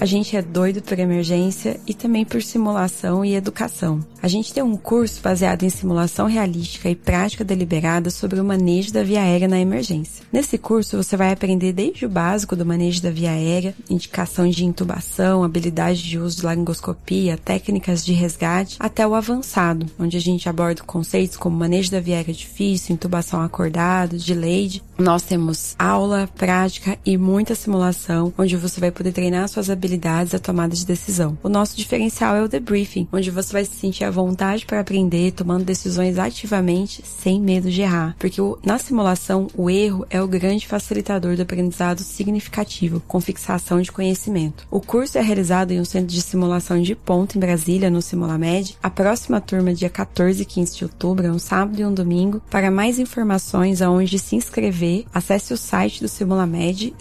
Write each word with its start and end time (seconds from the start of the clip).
A 0.00 0.06
gente 0.06 0.34
é 0.34 0.40
doido 0.40 0.80
por 0.80 0.98
emergência 0.98 1.78
e 1.86 1.92
também 1.92 2.24
por 2.24 2.42
simulação 2.42 3.22
e 3.22 3.34
educação. 3.34 4.00
A 4.22 4.28
gente 4.28 4.50
tem 4.50 4.62
um 4.62 4.74
curso 4.74 5.20
baseado 5.20 5.62
em 5.62 5.68
simulação 5.68 6.26
realística 6.26 6.88
e 6.88 6.94
prática 6.94 7.44
deliberada 7.44 8.08
sobre 8.08 8.40
o 8.40 8.44
manejo 8.44 8.94
da 8.94 9.02
via 9.02 9.20
aérea 9.20 9.46
na 9.46 9.60
emergência. 9.60 10.24
Nesse 10.32 10.56
curso 10.56 10.96
você 10.96 11.18
vai 11.18 11.30
aprender 11.30 11.74
desde 11.74 12.06
o 12.06 12.08
básico 12.08 12.56
do 12.56 12.64
manejo 12.64 13.02
da 13.02 13.10
via 13.10 13.32
aérea, 13.32 13.74
indicação 13.90 14.48
de 14.48 14.64
intubação, 14.64 15.44
habilidade 15.44 16.02
de 16.02 16.18
uso 16.18 16.38
de 16.38 16.46
laringoscopia, 16.46 17.36
técnicas 17.36 18.02
de 18.02 18.14
resgate, 18.14 18.76
até 18.80 19.06
o 19.06 19.14
avançado, 19.14 19.84
onde 19.98 20.16
a 20.16 20.20
gente 20.20 20.48
aborda 20.48 20.82
conceitos 20.82 21.36
como 21.36 21.58
manejo 21.58 21.90
da 21.90 22.00
via 22.00 22.16
aérea 22.16 22.32
difícil, 22.32 22.94
intubação 22.94 23.42
acordado, 23.42 24.16
delayed. 24.16 24.82
Nós 24.98 25.22
temos 25.22 25.74
aula, 25.78 26.28
prática 26.36 26.98
e 27.04 27.18
muita 27.18 27.54
simulação, 27.54 28.32
onde 28.38 28.56
você 28.56 28.80
vai 28.80 28.90
poder 28.90 29.12
treinar 29.12 29.46
suas 29.48 29.68
habilidades 29.68 29.89
à 30.34 30.38
tomada 30.38 30.74
de 30.74 30.86
decisão. 30.86 31.38
O 31.42 31.48
nosso 31.48 31.76
diferencial 31.76 32.36
é 32.36 32.42
o 32.42 32.48
debriefing, 32.48 33.08
onde 33.12 33.30
você 33.30 33.52
vai 33.52 33.64
se 33.64 33.74
sentir 33.74 34.04
à 34.04 34.10
vontade 34.10 34.66
para 34.66 34.80
aprender, 34.80 35.32
tomando 35.32 35.64
decisões 35.64 36.18
ativamente, 36.18 37.02
sem 37.04 37.40
medo 37.40 37.70
de 37.70 37.82
errar. 37.82 38.14
Porque 38.18 38.40
na 38.64 38.78
simulação, 38.78 39.48
o 39.56 39.70
erro 39.70 40.06
é 40.10 40.22
o 40.22 40.28
grande 40.28 40.66
facilitador 40.66 41.36
do 41.36 41.42
aprendizado 41.42 42.00
significativo, 42.00 43.02
com 43.06 43.20
fixação 43.20 43.80
de 43.80 43.92
conhecimento. 43.92 44.66
O 44.70 44.80
curso 44.80 45.18
é 45.18 45.20
realizado 45.20 45.72
em 45.72 45.80
um 45.80 45.84
centro 45.84 46.14
de 46.14 46.22
simulação 46.22 46.80
de 46.80 46.94
ponto 46.94 47.36
em 47.36 47.40
Brasília, 47.40 47.90
no 47.90 48.02
Simulamed. 48.02 48.76
A 48.82 48.90
próxima 48.90 49.40
turma, 49.40 49.74
dia 49.74 49.90
14 49.90 50.42
e 50.42 50.44
15 50.44 50.76
de 50.76 50.84
outubro, 50.84 51.26
é 51.26 51.32
um 51.32 51.38
sábado 51.38 51.80
e 51.80 51.84
um 51.84 51.92
domingo. 51.92 52.40
Para 52.50 52.70
mais 52.70 52.98
informações 52.98 53.82
aonde 53.82 54.18
se 54.18 54.36
inscrever, 54.36 55.04
acesse 55.12 55.52
o 55.52 55.56
site 55.56 56.00
do 56.00 56.08
Simulamed, 56.08 56.94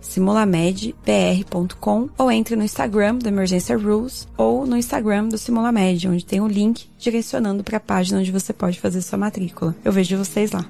simulamedbr.com 0.00 2.08
ou 2.16 2.30
entre 2.30 2.56
no 2.56 2.64
Instagram 2.64 3.16
do 3.16 3.28
Emergência 3.28 3.76
Rules 3.76 4.26
ou 4.36 4.66
no 4.66 4.76
Instagram 4.76 5.28
do 5.28 5.38
Simulamed, 5.38 6.08
onde 6.08 6.24
tem 6.24 6.40
o 6.40 6.44
um 6.44 6.48
link 6.48 6.88
direcionando 6.98 7.64
para 7.64 7.78
a 7.78 7.80
página 7.80 8.20
onde 8.20 8.32
você 8.32 8.52
pode 8.52 8.78
fazer 8.80 9.02
sua 9.02 9.18
matrícula. 9.18 9.74
Eu 9.84 9.92
vejo 9.92 10.16
vocês 10.16 10.52
lá. 10.52 10.64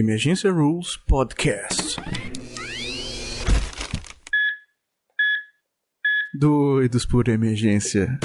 Emergência 0.00 0.48
Rules 0.52 0.96
Podcast. 0.96 2.00
Doidos 6.38 7.04
por 7.04 7.26
emergência. 7.26 8.16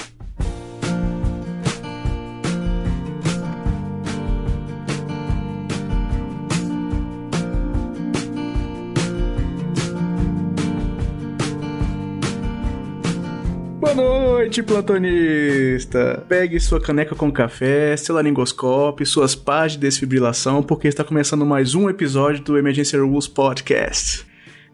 Boa 13.93 13.95
noite, 13.95 14.63
platonista! 14.63 16.25
Pegue 16.27 16.59
sua 16.59 16.81
caneca 16.81 17.13
com 17.13 17.31
café, 17.31 17.95
seu 17.95 18.15
laringoscópio, 18.15 19.05
suas 19.05 19.35
pás 19.35 19.73
de 19.73 19.77
desfibrilação, 19.77 20.63
porque 20.63 20.87
está 20.87 21.03
começando 21.03 21.45
mais 21.45 21.75
um 21.75 21.87
episódio 21.87 22.43
do 22.43 22.57
Emergency 22.57 22.97
Rules 22.97 23.27
Podcast. 23.27 24.25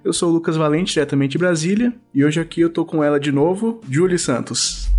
Eu 0.05 0.13
sou 0.13 0.29
o 0.29 0.33
Lucas 0.33 0.55
Valente, 0.55 0.93
diretamente 0.93 1.33
de 1.33 1.37
Brasília, 1.37 1.93
e 2.13 2.23
hoje 2.23 2.39
aqui 2.39 2.61
eu 2.61 2.69
tô 2.69 2.85
com 2.85 3.03
ela 3.03 3.19
de 3.19 3.31
novo, 3.31 3.81
Julie 3.89 4.17
Santos. 4.17 4.89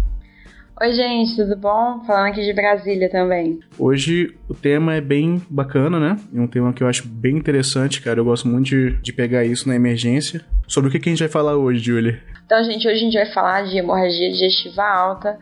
Oi, 0.82 0.94
gente, 0.94 1.36
tudo 1.36 1.54
bom? 1.56 2.00
Falando 2.06 2.28
aqui 2.28 2.42
de 2.42 2.54
Brasília 2.54 3.10
também. 3.10 3.60
Hoje 3.78 4.34
o 4.48 4.54
tema 4.54 4.94
é 4.94 5.00
bem 5.02 5.42
bacana, 5.50 6.00
né? 6.00 6.18
É 6.34 6.40
um 6.40 6.46
tema 6.46 6.72
que 6.72 6.82
eu 6.82 6.88
acho 6.88 7.06
bem 7.06 7.36
interessante, 7.36 8.00
cara. 8.00 8.18
Eu 8.18 8.24
gosto 8.24 8.48
muito 8.48 8.70
de, 8.70 8.96
de 9.02 9.12
pegar 9.12 9.44
isso 9.44 9.68
na 9.68 9.76
emergência. 9.76 10.40
Sobre 10.66 10.88
o 10.88 10.90
que, 10.90 10.98
que 10.98 11.10
a 11.10 11.12
gente 11.12 11.18
vai 11.18 11.28
falar 11.28 11.54
hoje, 11.54 11.80
Julie? 11.80 12.18
Então, 12.46 12.64
gente, 12.64 12.88
hoje 12.88 12.96
a 12.96 12.98
gente 12.98 13.12
vai 13.12 13.26
falar 13.26 13.64
de 13.64 13.76
hemorragia 13.76 14.30
digestiva 14.30 14.82
alta, 14.82 15.38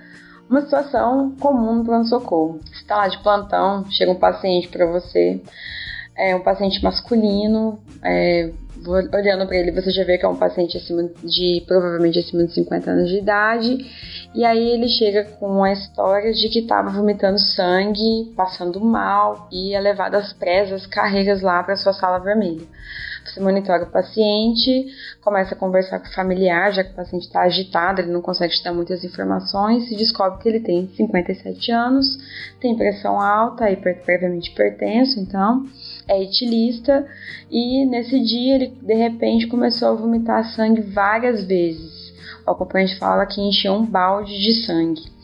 uma 0.51 0.61
situação 0.63 1.33
comum 1.39 1.77
no 1.77 1.85
pronto-socorro. 1.85 2.59
Você 2.65 2.83
está 2.83 2.97
lá 2.97 3.07
de 3.07 3.23
plantão, 3.23 3.89
chega 3.93 4.11
um 4.11 4.19
paciente 4.19 4.67
para 4.67 4.87
você, 4.87 5.41
é 6.17 6.35
um 6.35 6.41
paciente 6.41 6.83
masculino, 6.83 7.79
é, 8.03 8.51
olhando 8.87 9.47
para 9.47 9.57
ele 9.57 9.73
você 9.73 9.91
já 9.91 10.05
vê 10.05 10.19
que 10.19 10.25
é 10.25 10.29
um 10.29 10.37
paciente 10.37 10.77
acima 10.77 11.09
de, 11.25 11.63
provavelmente 11.67 12.19
acima 12.19 12.45
de 12.45 12.53
50 12.53 12.91
anos 12.91 13.09
de 13.09 13.19
idade, 13.19 13.87
e 14.35 14.45
aí 14.45 14.71
ele 14.71 14.89
chega 14.89 15.25
com 15.25 15.65
a 15.65 15.73
história 15.73 16.33
de 16.33 16.49
que 16.49 16.61
estava 16.61 16.91
vomitando 16.91 17.39
sangue, 17.39 18.33
passando 18.37 18.81
mal 18.81 19.49
e 19.51 19.75
é 19.75 19.81
levado 19.81 20.15
às 20.15 20.33
presas, 20.33 20.87
carregas 20.87 21.41
lá 21.43 21.63
para 21.63 21.77
sua 21.77 21.93
sala 21.93 22.19
vermelha. 22.19 22.67
Você 23.29 23.41
monitora 23.41 23.85
o 23.85 23.91
paciente, 23.91 24.87
começa 25.21 25.55
a 25.55 25.59
conversar 25.59 26.01
com 26.01 26.07
o 26.07 26.13
familiar, 26.13 26.73
já 26.73 26.83
que 26.83 26.93
o 26.93 26.97
paciente 26.97 27.27
está 27.27 27.43
agitado, 27.43 28.01
ele 28.01 28.11
não 28.11 28.23
consegue 28.23 28.55
te 28.55 28.65
dar 28.65 28.73
muitas 28.73 29.05
informações, 29.05 29.91
e 29.91 29.97
descobre 29.97 30.43
que 30.43 30.49
ele 30.49 30.61
tem 30.61 30.89
57 30.97 31.71
anos, 31.71 32.19
tem 32.61 32.77
pressão 32.77 33.21
alta, 33.21 33.71
hiper, 33.71 34.03
previamente 34.03 34.51
hipertenso, 34.51 35.21
então 35.21 35.67
é 36.09 36.23
etilista, 36.23 37.07
e 37.51 37.85
nesse 37.85 38.19
dia 38.21 38.55
ele 38.55 38.69
de 38.81 38.95
repente 38.95 39.47
começou 39.47 39.89
a 39.89 39.95
vomitar 39.95 40.45
sangue 40.55 40.81
várias 40.81 41.45
vezes. 41.45 42.13
O 42.47 42.51
acompanhante 42.51 42.99
fala 42.99 43.27
que 43.27 43.41
encheu 43.41 43.75
um 43.75 43.85
balde 43.85 44.33
de 44.39 44.65
sangue 44.65 45.18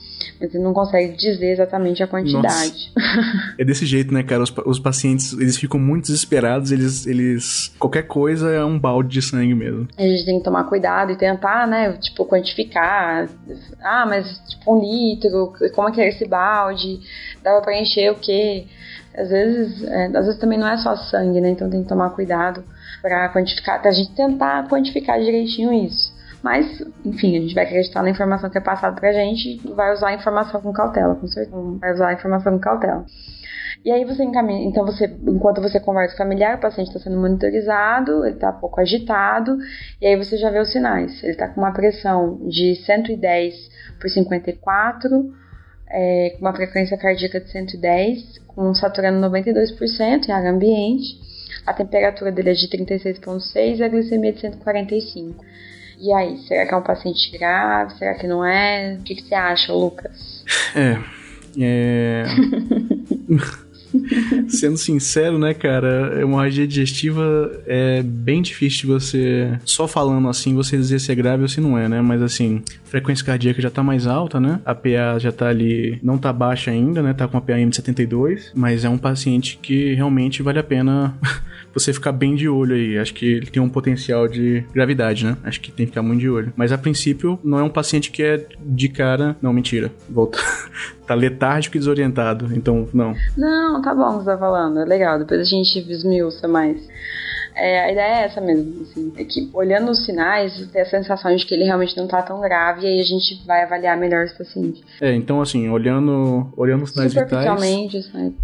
ele 0.44 0.58
não 0.58 0.72
consegue 0.72 1.16
dizer 1.16 1.52
exatamente 1.52 2.02
a 2.02 2.06
quantidade. 2.06 2.92
é 3.58 3.64
desse 3.64 3.86
jeito, 3.86 4.12
né, 4.12 4.22
cara? 4.22 4.42
Os, 4.42 4.54
os, 4.66 4.78
pacientes, 4.78 5.32
eles 5.32 5.56
ficam 5.56 5.78
muito 5.80 6.06
desesperados, 6.06 6.70
eles, 6.70 7.06
eles... 7.06 7.74
Qualquer 7.78 8.02
coisa 8.02 8.50
é 8.50 8.64
um 8.64 8.78
balde 8.78 9.08
de 9.08 9.22
sangue 9.22 9.54
mesmo. 9.54 9.88
A 9.96 10.02
gente 10.02 10.24
tem 10.24 10.38
que 10.38 10.44
tomar 10.44 10.64
cuidado 10.64 11.12
e 11.12 11.16
tentar, 11.16 11.66
né, 11.66 11.92
tipo, 11.94 12.24
quantificar. 12.26 13.28
Ah, 13.82 14.06
mas, 14.06 14.38
tipo, 14.48 14.74
um 14.74 14.80
litro, 14.80 15.52
como 15.74 15.88
é 15.88 15.92
que 15.92 16.00
é 16.00 16.08
esse 16.08 16.26
balde? 16.26 17.00
Dava 17.42 17.62
pra 17.62 17.78
encher 17.78 18.12
o 18.12 18.16
quê? 18.16 18.66
Às 19.16 19.28
vezes, 19.28 19.82
é, 19.84 20.06
às 20.06 20.26
vezes 20.26 20.38
também 20.38 20.58
não 20.58 20.66
é 20.66 20.76
só 20.76 20.96
sangue, 20.96 21.40
né? 21.40 21.50
Então 21.50 21.70
tem 21.70 21.82
que 21.82 21.88
tomar 21.88 22.10
cuidado 22.10 22.64
para 23.00 23.28
quantificar, 23.32 23.80
pra 23.80 23.92
gente 23.92 24.10
tentar 24.12 24.68
quantificar 24.68 25.20
direitinho 25.20 25.72
isso. 25.72 26.13
Mas, 26.44 26.78
enfim, 27.06 27.38
a 27.38 27.40
gente 27.40 27.54
vai 27.54 27.64
acreditar 27.64 28.02
na 28.02 28.10
informação 28.10 28.50
que 28.50 28.58
é 28.58 28.60
passada 28.60 28.94
pra 29.00 29.14
gente 29.14 29.62
e 29.64 29.72
vai 29.72 29.94
usar 29.94 30.08
a 30.08 30.14
informação 30.14 30.60
com 30.60 30.74
cautela, 30.74 31.14
com 31.14 31.26
certeza. 31.26 31.56
Vai 31.80 31.94
usar 31.94 32.08
a 32.08 32.12
informação 32.12 32.52
com 32.52 32.58
cautela. 32.58 33.06
E 33.82 33.90
aí 33.90 34.04
você 34.04 34.22
encaminha, 34.22 34.68
então 34.68 34.84
você, 34.84 35.06
enquanto 35.26 35.62
você 35.62 35.80
conversa 35.80 36.14
com 36.14 36.22
o 36.22 36.26
familiar, 36.26 36.58
o 36.58 36.60
paciente 36.60 36.88
está 36.88 37.00
sendo 37.00 37.16
monitorizado, 37.16 38.26
ele 38.26 38.34
está 38.34 38.52
pouco 38.52 38.78
agitado, 38.78 39.56
e 40.02 40.06
aí 40.06 40.16
você 40.16 40.36
já 40.36 40.50
vê 40.50 40.58
os 40.58 40.70
sinais. 40.70 41.22
Ele 41.22 41.32
está 41.32 41.48
com 41.48 41.62
uma 41.62 41.72
pressão 41.72 42.38
de 42.46 42.76
110 42.76 43.54
por 43.98 44.10
54, 44.10 45.34
é, 45.88 46.30
com 46.34 46.40
uma 46.42 46.54
frequência 46.54 46.98
cardíaca 46.98 47.40
de 47.40 47.50
110, 47.50 48.40
com 48.48 48.74
saturando 48.74 49.26
92% 49.26 50.28
em 50.28 50.32
área 50.32 50.50
ambiente, 50.50 51.18
a 51.64 51.72
temperatura 51.72 52.30
dele 52.30 52.50
é 52.50 52.52
de 52.52 52.68
36,6 52.68 53.78
e 53.78 53.82
a 53.82 53.88
glicemia 53.88 54.32
de 54.34 54.40
145. 54.40 55.42
E 56.00 56.12
aí, 56.12 56.38
será 56.46 56.66
que 56.66 56.74
é 56.74 56.76
um 56.76 56.82
paciente 56.82 57.30
grave? 57.36 57.94
Será 57.98 58.14
que 58.14 58.26
não 58.26 58.44
é? 58.44 58.98
O 59.00 59.02
que, 59.02 59.14
que 59.14 59.22
você 59.22 59.34
acha, 59.34 59.72
Lucas? 59.72 60.44
É. 60.74 60.98
É. 61.58 62.24
Sendo 64.48 64.76
sincero, 64.76 65.38
né, 65.38 65.54
cara, 65.54 66.20
hemorragia 66.20 66.66
digestiva 66.66 67.62
é 67.64 68.02
bem 68.02 68.42
difícil 68.42 68.80
de 68.80 68.86
você, 68.86 69.58
só 69.64 69.86
falando 69.86 70.28
assim, 70.28 70.52
você 70.52 70.76
dizer 70.76 70.98
se 70.98 71.12
é 71.12 71.14
grave 71.14 71.42
ou 71.42 71.48
se 71.48 71.60
não 71.60 71.78
é, 71.78 71.88
né? 71.88 72.00
Mas 72.02 72.20
assim, 72.20 72.62
frequência 72.94 73.26
cardíaca 73.26 73.60
já 73.60 73.70
tá 73.70 73.82
mais 73.82 74.06
alta, 74.06 74.38
né? 74.38 74.60
A 74.64 74.72
PA 74.72 75.18
já 75.18 75.32
tá 75.32 75.48
ali, 75.48 75.98
não 76.00 76.16
tá 76.16 76.32
baixa 76.32 76.70
ainda, 76.70 77.02
né? 77.02 77.12
Tá 77.12 77.26
com 77.26 77.36
a 77.36 77.40
PAM 77.40 77.68
de 77.68 77.74
72, 77.74 78.52
mas 78.54 78.84
é 78.84 78.88
um 78.88 78.96
paciente 78.96 79.58
que 79.60 79.94
realmente 79.94 80.44
vale 80.44 80.60
a 80.60 80.62
pena 80.62 81.12
você 81.74 81.92
ficar 81.92 82.12
bem 82.12 82.36
de 82.36 82.48
olho 82.48 82.76
aí. 82.76 82.96
Acho 82.96 83.12
que 83.12 83.26
ele 83.26 83.46
tem 83.46 83.60
um 83.60 83.68
potencial 83.68 84.28
de 84.28 84.64
gravidade, 84.72 85.26
né? 85.26 85.36
Acho 85.42 85.60
que 85.60 85.72
tem 85.72 85.86
que 85.86 85.90
ficar 85.90 86.02
muito 86.02 86.20
de 86.20 86.30
olho. 86.30 86.52
Mas 86.54 86.70
a 86.70 86.78
princípio, 86.78 87.36
não 87.42 87.58
é 87.58 87.64
um 87.64 87.68
paciente 87.68 88.12
que 88.12 88.22
é 88.22 88.46
de 88.64 88.88
cara. 88.88 89.34
Não, 89.42 89.52
mentira. 89.52 89.90
Volta. 90.08 90.38
tá 91.04 91.14
letárgico 91.14 91.76
e 91.76 91.80
desorientado. 91.80 92.48
Então, 92.54 92.88
não. 92.94 93.16
Não, 93.36 93.82
tá 93.82 93.92
bom 93.92 94.20
você 94.20 94.26
tá 94.26 94.38
falando. 94.38 94.78
É 94.78 94.84
legal. 94.84 95.18
Depois 95.18 95.40
a 95.40 95.44
gente 95.44 95.80
esmiuça 95.80 96.46
mais. 96.46 96.80
É, 97.54 97.80
a 97.84 97.92
ideia 97.92 98.22
é 98.22 98.24
essa 98.24 98.40
mesmo, 98.40 98.82
assim, 98.82 99.12
é 99.16 99.24
que 99.24 99.48
olhando 99.52 99.90
os 99.90 100.04
sinais, 100.04 100.66
tem 100.72 100.82
a 100.82 100.86
sensação 100.86 101.34
de 101.34 101.46
que 101.46 101.54
ele 101.54 101.64
realmente 101.64 101.96
não 101.96 102.08
tá 102.08 102.20
tão 102.20 102.40
grave 102.40 102.84
e 102.84 102.86
aí 102.86 103.00
a 103.00 103.04
gente 103.04 103.42
vai 103.46 103.62
avaliar 103.62 103.96
melhor 103.96 104.24
esse 104.24 104.36
paciente. 104.36 104.82
É, 105.00 105.14
então 105.14 105.40
assim, 105.40 105.68
olhando, 105.68 106.52
olhando 106.56 106.82
os 106.82 106.90
sinais 106.90 107.14
vitais... 107.14 107.30
Superficialmente, 107.30 107.96
assim, 107.98 108.34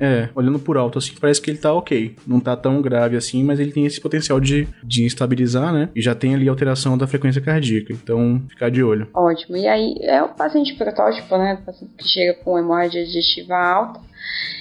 É, 0.00 0.28
olhando 0.34 0.58
por 0.58 0.76
alto, 0.76 0.98
assim, 0.98 1.12
parece 1.20 1.40
que 1.40 1.50
ele 1.50 1.58
tá 1.58 1.72
ok. 1.72 2.14
Não 2.26 2.40
tá 2.40 2.56
tão 2.56 2.80
grave 2.80 3.16
assim, 3.16 3.42
mas 3.42 3.58
ele 3.58 3.72
tem 3.72 3.84
esse 3.84 4.00
potencial 4.00 4.38
de, 4.38 4.68
de 4.84 5.04
instabilizar, 5.04 5.72
né? 5.72 5.88
E 5.94 6.00
já 6.00 6.14
tem 6.14 6.34
ali 6.34 6.48
alteração 6.48 6.96
da 6.96 7.06
frequência 7.06 7.40
cardíaca. 7.40 7.92
Então, 7.92 8.40
ficar 8.48 8.70
de 8.70 8.82
olho. 8.82 9.08
Ótimo. 9.12 9.56
E 9.56 9.66
aí, 9.66 9.96
é 10.02 10.22
o 10.22 10.28
paciente 10.28 10.74
protótipo, 10.74 11.36
né? 11.36 11.58
O 11.60 11.66
paciente 11.66 11.92
que 11.96 12.08
chega 12.08 12.34
com 12.34 12.58
hemorragia 12.58 13.04
digestiva 13.04 13.56
alta. 13.56 14.00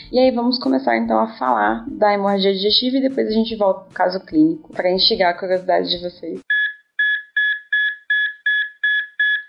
E 0.09 0.17
aí 0.17 0.31
vamos 0.31 0.57
começar 0.57 0.95
então 0.97 1.19
a 1.19 1.37
falar 1.37 1.85
da 1.89 2.13
hemorragia 2.13 2.53
digestiva 2.53 2.97
e 2.97 3.01
depois 3.01 3.27
a 3.27 3.31
gente 3.31 3.55
volta 3.57 3.81
pro 3.81 3.93
caso 3.93 4.19
clínico 4.21 4.71
para 4.71 4.89
instigar 4.89 5.33
a 5.33 5.37
curiosidade 5.37 5.89
de 5.89 5.97
vocês. 5.97 6.39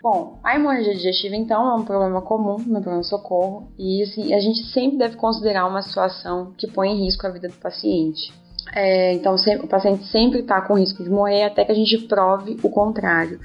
Bom, 0.02 0.40
a 0.43 0.56
hemorragia 0.56 0.94
digestiva, 0.94 1.37
então, 1.37 1.69
é 1.69 1.75
um 1.75 1.84
problema 1.84 2.22
comum 2.22 2.56
no 2.66 2.81
pronto-socorro 2.81 3.69
e 3.78 4.02
assim, 4.02 4.34
a 4.34 4.40
gente 4.40 4.64
sempre 4.72 4.99
deve 4.99 5.16
considerar 5.16 5.66
uma 5.66 5.82
situação 5.82 6.52
que 6.56 6.66
põe 6.66 6.90
em 6.90 7.04
risco 7.04 7.26
a 7.26 7.31
vida 7.31 7.49
do 7.49 7.56
paciente. 7.56 8.32
É, 8.75 9.14
então, 9.14 9.34
o 9.34 9.66
paciente 9.69 10.04
sempre 10.06 10.40
está 10.40 10.61
com 10.61 10.75
risco 10.75 11.02
de 11.02 11.11
morrer 11.11 11.44
até 11.44 11.64
que 11.64 11.72
a 11.72 11.75
gente 11.75 11.99
prove 12.06 12.56
o 12.62 12.70
contrário. 12.70 13.40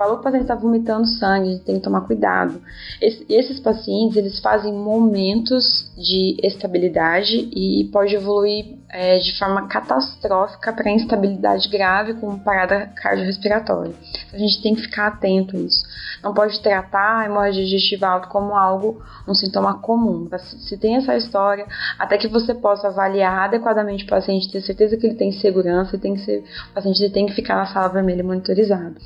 Falou 0.00 0.14
que 0.14 0.20
o 0.20 0.24
paciente 0.24 0.44
está 0.44 0.54
vomitando 0.54 1.06
sangue, 1.06 1.58
tem 1.58 1.74
que 1.74 1.82
tomar 1.82 2.06
cuidado. 2.06 2.58
Esse, 3.02 3.26
esses 3.28 3.60
pacientes, 3.60 4.16
eles 4.16 4.40
fazem 4.40 4.72
momentos 4.72 5.92
de 5.94 6.38
estabilidade 6.42 7.50
e 7.52 7.84
pode 7.92 8.14
evoluir 8.14 8.78
é, 8.92 9.18
de 9.18 9.38
forma 9.38 9.68
catastrófica 9.68 10.72
para 10.72 10.90
instabilidade 10.90 11.68
grave 11.68 12.14
com 12.14 12.38
parada 12.38 12.90
cardiorrespiratória. 12.96 13.94
A 14.32 14.38
gente 14.38 14.60
tem 14.62 14.74
que 14.74 14.82
ficar 14.82 15.06
atento 15.06 15.56
a 15.56 15.60
isso. 15.60 15.84
Não 16.22 16.34
pode 16.34 16.60
tratar 16.60 17.20
a 17.20 17.26
hemorragia 17.26 17.64
digestiva 17.64 18.08
alta 18.08 18.26
como 18.26 18.54
algo, 18.54 19.00
um 19.26 19.34
sintoma 19.34 19.78
comum. 19.78 20.28
Se 20.38 20.76
tem 20.76 20.96
essa 20.96 21.16
história, 21.16 21.66
até 21.98 22.18
que 22.18 22.28
você 22.28 22.52
possa 22.52 22.88
avaliar 22.88 23.44
adequadamente 23.44 24.04
o 24.04 24.08
paciente, 24.08 24.50
ter 24.50 24.60
certeza 24.60 24.96
que 24.96 25.06
ele 25.06 25.14
tem 25.14 25.32
segurança, 25.32 25.96
tem 25.96 26.14
que 26.14 26.20
ser, 26.20 26.44
o 26.70 26.74
paciente 26.74 27.10
tem 27.10 27.26
que 27.26 27.34
ficar 27.34 27.56
na 27.56 27.66
sala 27.66 27.88
vermelha 27.88 28.24
monitorizado. 28.24 28.96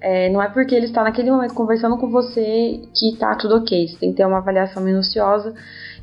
É, 0.00 0.28
não 0.30 0.40
é 0.40 0.48
porque 0.48 0.74
ele 0.74 0.86
está 0.86 1.02
naquele 1.02 1.30
momento 1.30 1.54
conversando 1.54 1.96
com 1.98 2.08
você 2.08 2.82
que 2.94 3.12
está 3.12 3.34
tudo 3.34 3.56
ok. 3.56 3.88
Você 3.88 3.96
tem 3.96 4.10
que 4.10 4.16
ter 4.16 4.26
uma 4.26 4.38
avaliação 4.38 4.82
minuciosa 4.82 5.54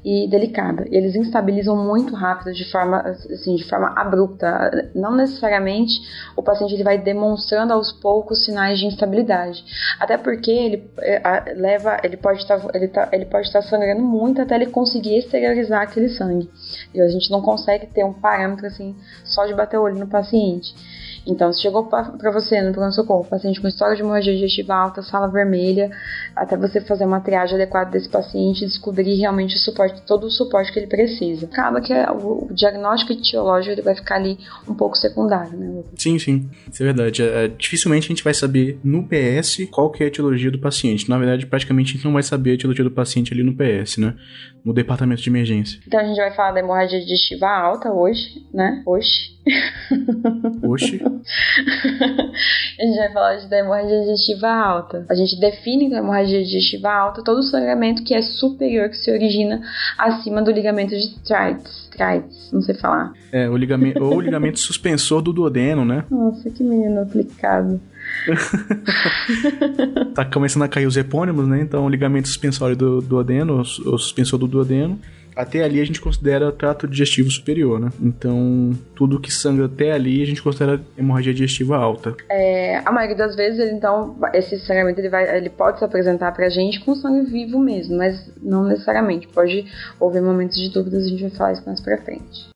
e 0.04 0.28
delicada. 0.28 0.86
Eles 0.90 1.16
instabilizam 1.16 1.76
muito 1.76 2.16
rápido, 2.16 2.54
de 2.54 2.70
forma, 2.72 3.00
assim, 3.00 3.56
de 3.56 3.64
forma 3.64 3.94
abrupta. 3.96 4.90
Não 4.96 5.16
necessariamente 5.16 5.94
o 6.36 6.42
paciente 6.42 6.74
ele 6.74 6.84
vai 6.84 6.98
demonstrando 6.98 7.74
aos 7.74 7.92
poucos 7.92 8.44
sinais 8.44 8.80
de 8.80 8.86
instabilidade, 8.86 9.64
até 10.00 10.18
porque 10.18 10.52
ele 10.52 10.92
é, 11.00 11.54
leva, 11.54 11.98
ele 12.04 12.18
pode 12.18 12.40
estar, 12.40 12.60
tá, 12.60 12.70
ele, 12.74 12.88
tá, 12.88 13.10
ele 13.12 13.26
pode 13.26 13.48
estar 13.48 13.62
sangrando 13.62 14.02
muito 14.02 14.42
até 14.42 14.56
ele 14.56 14.68
conseguir 14.68 15.18
exteriorizar 15.18 15.82
aquele 15.82 16.10
sangue. 16.10 16.50
E 16.94 17.02
a 17.02 17.08
gente 17.08 17.30
não 17.30 17.42
consegue 17.42 17.86
ter 17.88 18.04
um 18.04 18.14
parâmetro 18.14 18.66
assim 18.66 18.96
só 19.24 19.46
de 19.46 19.54
bater 19.54 19.78
o 19.78 19.84
olho 19.84 20.00
no 20.00 20.08
paciente. 20.08 20.74
Então, 21.26 21.52
se 21.54 21.62
chegou 21.62 21.86
para 21.86 22.32
você 22.32 22.62
no 22.62 22.72
pronto-socorro, 22.72 23.26
paciente 23.26 23.62
com 23.62 23.68
história 23.68 23.96
de 23.96 24.02
hemorragia 24.02 24.34
digestiva 24.34 24.74
alta, 24.74 25.02
sala 25.02 25.28
vermelha, 25.28 25.92
até 26.36 26.58
você 26.58 26.82
fazer 26.82 27.06
uma 27.06 27.22
triagem 27.22 27.56
adequada 27.56 27.92
desse 27.92 28.10
paciente 28.10 28.64
e 28.64 28.68
descobrir 28.68 29.16
realmente 29.16 29.56
o 29.56 29.60
suporte, 29.60 30.02
todo 30.02 30.26
o 30.26 30.32
suporte 30.32 30.72
que 30.72 30.80
ele 30.80 30.88
precisa. 30.88 31.46
Acaba 31.46 31.80
que 31.80 31.94
o, 31.94 32.48
o 32.50 32.54
diagnóstico 32.54 33.14
etiológico 33.14 33.74
ele 33.74 33.82
vai 33.82 33.96
ficar 33.96 34.16
ali 34.16 34.38
um 34.68 34.74
pouco 34.74 34.98
secundário, 34.98 35.58
né? 35.58 35.84
Sim, 35.96 36.18
sim. 36.18 36.50
Isso 36.72 36.82
é 36.82 36.86
verdade. 36.86 37.22
É, 37.22 37.48
dificilmente 37.48 38.06
a 38.06 38.10
gente 38.10 38.24
vai 38.24 38.34
saber 38.34 38.80
no 38.84 39.08
PS 39.08 39.68
qual 39.72 39.92
que 39.92 40.04
é 40.04 40.06
a 40.06 40.08
etiologia 40.08 40.50
do 40.50 40.60
paciente. 40.60 41.10
Na 41.10 41.18
verdade, 41.18 41.46
praticamente 41.46 41.92
a 41.92 41.94
gente 41.96 42.06
não 42.06 42.14
vai 42.14 42.24
saber 42.24 42.52
a 42.52 42.54
etiologia 42.56 42.84
do 42.84 42.92
paciente 42.92 43.34
ali 43.34 43.44
no 43.44 43.56
PS, 43.56 43.98
né? 43.98 44.16
No 44.66 44.74
departamento 44.74 45.22
de 45.22 45.30
emergência. 45.30 45.80
Então 45.88 46.00
a 46.00 46.04
gente 46.04 46.18
vai 46.18 46.34
falar 46.34 46.52
da 46.54 46.60
hemorragia 46.60 47.00
digestiva 47.00 47.48
alta 47.48 47.92
hoje, 47.92 48.46
né? 48.54 48.82
Hoje. 48.86 49.40
Hoje. 50.62 51.02
a 51.04 52.84
gente 52.84 52.98
vai 52.98 53.12
falar 53.12 53.48
da 53.48 53.60
hemorragia 53.60 54.02
digestiva 54.02 54.48
alta. 54.48 55.06
A 55.10 55.16
gente 55.16 55.40
define 55.40 55.90
com 55.90 55.96
a 55.96 56.00
hemorragia 56.00 56.44
digestiva 56.44 56.92
alta 56.92 57.24
todo 57.24 57.40
o 57.40 57.44
sangramento 57.44 58.04
que 58.04 58.14
é 58.14 58.22
superior, 58.22 58.90
que 58.90 58.98
se 58.98 59.12
origina 59.12 59.62
acima 59.98 60.42
do 60.42 60.52
ligamento 60.52 60.96
de 60.96 61.20
Treitz. 61.22 61.90
Treitz, 61.90 62.52
não 62.52 62.62
sei 62.62 62.76
falar. 62.76 63.14
É, 63.32 63.50
o 63.50 63.58
ligamento, 63.58 64.04
ou 64.04 64.18
o 64.18 64.22
ligamento 64.22 64.60
suspensor 64.62 65.22
do 65.22 65.34
duodeno, 65.34 65.84
né? 65.84 66.06
Nossa, 66.10 66.50
que 66.50 66.64
menino 66.64 67.02
aplicado. 67.02 67.82
tá 70.14 70.26
começando 70.26 70.64
a 70.64 70.68
cair 70.68 70.86
os 70.86 70.98
epônimos, 70.98 71.48
né? 71.48 71.62
Então, 71.62 71.86
o 71.86 71.90
ligamento 71.90 72.28
suspensório 72.28 72.76
do 72.76 73.02
duodeno, 73.02 73.60
o 73.60 73.66
suspensor 73.66 74.40
do 74.40 74.48
duodeno, 74.48 75.00
até 75.36 75.64
ali 75.64 75.80
a 75.80 75.86
gente 75.86 76.02
considera 76.02 76.52
trato 76.52 76.88
digestivo 76.88 77.30
superior, 77.30 77.80
né? 77.80 77.90
Então, 78.02 78.72
tudo 78.96 79.20
que 79.20 79.32
sangra 79.32 79.66
até 79.66 79.92
ali 79.92 80.22
a 80.22 80.26
gente 80.26 80.42
considera 80.42 80.82
hemorragia 80.98 81.34
digestiva 81.34 81.78
alta. 81.78 82.16
É, 82.30 82.78
a 82.86 82.92
maioria 82.92 83.16
das 83.16 83.36
vezes, 83.36 83.60
ele, 83.60 83.72
então, 83.72 84.18
esse 84.34 84.60
sangramento 84.60 85.00
ele, 85.00 85.10
vai, 85.10 85.38
ele 85.38 85.50
pode 85.50 85.80
se 85.80 85.86
apresentar 85.86 86.32
pra 86.34 86.50
gente 86.50 86.80
com 86.82 86.96
sangue 86.96 87.30
vivo 87.30 87.60
mesmo, 87.60 87.98
mas 87.98 88.32
não 88.42 88.66
necessariamente. 88.66 89.28
Pode 89.28 89.66
haver 90.02 90.22
momentos 90.22 90.58
de 90.58 90.70
dúvidas, 90.70 91.06
a 91.06 91.08
gente 91.08 91.22
vai 91.22 91.32
falar 91.32 91.54
isso 91.54 91.64
mais 91.66 91.82
pra 91.82 91.98
frente. 91.98 92.50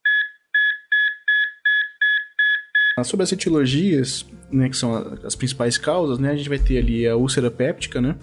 Sobre 3.04 3.24
as 3.24 3.31
etiologias, 3.31 4.25
né, 4.50 4.69
que 4.69 4.77
são 4.77 4.95
as 5.24 5.36
principais 5.36 5.77
causas, 5.77 6.18
né, 6.18 6.31
a 6.31 6.36
gente 6.36 6.48
vai 6.48 6.57
ter 6.57 6.77
ali 6.77 7.06
a 7.06 7.18
úlcera 7.18 7.51
péptica, 7.51 8.00
né, 8.00 8.16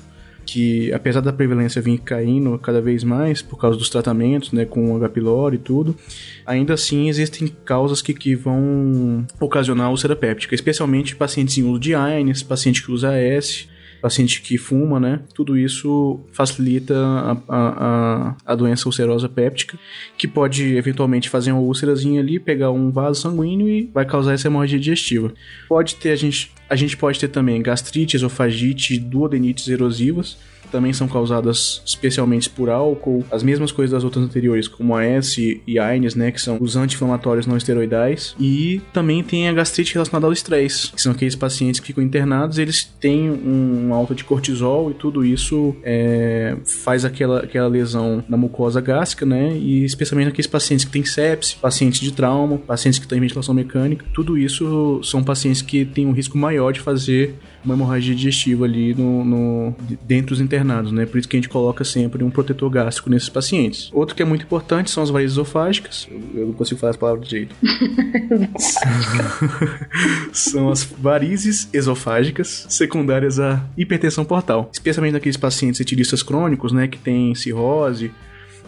que 0.52 0.92
apesar 0.92 1.22
da 1.22 1.32
prevalência 1.32 1.80
vir 1.80 1.98
caindo 1.98 2.58
cada 2.58 2.78
vez 2.78 3.02
mais 3.02 3.40
por 3.40 3.56
causa 3.56 3.78
dos 3.78 3.88
tratamentos, 3.88 4.52
né, 4.52 4.66
com 4.66 4.94
H. 4.94 5.08
pylori 5.08 5.56
e 5.56 5.58
tudo, 5.58 5.96
ainda 6.44 6.74
assim 6.74 7.08
existem 7.08 7.48
causas 7.64 8.02
que, 8.02 8.12
que 8.12 8.34
vão 8.34 9.26
ocasionar 9.40 9.90
úlcera 9.90 10.14
péptica, 10.14 10.54
especialmente 10.54 11.16
pacientes 11.16 11.56
em 11.56 11.62
uso 11.62 11.80
de 11.80 11.94
AINES, 11.94 12.42
paciente 12.42 12.84
que 12.84 12.92
usa 12.92 13.12
AS, 13.14 13.66
paciente 14.02 14.42
que 14.42 14.58
fuma, 14.58 14.98
né? 14.98 15.20
Tudo 15.32 15.56
isso 15.56 16.20
facilita 16.32 16.94
a, 16.94 17.36
a, 17.48 18.36
a 18.44 18.54
doença 18.56 18.88
ulcerosa 18.88 19.28
péptica, 19.28 19.78
que 20.18 20.26
pode 20.26 20.76
eventualmente 20.76 21.28
fazer 21.30 21.52
uma 21.52 21.60
úlcerazinha 21.60 22.20
ali, 22.20 22.40
pegar 22.40 22.72
um 22.72 22.90
vaso 22.90 23.20
sanguíneo 23.20 23.68
e 23.68 23.88
vai 23.94 24.04
causar 24.04 24.34
essa 24.34 24.48
hemorragia 24.48 24.78
digestiva. 24.78 25.32
Pode 25.68 25.94
ter, 25.94 26.10
a 26.10 26.16
gente, 26.16 26.50
a 26.68 26.74
gente 26.74 26.96
pode 26.96 27.20
ter 27.20 27.28
também 27.28 27.62
gastrite, 27.62 28.16
esofagite, 28.16 28.98
duodenites 28.98 29.68
erosivas, 29.68 30.36
também 30.72 30.92
são 30.92 31.06
causadas 31.06 31.82
especialmente 31.84 32.48
por 32.50 32.70
álcool, 32.70 33.24
as 33.30 33.42
mesmas 33.42 33.70
coisas 33.70 33.92
das 33.92 34.02
outras 34.02 34.24
anteriores, 34.24 34.66
como 34.66 34.96
a 34.96 35.04
S 35.04 35.62
e 35.66 35.78
a 35.78 35.86
AINES, 35.86 36.14
né, 36.14 36.32
que 36.32 36.40
são 36.40 36.56
os 36.60 36.74
anti-inflamatórios 36.74 37.46
não 37.46 37.56
esteroidais, 37.56 38.34
e 38.40 38.80
também 38.92 39.22
tem 39.22 39.48
a 39.48 39.52
gastrite 39.52 39.94
relacionada 39.94 40.26
ao 40.26 40.32
estresse, 40.32 40.90
que 40.90 41.00
são 41.00 41.12
aqueles 41.12 41.36
pacientes 41.36 41.78
que 41.78 41.88
ficam 41.88 42.02
internados, 42.02 42.58
eles 42.58 42.84
têm 42.98 43.30
um 43.30 43.92
alta 43.92 44.14
de 44.14 44.24
cortisol 44.24 44.90
e 44.90 44.94
tudo 44.94 45.24
isso 45.24 45.76
é, 45.82 46.56
faz 46.64 47.04
aquela, 47.04 47.40
aquela 47.40 47.68
lesão 47.68 48.24
na 48.28 48.36
mucosa 48.36 48.80
gástrica, 48.80 49.26
né, 49.26 49.56
e 49.56 49.84
especialmente 49.84 50.28
aqueles 50.28 50.46
pacientes 50.46 50.84
que 50.84 50.90
têm 50.90 51.04
sepse, 51.04 51.56
pacientes 51.56 52.00
de 52.00 52.12
trauma, 52.12 52.58
pacientes 52.58 52.98
que 52.98 53.06
têm 53.06 53.20
ventilação 53.20 53.54
mecânica, 53.54 54.04
tudo 54.14 54.38
isso 54.38 55.00
são 55.02 55.22
pacientes 55.22 55.60
que 55.60 55.84
têm 55.84 56.06
um 56.06 56.12
risco 56.12 56.38
maior 56.38 56.72
de 56.72 56.80
fazer 56.80 57.34
uma 57.64 57.74
hemorragia 57.74 58.14
digestiva 58.14 58.64
ali 58.64 58.94
no, 58.94 59.24
no, 59.24 59.74
dentro 60.02 60.28
dos 60.28 60.40
internados, 60.40 60.92
né? 60.92 61.06
Por 61.06 61.18
isso 61.18 61.28
que 61.28 61.36
a 61.36 61.40
gente 61.40 61.48
coloca 61.48 61.84
sempre 61.84 62.24
um 62.24 62.30
protetor 62.30 62.70
gástrico 62.70 63.10
nesses 63.10 63.28
pacientes. 63.28 63.90
Outro 63.92 64.14
que 64.14 64.22
é 64.22 64.24
muito 64.24 64.44
importante 64.44 64.90
são 64.90 65.02
as 65.02 65.10
varizes 65.10 65.32
esofágicas. 65.32 66.08
Eu 66.34 66.46
não 66.46 66.54
consigo 66.54 66.80
falar 66.80 66.90
as 66.90 66.96
palavras 66.96 67.28
de 67.28 67.30
jeito. 67.30 67.54
são 70.32 70.70
as 70.70 70.82
varizes 70.82 71.68
esofágicas 71.72 72.66
secundárias 72.68 73.38
à 73.38 73.64
hipertensão 73.76 74.24
portal, 74.24 74.70
especialmente 74.72 75.12
naqueles 75.12 75.36
pacientes 75.36 75.80
etilistas 75.80 76.22
crônicos, 76.22 76.72
né, 76.72 76.88
que 76.88 76.98
têm 76.98 77.34
cirrose. 77.34 78.10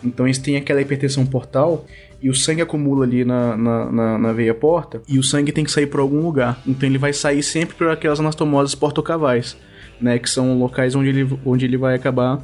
Então 0.03 0.27
eles 0.27 0.39
têm 0.39 0.57
aquela 0.57 0.81
hipertensão 0.81 1.25
portal 1.25 1.87
e 2.25 2.31
o 2.31 2.35
sangue 2.35 2.63
acumula 2.63 3.05
ali 3.05 3.23
na, 3.23 3.55
na, 3.55 3.93
na, 3.93 4.19
na, 4.19 4.33
veia 4.33 4.55
porta 4.55 5.03
e 5.07 5.19
o 5.19 5.23
sangue 5.23 5.53
tem 5.53 5.63
que 5.63 5.71
sair 5.71 5.87
por 5.87 6.01
algum 6.01 6.23
lugar. 6.23 6.59
Então 6.67 6.89
ele 6.89 6.97
vai 6.97 7.13
sair 7.13 7.43
sempre 7.43 7.77
por 7.77 7.91
aquelas 7.91 8.19
anastomoses 8.19 8.75
portocavais, 8.75 9.55
né? 10.01 10.19
Que 10.19 10.31
são 10.31 10.59
locais 10.59 10.95
onde 10.95 11.11
ele, 11.11 11.39
onde 11.45 11.67
ele 11.67 11.77
vai 11.77 11.95
acabar 11.95 12.43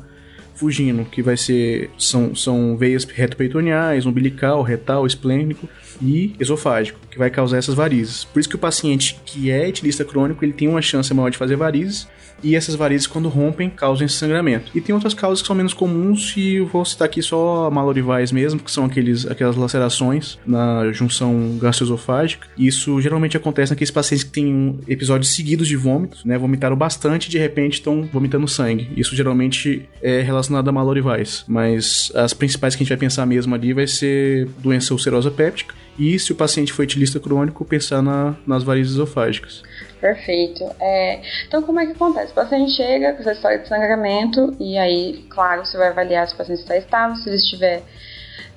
fugindo, 0.54 1.06
que 1.06 1.22
vai 1.22 1.34
ser 1.34 1.88
são, 1.96 2.34
são 2.34 2.76
veias 2.76 3.04
retoperitoneais, 3.04 4.04
umbilical, 4.04 4.60
retal, 4.60 5.06
esplênico 5.06 5.66
e 6.02 6.34
esofágico, 6.38 7.00
que 7.10 7.18
vai 7.18 7.30
causar 7.30 7.56
essas 7.56 7.75
varizes. 7.75 8.25
Por 8.25 8.38
isso 8.38 8.50
que 8.50 8.56
o 8.56 8.58
paciente 8.58 9.18
que 9.25 9.50
é 9.50 9.66
etilista 9.66 10.04
crônico, 10.04 10.44
ele 10.44 10.52
tem 10.52 10.68
uma 10.68 10.82
chance 10.82 11.14
maior 11.14 11.30
de 11.30 11.38
fazer 11.38 11.56
varizes 11.56 12.06
e 12.42 12.54
essas 12.54 12.75
varizes, 12.75 13.06
quando 13.06 13.28
rompem, 13.28 13.70
causam 13.70 14.06
esse 14.06 14.16
sangramento. 14.16 14.70
E 14.75 14.80
tem 14.80 14.94
outras 14.94 15.14
causas 15.14 15.40
que 15.40 15.47
são 15.47 15.56
menos 15.56 15.75
comuns, 15.75 16.35
e 16.37 16.56
eu 16.56 16.66
vou 16.66 16.85
citar 16.85 17.06
aqui 17.06 17.23
só 17.23 17.70
malorivais 17.70 18.32
mesmo, 18.32 18.61
que 18.61 18.70
são 18.70 18.85
aqueles, 18.85 19.26
aquelas 19.26 19.56
lacerações 19.56 20.38
na 20.47 20.90
junção 20.92 21.59
gastroesofágica. 21.61 22.49
Isso 22.56 23.00
geralmente 23.00 23.37
acontece 23.37 23.73
naqueles 23.73 23.90
pacientes 23.90 24.25
que 24.25 24.30
têm 24.30 24.78
episódios 24.88 25.35
seguidos 25.35 25.68
de 25.68 25.76
vômitos, 25.76 26.25
né? 26.25 26.38
Vomitaram 26.38 26.76
bastante 26.76 27.26
e 27.26 27.30
de 27.30 27.38
repente 27.38 27.75
estão 27.75 28.09
vomitando 28.12 28.47
sangue. 28.49 28.90
Isso 28.97 29.14
geralmente 29.14 29.88
é 30.02 30.20
relacionado 30.20 30.68
a 30.68 30.73
malorivais, 30.73 31.44
mas 31.47 32.12
as 32.14 32.32
principais 32.32 32.75
que 32.75 32.82
a 32.82 32.85
gente 32.85 32.90
vai 32.90 32.99
pensar 32.99 33.26
mesmo 33.26 33.54
ali 33.54 33.73
vai 33.73 33.87
ser 33.87 34.49
doença 34.59 34.92
ulcerosa 34.92 35.30
péptica 35.30 35.75
e 35.99 36.18
se 36.18 36.32
o 36.32 36.35
paciente 36.35 36.73
foi 36.73 36.85
etilista 36.85 37.20
crônico, 37.20 37.64
pensar 37.64 38.02
na, 38.02 38.35
nas 38.47 38.62
varizes 38.62 38.92
esofágicas. 38.92 39.62
Perfeito. 40.00 40.64
É, 40.80 41.21
então, 41.47 41.62
como 41.62 41.78
é 41.78 41.87
que 41.87 41.92
acontece? 41.92 42.33
O 42.33 42.35
paciente 42.35 42.73
chega 42.73 43.12
com 43.12 43.21
essa 43.21 43.33
história 43.33 43.59
de 43.59 43.69
sangramento 43.69 44.57
e 44.59 44.78
aí, 44.78 45.25
claro, 45.28 45.64
você 45.64 45.76
vai 45.76 45.88
avaliar 45.88 46.26
se 46.26 46.35
o 46.35 46.37
paciente 46.38 46.61
está 46.61 46.76
estável, 46.76 47.16
se 47.16 47.28
ele 47.28 47.37
estiver 47.37 47.83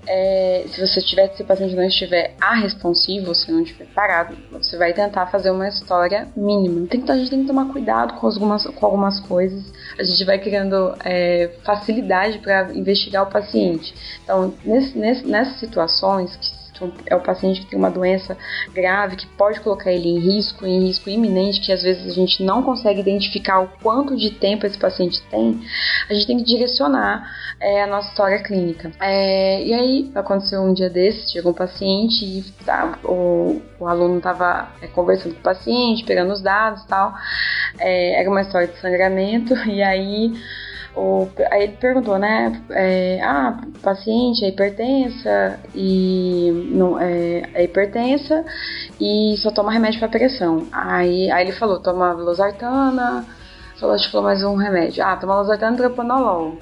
é, 0.08 0.66
se 0.68 0.86
você 0.86 1.02
tiver, 1.02 1.30
se 1.30 1.44
o 1.44 1.46
paciente 1.46 1.76
não 1.76 1.84
estiver 1.84 2.36
responsivo, 2.62 3.34
se 3.34 3.52
não 3.52 3.62
estiver 3.62 3.86
parado, 3.94 4.36
você 4.52 4.78
vai 4.78 4.94
tentar 4.94 5.28
fazer 5.28 5.50
uma 5.52 5.68
história 5.68 6.28
mínima. 6.36 6.88
Tem 6.88 7.02
que, 7.02 7.12
a 7.12 7.16
gente 7.16 7.30
tem 7.30 7.42
que 7.42 7.48
tomar 7.48 7.72
cuidado 7.72 8.16
com 8.16 8.28
algumas, 8.28 8.66
com 8.66 8.86
algumas 8.86 9.20
coisas. 9.22 9.64
A 9.98 10.04
gente 10.04 10.24
vai 10.26 10.40
criando 10.40 10.96
é, 11.04 11.52
facilidade 11.64 12.40
para 12.40 12.74
investigar 12.74 13.24
o 13.24 13.32
paciente. 13.32 13.94
Então, 14.24 14.54
nesse, 14.64 14.98
nesse, 14.98 15.26
nessas 15.26 15.60
situações 15.60 16.36
que 16.36 16.63
é 17.06 17.16
o 17.16 17.20
paciente 17.20 17.62
que 17.62 17.68
tem 17.68 17.80
uma 17.80 17.90
doença 17.90 18.38
grave 18.74 19.16
que 19.16 19.28
pode 19.28 19.60
colocar 19.60 19.92
ele 19.92 20.10
em 20.10 20.20
risco, 20.20 20.66
em 20.66 20.88
risco 20.88 21.10
iminente, 21.10 21.62
que 21.62 21.72
às 21.72 21.84
vezes 21.84 22.06
a 22.06 22.14
gente 22.14 22.44
não 22.44 22.64
consegue 22.64 23.00
identificar 23.02 23.60
o 23.60 23.68
quanto 23.82 24.16
de 24.16 24.32
tempo 24.32 24.66
esse 24.66 24.78
paciente 24.78 25.22
tem, 25.30 25.62
a 26.10 26.14
gente 26.14 26.28
tem 26.28 26.38
que 26.38 26.44
direcionar 26.44 27.30
é, 27.60 27.84
a 27.84 27.88
nossa 27.88 28.10
história 28.10 28.42
clínica. 28.42 28.92
É, 29.00 29.64
e 29.64 29.74
aí 29.74 30.12
aconteceu 30.16 30.62
um 30.62 30.74
dia 30.74 30.90
desses, 30.90 31.32
chegou 31.32 31.52
um 31.52 31.56
paciente 31.56 32.26
e 32.26 32.44
tá, 32.66 33.00
o, 33.04 33.62
o 33.80 33.88
aluno 33.88 34.18
estava 34.18 34.70
é, 34.82 34.88
conversando 34.88 35.34
com 35.34 35.40
o 35.40 35.44
paciente, 35.44 36.04
pegando 36.04 36.34
os 36.34 36.42
dados 36.42 36.84
e 36.84 36.88
tal. 36.88 37.14
É, 37.80 38.20
era 38.20 38.30
uma 38.30 38.42
história 38.42 38.68
de 38.68 38.80
sangramento, 38.80 39.54
e 39.70 39.82
aí 39.82 40.34
o, 40.96 41.28
aí 41.52 41.64
ele 41.64 41.78
perguntou, 41.78 42.20
né? 42.20 42.62
É, 42.70 43.20
ah, 43.24 43.60
paciente 43.82 44.46
é 44.46 44.50
hipertensa 44.50 45.60
e 45.74 46.70
não 46.72 47.00
é, 47.00 47.50
é 47.54 47.64
hipertensa 47.64 48.46
e 49.02 49.36
só 49.38 49.50
toma 49.52 49.72
remédio 49.72 50.00
para 50.00 50.10
pressão. 50.10 50.68
Aí, 50.72 51.32
aí 51.32 51.46
ele 51.46 51.52
falou, 51.54 51.80
toma 51.80 52.12
losartana, 52.14 53.26
falou, 53.80 53.96
acho 53.96 54.06
que 54.06 54.12
falou 54.12 54.28
mais 54.28 54.44
um 54.44 54.56
remédio. 54.56 55.04
Ah, 55.04 55.18
toma 55.18 55.36
losartana 55.38 55.74
e 55.76 55.78
tropanolol. 55.78 56.60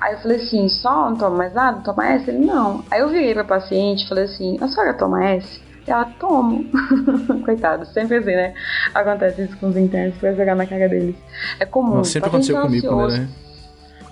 Aí 0.00 0.14
eu 0.14 0.18
falei 0.20 0.38
assim, 0.38 0.68
só 0.68 1.10
não 1.10 1.16
toma 1.16 1.36
mais 1.36 1.52
nada? 1.52 1.82
Toma 1.82 2.06
S? 2.06 2.30
Ele, 2.30 2.46
não. 2.46 2.82
Aí 2.90 3.00
eu 3.00 3.10
virei 3.10 3.34
pra 3.34 3.44
paciente 3.44 4.04
e 4.04 4.08
falei 4.08 4.24
assim, 4.24 4.56
a 4.60 4.68
senhora 4.68 4.94
toma 4.94 5.22
S? 5.24 5.60
Ela, 5.86 6.06
tomo. 6.18 6.64
Coitado, 7.44 7.84
sempre 7.86 8.16
assim, 8.16 8.34
né? 8.34 8.54
Acontece 8.92 9.42
isso 9.42 9.56
com 9.58 9.68
os 9.68 9.76
internos 9.76 10.16
pra 10.16 10.32
jogar 10.32 10.56
na 10.56 10.66
cara 10.66 10.88
deles. 10.88 11.14
É 11.60 11.66
comum. 11.66 11.96
Nossa, 11.96 12.10
sempre 12.10 12.28
aconteceu 12.28 12.60
comigo, 12.60 13.06
né? 13.06 13.28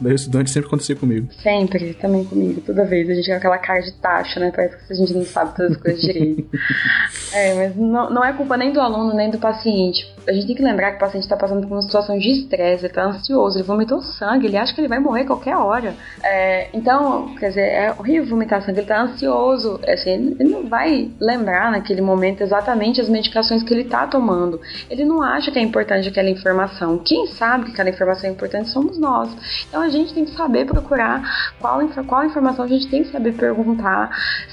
Eu 0.03 0.15
estudante 0.15 0.51
sempre 0.51 0.69
acontecia 0.69 0.97
comigo. 0.97 1.29
Sempre, 1.43 1.95
também 1.95 2.25
comigo, 2.25 2.61
toda 2.61 2.85
vez. 2.85 3.09
A 3.09 3.15
gente 3.15 3.31
com 3.31 3.37
aquela 3.37 3.59
cara 3.59 3.81
de 3.81 3.93
taxa, 3.93 4.41
né? 4.41 4.53
Parece 4.55 4.77
que 4.87 4.93
a 4.93 4.97
gente 4.97 5.13
não 5.15 5.25
sabe 5.25 5.55
todas 5.57 5.73
as 5.73 5.77
coisas 5.79 6.01
direito. 6.01 6.49
é, 7.33 7.55
mas 7.55 7.77
não, 7.77 8.11
não 8.11 8.25
é 8.25 8.33
culpa 8.33 8.57
nem 8.57 8.73
do 8.73 8.81
aluno, 8.81 9.15
nem 9.15 9.31
do 9.31 9.39
paciente. 9.39 10.13
A 10.27 10.33
gente 10.33 10.47
tem 10.47 10.57
que 10.57 10.63
lembrar 10.63 10.91
que 10.93 10.97
o 10.97 11.01
paciente 11.01 11.25
está 11.25 11.37
passando 11.37 11.67
por 11.67 11.75
uma 11.75 11.83
situação 11.83 12.19
de 12.19 12.31
estresse, 12.31 12.87
ele 12.87 12.93
tá 12.93 13.05
ansioso, 13.05 13.59
ele 13.59 13.65
vomitou 13.65 14.01
sangue, 14.01 14.47
ele 14.47 14.57
acha 14.57 14.75
que 14.75 14.81
ele 14.81 14.89
vai 14.89 14.99
morrer 14.99 15.25
qualquer 15.25 15.57
hora. 15.57 15.95
É, 16.23 16.69
então, 16.73 17.35
quer 17.37 17.49
dizer, 17.51 17.69
é 17.69 17.95
horrível 17.99 18.27
vomitar 18.27 18.63
sangue, 18.63 18.81
ele 18.81 18.87
tá 18.87 19.03
ansioso. 19.03 19.81
Assim, 19.87 20.37
ele 20.39 20.45
não 20.45 20.67
vai 20.67 21.11
lembrar 21.21 21.71
naquele 21.71 22.01
momento 22.01 22.43
exatamente 22.43 23.01
as 23.01 23.09
medicações 23.09 23.63
que 23.63 23.73
ele 23.73 23.85
tá 23.85 24.07
tomando. 24.07 24.61
Ele 24.89 25.05
não 25.05 25.23
acha 25.23 25.51
que 25.51 25.59
é 25.59 25.63
importante 25.63 26.09
aquela 26.09 26.31
informação. 26.31 26.99
Quem 26.99 27.27
sabe 27.27 27.67
que 27.67 27.73
aquela 27.73 27.91
informação 27.91 28.29
é 28.29 28.33
importante 28.33 28.69
somos 28.71 28.99
nós. 28.99 29.31
Então 29.69 29.84
a 29.85 29.89
gente 29.89 30.15
tem 30.15 30.25
que 30.25 30.33
saber 30.33 30.67
procurar 30.67 31.23
qual, 31.61 31.81
qual 32.07 32.25
informação 32.25 32.65
a 32.65 32.69
gente 32.69 32.89
tem 32.89 33.03
que 33.03 33.11
saber 33.11 33.35
perguntar 33.35 34.11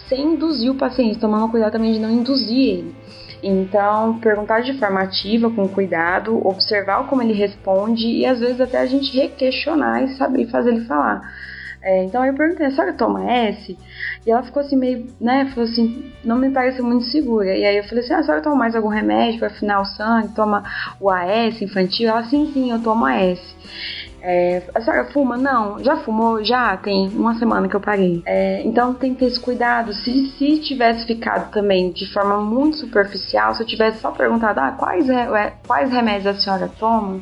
sem 0.07 0.33
induzir 0.33 0.71
o 0.71 0.75
paciente, 0.75 1.19
tomando 1.19 1.49
cuidado 1.49 1.73
também 1.73 1.93
de 1.93 1.99
não 1.99 2.11
induzir 2.11 2.57
ele. 2.57 2.95
Então, 3.43 4.19
perguntar 4.19 4.61
de 4.61 4.77
forma 4.77 5.01
ativa, 5.01 5.49
com 5.49 5.67
cuidado, 5.67 6.45
observar 6.45 7.07
como 7.07 7.23
ele 7.23 7.33
responde 7.33 8.05
e 8.05 8.25
às 8.25 8.39
vezes 8.39 8.61
até 8.61 8.79
a 8.79 8.85
gente 8.85 9.15
requestionar 9.17 10.03
e 10.03 10.15
saber 10.15 10.45
fazer 10.47 10.69
ele 10.71 10.85
falar. 10.85 11.21
É, 11.83 12.03
então 12.03 12.23
eu 12.23 12.35
perguntei, 12.35 12.67
a 12.67 12.71
senhora 12.71 12.93
toma 12.93 13.27
S? 13.31 13.75
E 14.25 14.29
ela 14.29 14.43
ficou 14.43 14.61
assim 14.61 14.75
meio, 14.75 15.07
né, 15.19 15.49
falou 15.55 15.67
assim, 15.67 16.11
não 16.23 16.37
me 16.37 16.51
parece 16.51 16.79
muito 16.81 17.05
segura. 17.05 17.57
E 17.57 17.65
aí 17.65 17.77
eu 17.77 17.83
falei 17.85 18.03
assim, 18.03 18.13
ah, 18.13 18.19
a 18.19 18.23
senhora 18.23 18.43
toma 18.43 18.55
mais 18.55 18.75
algum 18.75 18.87
remédio 18.87 19.39
para 19.39 19.47
afinar 19.47 19.81
o 19.81 19.85
sangue? 19.85 20.35
Toma 20.35 20.63
o 20.99 21.09
AS 21.09 21.59
infantil? 21.59 22.09
Ela, 22.09 22.23
sim, 22.25 22.51
sim, 22.53 22.71
eu 22.71 22.79
tomo 22.83 23.05
AS. 23.05 23.39
É, 24.23 24.61
a 24.75 24.81
senhora 24.81 25.05
fuma? 25.11 25.37
Não. 25.37 25.83
Já 25.83 25.97
fumou? 25.97 26.43
Já. 26.43 26.77
Tem 26.77 27.09
uma 27.09 27.35
semana 27.35 27.67
que 27.67 27.75
eu 27.75 27.81
parei. 27.81 28.21
É, 28.25 28.61
então 28.63 28.93
tem 28.93 29.13
que 29.13 29.21
ter 29.21 29.25
esse 29.25 29.39
cuidado. 29.39 29.93
Se, 29.93 30.27
se 30.37 30.59
tivesse 30.59 31.05
ficado 31.05 31.51
também 31.51 31.91
de 31.91 32.11
forma 32.13 32.37
muito 32.37 32.77
superficial, 32.77 33.55
se 33.55 33.63
eu 33.63 33.67
tivesse 33.67 33.99
só 33.99 34.11
perguntado 34.11 34.59
ah, 34.59 34.71
quais, 34.71 35.09
é, 35.09 35.53
quais 35.65 35.91
remédios 35.91 36.27
a 36.27 36.39
senhora 36.39 36.69
toma, 36.79 37.21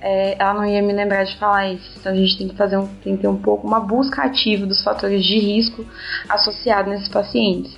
é, 0.00 0.36
ela 0.38 0.54
não 0.54 0.66
ia 0.66 0.82
me 0.82 0.92
lembrar 0.92 1.24
de 1.24 1.36
falar 1.38 1.68
isso. 1.68 1.98
Então 1.98 2.12
a 2.12 2.14
gente 2.16 2.38
tem 2.38 2.48
que 2.48 2.56
fazer 2.56 2.76
um, 2.76 2.86
tem 3.02 3.16
que 3.16 3.22
ter 3.22 3.28
um 3.28 3.40
pouco 3.40 3.66
uma 3.66 3.80
busca 3.80 4.22
ativa 4.22 4.66
dos 4.66 4.82
fatores 4.82 5.24
de 5.24 5.38
risco 5.38 5.84
associados 6.28 6.90
nesses 6.90 7.08
pacientes. 7.08 7.76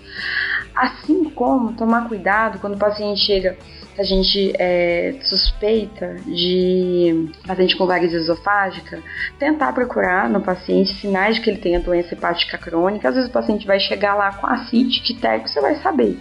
Assim 0.74 1.24
como 1.30 1.72
tomar 1.72 2.08
cuidado 2.08 2.58
quando 2.58 2.74
o 2.74 2.78
paciente 2.78 3.20
chega 3.20 3.56
a 3.98 4.04
gente 4.04 4.52
é, 4.58 5.16
suspeita 5.22 6.16
de 6.26 7.30
paciente 7.46 7.76
com 7.76 7.86
variz 7.86 8.12
esofágica, 8.12 9.02
tentar 9.38 9.72
procurar 9.72 10.28
no 10.28 10.40
paciente 10.40 10.92
sinais 10.94 11.36
de 11.36 11.42
que 11.42 11.50
ele 11.50 11.58
tenha 11.58 11.80
doença 11.80 12.14
hepática 12.14 12.58
crônica. 12.58 13.08
Às 13.08 13.14
vezes 13.14 13.30
o 13.30 13.32
paciente 13.32 13.66
vai 13.66 13.80
chegar 13.80 14.14
lá 14.14 14.32
com 14.34 14.46
acite, 14.46 15.02
que 15.02 15.14
térmico, 15.14 15.48
você 15.48 15.60
vai 15.60 15.76
saber, 15.76 16.18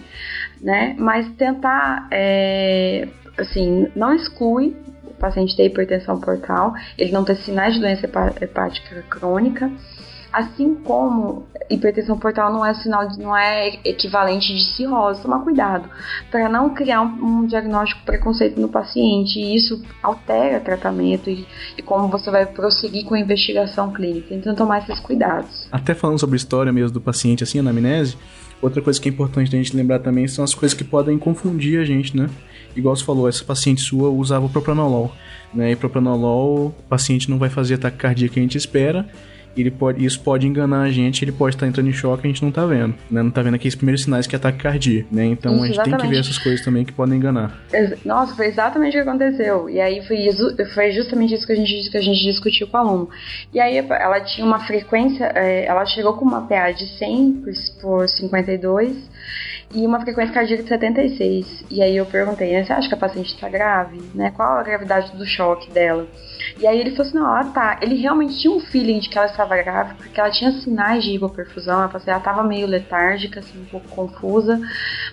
né? 0.60 0.94
Mas 0.98 1.28
tentar, 1.36 2.08
é, 2.10 3.08
assim, 3.36 3.88
não 3.94 4.14
exclui 4.14 4.76
o 5.04 5.14
paciente 5.14 5.56
ter 5.56 5.64
hipertensão 5.64 6.20
portal, 6.20 6.74
ele 6.98 7.12
não 7.12 7.24
ter 7.24 7.36
sinais 7.36 7.74
de 7.74 7.80
doença 7.80 8.06
hepática 8.40 9.02
crônica, 9.08 9.70
Assim 10.36 10.74
como 10.84 11.46
hipertensão 11.70 12.18
portal 12.18 12.52
não 12.52 12.62
é 12.62 12.74
sinal, 12.74 13.08
de, 13.08 13.18
não 13.18 13.34
é 13.34 13.68
equivalente 13.82 14.54
de 14.54 14.62
cirrose, 14.76 15.22
tomar 15.22 15.38
cuidado 15.38 15.88
para 16.30 16.46
não 16.46 16.74
criar 16.74 17.00
um, 17.00 17.24
um, 17.24 17.46
diagnóstico 17.46 18.04
preconceito 18.04 18.60
no 18.60 18.68
paciente 18.68 19.40
e 19.40 19.56
isso 19.56 19.82
altera 20.02 20.58
o 20.58 20.60
tratamento 20.60 21.30
e, 21.30 21.46
e, 21.78 21.80
como 21.80 22.08
você 22.08 22.30
vai 22.30 22.44
prosseguir 22.44 23.06
com 23.06 23.14
a 23.14 23.18
investigação 23.18 23.90
clínica. 23.90 24.34
Então 24.34 24.54
tomar 24.54 24.82
esses 24.82 25.00
cuidados. 25.00 25.66
Até 25.72 25.94
falando 25.94 26.18
sobre 26.18 26.36
história 26.36 26.70
mesmo 26.70 26.90
do 26.90 27.00
paciente, 27.00 27.42
assim, 27.42 27.58
anamnese, 27.58 28.18
outra 28.60 28.82
coisa 28.82 29.00
que 29.00 29.08
é 29.08 29.12
importante 29.12 29.56
a 29.56 29.58
gente 29.58 29.74
lembrar 29.74 30.00
também 30.00 30.28
são 30.28 30.44
as 30.44 30.52
coisas 30.52 30.76
que 30.76 30.84
podem 30.84 31.16
confundir 31.16 31.80
a 31.80 31.84
gente, 31.86 32.14
né? 32.14 32.28
Igual 32.76 32.94
você 32.94 33.04
falou, 33.04 33.26
essa 33.26 33.42
paciente 33.42 33.80
sua 33.80 34.10
usava 34.10 34.46
propranolol, 34.50 35.10
né? 35.54 35.70
E 35.70 35.76
propranolol, 35.76 36.66
o 36.66 36.82
paciente 36.90 37.30
não 37.30 37.38
vai 37.38 37.48
fazer 37.48 37.76
ataque 37.76 37.96
cardíaco 37.96 38.34
que 38.34 38.40
a 38.40 38.42
gente 38.42 38.58
espera 38.58 39.08
ele 39.60 39.70
pode, 39.70 40.04
isso 40.04 40.20
pode 40.20 40.46
enganar 40.46 40.82
a 40.82 40.90
gente, 40.90 41.24
ele 41.24 41.32
pode 41.32 41.56
estar 41.56 41.66
entrando 41.66 41.88
em 41.88 41.92
choque 41.92 42.24
e 42.24 42.26
a 42.26 42.32
gente 42.32 42.42
não 42.42 42.50
tá 42.50 42.64
vendo, 42.66 42.94
né? 43.10 43.22
Não 43.22 43.30
tá 43.30 43.42
vendo 43.42 43.54
aqueles 43.54 43.74
primeiros 43.74 44.02
sinais 44.02 44.26
que 44.26 44.34
é 44.34 44.38
ataque 44.38 44.58
cardíaco, 44.58 45.08
né? 45.14 45.24
Então 45.26 45.52
isso, 45.52 45.62
a 45.62 45.66
gente 45.66 45.74
exatamente. 45.74 46.00
tem 46.00 46.08
que 46.08 46.14
ver 46.14 46.20
essas 46.20 46.38
coisas 46.38 46.64
também 46.64 46.84
que 46.84 46.92
podem 46.92 47.16
enganar. 47.16 47.58
Nossa, 48.04 48.34
foi 48.34 48.46
exatamente 48.46 48.98
o 48.98 49.02
que 49.02 49.08
aconteceu. 49.08 49.68
E 49.68 49.80
aí 49.80 50.06
foi, 50.06 50.18
foi 50.74 50.92
justamente 50.92 51.34
isso 51.34 51.46
que 51.46 51.52
a 51.52 51.56
gente 51.56 51.90
que 51.90 51.96
a 51.96 52.02
gente 52.02 52.22
discutiu 52.22 52.66
com 52.66 52.76
o 52.76 52.80
aluno. 52.80 53.10
E 53.52 53.60
aí 53.60 53.76
ela 53.76 54.20
tinha 54.20 54.46
uma 54.46 54.60
frequência, 54.60 55.24
é, 55.34 55.66
ela 55.66 55.84
chegou 55.86 56.14
com 56.14 56.24
uma 56.24 56.42
PA 56.42 56.70
de 56.72 56.86
100 56.98 57.44
por 57.80 58.08
52 58.08 58.96
e 59.74 59.86
uma 59.86 60.00
frequência 60.00 60.32
cardíaca 60.32 60.62
de 60.62 60.68
76. 60.68 61.64
E 61.70 61.82
aí 61.82 61.96
eu 61.96 62.06
perguntei, 62.06 62.52
né, 62.52 62.64
você 62.64 62.72
acha 62.72 62.88
que 62.88 62.94
a 62.94 62.98
paciente 62.98 63.34
está 63.34 63.48
grave? 63.48 64.00
Né? 64.14 64.30
Qual 64.30 64.58
a 64.58 64.62
gravidade 64.62 65.16
do 65.16 65.26
choque 65.26 65.70
dela? 65.70 66.06
E 66.58 66.66
aí 66.66 66.78
ele 66.78 66.90
falou 66.90 67.06
assim, 67.06 67.18
não, 67.18 67.26
ela 67.26 67.44
tá. 67.50 67.78
Ele 67.82 67.96
realmente 67.96 68.38
tinha 68.38 68.52
um 68.52 68.60
feeling 68.60 68.98
de 68.98 69.08
que 69.08 69.18
ela 69.18 69.26
estava 69.26 69.56
grave, 69.56 69.94
porque 69.94 70.18
ela 70.18 70.30
tinha 70.30 70.52
sinais 70.52 71.04
de 71.04 71.10
hipoperfusão, 71.10 71.82
ela, 71.82 71.90
assim, 71.92 72.10
ela 72.10 72.20
tava 72.20 72.42
meio 72.42 72.66
letárgica, 72.66 73.40
assim, 73.40 73.60
um 73.60 73.64
pouco 73.64 73.88
confusa. 73.88 74.60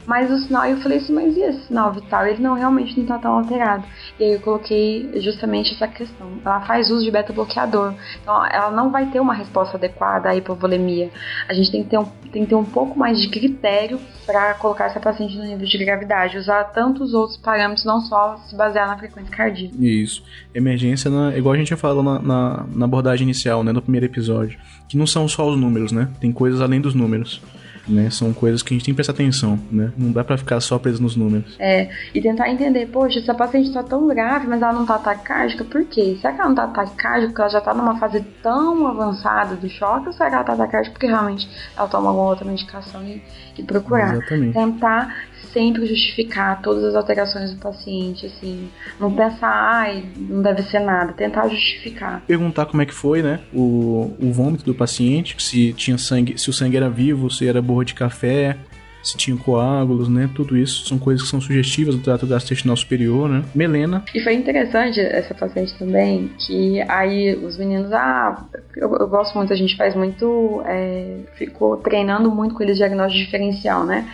Mas 0.05 0.31
o 0.31 0.37
sinal, 0.37 0.65
eu 0.65 0.77
falei 0.77 0.99
assim, 0.99 1.13
mas 1.13 1.35
e 1.35 1.41
esse 1.41 1.67
sinal 1.67 1.91
vital? 1.91 2.25
Ele 2.25 2.41
não 2.41 2.53
realmente 2.53 2.97
não 2.99 3.05
tá 3.05 3.17
tão 3.17 3.37
alterado. 3.39 3.83
E 4.19 4.23
aí 4.23 4.33
eu 4.33 4.39
coloquei 4.39 5.09
justamente 5.21 5.73
essa 5.73 5.87
questão. 5.87 6.27
Ela 6.45 6.61
faz 6.61 6.89
uso 6.91 7.03
de 7.03 7.11
beta-bloqueador. 7.11 7.93
Então 8.21 8.45
ela 8.45 8.71
não 8.71 8.91
vai 8.91 9.07
ter 9.07 9.19
uma 9.19 9.33
resposta 9.33 9.77
adequada 9.77 10.29
à 10.29 10.35
hipovolemia. 10.35 11.09
A 11.47 11.53
gente 11.53 11.71
tem 11.71 11.83
que 11.83 11.89
ter 11.89 11.97
um, 11.97 12.05
tem 12.31 12.43
que 12.43 12.49
ter 12.49 12.55
um 12.55 12.65
pouco 12.65 12.97
mais 12.97 13.19
de 13.19 13.29
critério 13.29 13.99
para 14.25 14.42
colocar 14.55 14.85
essa 14.85 14.99
paciente 14.99 15.37
no 15.37 15.43
nível 15.43 15.65
de 15.65 15.77
gravidade. 15.77 16.37
Usar 16.37 16.63
tantos 16.65 17.13
outros 17.13 17.37
parâmetros, 17.37 17.85
não 17.85 18.01
só 18.01 18.37
se 18.47 18.55
basear 18.55 18.87
na 18.87 18.97
frequência 18.97 19.35
cardíaca. 19.35 19.75
Isso. 19.79 20.23
Emergência, 20.53 21.09
na, 21.09 21.37
igual 21.37 21.53
a 21.53 21.57
gente 21.57 21.75
falou 21.75 22.03
na, 22.03 22.19
na, 22.19 22.65
na 22.73 22.85
abordagem 22.85 23.23
inicial, 23.23 23.63
né, 23.63 23.71
no 23.71 23.81
primeiro 23.81 24.05
episódio, 24.07 24.59
que 24.87 24.97
não 24.97 25.07
são 25.07 25.27
só 25.27 25.49
os 25.49 25.57
números, 25.57 25.91
né? 25.91 26.09
Tem 26.19 26.31
coisas 26.31 26.61
além 26.61 26.81
dos 26.81 26.93
números. 26.93 27.41
Né? 27.87 28.09
São 28.09 28.33
coisas 28.33 28.61
que 28.61 28.73
a 28.73 28.77
gente 28.77 28.85
tem 28.85 28.93
que 28.93 28.95
prestar 28.95 29.13
atenção, 29.13 29.59
né? 29.71 29.91
Não 29.97 30.11
dá 30.11 30.23
para 30.23 30.37
ficar 30.37 30.59
só 30.61 30.79
preso 30.79 31.01
nos 31.01 31.15
números. 31.15 31.55
É, 31.59 31.89
e 32.13 32.21
tentar 32.21 32.49
entender, 32.49 32.87
poxa, 32.87 33.19
essa 33.19 33.33
paciente 33.33 33.71
tá 33.73 33.83
tão 33.83 34.07
grave, 34.07 34.47
mas 34.47 34.61
ela 34.61 34.73
não 34.73 34.85
tá 34.85 34.97
taquicárdica, 34.97 35.63
por 35.65 35.83
quê? 35.85 36.17
Será 36.19 36.33
que 36.33 36.39
ela 36.39 36.49
não 36.49 36.55
tá 36.55 36.67
taquicárdica 36.67 37.27
porque 37.27 37.41
ela 37.41 37.49
já 37.49 37.61
tá 37.61 37.73
numa 37.73 37.99
fase 37.99 38.21
tão 38.41 38.87
avançada 38.87 39.55
do 39.55 39.69
choque, 39.69 40.07
ou 40.07 40.13
será 40.13 40.29
que 40.29 40.35
ela 40.35 40.43
tá 40.43 40.55
taquicárdica 40.55 40.93
porque 40.93 41.07
realmente 41.07 41.49
ela 41.77 41.87
toma 41.87 42.09
alguma 42.09 42.29
outra 42.29 42.45
medicação 42.45 43.03
e, 43.03 43.21
e 43.57 43.63
procurar? 43.63 44.13
Exatamente. 44.13 44.53
Tentar 44.53 45.15
sempre 45.53 45.85
justificar 45.85 46.61
todas 46.61 46.83
as 46.83 46.95
alterações 46.95 47.51
do 47.53 47.59
paciente, 47.59 48.25
assim, 48.25 48.69
não 48.99 49.13
pensar, 49.13 49.51
ai, 49.51 50.03
não 50.17 50.41
deve 50.41 50.63
ser 50.63 50.79
nada, 50.79 51.13
tentar 51.13 51.47
justificar. 51.47 52.21
Perguntar 52.27 52.65
como 52.65 52.81
é 52.81 52.85
que 52.85 52.93
foi, 52.93 53.21
né, 53.21 53.39
o, 53.53 54.13
o 54.19 54.31
vômito 54.33 54.65
do 54.65 54.73
paciente, 54.73 55.35
se 55.41 55.73
tinha 55.73 55.97
sangue, 55.97 56.37
se 56.37 56.49
o 56.49 56.53
sangue 56.53 56.77
era 56.77 56.89
vivo, 56.89 57.29
se 57.29 57.47
era 57.47 57.61
borra 57.61 57.85
de 57.85 57.93
café, 57.93 58.57
se 59.03 59.17
tinha 59.17 59.35
coágulos, 59.35 60.07
né? 60.07 60.29
Tudo 60.33 60.57
isso 60.57 60.87
são 60.87 60.97
coisas 60.97 61.23
que 61.23 61.29
são 61.29 61.41
sugestivas 61.41 61.93
do 61.93 62.01
trato 62.01 62.25
gastrointestinal 62.25 62.77
superior, 62.77 63.27
né? 63.27 63.43
Melena. 63.53 64.03
E 64.15 64.21
foi 64.21 64.33
interessante 64.33 64.99
essa 64.99 65.33
paciente 65.33 65.77
também, 65.77 66.31
que 66.39 66.81
aí 66.87 67.35
os 67.35 67.57
meninos, 67.57 67.91
ah, 67.91 68.45
eu, 68.75 68.95
eu 68.95 69.07
gosto 69.07 69.35
muito, 69.37 69.51
a 69.51 69.57
gente 69.57 69.75
faz 69.75 69.93
muito, 69.93 70.63
é, 70.65 71.17
ficou 71.35 71.75
treinando 71.77 72.31
muito 72.31 72.55
com 72.55 72.63
eles 72.63 72.77
diagnóstico 72.77 73.25
diferencial, 73.25 73.85
né? 73.85 74.09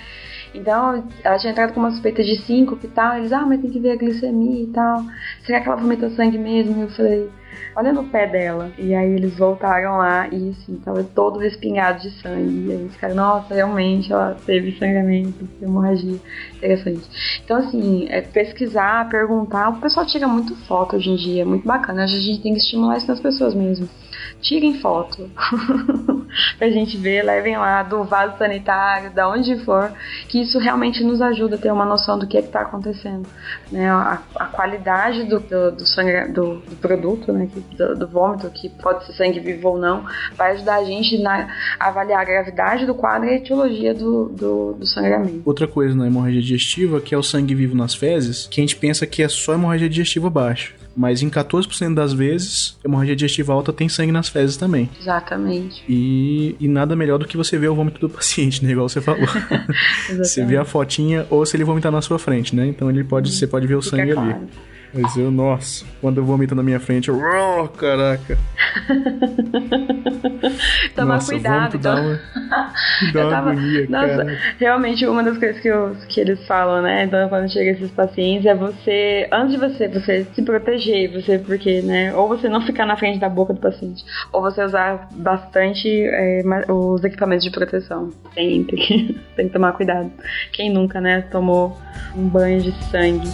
Então, 0.53 1.03
ela 1.23 1.37
tinha 1.37 1.51
entrado 1.51 1.73
com 1.73 1.79
uma 1.79 1.91
suspeita 1.91 2.23
de 2.23 2.35
síncope 2.43 2.87
e 2.87 2.89
tal. 2.89 3.17
Eles, 3.17 3.31
ah, 3.31 3.45
mas 3.45 3.61
tem 3.61 3.69
que 3.69 3.79
ver 3.79 3.91
a 3.91 3.95
glicemia 3.95 4.63
e 4.63 4.67
tal. 4.67 5.03
Será 5.45 5.61
que 5.61 5.67
ela 5.67 5.77
vomitou 5.77 6.09
sangue 6.11 6.37
mesmo? 6.37 6.83
Eu 6.83 6.89
falei, 6.89 7.29
olha 7.75 7.93
no 7.93 8.05
pé 8.05 8.27
dela. 8.27 8.71
E 8.77 8.93
aí 8.93 9.11
eles 9.11 9.37
voltaram 9.37 9.97
lá 9.97 10.27
e 10.27 10.49
assim, 10.49 10.75
tava 10.83 11.03
todo 11.03 11.39
respingado 11.39 12.01
de 12.01 12.09
sangue. 12.21 12.67
E 12.67 12.71
aí 12.71 12.79
eles 12.79 12.93
ficaram, 12.93 13.15
nossa, 13.15 13.53
realmente 13.53 14.11
ela 14.11 14.35
teve 14.45 14.77
sangramento, 14.77 15.47
hemorragia. 15.61 16.19
Interessante. 16.55 17.41
Então, 17.43 17.57
assim, 17.57 18.07
é 18.09 18.21
pesquisar, 18.21 19.07
perguntar. 19.09 19.69
O 19.69 19.79
pessoal 19.79 20.05
tira 20.05 20.27
muito 20.27 20.55
foto 20.65 20.95
hoje 20.95 21.09
em 21.09 21.15
dia, 21.15 21.45
muito 21.45 21.67
bacana. 21.67 22.03
A 22.03 22.07
gente 22.07 22.41
tem 22.41 22.53
que 22.53 22.59
estimular 22.59 22.97
isso 22.97 23.07
nas 23.07 23.19
pessoas 23.19 23.53
mesmo 23.53 23.87
tirem 24.41 24.79
foto 24.79 25.29
pra 26.57 26.69
gente 26.69 26.97
ver, 26.97 27.23
levem 27.23 27.57
lá 27.57 27.83
do 27.83 28.03
vaso 28.03 28.37
sanitário, 28.37 29.11
da 29.11 29.29
onde 29.29 29.63
for, 29.63 29.91
que 30.27 30.41
isso 30.41 30.59
realmente 30.59 31.03
nos 31.03 31.21
ajuda 31.21 31.55
a 31.55 31.59
ter 31.59 31.71
uma 31.71 31.85
noção 31.85 32.17
do 32.17 32.27
que 32.27 32.37
é 32.37 32.41
que 32.41 32.49
tá 32.49 32.61
acontecendo, 32.61 33.27
né? 33.71 33.89
A, 33.89 34.21
a 34.35 34.45
qualidade 34.45 35.23
do, 35.23 35.39
do, 35.39 35.71
do 35.71 35.85
sangue, 35.85 36.31
do, 36.31 36.57
do, 36.57 36.75
produto, 36.77 37.31
né? 37.31 37.49
Do, 37.77 37.95
do, 37.95 38.07
vômito, 38.07 38.49
que 38.49 38.69
pode 38.69 39.05
ser 39.05 39.13
sangue 39.13 39.39
vivo 39.39 39.69
ou 39.69 39.77
não, 39.77 40.05
vai 40.35 40.51
ajudar 40.53 40.75
a 40.75 40.83
gente 40.83 41.17
na, 41.21 41.49
a 41.79 41.87
avaliar 41.87 42.21
a 42.21 42.25
gravidade 42.25 42.85
do 42.85 42.93
quadro 42.93 43.27
e 43.27 43.31
a 43.31 43.35
etiologia 43.35 43.93
do, 43.93 44.29
do, 44.29 44.73
do 44.73 44.85
sangramento. 44.85 45.41
Outra 45.45 45.67
coisa 45.67 45.95
na 45.95 46.07
hemorragia 46.07 46.41
digestiva, 46.41 47.01
que 47.01 47.13
é 47.13 47.17
o 47.17 47.23
sangue 47.23 47.55
vivo 47.55 47.75
nas 47.75 47.95
fezes, 47.95 48.47
que 48.47 48.59
a 48.59 48.63
gente 48.63 48.75
pensa 48.75 49.05
que 49.05 49.23
é 49.23 49.29
só 49.29 49.53
hemorragia 49.53 49.89
digestiva 49.89 50.29
baixa 50.29 50.78
mas 50.95 51.21
em 51.21 51.29
14% 51.29 51.93
das 51.93 52.13
vezes, 52.13 52.77
hemorragia 52.83 53.15
digestiva 53.15 53.53
alta 53.53 53.71
tem 53.71 53.87
sangue 53.87 54.11
nas 54.11 54.27
fezes 54.27 54.57
também. 54.57 54.89
Exatamente. 54.99 55.83
E, 55.87 56.55
e 56.59 56.67
nada 56.67 56.95
melhor 56.95 57.17
do 57.17 57.25
que 57.25 57.37
você 57.37 57.57
ver 57.57 57.69
o 57.69 57.75
vômito 57.75 57.99
do 57.99 58.09
paciente, 58.09 58.63
né? 58.63 58.71
Igual 58.71 58.89
você 58.89 59.01
falou. 59.01 59.27
você 60.17 60.45
vê 60.45 60.57
a 60.57 60.65
fotinha 60.65 61.25
ou 61.29 61.45
se 61.45 61.55
ele 61.55 61.63
vomitar 61.63 61.91
na 61.91 62.01
sua 62.01 62.19
frente, 62.19 62.55
né? 62.55 62.67
Então 62.67 62.89
ele 62.89 63.03
pode, 63.03 63.31
você 63.31 63.47
pode 63.47 63.67
ver 63.67 63.75
o 63.75 63.81
Fica 63.81 63.97
sangue 63.97 64.13
claro. 64.13 64.29
ali. 64.29 64.47
Mas 64.93 65.15
eu, 65.15 65.29
nossa, 65.29 65.85
quando 66.01 66.17
eu 66.17 66.25
vomito 66.25 66.55
na 66.55 66.63
minha 66.63 66.79
frente, 66.79 67.09
eu. 67.09 67.19
Oh, 67.19 67.67
caraca! 67.67 68.37
Tomar 70.95 71.15
nossa, 71.15 71.31
cuidado. 71.31 71.77
Então... 71.77 71.99
Dá 73.13 73.21
uma, 73.21 73.21
dá 73.21 73.21
uma 73.21 73.29
tava... 73.29 73.51
agonia, 73.51 73.87
nossa, 73.89 74.17
cara. 74.17 74.37
Realmente, 74.59 75.05
uma 75.05 75.23
das 75.23 75.37
coisas 75.37 75.61
que, 75.61 75.69
eu, 75.69 75.95
que 76.09 76.19
eles 76.19 76.45
falam, 76.45 76.81
né? 76.81 77.05
Então, 77.05 77.29
quando 77.29 77.49
chega 77.49 77.71
esses 77.71 77.89
pacientes, 77.91 78.45
é 78.45 78.53
você, 78.53 79.27
antes 79.31 79.53
de 79.53 79.57
você, 79.57 79.87
você 79.87 80.27
se 80.33 80.41
proteger, 80.41 81.11
você, 81.11 81.39
porque, 81.39 81.81
né? 81.81 82.13
Ou 82.13 82.27
você 82.27 82.49
não 82.49 82.61
ficar 82.61 82.85
na 82.85 82.97
frente 82.97 83.19
da 83.19 83.29
boca 83.29 83.53
do 83.53 83.59
paciente, 83.59 84.03
ou 84.33 84.41
você 84.41 84.63
usar 84.63 85.07
bastante 85.13 85.87
é, 85.89 86.41
os 86.67 87.03
equipamentos 87.03 87.45
de 87.45 87.51
proteção. 87.51 88.11
Sempre. 88.33 89.17
Tem 89.35 89.47
que 89.47 89.53
tomar 89.53 89.73
cuidado. 89.73 90.11
Quem 90.51 90.69
nunca, 90.69 90.99
né? 90.99 91.21
Tomou 91.31 91.77
um 92.15 92.27
banho 92.27 92.61
de 92.61 92.71
sangue. 92.85 93.29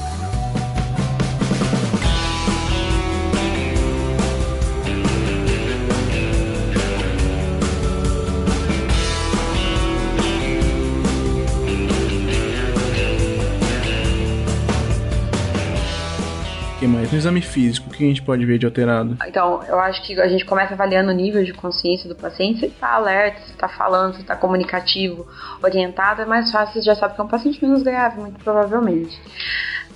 Mais? 17.05 17.11
No 17.11 17.17
exame 17.17 17.41
físico, 17.41 17.89
o 17.89 17.93
que 17.93 18.03
a 18.03 18.07
gente 18.07 18.21
pode 18.21 18.45
ver 18.45 18.57
de 18.57 18.65
alterado? 18.65 19.17
Então, 19.27 19.63
eu 19.67 19.79
acho 19.79 20.01
que 20.03 20.19
a 20.19 20.27
gente 20.27 20.45
começa 20.45 20.73
avaliando 20.73 21.11
o 21.11 21.13
nível 21.13 21.43
de 21.43 21.53
consciência 21.53 22.09
do 22.09 22.15
paciente. 22.15 22.59
Se 22.59 22.65
está 22.67 22.93
alerta, 22.93 23.41
se 23.41 23.51
está 23.51 23.67
falando, 23.67 24.15
se 24.15 24.21
está 24.21 24.35
comunicativo, 24.35 25.27
orientado, 25.63 26.21
é 26.21 26.25
mais 26.25 26.51
fácil, 26.51 26.73
você 26.73 26.81
já 26.81 26.95
sabe 26.95 27.15
que 27.15 27.21
é 27.21 27.23
um 27.23 27.27
paciente 27.27 27.63
menos 27.63 27.83
grave, 27.83 28.19
muito 28.19 28.43
provavelmente. 28.43 29.19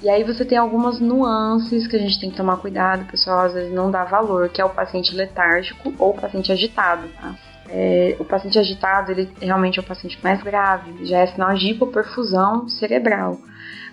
E 0.02 0.10
aí 0.10 0.24
você 0.24 0.46
tem 0.46 0.58
algumas 0.58 1.00
nuances 1.00 1.86
que 1.86 1.96
a 1.96 2.00
gente 2.00 2.20
tem 2.20 2.32
que 2.32 2.38
tomar 2.38 2.58
cuidado, 2.58 3.06
pessoal 3.06 3.40
às 3.40 3.54
vezes 3.54 3.74
não 3.74 3.92
dá 3.92 4.06
valor, 4.06 4.48
que 4.48 4.62
é 4.62 4.66
o 4.66 4.70
paciente 4.70 5.14
letárgico 5.14 5.94
ou 6.00 6.12
o 6.12 6.14
paciente 6.14 6.52
agitado, 6.52 7.08
tá? 7.20 7.36
É, 7.72 8.16
o 8.18 8.26
paciente 8.26 8.58
agitado, 8.58 9.12
ele 9.12 9.30
realmente 9.40 9.78
é 9.78 9.82
o 9.82 9.86
paciente 9.86 10.18
mais 10.24 10.42
grave, 10.42 11.06
já 11.06 11.20
é 11.20 11.28
sinal 11.28 11.54
de 11.54 11.72
hipoperfusão 11.72 12.68
cerebral 12.68 13.38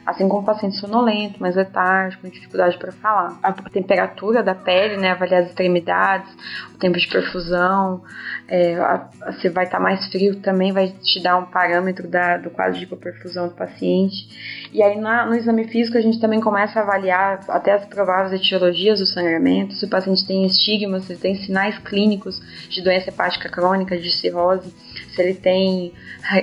assim 0.06 0.28
como 0.28 0.46
paciente 0.46 0.76
sonolento, 0.76 1.40
mais 1.40 1.56
letárgico, 1.56 2.22
com 2.22 2.28
dificuldade 2.28 2.78
para 2.78 2.92
falar. 2.92 3.36
A 3.42 3.52
temperatura 3.52 4.40
da 4.40 4.54
pele, 4.54 4.96
né, 4.96 5.10
avaliar 5.10 5.42
as 5.42 5.48
extremidades, 5.48 6.32
o 6.72 6.78
tempo 6.78 6.96
de 6.96 7.08
perfusão, 7.08 8.02
é, 8.46 8.76
a, 8.76 9.08
você 9.26 9.50
vai 9.50 9.64
estar 9.64 9.78
tá 9.78 9.82
mais 9.82 10.06
frio 10.06 10.36
também, 10.36 10.72
vai 10.72 10.88
te 10.88 11.20
dar 11.20 11.36
um 11.36 11.46
parâmetro 11.46 12.06
da, 12.06 12.36
do 12.36 12.50
quadro 12.50 12.78
de 12.78 12.84
hipoperfusão 12.84 13.48
do 13.48 13.54
paciente. 13.54 14.68
E 14.72 14.80
aí 14.80 14.96
na, 14.96 15.26
no 15.26 15.34
exame 15.34 15.66
físico 15.66 15.98
a 15.98 16.00
gente 16.00 16.20
também 16.20 16.40
começa 16.40 16.78
a 16.78 16.82
avaliar 16.82 17.40
até 17.48 17.72
as 17.72 17.84
prováveis 17.86 18.40
etiologias 18.40 19.00
do 19.00 19.06
sangramento, 19.06 19.74
se 19.74 19.84
o 19.84 19.88
paciente 19.88 20.24
tem 20.24 20.46
estigmas, 20.46 21.04
se 21.04 21.16
tem 21.16 21.34
sinais 21.34 21.76
clínicos 21.78 22.40
de 22.68 22.80
doença 22.80 23.08
hepática 23.08 23.48
crônica, 23.48 23.98
de 23.98 24.12
cirrose, 24.12 24.72
se 25.14 25.20
ele 25.20 25.34
tem 25.34 25.92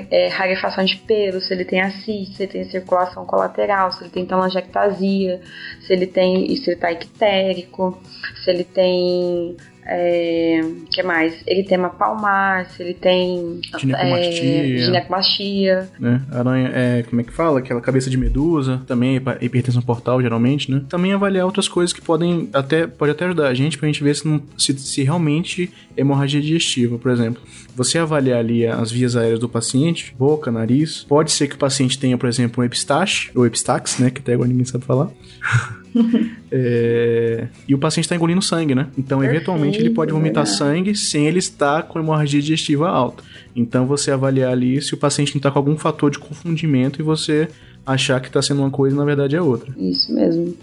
é, 0.10 0.28
rarefação 0.28 0.84
de 0.84 0.97
pelo, 0.97 1.39
se 1.39 1.54
ele 1.54 1.63
tem 1.63 1.82
ascite, 1.82 2.36
se 2.36 2.43
ele 2.43 2.52
tem 2.52 2.63
circulação 2.65 3.26
colateral, 3.26 3.53
se 3.92 4.04
ele 4.04 4.10
tem 4.10 4.26
telangiectasia, 4.26 5.42
se 5.82 5.94
ele 5.94 6.08
tem 6.08 6.56
se 6.56 6.70
ele 6.72 6.80
tá 6.80 6.92
ictérico, 6.92 7.98
se 8.44 8.50
ele 8.50 8.63
tem 8.63 9.56
é, 9.86 10.62
que 10.91 11.04
mais? 11.04 11.43
Ele 11.46 11.63
tem 11.63 11.78
uma 11.78 11.89
palmar, 11.89 12.65
se 12.69 12.82
ele 12.82 12.93
tem 12.93 13.62
ginecomastia, 13.78 14.43
é, 14.43 14.78
ginecomastia. 14.78 15.89
Né? 16.00 16.22
Aranha, 16.32 16.72
é, 16.74 17.04
como 17.04 17.22
é 17.22 17.24
que 17.24 17.34
fala? 17.34 17.60
Aquela 17.60 17.82
cabeça 17.82 18.10
de 18.10 18.17
medusa, 18.17 18.82
também 18.88 19.17
é 19.17 19.46
hipertensão 19.46 19.82
portal, 19.82 20.22
geralmente, 20.22 20.72
né? 20.72 20.84
Também 20.88 21.13
avaliar 21.13 21.46
outras 21.46 21.67
coisas 21.67 21.91
que 21.91 22.02
podem 22.02 22.50
até, 22.54 22.88
pode 22.88 23.12
até 23.12 23.26
ajudar 23.26 23.48
a 23.48 23.54
gente 23.54 23.78
pra 23.78 23.88
gente 23.88 24.04
ver 24.04 24.15
se, 24.15 24.28
não, 24.28 24.41
se, 24.58 24.78
se 24.78 25.04
realmente 25.04 25.72
é 25.98 26.02
hemorragia 26.02 26.41
digestiva, 26.41 26.98
por 26.98 27.12
exemplo. 27.12 27.41
Você 27.76 27.98
avaliar 27.98 28.39
ali 28.39 28.65
as 28.65 28.91
vias 28.91 29.15
aéreas 29.15 29.39
do 29.39 29.50
paciente, 29.50 30.15
boca, 30.17 30.52
nariz, 30.52 31.04
pode 31.04 31.32
ser 31.32 31.48
que 31.48 31.56
o 31.56 31.60
paciente 31.60 31.98
tenha, 32.00 32.17
por 32.17 32.30
exemplo, 32.30 32.62
um 32.62 32.65
epistaxe, 32.65 33.32
ou 33.36 33.46
epistax, 33.46 34.00
né? 34.00 34.10
Que 34.10 34.19
até 34.19 34.34
agora 34.34 34.48
ninguém 34.48 34.65
sabe 34.65 34.86
falar. 34.86 35.10
é... 36.52 37.48
E 37.68 37.74
o 37.74 37.78
paciente 37.78 38.06
está 38.06 38.16
engolindo 38.16 38.42
sangue, 38.42 38.76
né? 38.76 38.88
Então, 38.98 39.20
Perfeito, 39.20 39.38
eventualmente, 39.38 39.80
ele 39.80 39.90
pode 39.92 40.12
vomitar 40.12 40.46
sangue 40.46 40.96
sem 40.96 41.28
ele 41.28 41.40
estar 41.40 41.84
com 41.84 42.00
hemorragia 42.00 42.42
digestiva 42.42 42.90
alta. 42.90 43.24
Então, 43.56 43.86
você 43.86 44.12
avaliar 44.12 44.52
ali 44.52 44.82
se 44.82 44.94
o 44.94 44.98
paciente 44.98 45.34
não 45.34 45.40
está 45.40 45.52
com 45.52 45.60
algum 45.60 45.78
fator 45.78 46.10
de 46.10 46.20
confundimento 46.20 47.00
e 47.00 47.04
você 47.04 47.48
achar 47.86 48.20
que 48.22 48.28
está 48.28 48.42
sendo 48.42 48.62
uma 48.62 48.72
coisa 48.72 48.96
e 48.96 49.00
na 49.00 49.06
verdade 49.06 49.36
é 49.36 49.42
outra. 49.42 49.74
Isso 49.78 50.14
mesmo. 50.14 50.56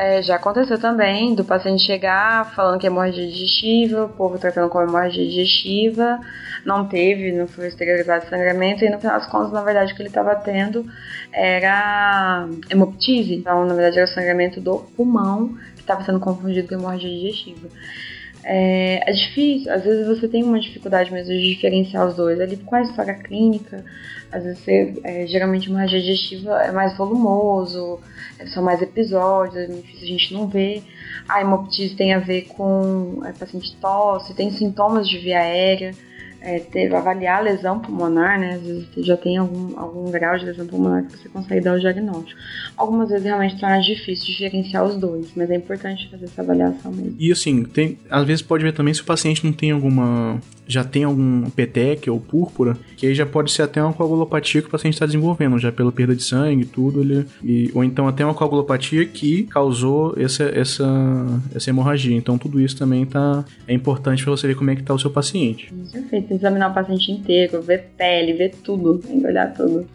É, 0.00 0.22
já 0.22 0.36
aconteceu 0.36 0.78
também 0.78 1.34
do 1.34 1.44
paciente 1.44 1.82
chegar 1.82 2.54
falando 2.54 2.78
que 2.78 2.86
é 2.86 2.88
hemorragia 2.88 3.26
digestiva, 3.26 4.04
o 4.04 4.08
povo 4.08 4.38
tratando 4.38 4.68
como 4.68 4.84
hemorragia 4.84 5.26
digestiva, 5.26 6.20
não 6.64 6.86
teve, 6.86 7.32
não 7.32 7.48
foi 7.48 7.66
esterilizado 7.66 8.28
sangramento, 8.30 8.84
e 8.84 8.90
no 8.90 9.00
final 9.00 9.18
das 9.18 9.26
contas, 9.26 9.50
na 9.50 9.60
verdade, 9.60 9.92
o 9.92 9.96
que 9.96 10.02
ele 10.02 10.08
estava 10.08 10.36
tendo 10.36 10.86
era 11.32 12.48
hemoptise. 12.70 13.34
Então, 13.34 13.66
na 13.66 13.74
verdade, 13.74 13.98
era 13.98 14.08
o 14.08 14.14
sangramento 14.14 14.60
do 14.60 14.78
pulmão 14.96 15.58
que 15.74 15.80
estava 15.80 16.04
sendo 16.04 16.20
confundido 16.20 16.68
com 16.68 16.74
hemorragia 16.74 17.10
digestiva. 17.10 17.68
É, 18.44 19.02
é, 19.04 19.12
difícil, 19.12 19.72
às 19.72 19.82
vezes 19.82 20.06
você 20.06 20.28
tem 20.28 20.44
uma 20.44 20.60
dificuldade 20.60 21.12
mesmo 21.12 21.34
de 21.34 21.54
diferenciar 21.54 22.06
os 22.06 22.14
dois. 22.14 22.40
Ali 22.40 22.56
com 22.56 22.76
a 22.76 22.82
história 22.82 23.14
clínica, 23.14 23.84
às 24.30 24.44
vezes 24.44 24.60
você, 24.60 24.94
é, 25.02 25.26
geralmente 25.26 25.68
uma 25.68 25.86
digestiva 25.86 26.62
é 26.62 26.70
mais 26.70 26.96
volumoso, 26.96 28.00
são 28.46 28.62
mais 28.62 28.80
episódios, 28.80 29.56
é 29.56 29.64
a 29.64 30.06
gente 30.06 30.32
não 30.32 30.46
ver. 30.46 30.82
A 31.28 31.40
hemoptise 31.40 31.94
tem 31.94 32.14
a 32.14 32.18
ver 32.18 32.42
com 32.42 33.20
é, 33.24 33.32
paciente 33.32 33.76
tosse, 33.76 34.34
tem 34.34 34.50
sintomas 34.50 35.08
de 35.08 35.18
via 35.18 35.40
aérea. 35.40 35.92
É, 36.40 36.58
ter, 36.58 36.94
avaliar 36.94 37.38
a 37.38 37.42
lesão 37.42 37.80
pulmonar, 37.80 38.38
né? 38.38 38.54
Às 38.54 38.62
vezes 38.62 38.88
você 38.88 39.02
já 39.02 39.16
tem 39.16 39.36
algum, 39.36 39.78
algum 39.78 40.10
grau 40.10 40.38
de 40.38 40.44
lesão 40.44 40.66
pulmonar 40.66 41.04
que 41.04 41.16
você 41.16 41.28
consegue 41.28 41.60
dar 41.60 41.76
o 41.76 41.80
diagnóstico. 41.80 42.40
Algumas 42.76 43.08
vezes 43.08 43.24
realmente 43.24 43.58
torna 43.58 43.80
difícil 43.80 44.26
diferenciar 44.26 44.84
os 44.84 44.96
dois, 44.96 45.28
mas 45.34 45.50
é 45.50 45.56
importante 45.56 46.08
fazer 46.10 46.26
essa 46.26 46.42
avaliação 46.42 46.92
mesmo. 46.92 47.16
E 47.18 47.32
assim, 47.32 47.64
tem, 47.64 47.98
às 48.08 48.24
vezes 48.24 48.42
pode 48.42 48.64
ver 48.64 48.72
também 48.72 48.94
se 48.94 49.02
o 49.02 49.04
paciente 49.04 49.44
não 49.44 49.52
tem 49.52 49.70
alguma. 49.70 50.40
já 50.66 50.84
tem 50.84 51.04
algum 51.04 51.48
petec 51.50 52.08
ou 52.08 52.20
púrpura, 52.20 52.76
que 52.96 53.06
aí 53.06 53.14
já 53.14 53.26
pode 53.26 53.50
ser 53.50 53.62
até 53.62 53.82
uma 53.82 53.92
coagulopatia 53.92 54.62
que 54.62 54.68
o 54.68 54.70
paciente 54.70 54.94
está 54.94 55.06
desenvolvendo, 55.06 55.58
já 55.58 55.72
pela 55.72 55.90
perda 55.90 56.14
de 56.14 56.22
sangue, 56.22 56.64
tudo, 56.64 57.00
ele, 57.00 57.26
e, 57.42 57.70
ou 57.74 57.82
então 57.82 58.06
até 58.06 58.24
uma 58.24 58.34
coagulopatia 58.34 59.04
que 59.06 59.44
causou 59.44 60.14
essa, 60.16 60.44
essa, 60.44 60.86
essa 61.54 61.70
hemorragia. 61.70 62.16
Então 62.16 62.38
tudo 62.38 62.60
isso 62.60 62.76
também 62.76 63.04
tá, 63.04 63.44
é 63.66 63.74
importante 63.74 64.22
para 64.22 64.30
você 64.30 64.46
ver 64.46 64.54
como 64.54 64.70
é 64.70 64.76
que 64.76 64.82
tá 64.82 64.94
o 64.94 64.98
seu 64.98 65.10
paciente. 65.10 65.72
Perfeito, 65.92 66.27
examinar 66.34 66.70
o 66.70 66.74
paciente 66.74 67.10
inteiro, 67.12 67.62
ver 67.62 67.90
pele, 67.96 68.32
ver 68.32 68.54
tudo, 68.62 68.98
tem 68.98 69.20
que 69.20 69.26
olhar 69.26 69.52
tudo. 69.54 69.88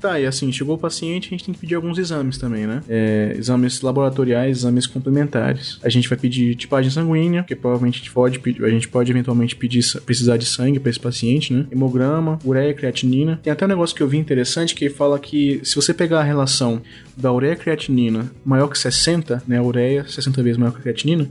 Tá, 0.00 0.18
e 0.18 0.24
assim, 0.24 0.50
chegou 0.50 0.76
o 0.76 0.78
paciente, 0.78 1.26
a 1.26 1.30
gente 1.30 1.44
tem 1.44 1.52
que 1.52 1.60
pedir 1.60 1.74
alguns 1.74 1.98
exames 1.98 2.38
também, 2.38 2.66
né? 2.66 2.80
É, 2.88 3.34
exames 3.36 3.82
laboratoriais, 3.82 4.58
exames 4.58 4.86
complementares. 4.86 5.78
A 5.84 5.90
gente 5.90 6.08
vai 6.08 6.16
pedir 6.16 6.54
tipagem 6.54 6.90
sanguínea, 6.90 7.42
que 7.42 7.54
provavelmente 7.54 7.96
a 7.96 7.98
gente 7.98 8.10
pode, 8.10 8.40
a 8.64 8.70
gente 8.70 8.88
pode 8.88 9.12
eventualmente 9.12 9.54
pedir, 9.54 9.84
precisar 10.06 10.38
de 10.38 10.46
sangue 10.46 10.80
para 10.80 10.88
esse 10.88 10.98
paciente, 10.98 11.52
né? 11.52 11.66
Hemograma, 11.70 12.38
ureia, 12.46 12.72
creatinina. 12.72 13.38
Tem 13.42 13.52
até 13.52 13.66
um 13.66 13.68
negócio 13.68 13.94
que 13.94 14.02
eu 14.02 14.08
vi 14.08 14.16
interessante 14.16 14.74
que 14.74 14.88
fala 14.88 15.18
que 15.18 15.60
se 15.62 15.76
você 15.76 15.92
pegar 15.92 16.20
a 16.20 16.24
relação 16.24 16.80
da 17.14 17.30
ureia 17.30 17.54
creatinina 17.54 18.32
maior 18.42 18.68
que 18.68 18.78
60, 18.78 19.42
né? 19.46 19.58
A 19.58 19.62
ureia 19.62 20.06
60 20.08 20.42
vezes 20.42 20.56
maior 20.56 20.72
que 20.72 20.78
a 20.78 20.82
creatinina, 20.82 21.28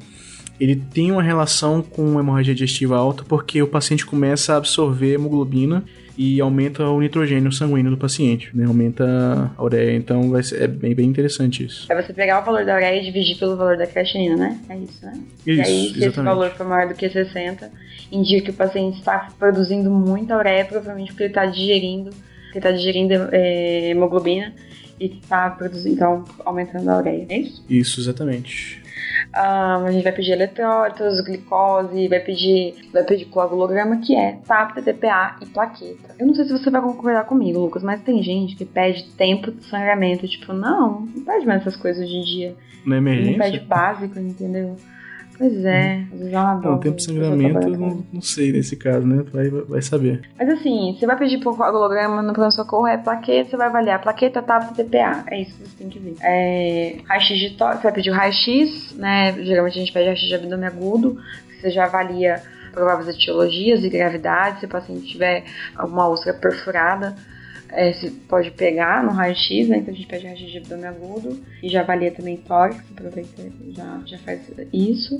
ele 0.59 0.75
tem 0.75 1.11
uma 1.11 1.23
relação 1.23 1.81
com 1.81 2.19
hemorragia 2.19 2.53
digestiva 2.53 2.97
alta 2.97 3.23
porque 3.23 3.61
o 3.61 3.67
paciente 3.67 4.05
começa 4.05 4.53
a 4.53 4.57
absorver 4.57 5.13
hemoglobina 5.13 5.83
e 6.21 6.41
aumenta 6.41 6.83
o 6.83 6.99
nitrogênio 6.99 7.49
sanguíneo 7.49 7.91
do 7.91 7.97
paciente, 7.97 8.49
né? 8.53 8.65
Aumenta 8.65 9.53
a 9.57 9.63
ureia, 9.63 9.95
então 9.95 10.29
vai 10.29 10.43
ser, 10.43 10.63
é 10.63 10.67
bem, 10.67 10.93
bem 10.93 11.07
interessante 11.07 11.63
isso. 11.63 11.89
É 11.89 11.95
você 11.95 12.11
pegar 12.11 12.41
o 12.41 12.45
valor 12.45 12.65
da 12.65 12.75
ureia 12.75 12.99
e 13.01 13.05
dividir 13.05 13.39
pelo 13.39 13.55
valor 13.55 13.77
da 13.77 13.87
creatinina, 13.87 14.35
né? 14.35 14.59
É 14.67 14.77
isso, 14.77 15.05
né? 15.05 15.13
Isso, 15.47 15.49
e 15.49 15.61
aí, 15.61 15.65
se 15.65 15.71
exatamente. 15.71 16.07
esse 16.07 16.21
valor 16.21 16.49
for 16.49 16.67
maior 16.67 16.89
do 16.89 16.93
que 16.93 17.09
60, 17.09 17.71
indica 18.11 18.43
que 18.43 18.51
o 18.51 18.53
paciente 18.53 18.97
está 18.97 19.29
produzindo 19.39 19.89
muita 19.89 20.37
ureia, 20.37 20.65
provavelmente 20.65 21.11
porque 21.11 21.23
ele 21.23 21.29
está 21.29 21.45
digerindo, 21.45 22.09
ele 22.09 22.57
está 22.57 22.71
digerindo 22.71 23.13
é, 23.31 23.91
hemoglobina 23.91 24.53
e 24.99 25.05
está 25.05 25.49
produzindo, 25.51 25.95
então, 25.95 26.25
aumentando 26.43 26.89
a 26.89 26.97
ureia, 26.97 27.25
é 27.29 27.37
isso? 27.37 27.63
Isso, 27.69 28.01
exatamente. 28.01 28.78
A 29.31 29.91
gente 29.91 30.03
vai 30.03 30.11
pedir 30.11 30.31
eletrólitos, 30.31 31.21
glicose, 31.21 32.07
vai 32.07 32.19
pedir, 32.19 32.89
vai 32.91 33.03
pedir 33.03 33.25
coagulograma, 33.25 33.97
que 33.97 34.15
é 34.15 34.39
TAP, 34.45 34.75
TTPA 34.75 35.37
e 35.41 35.45
plaqueta. 35.45 36.15
Eu 36.17 36.25
não 36.25 36.33
sei 36.33 36.45
se 36.45 36.51
você 36.51 36.69
vai 36.69 36.81
concordar 36.81 37.25
comigo, 37.25 37.59
Lucas, 37.59 37.83
mas 37.83 38.01
tem 38.01 38.23
gente 38.23 38.55
que 38.55 38.65
pede 38.65 39.03
tempo 39.11 39.51
de 39.51 39.63
sangramento. 39.65 40.27
Tipo, 40.27 40.51
não, 40.53 41.01
não 41.01 41.23
pede 41.23 41.45
mais 41.45 41.61
essas 41.61 41.75
coisas 41.75 42.03
hoje 42.03 42.15
em 42.15 42.23
dia. 42.23 42.55
Na 42.85 42.97
emergência? 42.97 43.31
Não 43.31 43.39
pede 43.39 43.59
básico, 43.59 44.19
entendeu? 44.19 44.75
Pois 45.39 45.63
é, 45.63 46.03
às 46.11 46.19
vezes 46.19 46.33
é 46.33 46.37
uma 46.37 46.55
Não, 46.55 46.77
tempo 46.79 46.97
de 46.97 47.03
sangramento, 47.03 47.69
não, 47.69 48.05
não 48.11 48.21
sei 48.21 48.51
nesse 48.51 48.75
caso, 48.75 49.07
né? 49.07 49.23
Tu 49.25 49.31
vai, 49.31 49.49
vai 49.49 49.81
saber. 49.81 50.21
Mas 50.37 50.49
assim, 50.49 50.97
você 50.99 51.07
vai 51.07 51.17
pedir 51.17 51.39
por 51.39 51.55
coagulograma 51.55 52.21
no 52.21 52.33
pronto-socorro, 52.33 52.85
é 52.85 52.97
plaqueta, 52.97 53.49
você 53.49 53.55
vai 53.55 53.67
avaliar 53.67 54.01
plaqueta, 54.01 54.41
TAP, 54.41 54.75
TPA. 54.75 55.23
É 55.27 55.41
isso 55.41 55.55
que 55.55 55.69
você 55.69 55.77
tem 55.77 55.87
que 55.87 55.97
ver. 55.97 56.15
É, 56.21 56.97
raio-x 57.07 57.39
de 57.39 57.51
tórax, 57.51 57.77
você 57.77 57.83
vai 57.83 57.93
pedir 57.93 58.11
o 58.11 58.13
raio-x, 58.13 58.93
né? 58.97 59.31
Geralmente 59.41 59.77
a 59.77 59.79
gente 59.79 59.93
pede 59.93 60.07
raio-x 60.07 60.27
de 60.27 60.35
abdômen 60.35 60.67
agudo, 60.67 61.17
que 61.47 61.61
você 61.61 61.69
já 61.69 61.85
avalia 61.85 62.43
prováveis 62.73 63.07
etiologias 63.07 63.81
e 63.85 63.89
gravidade, 63.89 64.59
se 64.59 64.65
o 64.65 64.69
paciente 64.69 65.07
tiver 65.07 65.45
alguma 65.73 66.09
úlcera 66.09 66.37
perfurada. 66.37 67.15
É, 67.71 67.93
se 67.93 68.09
pode 68.09 68.51
pegar 68.51 69.03
no 69.03 69.11
raio-x, 69.11 69.67
né? 69.67 69.77
Então 69.77 69.93
a 69.93 69.97
gente 69.97 70.07
pede 70.07 70.25
raio-x 70.25 70.51
de 70.51 70.57
abdômen 70.57 70.85
agudo 70.85 71.39
e 71.61 71.69
já 71.69 71.81
avalia 71.81 72.11
também 72.11 72.37
tórax, 72.37 72.77
aproveita 72.91 73.43
já, 73.71 74.01
já 74.05 74.17
faz 74.19 74.51
isso. 74.73 75.15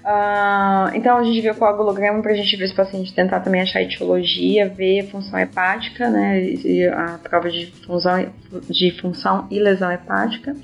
Uh, 0.00 0.94
então 0.94 1.18
a 1.18 1.22
gente 1.22 1.40
vê 1.42 1.50
o 1.50 1.54
coagulograma 1.54 2.22
pra 2.22 2.32
gente 2.32 2.56
ver 2.56 2.66
se 2.68 2.72
o 2.72 2.76
paciente 2.76 3.14
tentar 3.14 3.40
também 3.40 3.60
achar 3.60 3.80
a 3.80 3.82
etiologia, 3.82 4.66
ver 4.68 5.00
a 5.00 5.06
função 5.08 5.38
hepática, 5.38 6.08
né? 6.08 6.42
E 6.42 6.86
a 6.86 7.18
prova 7.22 7.50
de 7.50 7.66
função, 7.66 8.32
de 8.68 8.90
função 8.92 9.46
e 9.50 9.58
lesão 9.58 9.92
hepática 9.92 10.56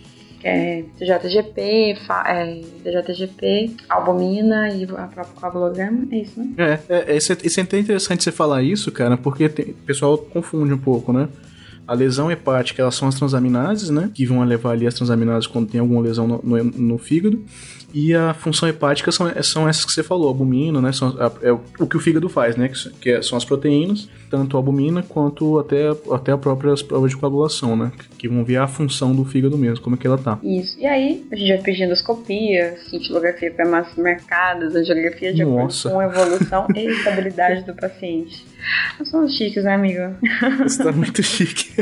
que 0.47 0.49
é 0.49 0.85
TJTGP, 0.97 1.99
é, 2.25 2.61
TJTGP, 2.85 3.73
albumina 3.89 4.69
e 4.69 4.85
a 4.85 5.09
própria 5.09 5.25
coagulograma, 5.35 6.07
é 6.13 6.19
isso, 6.19 6.39
né? 6.39 6.79
É, 6.89 7.13
é, 7.13 7.17
isso, 7.17 7.33
é, 7.33 7.37
isso 7.43 7.59
é 7.59 7.63
interessante 7.65 8.23
você 8.23 8.31
falar 8.31 8.63
isso, 8.63 8.93
cara, 8.93 9.17
porque 9.17 9.47
o 9.47 9.75
pessoal 9.85 10.17
confunde 10.17 10.73
um 10.73 10.79
pouco, 10.79 11.13
né? 11.13 11.29
A 11.87 11.95
lesão 11.95 12.31
hepática, 12.31 12.83
elas 12.83 12.95
são 12.95 13.09
as 13.09 13.15
transaminases, 13.15 13.91
né? 13.91 14.11
Que 14.13 14.27
vão 14.27 14.43
levar 14.43 14.73
ali 14.73 14.87
as 14.87 14.95
transaminases 14.95 15.47
quando 15.47 15.69
tem 15.69 15.81
alguma 15.81 16.03
lesão 16.03 16.27
no, 16.27 16.41
no, 16.43 16.65
no 16.65 16.99
fígado. 16.99 17.45
E 17.95 18.15
a 18.15 18.35
função 18.35 18.69
hepática 18.69 19.11
são, 19.11 19.27
são 19.43 19.69
essas 19.69 19.85
que 19.85 19.93
você 19.93 20.03
falou, 20.03 20.29
albumina, 20.29 20.81
né? 20.83 20.93
São, 20.93 21.17
é, 21.41 21.51
o 21.53 21.87
que 21.87 21.97
o 21.97 22.01
fígado 22.01 22.29
faz, 22.29 22.57
né? 22.57 22.69
Que, 22.69 22.91
que 22.91 23.23
são 23.23 23.39
as 23.39 23.45
proteínas, 23.45 24.09
tanto 24.31 24.57
a 24.57 24.59
albumina 24.59 25.03
quanto 25.03 25.59
até, 25.59 25.89
até 26.11 26.33
a 26.33 26.37
própria 26.37 26.73
as 26.73 26.83
provas 26.83 27.11
de 27.11 27.17
coagulação, 27.17 27.77
né? 27.77 27.93
Que 28.19 28.29
vão 28.29 28.45
ver 28.45 28.57
a 28.57 28.67
função 28.67 29.15
do 29.15 29.25
fígado 29.25 29.57
mesmo, 29.57 29.83
como 29.83 29.97
é 29.97 29.99
que 29.99 30.07
ela 30.07 30.19
tá. 30.19 30.39
Isso. 30.43 30.79
E 30.79 30.87
aí, 30.87 31.27
a 31.33 31.37
gente 31.37 31.49
vai 31.49 31.63
pedir 31.63 31.85
endoscopia, 31.85 32.77
cintilografia 32.91 33.51
para 33.51 33.67
massas 33.67 33.97
marcadas, 33.97 34.75
angiografia 34.75 35.33
de 35.33 35.45
Nossa. 35.45 35.89
acordo 35.89 36.13
com 36.13 36.19
a 36.19 36.23
evolução 36.23 36.67
e 36.75 36.87
estabilidade 36.91 37.65
do 37.65 37.75
paciente. 37.75 38.45
Nós 38.99 39.09
somos 39.09 39.35
chiques, 39.37 39.63
né, 39.65 39.75
amigo? 39.75 40.01
Você 40.63 40.83
tá 40.83 40.93
muito 40.93 41.23
chique. 41.23 41.73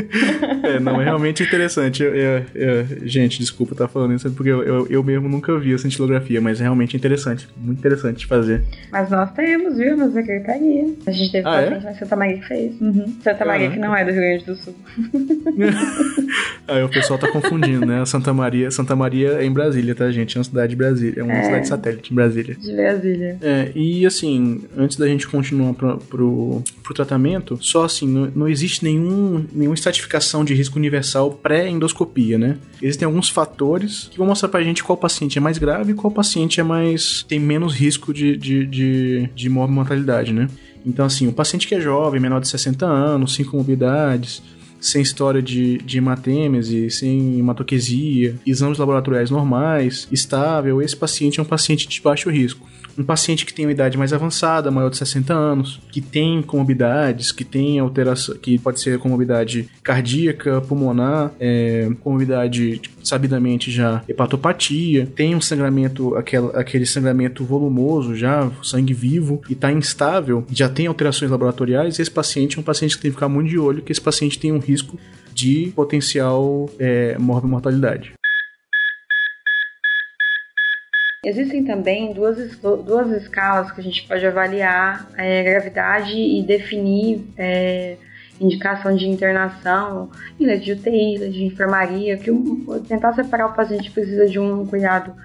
É, 0.63 0.79
não, 0.79 0.99
é 1.01 1.05
realmente 1.05 1.41
interessante. 1.43 2.03
Eu, 2.03 2.13
eu, 2.15 2.45
eu, 2.53 2.85
gente, 3.07 3.39
desculpa 3.39 3.73
estar 3.73 3.87
falando 3.87 4.13
isso, 4.13 4.29
porque 4.31 4.49
eu, 4.49 4.85
eu, 4.87 5.03
mesmo 5.03 5.27
nunca 5.29 5.57
vi 5.57 5.73
a 5.73 5.77
cintilografia, 5.77 6.41
mas 6.41 6.59
é 6.59 6.63
realmente 6.63 6.95
interessante. 6.97 7.47
Muito 7.57 7.79
interessante 7.79 8.17
de 8.19 8.25
fazer. 8.25 8.63
Mas 8.91 9.09
nós 9.09 9.31
temos, 9.31 9.77
viu, 9.77 9.95
na 9.97 10.09
secretaria. 10.11 10.93
A 11.05 11.11
gente 11.11 11.31
teve 11.31 11.47
Ah, 11.47 11.61
é? 11.61 11.65
paciente 11.71 11.85
na 11.85 11.93
Santa 11.95 12.15
Maria 12.15 12.37
que 12.37 12.47
fez. 12.47 12.81
Uhum. 12.81 13.15
Santa 13.23 13.45
Maria 13.45 13.71
que 13.71 13.79
não 13.79 13.95
é 13.95 14.03
do 14.05 14.11
Rio 14.11 14.21
Grande 14.21 14.45
do 14.45 14.55
Sul. 14.55 14.75
Aí 16.67 16.83
o 16.83 16.89
pessoal 16.89 17.19
tá 17.19 17.31
confundindo, 17.31 17.85
né? 17.85 18.03
Santa 18.05 18.33
Maria, 18.33 18.71
Santa 18.71 18.95
Maria 18.95 19.33
é 19.39 19.45
em 19.45 19.51
Brasília, 19.51 19.93
tá, 19.95 20.09
gente? 20.11 20.35
É 20.35 20.39
uma 20.39 20.43
cidade 20.43 20.69
de 20.71 20.75
Brasília. 20.75 21.19
É 21.19 21.23
uma 21.23 21.33
É. 21.33 21.43
cidade 21.43 21.67
satélite 21.67 22.11
em 22.11 22.15
Brasília. 22.15 22.55
De 22.55 22.73
Brasília. 22.73 23.37
É, 23.41 23.71
e 23.75 24.05
assim, 24.05 24.63
antes 24.77 24.97
da 24.97 25.07
gente 25.07 25.27
continuar 25.27 25.73
pro, 25.73 25.97
pro, 25.99 26.63
pro 26.83 26.93
tratamento, 26.93 27.57
só 27.61 27.85
assim, 27.85 28.07
não, 28.07 28.31
não 28.35 28.47
existe 28.47 28.83
nenhum, 28.83 29.45
nenhuma 29.51 29.75
estratificação 29.75 30.45
de 30.45 30.53
risco 30.53 30.77
universal 30.77 31.31
pré-endoscopia, 31.31 32.37
né? 32.37 32.57
Existem 32.81 33.05
alguns 33.05 33.29
fatores 33.29 34.09
que 34.11 34.17
vão 34.17 34.27
mostrar 34.27 34.49
pra 34.49 34.63
gente 34.63 34.83
qual 34.83 34.97
paciente 34.97 35.37
é 35.37 35.41
mais 35.41 35.57
grave 35.57 35.91
e 35.91 35.95
qual 35.95 36.11
paciente 36.11 36.59
é 36.59 36.63
mais. 36.63 37.23
tem 37.27 37.39
menos 37.39 37.73
risco 37.73 38.13
de, 38.13 38.37
de, 38.37 38.65
de, 38.65 39.29
de 39.35 39.49
mortalidade, 39.49 40.31
né? 40.31 40.47
Então, 40.85 41.05
assim, 41.05 41.27
o 41.27 41.33
paciente 41.33 41.67
que 41.67 41.73
é 41.73 41.81
jovem, 41.81 42.21
menor 42.21 42.39
de 42.39 42.47
60 42.47 42.85
anos, 42.85 43.33
sem 43.33 43.43
comorbidades, 43.43 44.43
sem 44.79 45.01
história 45.01 45.41
de, 45.41 45.79
de 45.79 45.97
hematêmese, 45.97 46.91
sem 46.91 47.39
hematoquesia, 47.39 48.35
exames 48.45 48.77
laboratoriais 48.77 49.31
normais, 49.31 50.07
estável, 50.11 50.81
esse 50.81 50.95
paciente 50.95 51.39
é 51.39 51.43
um 51.43 51.45
paciente 51.45 51.87
de 51.87 52.01
baixo 52.01 52.29
risco. 52.29 52.67
Um 52.97 53.03
paciente 53.03 53.45
que 53.45 53.53
tem 53.53 53.65
uma 53.65 53.71
idade 53.71 53.97
mais 53.97 54.13
avançada, 54.13 54.71
maior 54.71 54.89
de 54.89 54.97
60 54.97 55.33
anos, 55.33 55.81
que 55.91 56.01
tem 56.01 56.41
comorbidades, 56.41 57.31
que 57.31 57.43
tem 57.43 57.79
alteração, 57.79 58.35
que 58.37 58.57
pode 58.57 58.79
ser 58.79 58.97
comorbidade 58.99 59.69
cardíaca, 59.83 60.61
pulmonar, 60.61 61.31
é, 61.39 61.89
comorbidade 62.01 62.81
sabidamente 63.03 63.71
já 63.71 64.03
hepatopatia, 64.07 65.07
tem 65.15 65.35
um 65.35 65.41
sangramento, 65.41 66.15
aquela, 66.15 66.59
aquele 66.59 66.85
sangramento 66.85 67.43
volumoso 67.43 68.15
já, 68.15 68.49
sangue 68.63 68.93
vivo, 68.93 69.41
e 69.49 69.53
está 69.53 69.71
instável, 69.71 70.45
já 70.51 70.69
tem 70.69 70.87
alterações 70.87 71.29
laboratoriais, 71.29 71.99
esse 71.99 72.11
paciente 72.11 72.57
é 72.57 72.61
um 72.61 72.63
paciente 72.63 72.95
que 72.95 73.01
tem 73.01 73.11
que 73.11 73.15
ficar 73.15 73.29
muito 73.29 73.49
de 73.49 73.59
olho, 73.59 73.81
que 73.81 73.91
esse 73.91 74.01
paciente 74.01 74.39
tem 74.39 74.51
um 74.51 74.59
risco 74.59 74.97
de 75.33 75.71
potencial 75.75 76.69
é, 76.79 77.17
mortalidade. 77.19 78.13
Existem 81.25 81.63
também 81.63 82.13
duas, 82.13 82.37
duas 82.59 83.09
escalas 83.23 83.71
que 83.71 83.81
a 83.81 83.83
gente 83.83 84.07
pode 84.07 84.23
avaliar 84.23 85.09
é, 85.17 85.41
gravidade 85.41 86.15
e 86.15 86.43
definir 86.43 87.25
é, 87.35 87.97
indicação 88.39 88.95
de 88.95 89.07
internação 89.07 90.11
leite 90.39 90.65
de 90.65 90.71
UTI, 90.73 91.29
de 91.31 91.45
enfermaria, 91.45 92.15
que 92.15 92.29
tentar 92.87 93.13
separar 93.13 93.47
o 93.47 93.53
paciente 93.53 93.89
precisa 93.89 94.27
de 94.27 94.37
um 94.37 94.67
cuidado 94.67 95.15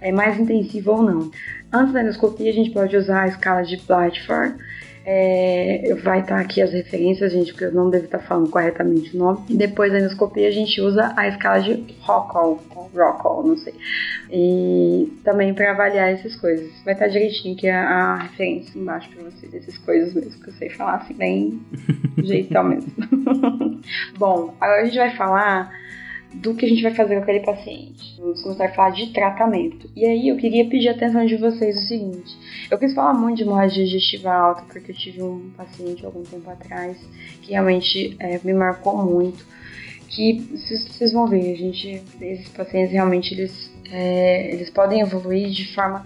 é, 0.00 0.10
mais 0.10 0.40
intensivo 0.40 0.92
ou 0.92 1.02
não. 1.02 1.30
Antes 1.70 1.92
da 1.92 2.00
endoscopia, 2.02 2.50
a 2.50 2.54
gente 2.54 2.70
pode 2.70 2.96
usar 2.96 3.24
a 3.24 3.28
escala 3.28 3.62
de 3.62 3.76
Blatchford, 3.76 4.54
É, 5.04 5.94
vai 6.02 6.20
estar 6.20 6.38
aqui 6.38 6.60
as 6.60 6.72
referências, 6.72 7.32
gente, 7.32 7.52
porque 7.52 7.64
eu 7.64 7.72
não 7.72 7.88
devo 7.88 8.04
estar 8.04 8.18
falando 8.18 8.50
corretamente 8.50 9.16
o 9.16 9.18
nome. 9.18 9.40
E 9.48 9.56
depois 9.56 9.90
da 9.90 9.98
endoscopia 9.98 10.48
a 10.48 10.50
gente 10.50 10.80
usa 10.80 11.12
a 11.16 11.26
escala 11.26 11.60
de 11.60 11.84
Rockwell, 12.00 12.60
Rockwell, 12.94 13.42
não 13.42 13.56
sei. 13.56 13.74
E 14.30 15.10
também 15.24 15.54
para 15.54 15.70
avaliar 15.70 16.10
essas 16.10 16.36
coisas. 16.36 16.70
Vai 16.84 16.94
estar 16.94 17.08
direitinho 17.08 17.54
aqui 17.54 17.68
a, 17.68 17.88
a 17.88 18.16
referência 18.16 18.78
embaixo 18.78 19.08
para 19.10 19.30
vocês, 19.30 19.54
essas 19.54 19.78
coisas 19.78 20.12
mesmo, 20.14 20.42
que 20.42 20.50
eu 20.50 20.54
sei 20.54 20.68
falar 20.70 20.96
assim, 20.96 21.14
bem 21.14 21.60
jeitão 22.22 22.64
mesmo. 22.64 22.92
Bom, 24.18 24.54
agora 24.60 24.82
a 24.82 24.84
gente 24.84 24.98
vai 24.98 25.16
falar 25.16 25.72
do 26.34 26.54
que 26.54 26.64
a 26.64 26.68
gente 26.68 26.82
vai 26.82 26.94
fazer 26.94 27.16
com 27.16 27.22
aquele 27.22 27.40
paciente. 27.40 28.16
Vamos 28.18 28.40
começar 28.42 28.66
a 28.66 28.72
falar 28.72 28.90
de 28.90 29.12
tratamento. 29.12 29.90
E 29.96 30.04
aí 30.04 30.28
eu 30.28 30.36
queria 30.36 30.64
pedir 30.68 30.88
a 30.88 30.92
atenção 30.92 31.26
de 31.26 31.36
vocês 31.36 31.76
o 31.76 31.88
seguinte: 31.88 32.36
eu 32.70 32.78
quis 32.78 32.94
falar 32.94 33.14
muito 33.14 33.38
de 33.38 33.42
hemorragia 33.42 33.84
digestiva 33.84 34.32
alta 34.32 34.62
porque 34.62 34.92
eu 34.92 34.96
tive 34.96 35.22
um 35.22 35.50
paciente 35.56 36.04
algum 36.06 36.22
tempo 36.22 36.48
atrás 36.48 36.96
que 37.42 37.52
realmente 37.52 38.16
é, 38.18 38.40
me 38.44 38.54
marcou 38.54 38.96
muito. 38.96 39.44
Que 40.08 40.40
vocês 40.40 41.12
vão 41.12 41.28
ver, 41.28 41.52
a 41.52 41.56
gente, 41.56 42.02
esses 42.20 42.48
pacientes 42.48 42.92
realmente 42.92 43.32
eles, 43.32 43.70
é, 43.92 44.52
eles 44.52 44.68
podem 44.68 45.00
evoluir 45.00 45.50
de 45.50 45.72
forma 45.72 46.04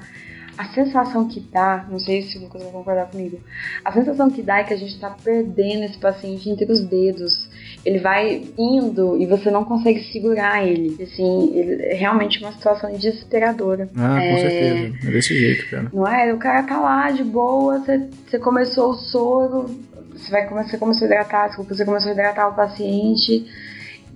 a 0.57 0.67
sensação 0.73 1.27
que 1.27 1.41
dá, 1.41 1.87
não 1.91 1.99
sei 1.99 2.23
se 2.23 2.39
o 2.39 2.43
Lucas 2.43 2.63
vai 2.63 2.71
concordar 2.71 3.11
comigo, 3.11 3.41
a 3.85 3.93
sensação 3.93 4.31
que 4.31 4.43
dá 4.43 4.59
é 4.59 4.65
que 4.65 4.73
a 4.73 4.77
gente 4.77 4.95
está 4.95 5.11
perdendo 5.11 5.85
esse 5.85 5.99
paciente 5.99 6.49
entre 6.49 6.71
os 6.71 6.81
dedos. 6.81 7.49
Ele 7.85 7.99
vai 7.99 8.43
indo 8.59 9.21
e 9.21 9.27
você 9.27 9.51
não 9.51 9.65
consegue 9.65 10.01
segurar 10.11 10.67
ele. 10.67 10.97
Assim, 11.03 11.53
ele, 11.55 11.83
é 11.83 11.95
realmente 11.95 12.39
uma 12.41 12.53
situação 12.53 12.91
desesperadora. 12.93 13.89
Ah, 13.97 14.23
é, 14.23 14.31
com 14.31 14.39
certeza. 14.39 15.09
É 15.09 15.11
desse 15.11 15.39
jeito, 15.39 15.71
cara. 15.71 15.91
Não 15.93 16.07
é? 16.07 16.33
O 16.33 16.39
cara 16.39 16.63
tá 16.63 16.81
lá 16.81 17.11
de 17.11 17.23
boa, 17.23 17.79
você, 17.81 18.39
começou 18.39 18.91
o 18.91 18.95
soro, 18.95 19.71
você, 20.13 20.31
vai, 20.31 20.49
você 20.49 20.79
começou 20.79 21.05
a 21.05 21.11
hidratar, 21.11 21.49
desculpa, 21.49 21.75
você 21.75 21.85
começou 21.85 22.11
a 22.11 22.13
hidratar 22.13 22.49
o 22.49 22.55
paciente. 22.55 23.47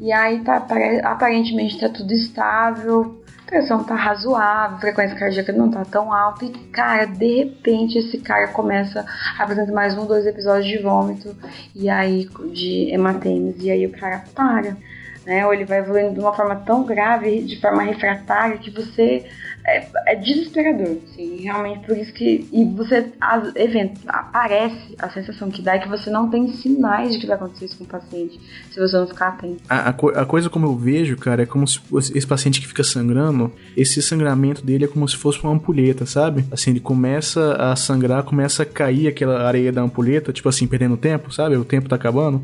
E 0.01 0.13
aí 0.13 0.41
tá, 0.41 0.65
aparentemente 1.03 1.79
tá 1.79 1.89
tudo 1.89 2.13
estável, 2.13 3.18
pressão 3.49 3.83
tá 3.83 3.95
razoável, 3.95 4.79
frequência 4.79 5.19
cardíaca 5.19 5.53
não 5.53 5.71
tá 5.71 5.83
tão 5.85 6.13
alta 6.13 6.45
e, 6.45 6.51
cara, 6.51 7.07
de 7.07 7.39
repente 7.39 7.99
esse 7.99 8.19
cara 8.19 8.49
começa 8.49 9.05
a 9.39 9.43
apresentar 9.43 9.73
mais 9.73 9.97
um, 9.97 10.07
dois 10.07 10.27
episódios 10.27 10.67
de 10.67 10.79
vômito 10.83 11.35
e 11.75 11.89
aí 11.89 12.29
de 12.53 12.91
hematemes 12.93 13.57
e 13.59 13.71
aí 13.71 13.87
o 13.87 13.93
cara 13.93 14.23
para, 14.35 14.77
né? 15.25 15.47
Ou 15.47 15.55
ele 15.55 15.65
vai 15.65 15.79
evoluindo 15.79 16.13
de 16.13 16.21
uma 16.21 16.35
forma 16.35 16.57
tão 16.57 16.85
grave, 16.85 17.41
de 17.41 17.59
forma 17.59 17.83
refratária 17.83 18.59
que 18.59 18.71
você 18.71 19.25
é, 19.69 19.89
é 20.07 20.15
desesperador, 20.17 20.97
assim, 21.05 21.37
realmente 21.43 21.87
por 21.87 21.97
isso 21.97 22.13
que 22.13 22.49
e 22.53 22.65
você 22.65 23.13
as, 23.21 23.55
evento, 23.55 24.01
aparece 24.09 24.97
a 24.99 25.11
sensação 25.11 25.51
que 25.51 25.63
dá 25.63 25.75
é 25.75 25.79
que 25.79 25.89
você 25.89 26.11
não 26.11 26.31
tem 26.31 26.49
sinais 26.49 27.13
de 27.13 27.19
que 27.19 27.27
vai 27.27 27.37
acontecer 27.37 27.67
isso 27.67 27.79
com 27.79 27.85
o 27.85 27.87
paciente 27.87 28.41
se 28.71 28.81
você 28.81 28.97
não 28.97 29.07
ficar 29.07 29.29
atento. 29.29 29.63
A, 29.69 29.91
a, 29.91 29.91
a 29.91 30.27
coisa 30.27 30.49
como 30.49 30.67
eu 30.67 30.77
vejo, 30.77 31.17
cara, 31.17 31.43
é 31.43 31.47
como 31.47 31.67
se 31.67 31.81
esse 32.15 32.27
paciente 32.27 32.61
que 32.61 32.67
fica 32.67 32.83
sangrando, 32.83 33.53
esse 33.77 34.01
sangramento 34.01 34.65
dele 34.65 34.85
é 34.85 34.89
como 34.89 35.07
se 35.09 35.17
fosse 35.17 35.43
uma 35.43 35.53
ampulheta, 35.53 36.07
sabe? 36.07 36.45
Assim, 36.51 36.71
ele 36.71 36.81
começa 36.81 37.55
a 37.55 37.77
sangrar, 37.77 38.23
começa 38.23 38.63
a 38.63 38.67
cair 38.67 39.09
aquela 39.09 39.47
areia 39.47 39.71
da 39.71 39.83
ampulheta, 39.83 40.33
tipo 40.33 40.49
assim, 40.49 40.67
perdendo 40.67 40.97
tempo, 40.97 41.33
sabe? 41.33 41.57
O 41.57 41.65
tempo 41.65 41.89
tá 41.89 41.97
acabando. 41.97 42.43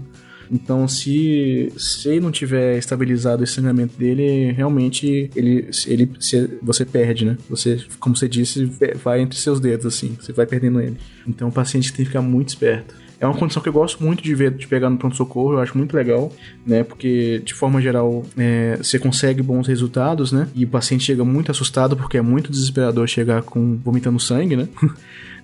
Então, 0.50 0.86
se, 0.86 1.72
se 1.76 2.08
ele 2.08 2.20
não 2.20 2.30
tiver 2.30 2.78
estabilizado 2.78 3.42
esse 3.44 3.54
sangramento 3.54 3.96
dele, 3.98 4.52
realmente 4.52 5.30
ele, 5.34 5.68
ele 5.86 6.10
se, 6.20 6.58
você 6.62 6.84
perde, 6.84 7.24
né? 7.24 7.36
Você, 7.48 7.84
como 7.98 8.16
você 8.16 8.28
disse, 8.28 8.64
vai 9.02 9.20
entre 9.20 9.38
seus 9.38 9.60
dedos, 9.60 9.86
assim, 9.86 10.16
você 10.20 10.32
vai 10.32 10.46
perdendo 10.46 10.80
ele. 10.80 10.96
Então, 11.26 11.48
o 11.48 11.52
paciente 11.52 11.92
tem 11.92 12.04
que 12.04 12.10
ficar 12.10 12.22
muito 12.22 12.48
esperto. 12.48 12.94
É 13.20 13.26
uma 13.26 13.36
condição 13.36 13.62
que 13.62 13.68
eu 13.68 13.72
gosto 13.72 14.02
muito 14.04 14.22
de 14.22 14.34
ver, 14.34 14.50
de 14.50 14.66
pegar 14.66 14.90
no 14.90 14.98
pronto-socorro, 14.98 15.54
eu 15.54 15.60
acho 15.60 15.78
muito 15.78 15.96
legal, 15.96 16.32
né? 16.66 16.82
Porque, 16.82 17.40
de 17.44 17.54
forma 17.54 17.80
geral, 17.80 18.24
é, 18.36 18.76
você 18.76 18.98
consegue 18.98 19.42
bons 19.42 19.66
resultados, 19.66 20.32
né? 20.32 20.48
E 20.54 20.64
o 20.64 20.68
paciente 20.68 21.04
chega 21.04 21.24
muito 21.24 21.50
assustado, 21.50 21.96
porque 21.96 22.18
é 22.18 22.22
muito 22.22 22.50
desesperador 22.50 23.06
chegar 23.06 23.42
com 23.42 23.76
vomitando 23.76 24.18
sangue, 24.20 24.56
né? 24.56 24.68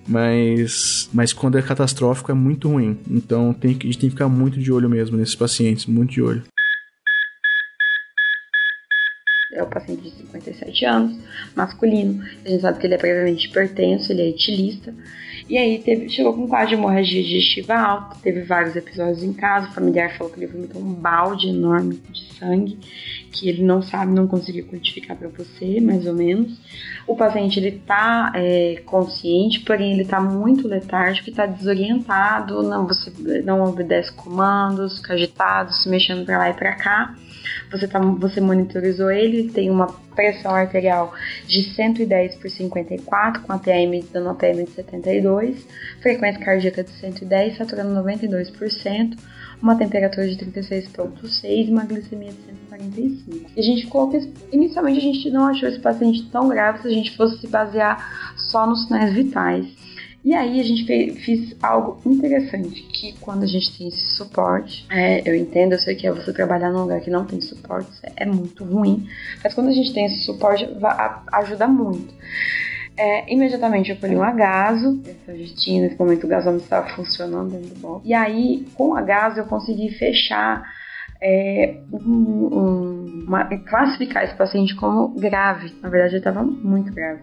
mas, 0.07 1.09
mas 1.13 1.33
quando 1.33 1.57
é 1.57 1.61
catastrófico 1.61 2.31
é 2.31 2.33
muito 2.33 2.69
ruim. 2.69 2.97
Então 3.09 3.53
tem, 3.53 3.71
a 3.71 3.73
gente 3.73 3.97
tem 3.97 4.09
que 4.09 4.15
ficar 4.15 4.29
muito 4.29 4.59
de 4.59 4.71
olho 4.71 4.89
mesmo 4.89 5.17
nesses 5.17 5.35
pacientes, 5.35 5.85
muito 5.85 6.11
de 6.11 6.21
olho. 6.21 6.43
É 9.53 9.61
o 9.61 9.67
paciente 9.67 10.03
de 10.03 10.11
57 10.11 10.85
anos, 10.85 11.17
masculino. 11.55 12.23
A 12.45 12.49
gente 12.49 12.61
sabe 12.61 12.79
que 12.79 12.87
ele 12.87 12.93
é 12.93 12.97
previamente 12.97 13.47
hipertenso, 13.47 14.11
ele 14.11 14.21
é 14.21 14.29
etilista. 14.29 14.93
E 15.49 15.57
aí 15.57 15.79
teve, 15.79 16.07
chegou 16.07 16.33
com 16.33 16.47
quase 16.47 16.73
hemorragia 16.73 17.21
digestiva 17.21 17.75
alta, 17.75 18.15
teve 18.23 18.43
vários 18.43 18.75
episódios 18.77 19.21
em 19.21 19.33
casa. 19.33 19.67
O 19.67 19.73
familiar 19.73 20.17
falou 20.17 20.31
que 20.31 20.39
ele 20.39 20.47
vomitou 20.47 20.81
um 20.81 20.93
balde 20.93 21.49
enorme 21.49 22.01
de 22.09 22.33
sangue, 22.35 22.77
que 23.31 23.47
ele 23.47 23.63
não 23.63 23.81
sabe, 23.81 24.11
não 24.11 24.27
conseguiu 24.27 24.65
quantificar 24.65 25.15
para 25.15 25.29
você, 25.29 25.79
mais 25.79 26.05
ou 26.05 26.13
menos. 26.13 26.59
O 27.07 27.15
paciente 27.15 27.59
ele 27.59 27.81
tá 27.85 28.31
é, 28.35 28.81
consciente, 28.85 29.61
porém 29.61 29.93
ele 29.93 30.05
tá 30.05 30.19
muito 30.19 30.67
letárgico 30.67 31.29
e 31.29 31.33
tá 31.33 31.45
desorientado, 31.45 32.61
não, 32.61 32.85
você 32.85 33.11
não 33.43 33.63
obedece 33.63 34.11
comandos, 34.11 35.01
agitado, 35.09 35.73
se 35.73 35.89
mexendo 35.89 36.25
para 36.25 36.37
lá 36.37 36.49
e 36.49 36.53
para 36.53 36.75
cá. 36.75 37.15
Você, 37.71 37.87
tá, 37.87 37.99
você 37.99 38.41
monitorizou 38.41 39.09
ele, 39.09 39.49
tem 39.49 39.69
uma 39.69 39.87
pressão 40.13 40.53
arterial 40.53 41.13
de 41.47 41.63
110 41.73 42.35
por 42.35 42.49
54, 42.49 43.41
com 43.43 43.53
a 43.53 43.57
TM 43.57 44.03
dando 44.11 44.29
a 44.29 44.35
TM 44.35 44.65
de 44.65 44.71
72, 44.71 45.65
frequência 46.01 46.43
cardíaca 46.43 46.83
de 46.83 46.91
110, 46.91 47.57
saturando 47.57 48.01
92%, 48.03 49.17
uma 49.61 49.75
temperatura 49.75 50.27
de 50.27 50.35
36,6 50.37 51.67
e 51.67 51.71
uma 51.71 51.85
glicemia 51.85 52.31
de 52.31 52.41
145. 52.41 53.51
E 53.55 53.59
a 53.59 53.63
gente 53.63 53.87
que 53.87 54.33
inicialmente 54.51 54.97
a 54.97 55.01
gente 55.01 55.29
não 55.29 55.45
achou 55.45 55.69
esse 55.69 55.79
paciente 55.79 56.27
tão 56.31 56.49
grave 56.49 56.81
se 56.81 56.87
a 56.87 56.91
gente 56.91 57.15
fosse 57.15 57.39
se 57.39 57.47
basear 57.47 58.33
só 58.35 58.65
nos 58.65 58.85
sinais 58.85 59.13
vitais. 59.13 59.67
E 60.23 60.35
aí 60.35 60.59
a 60.59 60.63
gente 60.63 60.85
fez, 60.85 61.55
algo 61.63 61.99
interessante, 62.05 62.83
que 62.83 63.13
quando 63.19 63.41
a 63.41 63.47
gente 63.47 63.75
tem 63.75 63.87
esse 63.87 64.15
suporte, 64.15 64.85
é, 64.89 65.27
eu 65.27 65.35
entendo, 65.35 65.73
eu 65.73 65.79
sei 65.79 65.95
que 65.95 66.05
é 66.05 66.11
você 66.11 66.31
trabalhar 66.31 66.71
num 66.71 66.81
lugar 66.81 67.01
que 67.01 67.09
não 67.09 67.25
tem 67.25 67.41
suporte 67.41 67.89
é 68.15 68.25
muito 68.25 68.63
ruim, 68.63 69.07
mas 69.43 69.55
quando 69.55 69.69
a 69.69 69.73
gente 69.73 69.91
tem 69.91 70.05
esse 70.05 70.23
suporte, 70.23 70.67
ajuda 71.31 71.67
muito. 71.67 72.13
É, 72.97 73.33
imediatamente 73.33 73.91
eu 73.91 73.97
colhi 73.97 74.15
um 74.15 74.23
agaso, 74.23 75.01
essa 75.07 75.35
gestina, 75.35 75.87
nesse 75.87 75.99
momento 75.99 76.25
o 76.25 76.27
gasômetro 76.27 76.63
estava 76.63 76.89
funcionando 76.89 77.51
dentro 77.51 77.75
do. 77.75 78.01
E 78.03 78.13
aí, 78.13 78.65
com 78.75 78.89
o 78.89 78.95
agaso, 78.95 79.39
eu 79.39 79.45
consegui 79.45 79.89
fechar 79.91 80.63
é, 81.21 81.77
um, 81.93 82.49
um, 82.51 83.25
uma, 83.27 83.45
classificar 83.45 84.23
esse 84.23 84.35
paciente 84.35 84.75
como 84.75 85.09
grave. 85.09 85.71
Na 85.81 85.87
verdade, 85.87 86.15
ele 86.15 86.19
estava 86.19 86.43
muito 86.43 86.91
grave. 86.91 87.21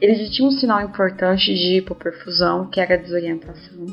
Ele 0.00 0.30
tinha 0.30 0.46
um 0.46 0.52
sinal 0.52 0.80
importante 0.80 1.52
de 1.52 1.78
hipoperfusão, 1.78 2.66
que 2.70 2.80
era 2.80 2.96
desorientação. 2.96 3.86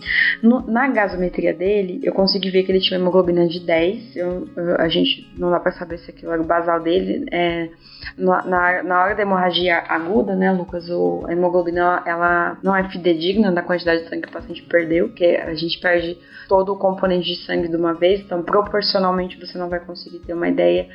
No, 0.43 0.61
na 0.67 0.87
gasometria 0.87 1.53
dele, 1.53 1.99
eu 2.03 2.13
consegui 2.13 2.51
ver 2.51 2.63
que 2.63 2.71
ele 2.71 2.79
tinha 2.79 2.99
uma 2.99 3.03
hemoglobina 3.03 3.47
de 3.47 3.59
10. 3.59 4.15
Eu, 4.15 4.47
eu, 4.55 4.75
a 4.77 4.87
gente 4.87 5.27
não 5.35 5.49
dá 5.49 5.59
para 5.59 5.71
saber 5.71 5.97
se 5.99 6.11
aquilo 6.11 6.31
era 6.31 6.41
o 6.41 6.45
basal 6.45 6.79
dele. 6.79 7.25
É, 7.31 7.69
na, 8.15 8.83
na 8.83 9.03
hora 9.03 9.15
da 9.15 9.21
hemorragia 9.21 9.79
aguda, 9.87 10.35
né, 10.35 10.51
Lucas, 10.51 10.89
o, 10.89 11.25
a 11.27 11.31
hemoglobina 11.31 12.03
ela 12.05 12.57
não 12.63 12.75
é 12.75 12.87
fidedigna 12.89 13.51
da 13.51 13.61
quantidade 13.61 14.03
de 14.03 14.09
sangue 14.09 14.23
que 14.23 14.29
o 14.29 14.31
paciente 14.31 14.63
perdeu, 14.63 15.07
porque 15.07 15.25
a 15.25 15.53
gente 15.55 15.79
perde 15.79 16.17
todo 16.47 16.73
o 16.73 16.77
componente 16.77 17.27
de 17.27 17.45
sangue 17.45 17.67
de 17.67 17.75
uma 17.75 17.93
vez, 17.93 18.21
então 18.21 18.41
proporcionalmente 18.43 19.39
você 19.39 19.57
não 19.57 19.69
vai 19.69 19.79
conseguir 19.79 20.19
ter 20.19 20.33
uma 20.33 20.47
ideia 20.47 20.87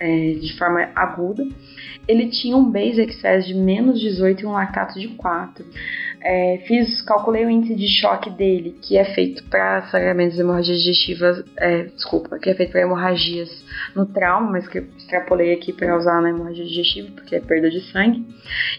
é, 0.00 0.32
de 0.34 0.56
forma 0.56 0.88
aguda. 0.94 1.44
Ele 2.06 2.28
tinha 2.28 2.56
um 2.56 2.70
base 2.70 3.00
excess 3.00 3.46
de 3.46 3.54
menos 3.54 4.00
18 4.00 4.42
e 4.42 4.46
um 4.46 4.52
lactato 4.52 4.98
de 4.98 5.08
4. 5.08 5.64
É, 6.20 6.64
fiz, 6.66 7.00
calculei 7.02 7.44
o 7.44 7.50
índice 7.50 7.74
de 7.74 7.88
choque 7.88 8.28
dele, 8.30 8.76
que 8.82 8.96
é 8.96 9.04
feito 9.04 9.44
para 9.44 9.82
sangramentos 9.88 10.38
hemorragias 10.38 10.78
digestivas, 10.78 11.44
é, 11.56 11.84
desculpa, 11.84 12.38
que 12.38 12.50
é 12.50 12.54
feito 12.54 12.72
para 12.72 12.82
hemorragias 12.82 13.48
no 13.94 14.04
trauma, 14.06 14.50
mas 14.50 14.66
que 14.66 14.78
eu 14.78 14.84
extrapolei 14.96 15.54
aqui 15.54 15.72
para 15.72 15.96
usar 15.96 16.20
na 16.20 16.30
hemorragia 16.30 16.64
digestiva, 16.64 17.08
porque 17.14 17.36
é 17.36 17.40
perda 17.40 17.70
de 17.70 17.80
sangue. 17.92 18.26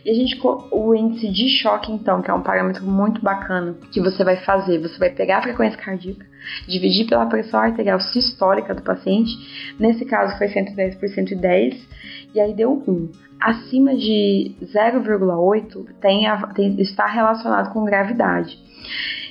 E 0.04 0.10
a 0.10 0.14
gente, 0.14 0.40
o 0.72 0.94
índice 0.94 1.32
de 1.32 1.48
choque, 1.50 1.92
então, 1.92 2.22
que 2.22 2.30
é 2.30 2.34
um 2.34 2.42
parâmetro 2.42 2.84
muito 2.84 3.22
bacana, 3.22 3.76
que 3.92 4.02
você 4.02 4.24
vai 4.24 4.38
fazer, 4.38 4.80
você 4.80 4.98
vai 4.98 5.10
pegar 5.10 5.38
a 5.38 5.44
frequência 5.44 5.80
cardíaca, 5.80 6.26
dividir 6.68 7.08
pela 7.08 7.26
pressão 7.26 7.60
arterial 7.60 8.00
sistólica 8.00 8.74
do 8.74 8.82
paciente, 8.82 9.32
nesse 9.80 10.06
caso 10.06 10.38
foi 10.38 10.48
110 10.48 10.96
por 10.96 11.10
110, 11.10 11.88
e 12.34 12.40
aí 12.40 12.54
deu 12.54 12.84
1 12.88 13.10
acima 13.40 13.96
de 13.96 14.56
0,8 14.62 15.86
tem, 16.02 16.26
tem, 16.54 16.82
está 16.82 17.06
relacionado 17.06 17.72
com 17.72 17.86
gravidade. 17.86 18.58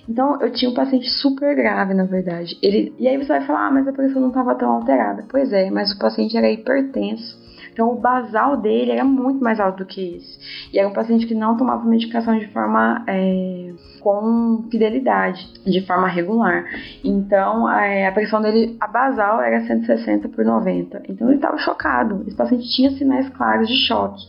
Então, 0.09 0.41
eu 0.41 0.51
tinha 0.51 0.71
um 0.71 0.75
paciente 0.75 1.11
super 1.11 1.55
grave, 1.55 1.93
na 1.93 2.05
verdade. 2.05 2.57
Ele, 2.63 2.95
e 2.99 3.07
aí 3.07 3.19
você 3.19 3.29
vai 3.29 3.47
falar, 3.47 3.67
ah, 3.67 3.71
mas 3.71 3.87
a 3.87 3.93
pressão 3.93 4.23
não 4.23 4.29
estava 4.29 4.55
tão 4.55 4.71
alterada. 4.71 5.27
Pois 5.29 5.53
é, 5.53 5.71
mas 5.71 5.93
o 5.93 5.99
paciente 5.99 6.35
era 6.35 6.51
hipertenso, 6.51 7.37
Então 7.79 7.93
o 7.93 8.01
basal 8.01 8.57
dele 8.57 8.91
era 8.91 9.05
muito 9.05 9.41
mais 9.41 9.61
alto 9.61 9.79
do 9.79 9.87
que 9.87 10.17
esse. 10.17 10.69
E 10.73 10.81
era 10.81 10.89
um 10.89 10.93
paciente 10.93 11.29
que 11.29 11.35
não 11.35 11.57
tomava 11.57 11.85
medicação 11.85 12.37
de 12.37 12.49
forma 12.49 13.05
é, 13.07 13.73
com 14.01 14.65
fidelidade, 14.69 15.49
de 15.65 15.87
forma 15.87 16.09
regular. 16.09 16.65
Então 17.05 17.71
é, 17.71 18.09
a 18.09 18.11
pressão 18.11 18.43
dele, 18.43 18.77
a 18.81 18.89
basal, 18.89 19.41
era 19.41 19.65
160 19.65 20.29
por 20.29 20.45
90. 20.45 21.05
Então 21.09 21.29
ele 21.29 21.37
estava 21.37 21.57
chocado. 21.59 22.25
Esse 22.27 22.37
paciente 22.37 22.69
tinha 22.69 22.91
sinais 22.91 23.29
claros 23.29 23.69
de 23.69 23.87
choque. 23.87 24.27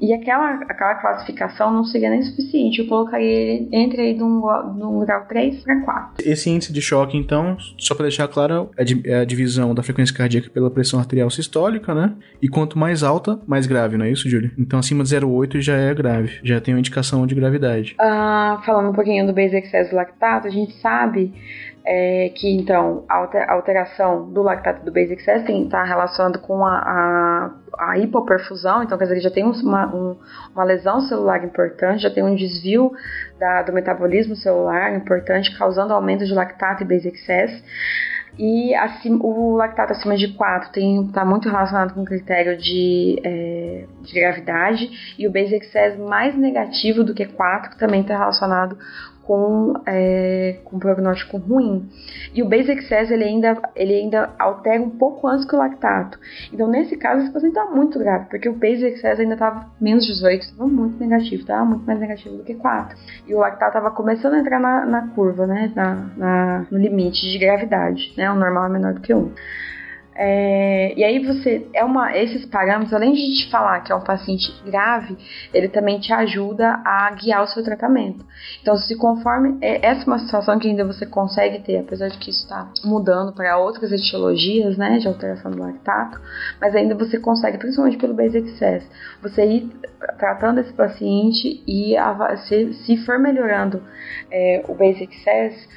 E 0.00 0.12
aquela, 0.12 0.54
aquela 0.68 0.94
classificação 0.96 1.72
não 1.72 1.84
seria 1.84 2.10
nem 2.10 2.22
suficiente. 2.22 2.80
Eu 2.80 2.86
colocaria 2.86 3.28
ele 3.28 3.68
entre 3.72 4.02
aí 4.02 4.14
de 4.14 4.22
um, 4.22 4.40
de 4.76 4.84
um 4.84 5.00
grau 5.00 5.24
3 5.26 5.62
para 5.62 5.80
4. 5.80 6.30
Esse 6.30 6.50
índice 6.50 6.72
de 6.72 6.80
choque, 6.80 7.16
então, 7.16 7.56
só 7.78 7.94
para 7.94 8.04
deixar 8.04 8.28
claro, 8.28 8.70
é, 9.04 9.14
a 9.16 9.24
divisão 9.24 9.74
da 9.74 9.82
frequência 9.82 10.14
cardíaca 10.14 10.50
pela 10.50 10.70
pressão 10.70 10.98
arterial 10.98 11.30
sistólica, 11.30 11.94
né? 11.94 12.14
E 12.40 12.48
quanto 12.48 12.78
mais 12.78 13.02
alta, 13.02 13.40
mais 13.46 13.66
grave, 13.66 13.96
não 13.96 14.04
é 14.04 14.10
isso, 14.10 14.28
Júlio? 14.28 14.50
Então, 14.58 14.78
acima 14.78 15.04
de 15.04 15.10
0,8 15.10 15.60
já 15.60 15.76
é 15.76 15.94
grave, 15.94 16.40
já 16.42 16.60
tem 16.60 16.74
uma 16.74 16.80
indicação 16.80 17.26
de 17.26 17.34
gravidade. 17.34 17.94
Ah, 17.98 18.62
falando 18.64 18.90
um 18.90 18.94
pouquinho 18.94 19.26
do 19.26 19.32
base 19.32 19.56
excess 19.56 19.90
do 19.90 19.96
lactato, 19.96 20.46
a 20.46 20.50
gente 20.50 20.72
sabe 20.80 21.32
é, 21.84 22.30
que 22.34 22.48
então 22.48 23.04
a 23.08 23.52
alteração 23.52 24.30
do 24.30 24.42
lactato 24.42 24.84
do 24.84 24.92
basic 24.92 25.24
testing 25.24 25.64
está 25.64 25.82
relacionado 25.82 26.38
com 26.38 26.64
a, 26.64 26.78
a, 26.78 27.50
a, 27.90 27.98
hipoperfusão, 27.98 28.82
então 28.82 28.96
quer 28.96 29.04
dizer 29.04 29.16
que 29.16 29.22
já 29.22 29.30
tem 29.30 29.44
uma, 29.44 29.92
um, 29.92 30.16
uma 30.54 30.64
lesão 30.64 31.00
celular 31.00 31.44
importante, 31.44 32.02
já 32.02 32.10
tem 32.10 32.22
um 32.22 32.36
desvio 32.36 32.92
da, 33.38 33.62
do 33.62 33.72
metabolismo 33.72 34.36
celular 34.36 34.94
importante, 34.94 35.56
causando 35.58 35.92
aumento 35.92 36.24
de 36.24 36.32
lactato 36.32 36.82
e 36.82 36.86
basic 36.86 37.16
excess. 37.16 37.62
E 38.38 38.74
assim, 38.74 39.18
o 39.20 39.56
lactato 39.56 39.92
acima 39.92 40.16
de 40.16 40.28
4 40.28 40.70
está 41.04 41.22
muito 41.22 41.50
relacionado 41.50 41.92
com 41.92 42.00
o 42.00 42.04
critério 42.04 42.56
de, 42.56 43.20
é, 43.22 43.84
de 44.00 44.14
gravidade, 44.14 45.14
e 45.18 45.28
o 45.28 45.32
basic 45.32 45.66
excess 45.66 45.98
mais 45.98 46.34
negativo 46.34 47.04
do 47.04 47.12
que 47.12 47.26
4 47.26 47.76
também 47.76 48.00
está 48.00 48.16
relacionado 48.16 48.78
com, 49.22 49.74
é, 49.86 50.58
com 50.64 50.78
prognóstico 50.78 51.36
ruim. 51.38 51.88
E 52.34 52.42
o 52.42 52.48
base 52.48 52.72
excess 52.72 53.10
ele 53.10 53.24
ainda, 53.24 53.60
ele 53.74 53.94
ainda 53.94 54.30
altera 54.38 54.82
um 54.82 54.90
pouco 54.90 55.26
antes 55.28 55.44
que 55.44 55.54
o 55.54 55.58
lactato. 55.58 56.18
Então, 56.52 56.68
nesse 56.68 56.96
caso, 56.96 57.22
esse 57.22 57.32
paciente 57.32 57.56
está 57.56 57.70
muito 57.70 57.98
grave, 57.98 58.26
porque 58.28 58.48
o 58.48 58.54
base 58.54 58.84
excess 58.84 59.20
ainda 59.20 59.34
estava 59.34 59.66
menos 59.80 60.04
18, 60.06 60.42
estava 60.42 60.68
muito 60.68 60.98
negativo, 60.98 61.42
estava 61.42 61.64
muito 61.64 61.84
mais 61.84 61.98
negativo 61.98 62.36
do 62.36 62.44
que 62.44 62.54
4. 62.54 62.96
E 63.26 63.34
o 63.34 63.38
lactato 63.38 63.78
estava 63.78 63.90
começando 63.94 64.34
a 64.34 64.38
entrar 64.38 64.60
na, 64.60 64.84
na 64.86 65.08
curva, 65.08 65.46
né, 65.46 65.72
na, 65.74 65.94
na, 66.16 66.66
no 66.70 66.78
limite 66.78 67.30
de 67.30 67.38
gravidade, 67.38 68.12
né, 68.16 68.30
o 68.30 68.34
normal 68.34 68.66
é 68.66 68.68
menor 68.68 68.94
do 68.94 69.00
que 69.00 69.14
1. 69.14 69.32
É, 70.14 70.92
e 70.96 71.02
aí 71.02 71.24
você 71.24 71.66
é 71.72 71.82
uma 71.82 72.14
esses 72.16 72.44
parâmetros, 72.44 72.92
além 72.92 73.12
de 73.12 73.34
te 73.34 73.50
falar 73.50 73.80
que 73.80 73.90
é 73.90 73.94
um 73.94 74.04
paciente 74.04 74.52
grave, 74.64 75.16
ele 75.54 75.68
também 75.68 75.98
te 75.98 76.12
ajuda 76.12 76.80
a 76.84 77.10
guiar 77.12 77.42
o 77.42 77.46
seu 77.46 77.62
tratamento. 77.62 78.24
Então, 78.60 78.76
se 78.76 78.94
conforme 78.96 79.56
é, 79.62 79.86
essa 79.86 80.02
é 80.02 80.06
uma 80.06 80.18
situação 80.18 80.58
que 80.58 80.68
ainda 80.68 80.84
você 80.84 81.06
consegue 81.06 81.60
ter, 81.60 81.78
apesar 81.78 82.08
de 82.08 82.18
que 82.18 82.30
isso 82.30 82.42
está 82.42 82.70
mudando 82.84 83.32
para 83.32 83.56
outras 83.56 83.90
etiologias, 83.90 84.76
né, 84.76 84.98
de 84.98 85.08
alteração 85.08 85.50
do 85.50 85.62
lactato, 85.62 86.20
mas 86.60 86.74
ainda 86.74 86.94
você 86.94 87.18
consegue, 87.18 87.56
principalmente 87.56 87.96
pelo 87.96 88.14
base 88.14 88.36
excess, 88.36 88.86
você 89.22 89.44
ir 89.46 89.70
tratando 90.18 90.60
esse 90.60 90.72
paciente 90.72 91.62
e 91.66 91.94
se, 92.48 92.74
se 92.74 92.96
for 92.98 93.18
melhorando 93.18 93.82
é, 94.30 94.62
o 94.68 94.74
base 94.74 95.04
excess 95.04 95.68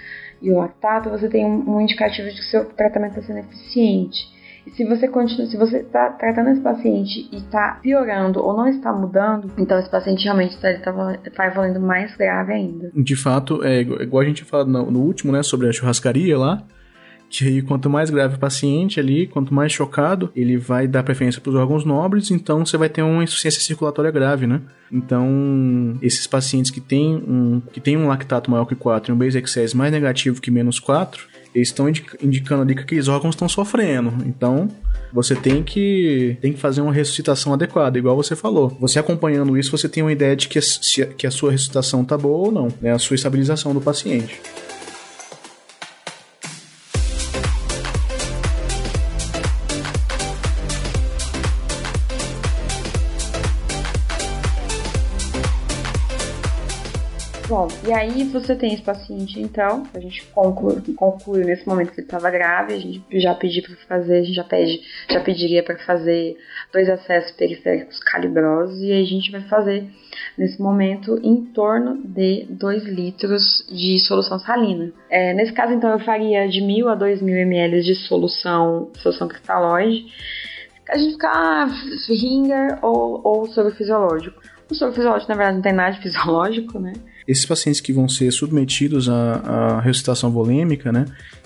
e 0.42 0.52
o 0.52 0.58
lactato, 0.58 1.10
você 1.10 1.28
tem 1.30 1.46
um, 1.46 1.76
um 1.76 1.82
indicativo 1.82 2.30
de 2.30 2.36
que 2.36 2.42
o 2.42 2.44
seu 2.46 2.66
tratamento 2.66 3.20
está 3.20 3.22
sendo 3.22 3.40
eficiente. 3.40 4.36
E 4.66 4.72
se 4.72 4.84
você 4.84 5.08
continua, 5.08 5.46
se 5.46 5.58
você 5.58 5.78
está 5.78 6.10
tratando 6.10 6.50
esse 6.50 6.62
paciente 6.62 7.30
e 7.32 7.38
está 7.38 7.80
piorando 7.84 8.44
ou 8.44 8.56
não 8.56 8.68
está 8.68 8.92
mudando, 8.92 9.52
então 9.58 9.78
esse 9.78 9.90
paciente 9.90 10.24
realmente 10.24 10.56
está 10.56 10.74
tá, 10.80 11.18
tá 11.36 11.48
evoluindo 11.48 11.80
mais 11.80 12.16
grave 12.18 12.54
ainda. 12.54 12.92
De 12.96 13.16
fato, 13.16 13.64
é 13.64 13.82
igual 13.82 14.24
a 14.24 14.26
gente 14.26 14.44
falou 14.44 14.66
no, 14.66 14.90
no 14.90 15.02
último, 15.02 15.32
né, 15.32 15.44
sobre 15.44 15.70
a 15.70 15.72
churrascaria 15.72 16.38
lá, 16.38 16.64
que 17.30 17.62
quanto 17.64 17.90
mais 17.90 18.10
grave 18.10 18.36
o 18.36 18.40
paciente 18.40 19.00
ali, 19.00 19.28
quanto 19.28 19.54
mais 19.54 19.72
chocado, 19.72 20.30
ele 20.36 20.58
vai 20.58 20.88
dar 20.88 21.04
preferência 21.04 21.42
para 21.42 21.50
os 21.50 21.56
órgãos 21.56 21.84
nobres, 21.84 22.32
então 22.32 22.66
você 22.66 22.78
vai 22.78 22.90
ter 22.90 23.02
uma 23.02 23.24
insuficiência 23.24 23.62
circulatória 23.62 24.12
grave, 24.12 24.48
né? 24.48 24.62
Então, 24.92 25.98
esses 26.02 26.28
pacientes 26.28 26.72
que 26.72 26.80
têm 26.80 27.16
um, 27.16 27.62
que 27.72 27.80
têm 27.80 27.98
um 27.98 28.08
lactato 28.08 28.50
maior 28.50 28.66
que 28.66 28.76
4 28.76 29.12
e 29.12 29.14
um 29.14 29.18
base 29.18 29.38
excess 29.38 29.74
mais 29.74 29.92
negativo 29.92 30.40
que 30.40 30.52
menos 30.52 30.80
4, 30.80 31.28
eles 31.54 31.70
estão 31.70 31.88
indicando 31.90 32.62
ali 32.62 32.76
que 32.76 32.82
aqueles 32.82 33.08
órgãos 33.08 33.34
estão 33.34 33.48
sofrendo. 33.48 34.14
Então, 34.26 34.70
você 35.12 35.34
tem 35.34 35.64
que, 35.64 36.38
tem 36.42 36.52
que 36.52 36.60
fazer 36.60 36.82
uma 36.82 36.92
ressuscitação 36.92 37.54
adequada, 37.54 37.98
igual 37.98 38.16
você 38.16 38.36
falou. 38.36 38.70
Você 38.82 39.00
acompanhando 39.00 39.58
isso, 39.58 39.72
você 39.72 39.88
tem 39.88 40.04
uma 40.04 40.12
ideia 40.12 40.36
de 40.36 40.50
que 40.50 40.60
a, 40.60 40.62
que 41.18 41.26
a 41.26 41.32
sua 41.32 41.52
ressuscitação 41.52 42.04
tá 42.04 42.18
boa 42.18 42.48
ou 42.48 42.52
não, 42.52 42.68
né? 42.82 42.92
A 42.92 43.00
sua 43.00 43.16
estabilização 43.16 43.74
do 43.74 43.80
paciente. 43.80 44.42
E 57.88 57.94
aí 57.94 58.24
você 58.26 58.56
tem 58.56 58.74
esse 58.74 58.82
paciente, 58.82 59.40
então, 59.40 59.84
a 59.94 60.00
gente 60.00 60.26
conclui, 60.34 60.82
conclui 60.96 61.44
nesse 61.44 61.68
momento 61.68 61.92
que 61.92 62.00
ele 62.00 62.08
estava 62.08 62.30
grave, 62.32 62.74
a 62.74 62.78
gente 62.80 63.04
já 63.20 63.36
pediu 63.36 63.64
para 63.64 63.76
fazer, 63.88 64.18
a 64.18 64.24
gente 64.24 64.36
já 64.36 64.44
pede, 64.44 64.82
já 65.10 65.20
pediria 65.20 65.62
para 65.62 65.78
fazer 65.80 66.36
dois 66.74 66.90
acessos 66.90 67.32
periféricos 67.32 68.00
calibrosos 68.00 68.82
e 68.82 68.92
a 68.92 69.04
gente 69.04 69.32
vai 69.32 69.42
fazer 69.42 69.88
nesse 70.38 70.62
momento 70.62 71.20
em 71.24 71.46
torno 71.46 72.02
de 72.04 72.46
2 72.50 72.86
litros 72.86 73.66
de 73.70 74.00
solução 74.00 74.40
salina. 74.40 74.92
É, 75.10 75.34
nesse 75.34 75.54
caso, 75.54 75.74
então, 75.74 75.92
eu 75.92 76.00
faria 76.00 76.48
de 76.48 76.62
1.000 76.62 76.88
a 76.88 76.98
2.000 76.98 77.30
ml 77.30 77.82
de 77.84 77.96
solução, 77.96 78.90
solução 78.96 79.28
cristalóide. 79.28 80.06
A 80.90 80.98
gente 80.98 81.14
fica 81.14 81.30
ah, 81.30 81.66
ringer 82.08 82.80
ou, 82.82 83.22
ou 83.24 83.46
soro 83.48 83.72
fisiológico. 83.72 84.40
O 84.70 84.76
soro 84.76 84.92
fisiológico, 84.94 85.32
na 85.32 85.38
verdade, 85.38 85.56
não 85.58 85.64
tem 85.64 85.74
nada 85.74 85.92
de 85.92 86.02
fisiológico, 86.02 86.80
né? 86.80 86.94
Esses 87.28 87.46
pacientes 87.46 87.82
que 87.82 87.92
vão 87.92 88.08
ser 88.08 88.32
submetidos 88.32 89.10
à, 89.10 89.34
à 89.34 89.80
ressuscitação 89.80 90.32
volêmica, 90.32 90.92
né, 90.92 91.06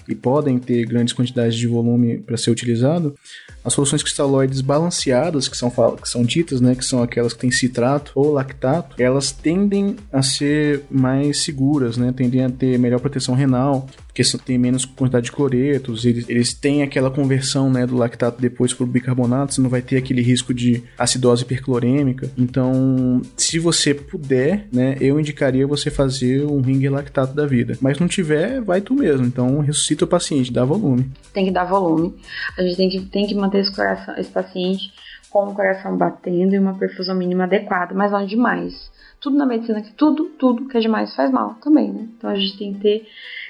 e 0.10 0.16
podem 0.16 0.58
ter 0.58 0.86
grandes 0.86 1.14
quantidades 1.14 1.56
de 1.56 1.68
volume 1.68 2.18
para 2.18 2.36
ser 2.36 2.50
utilizado, 2.50 3.16
as 3.64 3.74
soluções 3.74 4.02
cristalóides 4.02 4.62
balanceadas, 4.62 5.48
que 5.48 5.56
são, 5.56 5.70
que 5.70 6.10
são 6.10 6.24
ditas, 6.24 6.60
né, 6.60 6.76
que 6.76 6.84
são 6.84 7.04
aquelas 7.04 7.34
que 7.34 7.40
têm 7.40 7.52
citrato 7.52 8.12
ou 8.16 8.32
lactato, 8.32 8.96
elas 9.02 9.32
tendem 9.32 9.96
a 10.12 10.22
ser 10.22 10.84
mais 10.90 11.44
seguras, 11.44 11.98
né, 11.98 12.14
tendem 12.16 12.44
a 12.44 12.50
ter 12.50 12.80
melhor 12.80 13.00
proteção 13.00 13.36
renal, 13.36 13.88
porque 14.08 14.24
tem 14.44 14.58
menos 14.58 14.86
quantidade 14.86 15.26
de 15.26 15.32
cloretos, 15.32 16.04
eles, 16.04 16.28
eles 16.28 16.54
têm 16.54 16.84
aquela 16.84 17.10
conversão 17.10 17.70
né, 17.70 17.86
do 17.86 17.96
lactato 17.96 18.42
depois 18.42 18.74
para 18.74 18.84
o 18.84 18.88
bicarbonato, 18.88 19.54
você 19.54 19.62
não 19.62 19.70
vai 19.70 19.82
ter 19.82 19.98
aquele 19.98 20.22
risco 20.22 20.54
de 20.54 20.84
acidose 20.98 21.44
hiperclorêmica. 21.44 22.30
Então, 22.38 23.22
se 23.38 23.60
você 23.60 23.94
puder, 23.94 24.68
né, 24.72 24.98
eu 25.00 25.20
indicaria 25.20 25.66
você 25.66 25.90
fazer 25.90 26.46
um 26.46 26.60
ring 26.62 26.88
lactato 26.90 27.34
da 27.34 27.46
vida. 27.46 27.78
Mas 27.80 28.00
não 28.00 28.08
tiver, 28.08 28.62
vai 28.62 28.82
tu 28.82 28.94
mesmo. 28.94 29.26
Então, 29.26 29.60
ressuscita 29.60 29.99
o 30.04 30.08
paciente, 30.08 30.52
dá 30.52 30.66
volume. 30.66 31.12
Tem 31.34 31.46
que 31.46 31.52
dar 31.52 31.66
volume. 31.66 32.16
A 32.58 32.62
gente 32.62 32.78
tem 32.78 32.90
que, 32.90 33.02
tem 33.06 33.28
que 33.28 33.36
manter 33.36 33.60
esse, 33.60 33.76
coração, 33.76 34.16
esse 34.18 34.30
paciente 34.30 34.92
com 35.30 35.46
o 35.46 35.56
coração 35.56 35.98
batendo 35.98 36.56
e 36.56 36.60
uma 36.60 36.78
perfusão 36.78 37.16
mínima 37.16 37.44
adequada, 37.44 37.94
mas 37.94 38.12
não 38.12 38.26
demais. 38.26 38.92
Tudo 39.22 39.38
na 39.38 39.46
medicina, 39.46 39.84
tudo, 39.98 40.26
tudo 40.40 40.68
que 40.68 40.78
é 40.78 40.80
demais 40.80 41.14
faz 41.16 41.32
mal 41.32 41.56
também, 41.56 41.92
né? 41.92 42.08
Então 42.18 42.30
a 42.30 42.36
gente 42.36 42.58
tem 42.58 42.74
que 42.74 42.80
ter 42.80 43.08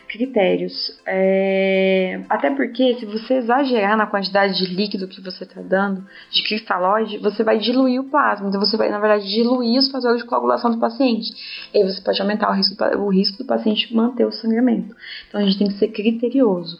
critérios. 0.09 0.91
É... 1.05 2.21
Até 2.27 2.49
porque, 2.49 2.95
se 2.95 3.05
você 3.05 3.35
exagerar 3.35 3.95
na 3.95 4.07
quantidade 4.07 4.57
de 4.57 4.73
líquido 4.73 5.07
que 5.07 5.21
você 5.21 5.43
está 5.43 5.61
dando, 5.61 6.03
de 6.31 6.43
cristalóide, 6.43 7.19
você 7.19 7.43
vai 7.43 7.59
diluir 7.59 8.01
o 8.01 8.09
plasma. 8.09 8.49
Então, 8.49 8.59
você 8.59 8.75
vai, 8.75 8.89
na 8.89 8.99
verdade, 8.99 9.29
diluir 9.29 9.79
os 9.79 9.89
fatores 9.89 10.21
de 10.21 10.27
coagulação 10.27 10.71
do 10.71 10.79
paciente. 10.79 11.31
E 11.73 11.77
aí 11.77 11.83
você 11.83 12.01
pode 12.01 12.19
aumentar 12.21 12.49
o 12.49 12.53
risco, 12.53 12.75
o 12.97 13.09
risco 13.09 13.37
do 13.37 13.45
paciente 13.45 13.95
manter 13.95 14.25
o 14.25 14.31
sangramento. 14.31 14.95
Então, 15.27 15.39
a 15.39 15.43
gente 15.43 15.57
tem 15.59 15.67
que 15.67 15.75
ser 15.75 15.89
criterioso. 15.89 16.79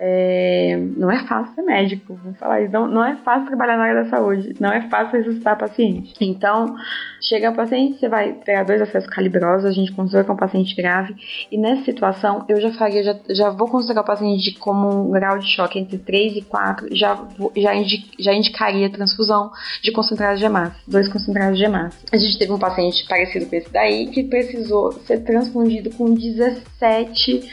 É, 0.00 0.78
não 0.96 1.10
é 1.10 1.26
fácil 1.26 1.54
ser 1.56 1.62
médico, 1.62 2.16
vamos 2.22 2.38
falar 2.38 2.60
isso. 2.62 2.72
Não, 2.72 2.86
não 2.86 3.04
é 3.04 3.16
fácil 3.16 3.48
trabalhar 3.48 3.76
na 3.76 3.82
área 3.82 4.04
da 4.04 4.10
saúde, 4.10 4.54
não 4.60 4.70
é 4.70 4.88
fácil 4.88 5.18
ressuscitar 5.18 5.58
paciente. 5.58 6.14
Então, 6.20 6.76
chega 7.20 7.50
o 7.50 7.54
paciente, 7.54 7.98
você 7.98 8.08
vai 8.08 8.32
pegar 8.32 8.62
dois 8.62 8.80
acessos 8.80 9.10
calibrosos, 9.10 9.64
a 9.64 9.72
gente 9.72 9.92
considera 9.92 10.22
que 10.22 10.30
é 10.30 10.34
um 10.34 10.36
paciente 10.36 10.76
grave, 10.76 11.16
e 11.50 11.58
nessa 11.58 11.84
situação 11.84 12.44
eu 12.48 12.60
já 12.60 12.72
faria, 12.74 13.02
já, 13.02 13.16
já 13.30 13.50
vou 13.50 13.66
considerar 13.66 14.02
o 14.02 14.04
paciente 14.04 14.56
como 14.60 15.08
um 15.08 15.10
grau 15.10 15.36
de 15.36 15.48
choque 15.48 15.80
entre 15.80 15.98
3 15.98 16.36
e 16.36 16.42
4, 16.42 16.94
já, 16.94 17.20
já, 17.56 17.74
indic, 17.74 18.10
já 18.20 18.32
indicaria 18.32 18.88
transfusão 18.90 19.50
de 19.82 19.90
concentrados 19.90 20.38
de 20.38 20.46
hemácia, 20.46 20.80
dois 20.86 21.08
concentrados 21.08 21.58
de 21.58 21.64
hemácia. 21.64 21.98
A 22.12 22.16
gente 22.16 22.38
teve 22.38 22.52
um 22.52 22.58
paciente 22.58 23.04
parecido 23.08 23.46
com 23.46 23.56
esse 23.56 23.72
daí, 23.72 24.06
que 24.06 24.22
precisou 24.22 24.92
ser 24.92 25.24
transfundido 25.24 25.90
com 25.90 26.14
17 26.14 27.48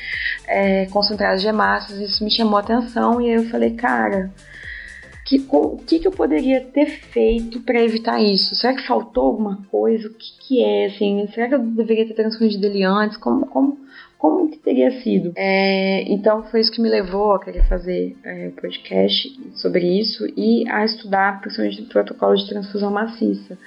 é, 0.48 0.86
concentrados 0.88 1.42
de 1.42 1.48
hemácias, 1.48 2.00
isso 2.00 2.24
me 2.24 2.35
chamou 2.36 2.58
atenção 2.60 3.22
e 3.22 3.30
aí 3.30 3.36
eu 3.36 3.50
falei, 3.50 3.72
cara, 3.76 4.32
Que, 5.26 5.44
o 5.50 5.78
que, 5.78 5.98
que 6.00 6.08
eu 6.08 6.12
poderia 6.12 6.62
ter 6.62 6.86
feito 7.12 7.60
para 7.62 7.82
evitar 7.82 8.22
isso? 8.22 8.54
Será 8.56 8.76
que 8.76 8.86
faltou 8.86 9.24
alguma 9.26 9.58
coisa? 9.72 10.08
O 10.08 10.14
que, 10.14 10.38
que 10.40 10.64
é, 10.64 10.86
assim? 10.86 11.28
Será 11.34 11.48
que 11.48 11.56
eu 11.56 11.60
deveria 11.60 12.06
ter 12.06 12.14
transfundido 12.14 12.68
ele 12.68 12.84
antes? 12.84 13.18
Como, 13.18 13.48
como, 13.48 13.76
como 14.20 14.52
que 14.52 14.60
teria 14.60 14.92
sido? 15.02 15.34
É, 15.36 16.04
então 16.14 16.44
foi 16.44 16.60
isso 16.60 16.72
que 16.72 16.80
me 16.80 16.90
levou 16.90 17.34
a 17.34 17.44
querer 17.44 17.68
fazer 17.68 18.16
é, 18.24 18.50
podcast 18.50 19.36
sobre 19.56 20.00
isso 20.00 20.28
e 20.38 20.70
a 20.70 20.86
estudar 20.86 21.42
principalmente 21.42 21.82
o 21.82 21.90
protocolo 21.90 22.36
de 22.36 22.48
transfusão 22.48 22.92
maciça 22.92 23.58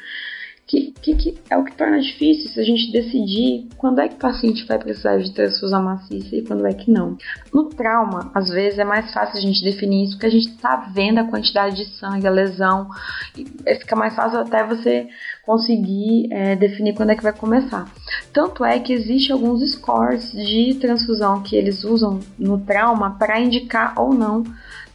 que, 0.69 0.93
que, 1.01 1.15
que, 1.15 1.39
é 1.49 1.57
o 1.57 1.65
que 1.65 1.75
torna 1.75 1.99
difícil 1.99 2.51
se 2.51 2.61
a 2.61 2.63
gente 2.63 2.93
decidir 2.93 3.67
quando 3.79 4.01
é 4.01 4.09
que 4.09 4.17
o 4.17 4.19
paciente 4.19 4.67
vai 4.67 4.79
precisar 4.79 5.17
de 5.17 5.33
transfusão 5.33 5.83
maciça 5.83 6.37
e 6.37 6.43
quando 6.43 6.67
é 6.67 6.75
que 6.75 6.91
não. 6.91 7.17
No 7.53 7.71
trauma, 7.71 8.31
às 8.35 8.51
vezes 8.51 8.79
é 8.79 8.85
mais 8.85 9.11
fácil 9.11 9.39
a 9.39 9.41
gente 9.41 9.65
definir 9.65 10.05
isso 10.05 10.13
porque 10.13 10.27
a 10.27 10.31
gente 10.31 10.49
está 10.49 10.77
vendo 10.93 11.19
a 11.19 11.25
quantidade 11.25 11.75
de 11.75 11.87
sangue, 11.97 12.27
a 12.27 12.31
lesão, 12.31 12.87
e 13.35 13.47
fica 13.77 13.97
mais 13.97 14.15
fácil 14.15 14.41
até 14.41 14.63
você 14.63 15.09
conseguir 15.43 16.29
é, 16.31 16.55
definir 16.55 16.95
quando 16.95 17.11
é 17.11 17.17
que 17.17 17.23
vai 17.23 17.33
começar. 17.33 17.91
Tanto 18.31 18.63
é 18.63 18.79
que 18.79 18.93
existe 18.93 19.33
alguns 19.33 19.63
scores 19.73 20.31
de 20.33 20.75
transfusão 20.75 21.43
que 21.43 21.57
eles 21.57 21.83
usam 21.83 22.21
no 22.39 22.59
trauma 22.61 23.17
para 23.19 23.41
indicar 23.41 23.99
ou 23.99 24.13
não 24.13 24.45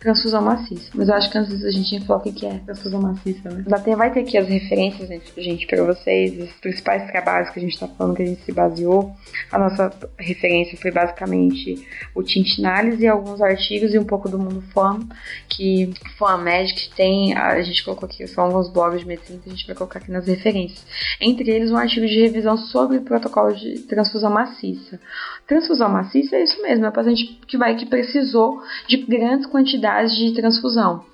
transfusão 0.04 0.42
maciça. 0.42 0.92
Mas 0.94 1.08
eu 1.08 1.16
acho 1.16 1.32
que 1.32 1.38
antes 1.38 1.64
a 1.64 1.72
gente 1.72 2.06
falar 2.06 2.20
o 2.20 2.22
que 2.22 2.46
é 2.46 2.60
transfusão 2.60 3.02
maciça, 3.02 3.50
né? 3.50 3.64
Vai 3.66 4.12
ter 4.12 4.20
aqui 4.20 4.38
as 4.38 4.48
referências, 4.48 5.10
gente, 5.38 5.66
para 5.66 5.84
vocês, 5.84 6.38
os 6.44 6.52
principais 6.60 7.10
trabalhos 7.10 7.50
que 7.50 7.60
a 7.60 7.62
gente 7.62 7.74
está 7.74 7.88
falando, 7.88 8.16
que 8.16 8.24
a 8.24 8.26
gente 8.26 8.44
se 8.44 8.52
baseou. 8.52 9.16
A 9.50 9.58
nossa 9.58 9.92
referência 10.20 10.78
foi 10.78 10.92
basicamente 10.92 11.88
o 12.14 12.22
Tintinales 12.22 13.00
e 13.00 13.08
alguns 13.08 13.42
artigos 13.42 13.94
e 13.94 14.00
um 14.00 14.04
pouco 14.04 14.28
do 14.28 14.38
Mundo 14.38 14.62
FAM, 14.74 15.00
que 15.48 15.94
FAMED, 16.18 16.74
que 16.74 16.96
tem, 16.96 17.34
a 17.36 17.62
gente 17.62 17.84
colocou 17.84 18.08
aqui 18.08 18.28
só 18.28 18.42
alguns 18.42 18.70
blogs 18.70 19.00
de 19.00 19.08
medicina 19.08 19.40
que 19.42 19.50
a 19.50 19.52
gente 19.54 19.66
vai 19.66 19.76
colocar 19.76 20.00
aqui 20.00 20.12
nas 20.12 20.28
referências. 20.28 20.86
Entre 21.22 21.50
eles, 21.50 21.72
um 21.72 21.78
artigo 21.78 22.06
de 22.06 22.20
revisão 22.20 22.58
sobre 22.58 22.98
o 22.98 23.02
protocolo 23.02 23.54
de 23.54 23.80
transfusão 23.84 24.30
maciça. 24.30 25.00
Transfusão 25.48 25.88
maciça 25.88 26.36
é 26.36 26.44
isso 26.44 26.62
mesmo, 26.62 26.86
é 26.86 26.90
o 26.90 26.92
paciente 26.92 27.40
que 27.48 27.58
vai 27.58 27.76
que 27.76 27.86
precisou 27.86 28.62
de 28.88 28.98
grandes 28.98 29.46
quantidades 29.48 29.93
de 30.02 30.34
transfusão, 30.34 31.06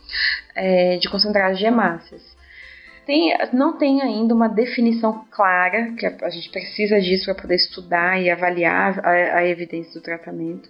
é, 0.56 0.98
de 0.98 1.10
concentrados 1.10 1.58
de 1.58 1.66
hemácias. 1.66 2.22
Tem, 3.10 3.36
não 3.54 3.76
tem 3.76 4.04
ainda 4.04 4.36
uma 4.36 4.48
definição 4.48 5.26
clara, 5.32 5.94
que 5.94 6.06
a, 6.06 6.30
gente 6.30 6.52
precisa 6.52 7.02
disso 7.02 7.26
para 7.26 7.42
poder 7.42 7.56
estudar 7.56 8.22
e 8.22 8.30
avaliar 8.30 9.00
a, 9.04 9.10
a 9.40 9.48
evidência 9.48 10.00
do 10.00 10.04
tratamento. 10.04 10.70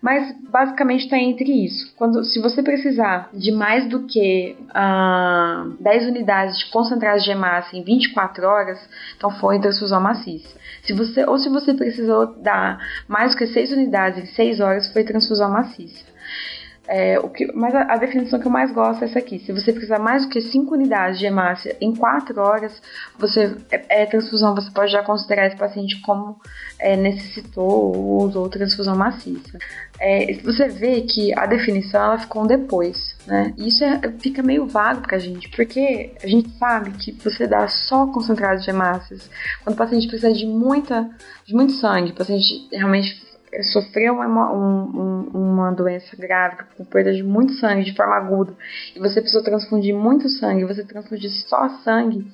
Mas 0.00 0.32
basicamente 0.48 1.06
está 1.06 1.18
entre 1.18 1.64
isso. 1.64 1.92
Quando, 1.96 2.24
se 2.24 2.40
você 2.40 2.62
precisar 2.62 3.30
de 3.32 3.50
mais 3.50 3.88
do 3.88 4.06
que 4.06 4.56
ah, 4.72 5.66
10 5.80 6.06
unidades 6.06 6.58
de 6.58 6.70
concentrados 6.70 7.24
de 7.24 7.32
hemácia 7.32 7.76
em 7.76 7.82
24 7.82 8.46
horas, 8.46 8.78
então 9.16 9.32
foi 9.40 9.60
transfusão 9.60 10.00
maciça. 10.00 10.56
Se 10.84 10.92
você, 10.92 11.24
ou 11.24 11.36
se 11.36 11.48
você 11.48 11.74
precisou 11.74 12.26
dar 12.40 12.78
mais 13.08 13.32
do 13.32 13.38
que 13.38 13.46
6 13.48 13.72
unidades 13.72 14.22
em 14.22 14.26
6 14.26 14.60
horas, 14.60 14.92
foi 14.92 15.02
transfusão 15.02 15.50
maciça. 15.50 16.11
É, 16.88 17.18
o 17.20 17.28
que, 17.28 17.46
mas 17.52 17.72
a, 17.74 17.92
a, 17.92 17.96
definição 17.96 18.40
que 18.40 18.46
eu 18.46 18.50
mais 18.50 18.72
gosto 18.72 19.02
é 19.02 19.04
essa 19.04 19.18
aqui. 19.18 19.38
Se 19.38 19.52
você 19.52 19.72
precisar 19.72 20.00
mais 20.00 20.24
do 20.24 20.28
que 20.28 20.40
5 20.40 20.74
unidades 20.74 21.18
de 21.18 21.26
hemácia 21.26 21.76
em 21.80 21.94
4 21.94 22.40
horas, 22.40 22.82
você 23.16 23.56
é, 23.70 24.02
é, 24.02 24.06
transfusão, 24.06 24.52
você 24.54 24.68
pode 24.70 24.90
já 24.90 25.02
considerar 25.02 25.46
esse 25.46 25.56
paciente 25.56 26.00
como 26.00 26.40
é, 26.80 26.96
necessitou 26.96 27.94
ou 27.96 28.24
usou 28.24 28.48
transfusão 28.48 28.96
maciça. 28.96 29.58
É, 30.00 30.34
você 30.42 30.68
vê 30.68 31.02
que 31.02 31.32
a 31.38 31.46
definição 31.46 32.02
ela 32.02 32.18
ficou 32.18 32.42
um 32.42 32.46
depois, 32.46 33.14
né? 33.28 33.54
Isso 33.56 33.84
é, 33.84 34.00
fica 34.18 34.42
meio 34.42 34.66
vago 34.66 35.02
pra 35.02 35.18
gente, 35.18 35.48
porque 35.50 36.12
a 36.20 36.26
gente 36.26 36.50
sabe 36.58 36.90
que 36.90 37.12
você 37.12 37.46
dá 37.46 37.68
só 37.68 38.08
concentrado 38.08 38.60
de 38.60 38.68
hemácias 38.68 39.30
quando 39.62 39.74
o 39.74 39.78
paciente 39.78 40.08
precisa 40.08 40.32
de 40.32 40.46
muita, 40.46 41.08
de 41.46 41.54
muito 41.54 41.74
sangue, 41.74 42.10
o 42.10 42.14
paciente 42.14 42.66
realmente 42.72 43.31
sofreu 43.60 44.14
uma, 44.14 44.52
um, 44.52 45.28
uma 45.34 45.72
doença 45.72 46.16
grave 46.16 46.56
com 46.76 46.84
perda 46.84 47.12
de 47.12 47.22
muito 47.22 47.52
sangue 47.54 47.84
de 47.84 47.94
forma 47.94 48.16
aguda. 48.16 48.54
E 48.96 48.98
você 48.98 49.20
precisou 49.20 49.42
transfundir 49.42 49.94
muito 49.94 50.28
sangue, 50.28 50.64
você 50.64 50.84
transfundir 50.84 51.30
só 51.30 51.68
sangue, 51.84 52.26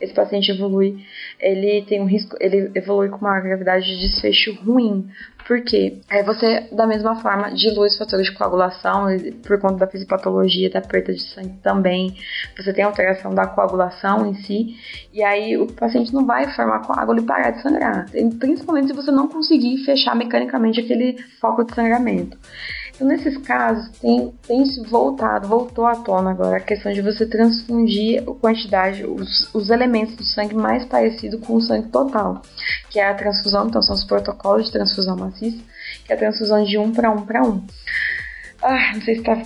esse 0.00 0.12
paciente 0.12 0.50
evolui, 0.50 1.02
ele 1.40 1.82
tem 1.82 2.00
um 2.00 2.06
risco, 2.06 2.36
ele 2.40 2.70
evolui 2.74 3.08
com 3.08 3.18
uma 3.18 3.40
gravidade 3.40 3.86
de 3.86 4.00
desfecho 4.00 4.52
ruim, 4.62 5.08
porque 5.46 6.00
é 6.10 6.22
você, 6.22 6.68
da 6.72 6.86
mesma 6.86 7.16
forma, 7.16 7.50
dilui 7.50 7.88
os 7.88 7.96
fatores 7.96 8.26
de 8.26 8.32
coagulação, 8.32 9.06
por 9.46 9.60
conta 9.60 9.76
da 9.76 9.86
fisiopatologia, 9.86 10.68
da 10.68 10.80
perda 10.80 11.12
de 11.12 11.22
sangue 11.22 11.54
também. 11.62 12.16
Você 12.56 12.72
tem 12.72 12.84
alteração 12.84 13.34
da 13.34 13.46
coagulação 13.46 14.26
em 14.26 14.34
si, 14.34 14.76
e 15.12 15.22
aí 15.22 15.56
o 15.56 15.66
paciente 15.66 16.12
não 16.12 16.26
vai 16.26 16.50
formar 16.52 16.80
coágulo 16.80 17.20
e 17.20 17.26
parar 17.26 17.50
de 17.50 17.62
sangrar. 17.62 18.06
Principalmente 18.40 18.88
se 18.88 18.92
você 18.92 19.10
não 19.10 19.28
conseguir 19.28 19.84
fechar 19.84 20.16
mecanicamente 20.16 20.80
aquele 20.80 21.16
foco 21.40 21.64
de 21.64 21.74
sangramento. 21.74 22.36
Então, 22.96 23.06
nesses 23.08 23.36
casos, 23.36 23.90
tem, 23.98 24.32
tem 24.46 24.64
voltado, 24.88 25.46
voltou 25.46 25.84
à 25.84 25.96
tona 25.96 26.30
agora 26.30 26.56
a 26.56 26.60
questão 26.60 26.90
de 26.90 27.02
você 27.02 27.26
transfundir 27.26 28.22
a 28.22 28.34
quantidade, 28.34 29.04
os, 29.04 29.54
os 29.54 29.68
elementos 29.68 30.16
do 30.16 30.24
sangue 30.24 30.54
mais 30.54 30.82
parecido 30.86 31.38
com 31.38 31.56
o 31.56 31.60
sangue 31.60 31.88
total, 31.88 32.40
que 32.88 32.98
é 32.98 33.06
a 33.06 33.14
transfusão, 33.14 33.68
então 33.68 33.82
são 33.82 33.94
os 33.94 34.02
protocolos 34.02 34.66
de 34.66 34.72
transfusão 34.72 35.14
maciça, 35.14 35.62
que 36.06 36.12
é 36.12 36.16
a 36.16 36.18
transfusão 36.18 36.64
de 36.64 36.78
1 36.78 36.92
para 36.92 37.10
1 37.10 37.26
para 37.26 37.42
1. 37.42 37.66
Ah, 38.68 38.94
não 38.94 39.00
sei 39.00 39.14
se 39.14 39.22
tá 39.22 39.40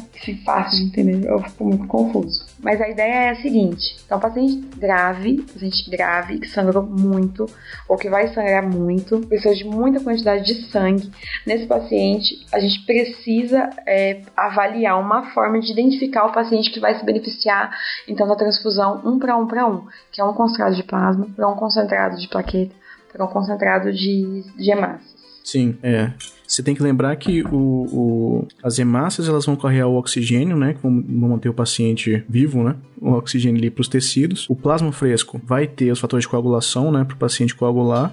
fácil 0.46 0.78
de 0.78 0.84
entender, 0.86 1.28
eu 1.28 1.42
fico 1.42 1.64
muito 1.64 1.86
confuso. 1.86 2.46
Mas 2.58 2.80
a 2.80 2.88
ideia 2.88 3.26
é 3.26 3.28
a 3.28 3.34
seguinte: 3.34 3.98
então, 4.06 4.18
paciente 4.18 4.66
grave, 4.78 5.42
paciente 5.42 5.90
grave 5.90 6.38
que 6.38 6.48
sangrou 6.48 6.82
muito 6.82 7.44
ou 7.86 7.98
que 7.98 8.08
vai 8.08 8.28
sangrar 8.28 8.66
muito, 8.66 9.20
precisa 9.26 9.54
de 9.54 9.64
muita 9.64 10.00
quantidade 10.00 10.46
de 10.46 10.70
sangue. 10.70 11.12
Nesse 11.46 11.66
paciente, 11.66 12.46
a 12.50 12.58
gente 12.60 12.82
precisa 12.86 13.68
é, 13.86 14.22
avaliar 14.34 14.98
uma 14.98 15.30
forma 15.34 15.60
de 15.60 15.70
identificar 15.70 16.24
o 16.24 16.32
paciente 16.32 16.70
que 16.70 16.80
vai 16.80 16.98
se 16.98 17.04
beneficiar 17.04 17.78
então 18.08 18.26
da 18.26 18.34
transfusão 18.34 19.02
1 19.04 19.18
para 19.18 19.36
1 19.36 19.46
para 19.46 19.66
1, 19.66 19.86
que 20.12 20.20
é 20.22 20.24
um 20.24 20.32
concentrado 20.32 20.74
de 20.74 20.82
plasma 20.82 21.26
para 21.36 21.46
um 21.46 21.56
concentrado 21.56 22.16
de 22.16 22.26
plaqueta 22.26 22.74
para 23.12 23.24
um 23.24 23.28
concentrado 23.28 23.92
de, 23.92 24.44
de 24.56 24.70
hemácias. 24.70 25.19
Sim, 25.42 25.76
é. 25.82 26.12
Você 26.46 26.62
tem 26.62 26.74
que 26.74 26.82
lembrar 26.82 27.14
que 27.14 27.42
o, 27.44 27.56
o, 27.56 28.48
as 28.62 28.78
hemácias 28.78 29.28
elas 29.28 29.46
vão 29.46 29.54
carregar 29.54 29.86
o 29.86 29.96
oxigênio, 29.96 30.56
né? 30.56 30.74
Que 30.74 30.82
vão 30.82 30.90
manter 30.90 31.48
o 31.48 31.54
paciente 31.54 32.24
vivo, 32.28 32.64
né? 32.64 32.74
O 33.00 33.12
oxigênio 33.12 33.58
ali 33.58 33.70
para 33.70 33.82
os 33.82 33.88
tecidos. 33.88 34.50
O 34.50 34.56
plasma 34.56 34.90
fresco 34.90 35.40
vai 35.44 35.68
ter 35.68 35.92
os 35.92 36.00
fatores 36.00 36.24
de 36.24 36.28
coagulação, 36.28 36.90
né? 36.90 37.04
Para 37.04 37.14
o 37.14 37.18
paciente 37.18 37.54
coagular. 37.54 38.10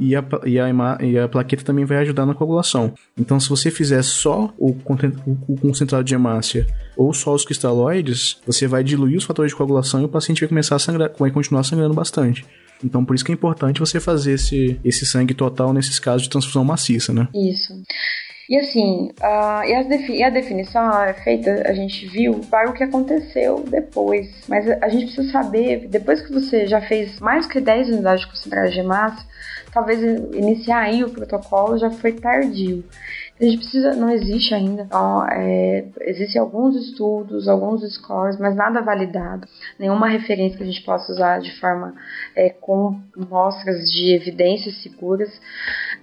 E 0.00 0.16
a, 0.16 0.24
e, 0.44 0.58
a, 0.58 0.98
e 1.02 1.18
a 1.18 1.28
plaqueta 1.28 1.62
também 1.62 1.84
vai 1.84 1.98
ajudar 1.98 2.26
na 2.26 2.34
coagulação. 2.34 2.94
Então, 3.16 3.38
se 3.38 3.48
você 3.48 3.70
fizer 3.70 4.02
só 4.02 4.52
o, 4.58 4.70
o 5.46 5.56
concentrado 5.56 6.02
de 6.02 6.14
hemácia 6.14 6.66
ou 6.96 7.12
só 7.12 7.32
os 7.32 7.44
cristalóides, 7.44 8.40
você 8.44 8.66
vai 8.66 8.82
diluir 8.82 9.18
os 9.18 9.24
fatores 9.24 9.52
de 9.52 9.56
coagulação 9.56 10.00
e 10.00 10.04
o 10.04 10.08
paciente 10.08 10.40
vai 10.40 10.48
começar 10.48 10.74
a 10.74 10.78
sangrar, 10.80 11.12
vai 11.16 11.30
continuar 11.30 11.62
sangrando 11.62 11.94
bastante. 11.94 12.44
Então, 12.84 13.04
por 13.04 13.14
isso 13.14 13.24
que 13.24 13.32
é 13.32 13.34
importante 13.34 13.80
você 13.80 13.98
fazer 13.98 14.34
esse, 14.34 14.78
esse 14.84 15.06
sangue 15.06 15.34
total 15.34 15.72
nesses 15.72 15.98
casos 15.98 16.22
de 16.22 16.30
transfusão 16.30 16.64
maciça, 16.64 17.12
né? 17.12 17.28
Isso. 17.34 17.72
E 18.48 18.58
assim, 18.58 19.10
a, 19.22 19.62
e, 19.66 19.84
defi 19.84 20.22
a 20.22 20.28
definição 20.28 21.02
é 21.02 21.14
feita, 21.14 21.64
a 21.66 21.72
gente 21.72 22.06
viu, 22.06 22.40
para 22.50 22.68
o 22.68 22.74
que 22.74 22.84
aconteceu 22.84 23.64
depois. 23.66 24.28
Mas 24.46 24.68
a, 24.68 24.88
gente 24.88 25.06
precisa 25.06 25.32
saber, 25.32 25.88
depois 25.88 26.20
que 26.20 26.30
você 26.30 26.66
já 26.66 26.80
fez 26.80 27.18
mais 27.20 27.46
que 27.46 27.58
10 27.58 27.88
unidades 27.88 28.20
de 28.20 28.30
de 28.74 28.82
massa, 28.82 29.26
talvez 29.72 30.00
iniciar 30.34 30.80
aí 30.80 31.02
o 31.02 31.10
protocolo 31.10 31.78
já 31.78 31.90
foi 31.90 32.12
tardio. 32.12 32.84
A 33.40 33.44
gente 33.44 33.56
precisa, 33.58 33.96
não 33.96 34.10
existe 34.10 34.54
ainda, 34.54 34.82
então, 34.82 35.26
é, 35.26 35.84
existem 36.02 36.40
alguns 36.40 36.76
estudos, 36.76 37.48
alguns 37.48 37.82
scores, 37.94 38.38
mas 38.38 38.54
nada 38.54 38.80
validado, 38.80 39.48
nenhuma 39.76 40.08
referência 40.08 40.56
que 40.56 40.62
a 40.62 40.66
gente 40.66 40.82
possa 40.82 41.10
usar 41.10 41.40
de 41.40 41.50
forma 41.58 41.94
é, 42.36 42.50
com 42.50 43.00
mostras 43.28 43.90
de 43.90 44.14
evidências 44.14 44.80
seguras, 44.82 45.28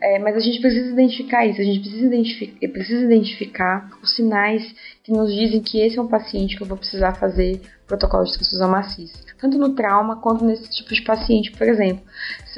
é, 0.02 0.20
mas 0.20 0.36
a 0.36 0.42
gente 0.42 0.60
precisa 0.60 0.92
identificar 0.92 1.46
isso, 1.46 1.62
a 1.62 1.64
gente 1.64 1.80
precisa 1.80 2.06
identificar, 2.06 2.68
precisa 2.68 3.06
identificar 3.06 3.90
os 4.04 4.14
sinais 4.14 4.76
que 5.02 5.14
nos 5.14 5.34
dizem 5.34 5.62
que 5.62 5.80
esse 5.80 5.98
é 5.98 6.02
um 6.02 6.08
paciente 6.08 6.58
que 6.58 6.64
eu 6.64 6.68
vou 6.68 6.78
precisar 6.78 7.16
fazer 7.16 7.62
protocolo 7.92 8.24
de 8.24 8.34
transfusão 8.34 8.70
maciça, 8.70 9.20
tanto 9.40 9.58
no 9.58 9.76
trauma 9.76 10.16
quanto 10.16 10.46
nesse 10.46 10.70
tipo 10.70 10.94
de 10.94 11.02
paciente, 11.02 11.52
por 11.52 11.68
exemplo. 11.68 12.04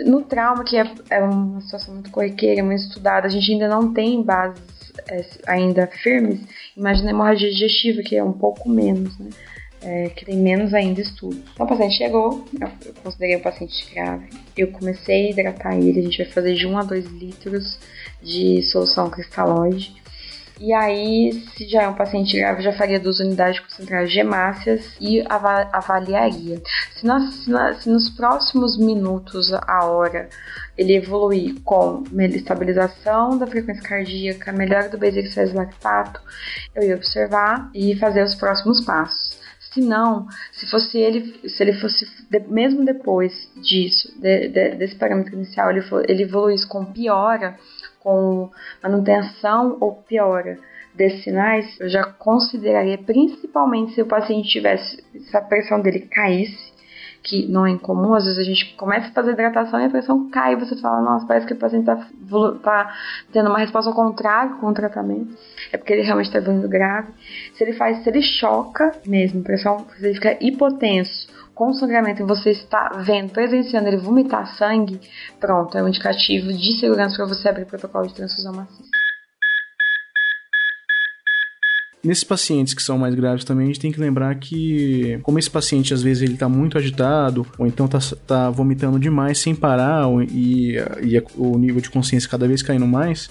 No 0.05 0.21
trauma, 0.21 0.63
que 0.63 0.77
é, 0.77 0.85
é 1.09 1.21
uma 1.21 1.59
situação 1.61 1.95
muito 1.95 2.11
corriqueira, 2.11 2.63
muito 2.63 2.83
estudada, 2.83 3.25
a 3.25 3.29
gente 3.29 3.51
ainda 3.51 3.67
não 3.67 3.91
tem 3.93 4.21
bases 4.21 4.61
é, 5.07 5.25
ainda 5.47 5.87
firmes, 5.87 6.39
imagina 6.77 7.09
a 7.09 7.11
hemorragia 7.11 7.49
digestiva, 7.49 8.03
que 8.03 8.15
é 8.15 8.23
um 8.23 8.33
pouco 8.33 8.69
menos, 8.69 9.17
né? 9.17 9.29
É, 9.85 10.09
que 10.09 10.23
tem 10.23 10.37
menos 10.37 10.73
ainda 10.73 11.01
estudos. 11.01 11.39
Então, 11.53 11.65
o 11.65 11.69
paciente 11.69 11.97
chegou, 11.97 12.45
eu 12.85 12.93
considerei 13.03 13.35
o 13.35 13.41
paciente 13.41 13.93
grave, 13.93 14.29
eu 14.55 14.71
comecei 14.71 15.27
a 15.27 15.29
hidratar 15.31 15.75
ele, 15.75 15.99
a 15.99 16.03
gente 16.03 16.23
vai 16.23 16.27
fazer 16.27 16.53
de 16.53 16.65
1 16.65 16.77
a 16.77 16.83
2 16.83 17.05
litros 17.07 17.79
de 18.21 18.61
solução 18.63 19.09
cristalóide 19.09 20.02
E 20.63 20.71
aí, 20.71 21.33
se 21.57 21.67
já 21.67 21.83
é 21.83 21.89
um 21.89 21.93
paciente 21.93 22.37
grave, 22.37 22.63
já 22.63 22.71
faria 22.71 22.97
duas 22.97 23.19
unidades 23.19 23.59
concentradas 23.59 24.09
de 24.09 24.19
hemácias 24.19 24.95
e 24.97 25.21
avaliaria. 25.27 26.61
Se, 26.95 27.05
nós, 27.05 27.33
se, 27.33 27.49
nós, 27.49 27.83
se 27.83 27.89
nos 27.89 28.09
próximos 28.09 28.77
minutos, 28.77 29.51
a 29.51 29.83
hora, 29.83 30.29
ele 30.77 30.95
evoluir 30.95 31.59
com 31.65 32.05
estabilização 32.17 33.37
da 33.37 33.45
frequência 33.45 33.83
cardíaca, 33.83 34.53
melhora 34.53 34.87
do 34.87 34.97
bezique 34.97 35.37
lactato, 35.53 36.21
eu 36.73 36.83
ia 36.83 36.95
observar 36.95 37.69
e 37.73 37.97
fazer 37.97 38.23
os 38.23 38.35
próximos 38.35 38.79
passos. 38.85 39.37
Se 39.59 39.81
não, 39.81 40.27
se 40.53 40.65
fosse 40.71 40.97
ele, 40.97 41.41
se 41.49 41.61
ele 41.61 41.73
fosse, 41.73 42.07
mesmo 42.47 42.85
depois 42.85 43.33
disso, 43.61 44.13
de, 44.21 44.47
de, 44.47 44.75
desse 44.75 44.95
parâmetro 44.95 45.33
inicial, 45.33 45.71
ele, 45.71 45.83
ele 46.07 46.23
evoluísse 46.23 46.65
com 46.65 46.85
piora, 46.85 47.57
com 48.03 48.49
manutenção 48.81 49.77
ou 49.79 49.95
piora 49.95 50.59
desses 50.93 51.23
sinais, 51.23 51.79
eu 51.79 51.89
já 51.89 52.03
consideraria, 52.03 52.97
principalmente 52.97 53.93
se 53.93 54.01
o 54.01 54.05
paciente 54.05 54.49
tivesse, 54.49 55.03
se 55.17 55.35
a 55.35 55.41
pressão 55.41 55.81
dele 55.81 56.01
caísse, 56.01 56.73
que 57.23 57.47
não 57.47 57.65
é 57.65 57.71
incomum, 57.71 58.13
às 58.13 58.25
vezes 58.25 58.37
a 58.37 58.43
gente 58.43 58.75
começa 58.75 59.07
a 59.07 59.11
fazer 59.11 59.31
hidratação 59.31 59.79
e 59.79 59.85
a 59.85 59.89
pressão 59.89 60.29
cai 60.29 60.57
você 60.57 60.75
fala, 60.81 61.01
nossa, 61.01 61.25
parece 61.25 61.47
que 61.47 61.53
o 61.53 61.57
paciente 61.57 61.89
está 61.89 62.05
tá 62.61 62.93
tendo 63.31 63.49
uma 63.49 63.59
resposta 63.59 63.89
ao 63.89 63.95
contrário 63.95 64.57
com 64.57 64.67
o 64.67 64.73
tratamento. 64.73 65.33
É 65.71 65.77
porque 65.77 65.93
ele 65.93 66.01
realmente 66.01 66.25
está 66.25 66.39
evoluindo 66.39 66.67
grave. 66.67 67.13
Se 67.55 67.63
ele 67.63 67.73
faz, 67.73 68.03
se 68.03 68.09
ele 68.09 68.21
choca 68.21 68.91
mesmo, 69.07 69.41
pressão, 69.41 69.85
se 69.97 70.05
ele 70.05 70.15
fica 70.15 70.37
hipotenso, 70.41 71.29
com 71.53 71.73
sangramento 71.73 72.21
e 72.21 72.25
você 72.25 72.51
está 72.51 72.89
vendo, 73.05 73.31
presenciando 73.31 73.87
ele 73.87 73.97
vomitar 73.97 74.45
sangue, 74.57 74.99
pronto, 75.39 75.77
é 75.77 75.83
um 75.83 75.87
indicativo 75.87 76.51
de 76.51 76.79
segurança 76.79 77.15
para 77.15 77.25
você 77.25 77.49
abrir 77.49 77.65
protocolo 77.65 78.07
de 78.07 78.13
transfusão 78.13 78.53
maciça. 78.53 78.89
Nesses 82.03 82.25
pacientes 82.25 82.73
que 82.73 82.83
são 82.83 82.97
mais 82.97 83.15
graves 83.15 83.45
também, 83.45 83.63
a 83.63 83.67
gente 83.67 83.79
tem 83.79 83.91
que 83.91 83.99
lembrar 83.99 84.35
que, 84.35 85.19
como 85.23 85.39
esse 85.39 85.49
paciente 85.49 85.93
às 85.93 86.03
vezes 86.03 86.21
ele 86.21 86.35
tá 86.35 86.49
muito 86.49 86.77
agitado, 86.77 87.47
ou 87.57 87.65
então 87.65 87.87
tá, 87.87 87.99
tá 88.27 88.49
vomitando 88.49 88.99
demais 88.99 89.37
sem 89.37 89.55
parar, 89.55 90.05
e, 90.29 90.75
e 91.01 91.23
o 91.37 91.57
nível 91.57 91.79
de 91.79 91.89
consciência 91.89 92.29
cada 92.29 92.45
vez 92.45 92.61
caindo 92.61 92.85
mais, 92.85 93.29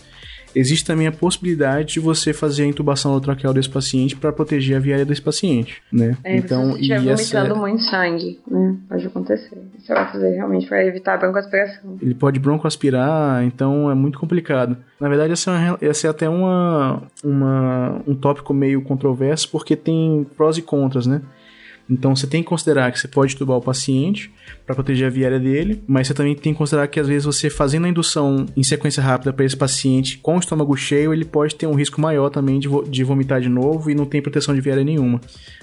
existe 0.55 0.85
também 0.85 1.07
a 1.07 1.13
possibilidade 1.13 1.95
de 1.95 2.01
você 2.01 2.33
fazer 2.33 2.65
a 2.65 2.67
intubação 2.67 3.19
traqueal 3.21 3.53
desse 3.53 3.71
paciente 3.71 4.17
para 4.17 4.33
proteger 4.33 4.77
a 4.77 4.81
viária 4.81 5.05
desse 5.05 5.23
paciente, 5.23 5.83
né? 5.93 6.17
É, 6.25 6.37
então, 6.37 6.75
se 6.75 6.85
e 6.85 6.89
vomitando 6.89 7.13
essa... 7.13 7.55
muito 7.55 7.83
sangue, 7.83 8.41
né? 8.49 8.77
Pode 8.89 9.07
acontecer. 9.07 9.59
Você 9.79 9.95
vai 9.95 10.13
fazer 10.13 10.31
realmente 10.31 10.67
para 10.67 10.85
evitar 10.85 11.15
a 11.15 11.17
broncoaspiração. 11.17 11.97
Ele 12.01 12.15
pode 12.15 12.39
broncoaspirar, 12.39 13.45
então 13.45 13.91
é 13.91 13.95
muito 13.95 14.19
complicado. 14.19 14.77
Na 15.01 15.09
verdade, 15.09 15.33
essa 15.33 15.51
é, 15.51 15.71
uma, 15.71 15.79
essa 15.81 16.07
é 16.07 16.11
até 16.11 16.29
uma, 16.29 17.03
uma, 17.25 18.01
um 18.07 18.15
tópico 18.15 18.55
meio 18.55 18.83
controverso, 18.83 19.49
porque 19.51 19.75
tem 19.75 20.27
prós 20.37 20.57
e 20.57 20.63
contras, 20.63 21.07
né? 21.07 21.23
Então 21.89 22.15
você 22.15 22.27
tem 22.27 22.43
que 22.43 22.49
considerar 22.49 22.91
que 22.93 22.99
você 22.99 23.09
pode 23.09 23.37
tubar 23.37 23.57
o 23.57 23.61
paciente 23.61 24.33
para 24.65 24.75
proteger 24.75 25.07
a 25.07 25.11
viária 25.11 25.39
dele, 25.39 25.83
mas 25.87 26.07
você 26.07 26.15
também 26.15 26.35
tem 26.35 26.53
que 26.53 26.59
considerar 26.59 26.87
que 26.87 27.01
às 27.01 27.09
vezes 27.09 27.25
você 27.25 27.51
fazendo 27.51 27.87
a 27.87 27.89
indução 27.89 28.47
em 28.57 28.63
sequência 28.63 29.03
rápida 29.03 29.33
para 29.33 29.45
esse 29.45 29.57
paciente 29.57 30.19
com 30.19 30.37
o 30.37 30.39
estômago 30.39 30.77
cheio, 30.77 31.13
ele 31.13 31.25
pode 31.25 31.55
ter 31.55 31.67
um 31.67 31.75
risco 31.75 32.01
maior 32.01 32.31
também 32.31 32.59
de, 32.59 32.69
vo 32.69 32.83
de 32.83 33.05
vomitar 33.05 33.41
de 33.41 33.49
novo 33.49 33.91
e 33.91 33.95
não 33.95 34.07
tem 34.07 34.23
proteção 34.23 34.55
de 34.55 34.61
viária 34.61 34.85
nenhuma. 34.85 35.21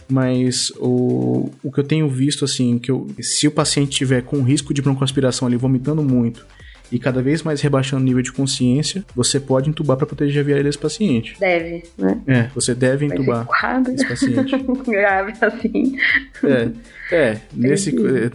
Mas 0.10 0.72
o, 0.78 1.50
o 1.64 1.72
que 1.72 1.80
eu 1.80 1.84
tenho 1.84 2.10
visto 2.10 2.46
assim, 2.46 2.78
que 2.78 2.92
eu, 2.92 3.08
se 3.22 3.48
o 3.48 3.52
paciente 3.52 3.92
tiver 3.92 4.22
com 4.24 4.42
risco 4.42 4.74
de 4.74 4.82
broncoaspiração 4.82 5.48
ali 5.48 5.58
vomitando 5.58 6.04
muito 6.04 6.46
e 6.92 7.00
cada 7.00 7.22
vez 7.22 7.44
mais 7.44 7.62
rebaixando 7.62 8.02
o 8.02 8.06
nível 8.06 8.22
de 8.22 8.32
consciência, 8.32 9.04
você 9.16 9.40
pode 9.40 9.70
entubar 9.70 9.98
para 9.98 10.08
proteger 10.08 10.42
a 10.42 10.46
viária 10.46 10.64
desse 10.64 10.78
paciente. 10.78 11.36
Deve, 11.40 11.84
né? 11.98 12.22
É, 12.28 12.44
você 12.54 12.74
deve 12.74 13.06
entubar 13.06 13.48
esse 13.94 14.08
paciente. 14.08 14.58
Grave 14.88 15.34
assim. 15.42 15.96
É, 16.44 17.16
é 17.16 17.38
nesse, 17.54 17.90
é, 17.90 18.30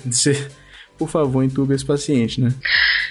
por 0.99 1.09
favor, 1.09 1.43
entube 1.43 1.75
esse 1.75 1.85
paciente, 1.85 2.41
né? 2.41 2.51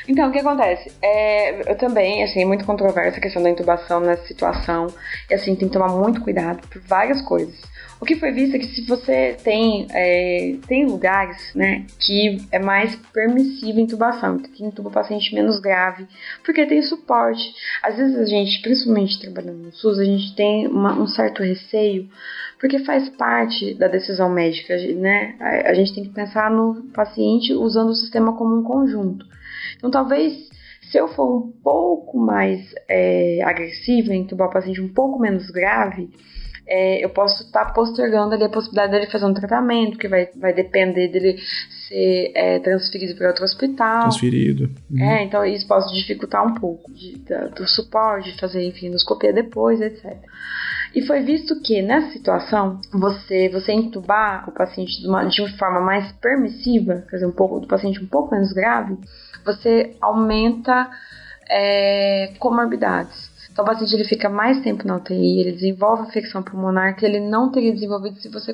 Então, 0.08 0.30
o 0.30 0.32
que 0.32 0.39
acontece? 0.39 0.91
É, 1.02 1.72
eu 1.72 1.78
também, 1.78 2.24
assim, 2.24 2.41
é 2.41 2.46
muito 2.46 2.66
controversa 2.66 3.18
a 3.18 3.22
questão 3.22 3.41
da 3.41 3.50
intubação 3.50 4.00
nessa 4.00 4.26
situação. 4.26 4.88
E, 5.30 5.34
assim, 5.34 5.56
tem 5.56 5.68
que 5.68 5.74
tomar 5.74 5.89
muito 5.89 6.22
cuidado 6.22 6.66
por 6.68 6.82
várias 6.82 7.22
coisas. 7.22 7.56
O 8.00 8.06
que 8.06 8.18
foi 8.18 8.32
visto 8.32 8.56
é 8.56 8.60
que 8.60 8.68
se 8.68 8.86
você 8.86 9.38
tem, 9.44 9.88
é, 9.89 10.58
tem 10.68 10.86
lugares, 10.86 11.54
né, 11.56 11.86
que 12.00 12.38
é 12.52 12.60
mais 12.60 12.96
permissível 13.14 13.82
intubação, 13.82 14.39
que 14.39 14.64
intuba 14.64 14.89
o 14.89 14.91
paciente 14.91 15.34
menos 15.34 15.60
grave, 15.60 16.06
porque 16.44 16.66
tem 16.66 16.82
suporte. 16.82 17.54
Às 17.82 17.96
vezes 17.96 18.18
a 18.18 18.26
gente, 18.26 18.62
principalmente 18.62 19.20
trabalhando 19.20 19.64
no 19.64 19.72
SUS, 19.72 20.00
a 20.00 20.06
gente 20.06 20.36
tem 20.36 20.68
uma, 20.68 21.00
um 21.00 21.08
certo 21.08 21.41
receio, 21.41 22.10
porque 22.60 22.80
faz 22.80 23.08
parte 23.10 23.74
da 23.76 23.88
decisão 23.88 24.30
médica, 24.30 24.76
né? 24.96 25.36
A, 25.39 25.72
a 25.72 25.74
gente 25.74 25.94
tem 25.94 26.04
que 26.04 26.14
pensar 26.14 26.52
no 26.52 26.84
paciente 26.94 27.54
usando 27.54 27.89
o 27.89 27.96
sistema 27.96 28.36
como 28.36 28.60
um 28.60 28.64
conjunto. 28.64 29.26
Então, 29.78 29.89
talvez 29.89 30.52
se 30.94 30.98
eu 30.98 31.08
for 31.08 31.38
um 31.38 31.52
pouco 31.64 32.20
mais 32.20 32.60
é, 32.88 33.41
agressiva, 33.44 34.14
entubar 34.14 34.48
o 34.48 34.52
paciente 34.52 34.80
um 34.80 34.94
pouco 34.94 35.20
menos 35.20 35.50
grave, 35.50 36.10
é, 36.66 37.03
eu 37.03 37.09
posso 37.09 37.43
estar 37.43 37.66
tá 37.66 37.74
postergando 37.74 38.34
ali 38.34 38.43
a 38.43 38.49
possibilidade 38.49 38.91
dele 38.91 39.11
fazer 39.11 39.26
um 39.26 39.34
tratamento, 39.34 39.97
que 39.97 40.07
vai, 40.07 40.30
vai 40.36 40.53
depender 40.53 41.09
dele 41.09 41.38
ser 41.88 42.32
é, 42.36 42.59
transferido 42.59 43.16
para 43.16 43.28
outro 43.28 43.43
hospital. 43.43 44.03
Transferido. 44.03 44.70
Uhum. 44.89 45.03
É, 45.03 45.24
então 45.24 45.45
isso 45.45 45.68
pode 45.68 45.93
dificultar 45.93 46.45
um 46.45 46.53
pouco 46.55 46.91
de, 46.93 47.18
da, 47.20 47.47
do 47.47 47.68
suporte, 47.68 48.32
de 48.32 48.39
fazer, 48.39 48.66
enfim, 48.66 48.88
endoscopia 48.88 49.34
depois, 49.34 49.82
etc. 49.82 50.18
E 50.95 51.01
foi 51.01 51.22
visto 51.22 51.59
que 51.61 51.82
nessa 51.82 52.11
situação, 52.11 52.80
você, 52.91 53.49
você 53.49 53.74
entubar 53.74 54.47
o 54.47 54.51
paciente 54.51 55.01
de 55.01 55.07
uma, 55.07 55.26
de 55.26 55.41
uma 55.41 55.49
forma 55.57 55.82
mais 55.82 56.11
permissiva, 56.14 57.03
quer 57.09 57.18
dizer, 57.18 57.26
um 57.26 57.32
pouco 57.32 57.59
do 57.59 57.68
paciente 57.68 58.01
um 58.01 58.07
pouco 58.07 58.34
menos 58.34 58.53
grave, 58.53 58.97
você 59.43 59.95
aumenta 59.99 60.89
é, 61.49 62.34
comorbidades. 62.39 63.33
Então 63.54 63.64
o 63.64 63.68
paciente 63.68 63.93
ele 63.93 64.04
fica 64.04 64.28
mais 64.28 64.60
tempo 64.62 64.86
na 64.86 64.97
UTI, 64.97 65.39
ele 65.39 65.51
desenvolve 65.51 66.08
infecção 66.08 66.41
pulmonar 66.41 66.95
que 66.95 67.06
ele 67.06 67.20
não 67.20 67.51
teria 67.51 67.72
desenvolvido 67.72 68.20
se 68.20 68.28
você 68.28 68.51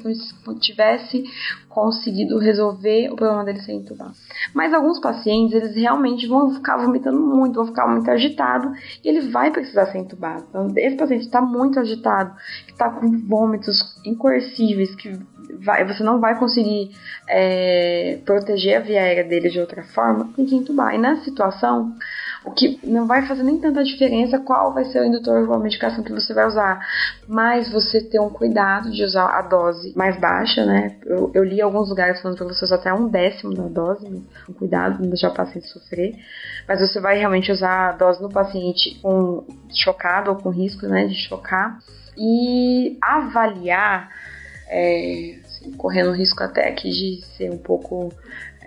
tivesse 0.60 1.24
conseguido 1.70 2.38
resolver 2.38 3.10
o 3.10 3.16
problema 3.16 3.46
dele 3.46 3.62
sem 3.62 3.78
entubar. 3.78 4.12
Mas 4.54 4.74
alguns 4.74 5.00
pacientes, 5.00 5.56
eles 5.56 5.76
realmente 5.76 6.28
vão 6.28 6.54
ficar 6.54 6.76
vomitando 6.78 7.18
muito, 7.18 7.56
vão 7.56 7.66
ficar 7.66 7.88
muito 7.88 8.12
agitado 8.12 8.74
e 9.04 9.08
ele 9.08 9.22
vai 9.30 9.52
precisar 9.52 9.86
ser 9.86 10.00
entubado. 10.00 10.46
Então, 10.50 10.68
esse 10.76 10.98
paciente 10.98 11.26
está 11.26 11.42
muito 11.42 11.80
agitado, 11.80 12.36
está 12.68 12.90
com 12.90 13.10
vômitos 13.26 13.98
incoercíveis, 14.06 14.94
que 14.96 15.18
vai, 15.62 15.86
você 15.86 16.04
não 16.04 16.20
vai 16.20 16.38
conseguir 16.38 16.92
é, 17.28 18.20
proteger 18.26 18.78
a 18.78 18.80
via 18.82 19.02
aérea 19.02 19.24
dele 19.24 19.50
de 19.50 19.60
outra 19.60 19.84
forma, 19.84 20.30
tem 20.36 20.46
que 20.46 20.56
entubar. 20.56 20.94
E 20.94 20.98
nessa 20.98 21.24
situação, 21.24 21.96
o 22.46 22.52
que 22.52 22.80
não 22.84 23.06
vai 23.06 23.28
fazer 23.28 23.44
nem 23.44 23.60
tanta 23.60 23.84
diferença 23.84 24.40
qual 24.40 24.74
vai 24.74 24.86
ser 24.86 25.02
o 25.02 25.06
indutor 25.06 25.48
ou 25.48 25.54
a 25.54 25.60
medicação 25.60 26.04
que 26.04 26.12
você 26.12 26.34
vai 26.34 26.48
usar, 26.48 26.80
mas 27.28 27.72
você 27.72 28.02
ter 28.02 28.20
um 28.20 28.30
cuidado 28.30 28.92
de 28.92 29.04
usar 29.04 29.28
a 29.28 29.42
dose 29.42 29.94
mais 29.96 30.18
baixa, 30.20 30.66
né? 30.66 30.98
Eu, 31.06 31.32
eu 31.34 31.44
li 31.44 31.62
alguns 31.62 31.90
lugares 31.90 32.22
falando 32.22 32.38
para 32.38 32.48
você 32.48 32.64
usar 32.64 32.76
até 32.76 32.94
um 32.94 33.10
décimo 33.10 33.54
da 33.54 33.68
dose, 33.68 34.08
né? 34.08 34.22
um 34.48 34.54
cuidado, 34.54 35.02
não 35.02 35.10
deixar 35.10 35.30
o 35.30 35.34
paciente 35.34 35.68
sofrer, 35.68 36.16
mas 36.68 36.80
você 36.80 37.00
vai 37.00 37.18
realmente 37.18 37.52
usar 37.52 37.90
a 37.90 37.92
dose 37.92 38.22
no 38.22 38.30
paciente 38.30 39.00
com 39.02 39.46
chocado 39.70 40.32
ou 40.32 40.38
com 40.38 40.50
risco, 40.50 40.88
né, 40.88 41.08
de 41.08 41.16
chocar 41.16 41.78
e 42.18 42.98
avaliar 43.02 44.10
é, 44.70 45.36
assim, 45.44 45.72
correndo 45.72 46.12
o 46.12 46.14
risco 46.14 46.44
até 46.44 46.70
aqui 46.70 46.90
de 46.90 47.26
ser 47.36 47.52
um 47.52 47.58
pouco 47.58 48.14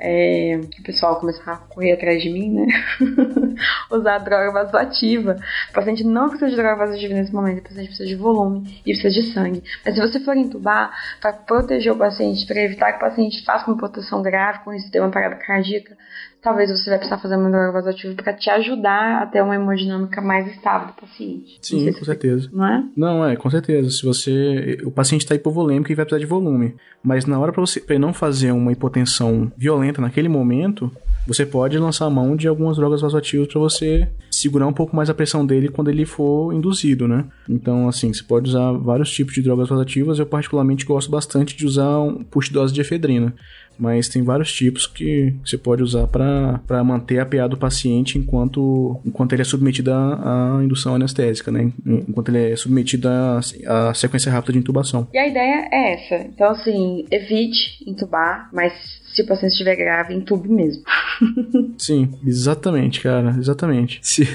é, 0.04 0.58
que 0.68 0.80
o 0.80 0.84
pessoal 0.84 1.20
começar 1.20 1.52
a 1.52 1.56
correr 1.56 1.92
atrás 1.92 2.20
de 2.20 2.28
mim, 2.28 2.50
né? 2.50 2.66
Usar 3.88 4.18
droga 4.18 4.50
vasoativa. 4.50 5.36
O 5.70 5.72
paciente 5.72 6.02
não 6.02 6.28
precisa 6.28 6.50
de 6.50 6.56
droga 6.56 6.74
vasoativa 6.74 7.14
nesse 7.14 7.32
momento, 7.32 7.60
o 7.60 7.62
paciente 7.62 7.86
precisa 7.86 8.08
de 8.08 8.16
volume 8.16 8.82
e 8.84 8.92
precisa 8.92 9.10
de 9.10 9.32
sangue. 9.32 9.62
Mas 9.84 9.94
se 9.94 10.00
você 10.00 10.18
for 10.18 10.36
entubar, 10.36 10.90
para 11.20 11.32
proteger 11.32 11.92
o 11.92 11.96
paciente, 11.96 12.44
para 12.46 12.60
evitar 12.60 12.92
que 12.92 12.98
o 12.98 13.08
paciente 13.08 13.44
faça 13.44 13.70
uma 13.70 13.76
proteção 13.76 14.22
grave 14.22 14.58
com 14.64 14.74
isso, 14.74 14.90
ter 14.90 14.98
uma 14.98 15.10
parada 15.10 15.36
cardíaca, 15.36 15.96
talvez 16.42 16.70
você 16.70 16.90
vai 16.90 16.98
precisar 16.98 17.18
fazer 17.18 17.36
uma 17.36 17.48
droga 17.48 17.72
vasoativa 17.72 18.14
para 18.14 18.34
te 18.34 18.50
ajudar 18.50 19.22
a 19.22 19.26
ter 19.26 19.42
uma 19.42 19.54
hemodinâmica 19.54 20.20
mais 20.20 20.48
estável 20.48 20.88
do 20.88 20.94
paciente. 20.94 21.58
Sim, 21.62 21.92
com 21.92 22.04
certeza. 22.04 22.50
Não 22.52 22.66
é? 22.66 22.84
Não, 22.96 23.24
é, 23.24 23.36
com 23.36 23.48
certeza. 23.48 23.90
Se 23.90 24.04
você. 24.04 24.78
O 24.84 24.90
paciente 24.90 25.22
está 25.22 25.34
hipovolêmico 25.34 25.92
e 25.92 25.94
vai 25.94 26.04
precisar 26.04 26.20
de 26.20 26.26
volume. 26.26 26.74
Mas 27.02 27.24
na 27.26 27.38
hora 27.38 27.52
para 27.52 27.60
você 27.60 27.80
pra 27.80 27.98
não 27.98 28.12
fazer 28.12 28.50
uma 28.52 28.72
hipotensão 28.72 29.52
violenta 29.56 30.00
naquele 30.00 30.28
momento, 30.28 30.90
você 31.26 31.46
pode 31.46 31.78
lançar 31.78 32.06
a 32.06 32.10
mão 32.10 32.34
de 32.34 32.48
algumas 32.48 32.76
drogas 32.76 33.00
vasoativas 33.00 33.46
para 33.46 33.60
você 33.60 34.08
segurar 34.30 34.66
um 34.66 34.72
pouco 34.72 34.96
mais 34.96 35.08
a 35.08 35.14
pressão 35.14 35.46
dele 35.46 35.68
quando 35.68 35.88
ele 35.88 36.04
for 36.04 36.52
induzido, 36.52 37.06
né? 37.06 37.24
Então, 37.48 37.88
assim, 37.88 38.12
você 38.12 38.24
pode 38.24 38.48
usar 38.48 38.72
vários 38.72 39.10
tipos 39.10 39.34
de 39.34 39.42
drogas 39.42 39.68
vasoativas. 39.68 40.18
Eu 40.18 40.26
particularmente 40.26 40.84
gosto 40.84 41.10
bastante 41.10 41.56
de 41.56 41.64
usar 41.64 42.00
um 42.00 42.24
push 42.24 42.48
dose 42.48 42.72
de 42.72 42.80
efedrina. 42.80 43.32
Mas 43.78 44.08
tem 44.08 44.22
vários 44.22 44.52
tipos 44.52 44.86
que 44.86 45.34
você 45.44 45.58
pode 45.58 45.82
usar 45.82 46.06
para 46.06 46.84
manter 46.84 47.18
a 47.18 47.26
PA 47.26 47.46
do 47.46 47.56
paciente 47.56 48.18
enquanto, 48.18 49.00
enquanto 49.04 49.32
ele 49.32 49.42
é 49.42 49.44
submetido 49.44 49.92
à, 49.92 50.58
à 50.58 50.64
indução 50.64 50.94
anestésica, 50.94 51.50
né? 51.50 51.72
Enquanto 51.86 52.28
ele 52.28 52.52
é 52.52 52.56
submetido 52.56 53.08
à, 53.08 53.40
à 53.66 53.94
sequência 53.94 54.30
rápida 54.30 54.52
de 54.52 54.58
intubação. 54.58 55.08
E 55.12 55.18
a 55.18 55.28
ideia 55.28 55.68
é 55.70 55.94
essa. 55.94 56.26
Então, 56.26 56.50
assim, 56.50 57.06
evite 57.10 57.82
intubar, 57.86 58.48
mas 58.52 58.72
se 59.12 59.22
o 59.22 59.26
paciente 59.26 59.52
estiver 59.52 59.76
grave, 59.76 60.14
entube 60.14 60.48
mesmo. 60.48 60.82
Sim, 61.76 62.14
exatamente, 62.24 63.00
cara, 63.00 63.36
exatamente. 63.38 64.00
Se, 64.02 64.26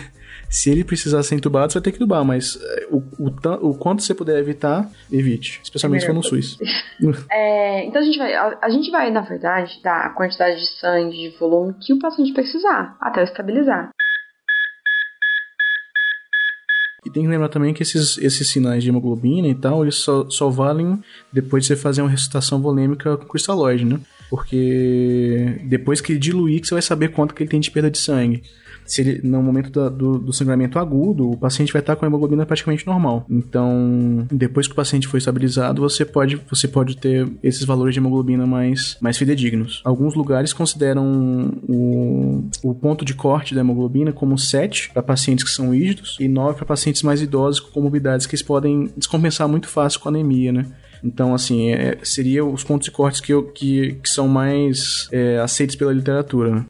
se 0.50 0.70
ele 0.70 0.84
precisar 0.84 1.24
ser 1.24 1.36
entubado, 1.36 1.72
você 1.72 1.80
vai 1.80 1.84
ter 1.84 1.92
que 1.92 1.98
entubar, 1.98 2.24
mas 2.24 2.58
é, 2.62 2.88
o, 2.90 3.04
o, 3.20 3.70
o 3.70 3.78
quanto 3.78 4.02
você 4.02 4.14
puder 4.14 4.40
evitar, 4.40 4.90
evite. 5.12 5.60
Especialmente 5.64 6.02
se 6.02 6.08
for 6.08 6.14
no 6.14 6.24
SUS. 6.24 6.58
É, 7.30 7.86
então 7.86 8.02
a 8.02 8.06
gente 8.06 8.18
vai, 8.18 8.34
a, 8.34 8.58
a, 8.60 8.70
gente 8.72 8.90
vai, 8.90 9.12
na 9.12 9.22
verdade, 9.22 9.80
dar 9.84 10.08
a 10.08 10.10
quantidade 10.10 10.60
de 10.60 10.68
sangue, 10.80 11.30
de 11.30 11.38
volume 11.38 11.76
que 11.80 11.94
o 11.94 12.00
paciente 12.00 12.34
precisar, 12.34 12.98
até 13.00 13.24
estabilizar. 13.24 13.92
E 17.06 17.10
tem 17.12 17.22
que 17.22 17.30
lembrar 17.30 17.50
também 17.50 17.74
que 17.74 17.84
esses, 17.84 18.18
esses 18.18 18.50
sinais 18.50 18.84
de 18.84 18.90
hemoglobina 18.90 19.48
e 19.48 19.54
tal, 19.54 19.84
eles 19.84 19.96
só, 19.96 20.28
só 20.28 20.50
valem 20.50 21.00
depois 21.32 21.64
de 21.64 21.68
você 21.68 21.76
fazer 21.76 22.02
uma 22.02 22.10
ressuscitação 22.10 22.60
volêmica 22.60 23.16
com 23.16 23.26
cristalóide, 23.28 23.86
né? 23.86 24.00
Porque 24.28 25.62
depois 25.66 26.02
que 26.02 26.14
ele 26.14 26.20
diluir, 26.20 26.62
que 26.62 26.68
você 26.68 26.74
vai 26.74 26.82
saber 26.82 27.10
quanto 27.10 27.36
que 27.36 27.44
ele 27.44 27.50
tem 27.50 27.60
de 27.60 27.70
perda 27.70 27.92
de 27.92 28.00
sangue 28.00 28.44
se 28.88 29.02
ele, 29.02 29.22
no 29.24 29.44
momento 29.44 29.70
do, 29.70 29.90
do, 29.90 30.20
do, 30.20 30.34
sangramento 30.34 30.80
agudo, 30.80 31.30
o 31.30 31.38
paciente 31.38 31.74
vai 31.74 31.82
estar 31.82 31.96
com 31.96 32.06
a 32.06 32.08
hemoglobina 32.08 32.46
praticamente 32.46 32.88
normal. 32.88 33.26
Então, 33.30 34.26
depois 34.32 34.66
que 34.66 34.74
o 34.74 34.76
paciente 34.76 35.08
foi 35.08 35.20
estabilizado, 35.20 35.82
você 35.82 36.06
pode, 36.06 36.42
você 36.50 36.68
pode 36.68 36.98
ter 36.98 37.28
esses 37.44 37.64
valores 37.64 37.94
de 37.94 38.00
hemoglobina 38.00 38.46
mais, 38.46 38.98
mais 39.02 39.18
fidedignos. 39.18 39.82
Alguns 39.84 40.16
lugares 40.16 40.54
consideram 40.54 41.54
o, 41.68 42.48
o 42.64 42.74
ponto 42.74 43.04
de 43.04 43.14
corte 43.14 43.54
da 43.54 43.62
hemoglobina 43.62 44.12
como 44.12 44.38
7 44.38 44.92
para 44.94 45.04
pacientes 45.04 45.44
que 45.44 45.52
são 45.52 45.72
rígidos 45.72 46.18
e 46.20 46.28
9 46.28 46.56
para 46.56 46.66
pacientes 46.66 47.04
mais 47.04 47.22
idosos 47.22 47.60
com 47.60 47.72
comorbidades 47.72 48.26
que 48.26 48.36
eles 48.36 48.44
podem 48.44 48.90
descompensar 48.96 49.48
muito 49.48 49.68
fácil 49.68 50.00
com 50.00 50.10
anemia, 50.10 50.52
né? 50.52 50.66
Então, 51.04 51.34
assim, 51.34 51.72
é, 51.72 51.98
seria 52.04 52.44
os 52.44 52.64
pontos 52.64 52.86
de 52.86 52.92
cortes 52.92 53.22
que, 53.22 53.34
que, 53.54 53.94
que 53.96 54.10
são 54.10 54.28
mais 54.28 55.08
é, 55.12 55.38
aceitos 55.40 55.76
pela 55.76 55.94
literatura. 55.94 56.52
Né? 56.52 56.66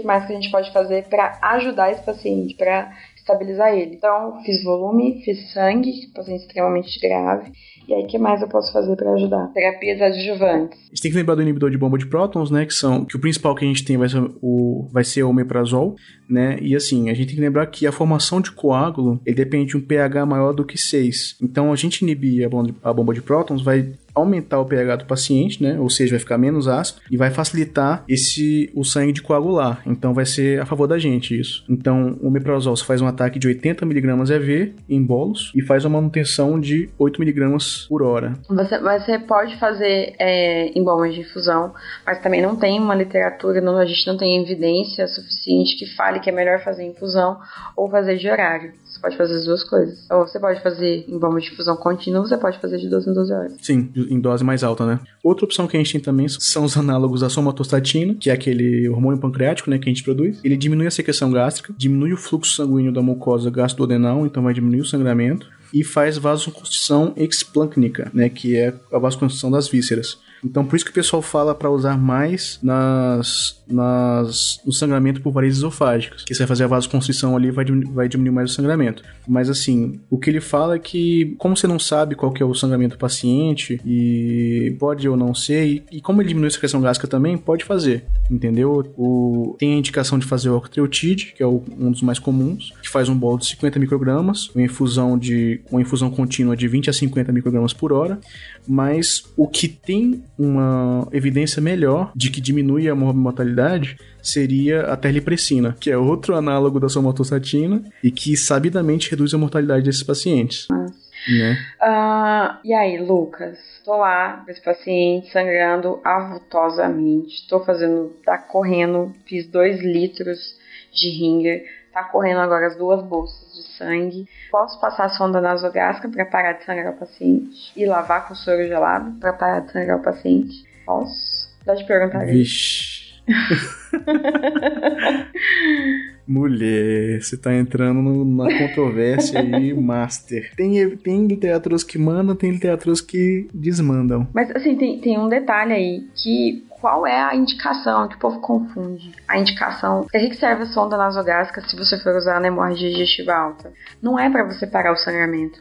Que 0.00 0.06
mais 0.06 0.26
que 0.26 0.32
a 0.32 0.34
gente 0.34 0.50
pode 0.50 0.72
fazer 0.72 1.08
para 1.08 1.38
ajudar 1.42 1.90
esse 1.90 2.02
paciente, 2.02 2.54
para 2.54 2.92
estabilizar 3.16 3.74
ele. 3.74 3.96
Então, 3.96 4.42
fiz 4.44 4.62
volume, 4.62 5.22
fiz 5.22 5.52
sangue, 5.52 6.10
paciente 6.14 6.42
extremamente 6.42 6.98
grave. 7.00 7.52
E 7.88 7.94
aí, 7.94 8.02
o 8.04 8.06
que 8.06 8.18
mais 8.18 8.42
eu 8.42 8.48
posso 8.48 8.70
fazer 8.70 8.94
para 8.96 9.14
ajudar? 9.14 9.46
Terapias 9.54 9.98
adjuvantes. 10.02 10.78
A 10.78 10.88
gente 10.90 11.00
tem 11.00 11.10
que 11.10 11.16
lembrar 11.16 11.36
do 11.36 11.42
inibidor 11.42 11.70
de 11.70 11.78
bomba 11.78 11.96
de 11.96 12.04
prótons, 12.04 12.50
né? 12.50 12.66
Que 12.66 12.74
são 12.74 13.06
que 13.06 13.16
o 13.16 13.18
principal 13.18 13.54
que 13.54 13.64
a 13.64 13.68
gente 13.68 13.82
tem 13.82 13.96
vai 13.96 14.10
ser 14.10 14.22
o, 14.42 14.86
vai 14.92 15.02
ser 15.02 15.22
o 15.22 15.30
omeprazol, 15.30 15.96
né? 16.28 16.58
E 16.60 16.76
assim, 16.76 17.08
a 17.08 17.14
gente 17.14 17.28
tem 17.28 17.36
que 17.36 17.40
lembrar 17.40 17.64
que 17.66 17.86
a 17.86 17.92
formação 17.92 18.42
de 18.42 18.52
coágulo 18.52 19.18
ele 19.24 19.36
depende 19.36 19.70
de 19.70 19.76
um 19.78 19.80
pH 19.80 20.26
maior 20.26 20.52
do 20.52 20.66
que 20.66 20.76
6. 20.76 21.38
Então, 21.40 21.72
a 21.72 21.76
gente 21.76 22.02
inibir 22.02 22.44
a 22.44 22.48
bomba 22.50 22.66
de, 22.66 22.74
a 22.82 22.92
bomba 22.92 23.14
de 23.14 23.22
prótons 23.22 23.62
vai 23.62 23.90
aumentar 24.14 24.60
o 24.60 24.66
pH 24.66 24.96
do 24.96 25.04
paciente, 25.06 25.62
né? 25.62 25.78
Ou 25.78 25.88
seja, 25.88 26.10
vai 26.10 26.18
ficar 26.18 26.36
menos 26.36 26.68
ácido 26.68 27.00
e 27.10 27.16
vai 27.16 27.30
facilitar 27.30 28.04
esse 28.08 28.70
o 28.74 28.84
sangue 28.84 29.12
de 29.12 29.22
coagular. 29.22 29.82
Então 29.86 30.12
vai 30.12 30.26
ser 30.26 30.60
a 30.60 30.66
favor 30.66 30.86
da 30.86 30.98
gente 30.98 31.38
isso. 31.38 31.64
Então 31.68 32.18
o 32.20 32.30
meprazol 32.30 32.76
você 32.76 32.84
faz 32.84 33.00
um 33.00 33.06
ataque 33.06 33.38
de 33.38 33.46
80 33.46 33.84
mg 33.84 34.32
EV 34.32 34.74
em 34.88 35.02
bolos 35.02 35.52
e 35.54 35.62
faz 35.62 35.84
uma 35.84 36.00
manutenção 36.00 36.58
de 36.60 36.88
8 36.98 37.22
mg 37.22 37.58
por 37.86 38.02
hora. 38.02 38.34
Você, 38.48 38.78
você 38.78 39.18
pode 39.18 39.56
fazer 39.58 40.14
é, 40.18 40.68
em 40.68 40.82
bombas 40.82 41.14
de 41.14 41.20
infusão, 41.20 41.74
mas 42.06 42.20
também 42.22 42.42
não 42.42 42.56
tem 42.56 42.78
uma 42.78 42.94
literatura, 42.94 43.60
não, 43.60 43.76
a 43.76 43.86
gente 43.86 44.06
não 44.06 44.16
tem 44.16 44.42
evidência 44.42 45.06
suficiente 45.06 45.76
que 45.76 45.86
fale 45.94 46.20
que 46.20 46.30
é 46.30 46.32
melhor 46.32 46.62
fazer 46.62 46.84
infusão 46.84 47.38
ou 47.76 47.90
fazer 47.90 48.16
de 48.16 48.28
horário. 48.28 48.72
Você 48.84 49.00
pode 49.00 49.16
fazer 49.16 49.36
as 49.36 49.44
duas 49.44 49.64
coisas. 49.64 50.10
Ou 50.10 50.26
você 50.26 50.40
pode 50.40 50.60
fazer 50.62 51.04
em 51.08 51.18
bomba 51.18 51.40
de 51.40 51.52
infusão 51.52 51.76
contínua, 51.76 52.20
você 52.20 52.36
pode 52.36 52.58
fazer 52.58 52.78
de 52.78 52.88
12 52.88 53.10
em 53.10 53.14
12 53.14 53.32
horas. 53.32 53.56
Sim, 53.60 53.90
em 53.94 54.20
dose 54.20 54.42
mais 54.42 54.64
alta, 54.64 54.84
né? 54.86 55.00
Outra 55.22 55.44
opção 55.44 55.66
que 55.66 55.76
a 55.76 55.80
gente 55.80 55.92
tem 55.92 56.00
também 56.00 56.28
são 56.28 56.64
os 56.64 56.76
análogos 56.76 57.20
da 57.20 57.28
somatostatina, 57.28 58.14
que 58.14 58.30
é 58.30 58.32
aquele 58.32 58.88
hormônio 58.88 59.20
pancreático, 59.20 59.70
né, 59.70 59.78
que 59.78 59.88
a 59.88 59.92
gente 59.92 60.02
produz. 60.02 60.40
Ele 60.42 60.56
diminui 60.56 60.86
a 60.86 60.90
secreção 60.90 61.30
gástrica, 61.30 61.72
diminui 61.76 62.12
o 62.12 62.16
fluxo 62.16 62.56
sanguíneo 62.56 62.92
da 62.92 63.02
mucosa 63.02 63.50
gastrodenal, 63.50 64.26
então 64.26 64.42
vai 64.42 64.54
diminuir 64.54 64.80
o 64.80 64.86
sangramento 64.86 65.46
e 65.72 65.84
faz 65.84 66.18
vasoconstrição 66.18 67.12
explâncnica, 67.16 68.10
né, 68.14 68.28
que 68.28 68.56
é 68.56 68.74
a 68.92 68.98
vasoconstrição 68.98 69.50
das 69.50 69.68
vísceras. 69.68 70.18
Então, 70.44 70.64
por 70.64 70.76
isso 70.76 70.84
que 70.84 70.90
o 70.90 70.94
pessoal 70.94 71.22
fala 71.22 71.54
para 71.54 71.70
usar 71.70 71.96
mais 71.96 72.58
nas, 72.62 73.62
nas, 73.66 74.60
no 74.64 74.72
sangramento 74.72 75.20
por 75.20 75.32
varizes 75.32 75.58
esofágicas, 75.58 76.24
que 76.24 76.34
você 76.34 76.40
vai 76.40 76.48
fazer 76.48 76.64
a 76.64 76.68
vasoconstrição 76.68 77.36
ali 77.36 77.50
vai 77.50 77.64
diminuir, 77.64 77.92
vai 77.92 78.08
diminuir 78.08 78.34
mais 78.34 78.50
o 78.50 78.54
sangramento. 78.54 79.02
Mas 79.26 79.50
assim, 79.50 80.00
o 80.10 80.18
que 80.18 80.30
ele 80.30 80.40
fala 80.40 80.76
é 80.76 80.78
que, 80.78 81.34
como 81.38 81.56
você 81.56 81.66
não 81.66 81.78
sabe 81.78 82.14
qual 82.14 82.32
que 82.32 82.42
é 82.42 82.46
o 82.46 82.54
sangramento 82.54 82.96
do 82.96 82.98
paciente, 82.98 83.80
e 83.84 84.76
pode 84.78 85.08
ou 85.08 85.16
não 85.16 85.34
ser, 85.34 85.66
e, 85.66 85.84
e 85.92 86.00
como 86.00 86.22
ele 86.22 86.28
diminui 86.28 86.48
a 86.48 86.50
secreção 86.50 86.80
gástrica 86.80 87.08
também, 87.08 87.36
pode 87.36 87.64
fazer, 87.64 88.04
entendeu? 88.30 88.92
O, 88.96 89.56
tem 89.58 89.74
a 89.74 89.76
indicação 89.76 90.18
de 90.18 90.26
fazer 90.26 90.50
o 90.50 90.56
octreotide, 90.56 91.34
que 91.36 91.42
é 91.42 91.46
o, 91.46 91.62
um 91.78 91.90
dos 91.90 92.02
mais 92.02 92.18
comuns, 92.18 92.72
que 92.82 92.88
faz 92.88 93.08
um 93.08 93.16
bolo 93.16 93.38
de 93.38 93.46
50 93.46 93.78
microgramas, 93.78 94.48
uma 94.54 94.62
infusão, 94.62 95.18
de, 95.18 95.60
uma 95.70 95.80
infusão 95.80 96.10
contínua 96.10 96.56
de 96.56 96.68
20 96.68 96.90
a 96.90 96.92
50 96.92 97.32
microgramas 97.32 97.72
por 97.72 97.92
hora, 97.92 98.18
mas 98.66 99.24
o 99.36 99.46
que 99.46 99.68
tem 99.68 100.22
uma 100.38 101.08
evidência 101.12 101.60
melhor 101.60 102.12
de 102.14 102.30
que 102.30 102.40
diminui 102.40 102.88
a 102.88 102.94
mortalidade 102.94 103.96
seria 104.22 104.82
a 104.82 104.96
terlipressina, 104.96 105.76
que 105.80 105.90
é 105.90 105.96
outro 105.96 106.36
análogo 106.36 106.78
da 106.78 106.88
somatostatina 106.88 107.82
e 108.02 108.10
que 108.10 108.36
sabidamente 108.36 109.10
reduz 109.10 109.34
a 109.34 109.38
mortalidade 109.38 109.84
desses 109.84 110.02
pacientes. 110.02 110.68
Né? 110.70 111.58
Uh, 111.82 112.58
e 112.64 112.72
aí, 112.72 112.98
Lucas? 112.98 113.58
Tô 113.84 113.96
lá 113.96 114.42
com 114.44 114.50
esse 114.50 114.62
paciente 114.62 115.32
sangrando 115.32 116.00
avultosamente. 116.04 117.46
Tô 117.48 117.64
fazendo, 117.64 118.14
tá 118.24 118.38
correndo, 118.38 119.12
fiz 119.26 119.46
dois 119.46 119.80
litros 119.82 120.56
de 120.92 121.10
ringer 121.10 121.64
Tá 121.98 122.04
correndo 122.04 122.40
agora 122.40 122.68
as 122.68 122.76
duas 122.76 123.02
bolsas 123.02 123.47
sangue. 123.78 124.26
Posso 124.50 124.80
passar 124.80 125.06
a 125.06 125.10
sonda 125.10 125.40
nasogástrica 125.40 126.08
para 126.08 126.26
parar 126.26 126.52
de 126.52 126.64
sangrar 126.64 126.92
o 126.92 126.98
paciente 126.98 127.72
e 127.76 127.86
lavar 127.86 128.28
com 128.28 128.34
soro 128.34 128.66
gelado 128.66 129.12
para 129.18 129.32
parar 129.32 129.60
de 129.60 129.72
sangrar 129.72 129.98
o 129.98 130.02
paciente? 130.02 130.64
Posso? 130.84 131.48
Pode 131.64 131.86
perguntar 131.86 132.26
Vixe. 132.26 132.98
Mulher, 136.26 137.22
você 137.22 137.36
tá 137.38 137.54
entrando 137.54 138.02
numa 138.02 138.46
controvérsia 138.46 139.40
aí, 139.40 139.72
master. 139.72 140.52
Tem, 140.54 140.94
tem 140.96 141.26
literaturas 141.26 141.82
que 141.82 141.98
mandam, 141.98 142.36
tem 142.36 142.50
literaturas 142.50 143.00
que 143.00 143.48
desmandam. 143.52 144.28
Mas 144.34 144.50
assim, 144.50 144.76
tem, 144.76 145.00
tem 145.00 145.18
um 145.18 145.28
detalhe 145.28 145.72
aí 145.72 146.06
que 146.14 146.67
qual 146.80 147.06
é 147.06 147.20
a 147.20 147.34
indicação 147.34 148.08
que 148.08 148.16
o 148.16 148.18
povo 148.18 148.40
confunde. 148.40 149.12
A 149.26 149.38
indicação, 149.38 150.06
para 150.10 150.20
que 150.20 150.34
serve 150.34 150.62
a 150.62 150.66
sonda 150.66 150.96
nasogástrica 150.96 151.60
se 151.62 151.76
você 151.76 151.98
for 151.98 152.14
usar 152.16 152.40
na 152.40 152.48
hemorragia 152.48 152.90
digestiva 152.90 153.34
alta? 153.34 153.72
Não 154.00 154.18
é 154.18 154.30
para 154.30 154.44
você 154.44 154.66
parar 154.66 154.92
o 154.92 154.96
sangramento. 154.96 155.60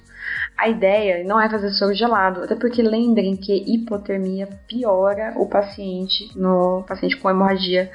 A 0.58 0.68
ideia 0.68 1.24
não 1.24 1.40
é 1.40 1.50
fazer 1.50 1.70
soro 1.72 1.94
gelado, 1.94 2.44
até 2.44 2.56
porque 2.56 2.82
lembrem 2.82 3.36
que 3.36 3.64
hipotermia 3.68 4.48
piora 4.68 5.34
o 5.36 5.48
paciente 5.48 6.32
no 6.36 6.84
paciente 6.88 7.18
com 7.18 7.30
hemorragia 7.30 7.92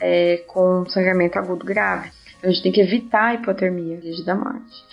é, 0.00 0.38
com 0.46 0.84
sangramento 0.86 1.38
agudo 1.38 1.64
grave. 1.64 2.10
Então, 2.38 2.50
a 2.50 2.52
gente 2.52 2.62
tem 2.62 2.72
que 2.72 2.80
evitar 2.80 3.24
a 3.24 3.34
hipotermia, 3.34 4.00
da 4.24 4.34
morte. 4.34 4.84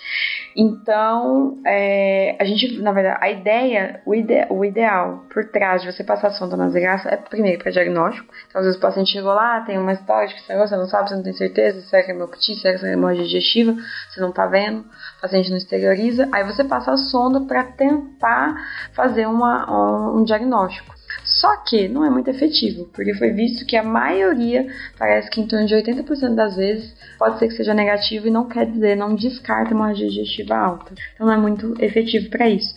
Então, 0.56 1.58
é, 1.66 2.36
a 2.38 2.44
gente, 2.44 2.80
na 2.80 2.92
verdade, 2.92 3.18
a 3.20 3.30
ideia, 3.30 4.00
o, 4.04 4.14
ide, 4.14 4.46
o 4.50 4.64
ideal 4.64 5.24
por 5.32 5.44
trás 5.46 5.82
de 5.82 5.92
você 5.92 6.04
passar 6.04 6.30
sonda 6.32 6.56
nasogástrica 6.56 7.14
é, 7.14 7.16
primeiro, 7.16 7.62
para 7.62 7.72
diagnóstico. 7.72 8.32
Então, 8.48 8.60
às 8.60 8.66
vezes 8.66 8.78
o 8.78 8.82
paciente 8.82 9.12
chegou 9.12 9.32
lá, 9.32 9.60
tem 9.62 9.78
uma 9.78 9.92
história 9.92 10.28
de 10.28 10.34
que 10.34 10.42
você 10.42 10.76
não 10.76 10.86
sabe, 10.86 11.08
você 11.08 11.16
não 11.16 11.22
tem 11.22 11.32
certeza, 11.32 11.80
se 11.80 11.96
é 11.96 12.10
hemoptite, 12.10 12.60
se 12.60 12.68
é 12.68 12.92
hemorragia 12.92 13.24
digestiva, 13.24 13.74
você 14.08 14.20
não 14.20 14.32
tá 14.32 14.46
vendo, 14.46 14.80
o 14.80 15.20
paciente 15.20 15.50
não 15.50 15.56
exterioriza. 15.56 16.28
Aí 16.32 16.44
você 16.44 16.64
passa 16.64 16.92
a 16.92 16.96
sonda 16.96 17.40
para 17.40 17.64
tentar 17.64 18.54
fazer 18.92 19.26
uma, 19.26 19.70
um, 19.70 20.20
um 20.20 20.24
diagnóstico. 20.24 21.01
Só 21.42 21.56
que 21.56 21.88
não 21.88 22.04
é 22.04 22.08
muito 22.08 22.30
efetivo, 22.30 22.84
porque 22.94 23.14
foi 23.14 23.32
visto 23.32 23.66
que 23.66 23.76
a 23.76 23.82
maioria, 23.82 24.64
parece 24.96 25.28
que 25.28 25.40
em 25.40 25.46
torno 25.48 25.66
de 25.66 25.74
80% 25.74 26.36
das 26.36 26.54
vezes, 26.54 26.94
pode 27.18 27.40
ser 27.40 27.48
que 27.48 27.54
seja 27.54 27.74
negativo 27.74 28.28
e 28.28 28.30
não 28.30 28.46
quer 28.46 28.64
dizer, 28.64 28.96
não 28.96 29.16
descarta 29.16 29.74
uma 29.74 29.92
digestiva 29.92 30.54
alta. 30.54 30.94
Então 31.12 31.26
não 31.26 31.34
é 31.34 31.36
muito 31.36 31.74
efetivo 31.82 32.30
para 32.30 32.48
isso. 32.48 32.72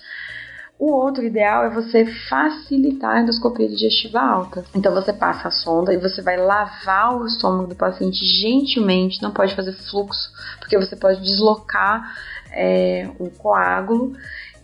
O 0.80 0.92
outro 0.92 1.24
ideal 1.24 1.64
é 1.64 1.70
você 1.70 2.08
facilitar 2.28 3.18
a 3.18 3.22
endoscopia 3.22 3.70
digestiva 3.70 4.20
alta. 4.20 4.66
Então 4.74 4.92
você 4.96 5.14
passa 5.14 5.50
a 5.50 5.52
sonda 5.52 5.94
e 5.94 5.98
você 5.98 6.24
vai 6.24 6.36
lavar 6.36 7.16
o 7.18 7.28
estômago 7.28 7.68
do 7.68 7.76
paciente 7.76 8.26
gentilmente, 8.26 9.22
não 9.22 9.30
pode 9.30 9.54
fazer 9.54 9.74
fluxo, 9.74 10.32
porque 10.60 10.76
você 10.76 10.96
pode 10.96 11.22
deslocar 11.22 12.18
é, 12.52 13.08
um 13.20 13.30
coágulo 13.30 14.16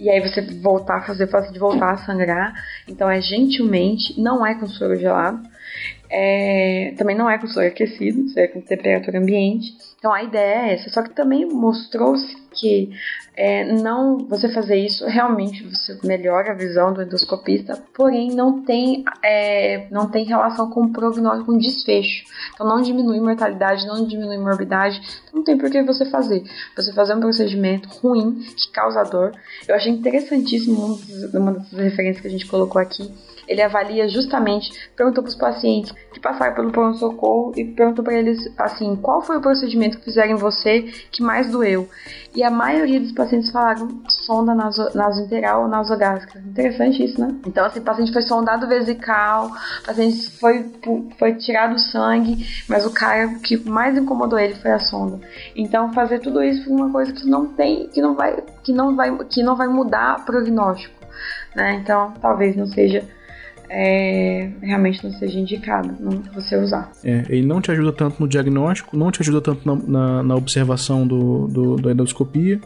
e 0.01 0.09
aí 0.09 0.19
você 0.19 0.41
voltar 0.41 0.97
a 0.97 1.01
fazer 1.03 1.25
o 1.25 1.27
paciente 1.27 1.59
voltar 1.59 1.91
a 1.91 1.97
sangrar. 1.97 2.53
Então 2.87 3.07
é 3.07 3.21
gentilmente, 3.21 4.19
não 4.19 4.43
é 4.43 4.55
com 4.55 4.67
soro 4.67 4.95
gelado. 4.95 5.47
É, 6.13 6.93
também 6.97 7.15
não 7.15 7.29
é 7.29 7.37
com 7.37 7.47
soro 7.47 7.65
aquecido, 7.65 8.37
é 8.37 8.47
com 8.47 8.59
temperatura 8.59 9.17
ambiente. 9.17 9.73
Então 9.97 10.11
a 10.11 10.21
ideia 10.21 10.67
é 10.67 10.73
essa. 10.73 10.89
Só 10.89 11.01
que 11.01 11.11
também 11.11 11.45
mostrou-se 11.45 12.35
que 12.51 12.89
é, 13.33 13.71
não 13.81 14.17
você 14.27 14.49
fazer 14.49 14.75
isso 14.75 15.05
realmente 15.05 15.63
você 15.63 15.97
melhora 16.03 16.51
a 16.51 16.55
visão 16.55 16.91
do 16.91 17.01
endoscopista, 17.01 17.81
porém 17.95 18.29
não 18.31 18.61
tem 18.61 19.05
é, 19.23 19.87
não 19.89 20.09
tem 20.09 20.25
relação 20.25 20.69
com 20.69 20.83
o 20.83 20.91
prognóstico, 20.91 21.49
com 21.49 21.57
desfecho. 21.57 22.25
Então 22.53 22.67
não 22.67 22.81
diminui 22.81 23.21
mortalidade, 23.21 23.87
não 23.87 24.05
diminui 24.05 24.37
morbidade. 24.37 25.01
Então 25.23 25.35
não 25.35 25.43
tem 25.43 25.57
por 25.57 25.69
que 25.69 25.81
você 25.81 26.03
fazer. 26.05 26.43
Você 26.75 26.91
fazer 26.91 27.15
um 27.15 27.21
procedimento 27.21 27.87
ruim 28.01 28.33
que 28.33 28.69
causa 28.71 29.03
dor. 29.03 29.31
Eu 29.65 29.75
achei 29.75 29.93
interessantíssimo 29.93 30.99
uma 31.33 31.53
das 31.53 31.71
referências 31.71 32.19
que 32.21 32.27
a 32.27 32.31
gente 32.31 32.47
colocou 32.47 32.81
aqui 32.81 33.09
ele 33.47 33.61
avalia 33.61 34.07
justamente, 34.07 34.71
perguntou 34.95 35.23
para 35.23 35.29
os 35.29 35.35
pacientes 35.35 35.93
que 36.13 36.19
passaram 36.19 36.55
pelo 36.55 36.71
pronto-socorro 36.71 37.53
e 37.55 37.65
perguntou 37.65 38.03
para 38.03 38.13
eles 38.13 38.51
assim, 38.57 38.95
qual 38.95 39.21
foi 39.21 39.37
o 39.37 39.41
procedimento 39.41 39.97
que 39.97 40.05
fizeram 40.05 40.31
em 40.31 40.35
você 40.35 40.81
que 41.11 41.23
mais 41.23 41.49
doeu? 41.49 41.87
E 42.33 42.43
a 42.43 42.49
maioria 42.49 42.99
dos 42.99 43.11
pacientes 43.11 43.51
falaram 43.51 43.89
sonda 44.07 44.55
naso, 44.55 44.89
nasointeral 44.95 45.63
ou 45.63 45.67
nasogástrica. 45.67 46.39
Interessante 46.39 47.03
isso, 47.03 47.19
né? 47.19 47.35
Então, 47.45 47.65
assim, 47.65 47.79
o 47.79 47.83
paciente 47.83 48.13
foi 48.13 48.21
sondado 48.21 48.67
vesical, 48.67 49.47
o 49.47 49.85
paciente 49.85 50.31
foi, 50.39 50.71
foi 51.19 51.35
tirado 51.35 51.77
sangue, 51.77 52.45
mas 52.69 52.85
o 52.85 52.91
cara 52.91 53.27
que 53.43 53.57
mais 53.69 53.97
incomodou 53.97 54.39
ele 54.39 54.55
foi 54.55 54.71
a 54.71 54.79
sonda. 54.79 55.19
Então, 55.55 55.91
fazer 55.91 56.19
tudo 56.19 56.41
isso 56.41 56.63
foi 56.63 56.73
uma 56.73 56.89
coisa 56.89 57.11
que 57.11 57.27
não 57.27 57.47
tem, 57.47 57.87
que 57.87 58.01
não 58.01 58.15
vai, 58.15 58.41
que 58.63 58.71
não 58.71 58.95
vai, 58.95 59.17
que 59.25 59.43
não 59.43 59.55
vai 59.55 59.67
mudar 59.67 60.23
prognóstico, 60.25 60.95
né? 61.53 61.73
Então, 61.83 62.13
talvez 62.21 62.55
não 62.55 62.65
seja 62.65 63.05
é, 63.73 64.49
realmente 64.61 65.01
não 65.03 65.11
seja 65.13 65.39
indicado 65.39 65.95
não 65.99 66.21
você 66.33 66.57
usar. 66.57 66.91
É, 67.03 67.23
ele 67.29 67.47
não 67.47 67.61
te 67.61 67.71
ajuda 67.71 67.93
tanto 67.93 68.19
no 68.19 68.27
diagnóstico, 68.27 68.97
não 68.97 69.09
te 69.09 69.21
ajuda 69.21 69.39
tanto 69.39 69.65
na, 69.65 69.75
na, 69.75 70.23
na 70.23 70.35
observação 70.35 71.07
do, 71.07 71.47
do, 71.47 71.75
da 71.77 71.91
endoscopia. 71.91 72.59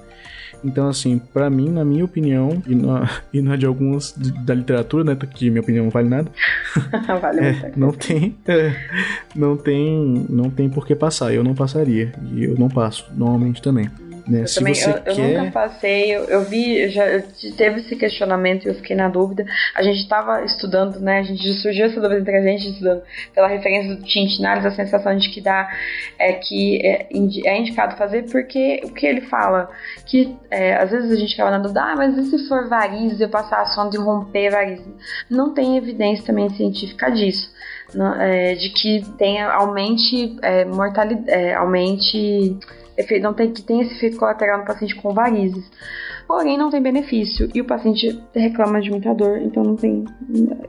Então, 0.64 0.88
assim, 0.88 1.20
para 1.20 1.48
mim, 1.48 1.70
na 1.70 1.86
minha 1.86 2.04
opinião, 2.04 2.62
e 2.66 2.74
na, 2.74 3.08
e 3.32 3.40
na 3.40 3.56
de 3.56 3.68
alguns 3.68 4.14
da 4.44 4.56
literatura, 4.56 5.04
né, 5.04 5.16
que 5.16 5.50
minha 5.52 5.62
opinião 5.62 5.84
não 5.84 5.92
vale 5.92 6.10
nada, 6.10 6.32
vale 7.22 7.40
é, 7.40 7.72
não 7.76 7.92
tem, 7.92 8.36
é, 8.48 8.74
não 9.36 9.56
tem, 9.56 10.26
não 10.28 10.50
tem 10.50 10.68
por 10.68 10.88
que 10.88 10.96
passar. 10.96 11.32
Eu 11.32 11.44
não 11.44 11.54
passaria 11.54 12.14
e 12.34 12.46
eu 12.46 12.56
não 12.58 12.68
passo, 12.68 13.06
normalmente 13.16 13.62
também. 13.62 13.90
Né? 14.28 14.42
Eu, 14.42 14.56
também, 14.56 14.74
eu, 14.82 14.90
eu 14.90 15.16
quer... 15.16 15.40
nunca 15.40 15.52
passei, 15.52 16.16
eu, 16.16 16.24
eu 16.26 16.42
vi, 16.44 16.82
eu 16.82 16.90
já 16.90 17.06
eu 17.06 17.24
teve 17.56 17.82
esse 17.82 17.96
questionamento 17.96 18.66
e 18.66 18.70
eu 18.70 18.76
fiquei 18.76 18.96
na 18.96 19.08
dúvida. 19.08 19.46
A 19.76 19.84
gente 19.84 20.00
estava 20.00 20.44
estudando, 20.44 21.00
né? 21.00 21.20
A 21.20 21.24
gente 21.24 21.54
surgiu 21.54 21.86
essa 21.86 22.02
dúvida 22.02 22.22
entre 22.22 22.38
a 22.38 22.42
gente 22.42 22.70
estudando 22.70 23.04
pela 23.34 23.48
referência 23.48 23.96
do 23.96 24.04
Tintinares, 24.04 24.66
a 24.66 24.72
sensação 24.72 25.16
de 25.16 25.30
que 25.30 25.42
dá 25.42 25.70
é 26.18 26.34
que 26.34 26.86
é, 26.86 27.08
é 27.46 27.58
indicado 27.58 27.98
fazer, 27.98 28.24
porque 28.32 28.82
o 28.84 28.90
que 28.90 29.06
ele 29.06 29.22
fala, 29.22 29.70
que 30.06 30.36
é, 30.50 30.76
às 30.76 30.90
vezes 30.90 31.12
a 31.12 31.16
gente 31.16 31.32
ficava 31.32 31.52
na 31.52 31.60
dúvida, 31.60 31.82
ah, 31.82 31.96
mas 31.96 32.18
e 32.18 32.26
se 32.26 32.48
for 32.48 32.68
varize, 32.68 33.22
eu 33.22 33.30
passar 33.30 33.62
a 33.62 33.66
sonda 33.68 33.96
e 33.96 34.00
romper 34.00 34.50
varize? 34.50 34.96
Não 35.30 35.54
tem 35.54 35.78
evidência 35.78 36.26
também 36.26 36.50
científica 36.50 37.12
disso. 37.12 37.54
Não, 37.94 38.20
é, 38.20 38.56
de 38.56 38.70
que 38.70 39.06
tenha 39.18 39.48
aumente 39.52 40.38
é, 40.42 40.66
mortalidade, 40.66 41.30
é, 41.30 41.54
aumente 41.54 42.58
não 43.22 43.34
tem 43.34 43.52
que 43.52 43.62
tem 43.62 43.82
esse 43.82 43.94
efeito 43.96 44.18
colateral 44.18 44.60
no 44.60 44.66
paciente 44.66 44.96
com 44.96 45.14
varizes. 45.14 45.66
Porém, 46.28 46.58
não 46.58 46.72
tem 46.72 46.82
benefício 46.82 47.50
e 47.54 47.62
o 47.62 47.66
paciente 47.66 48.20
reclama 48.34 48.82
de 48.82 48.90
muita 48.90 49.14
dor, 49.14 49.38
então 49.38 49.64
não 49.64 49.76
tem. 49.76 50.06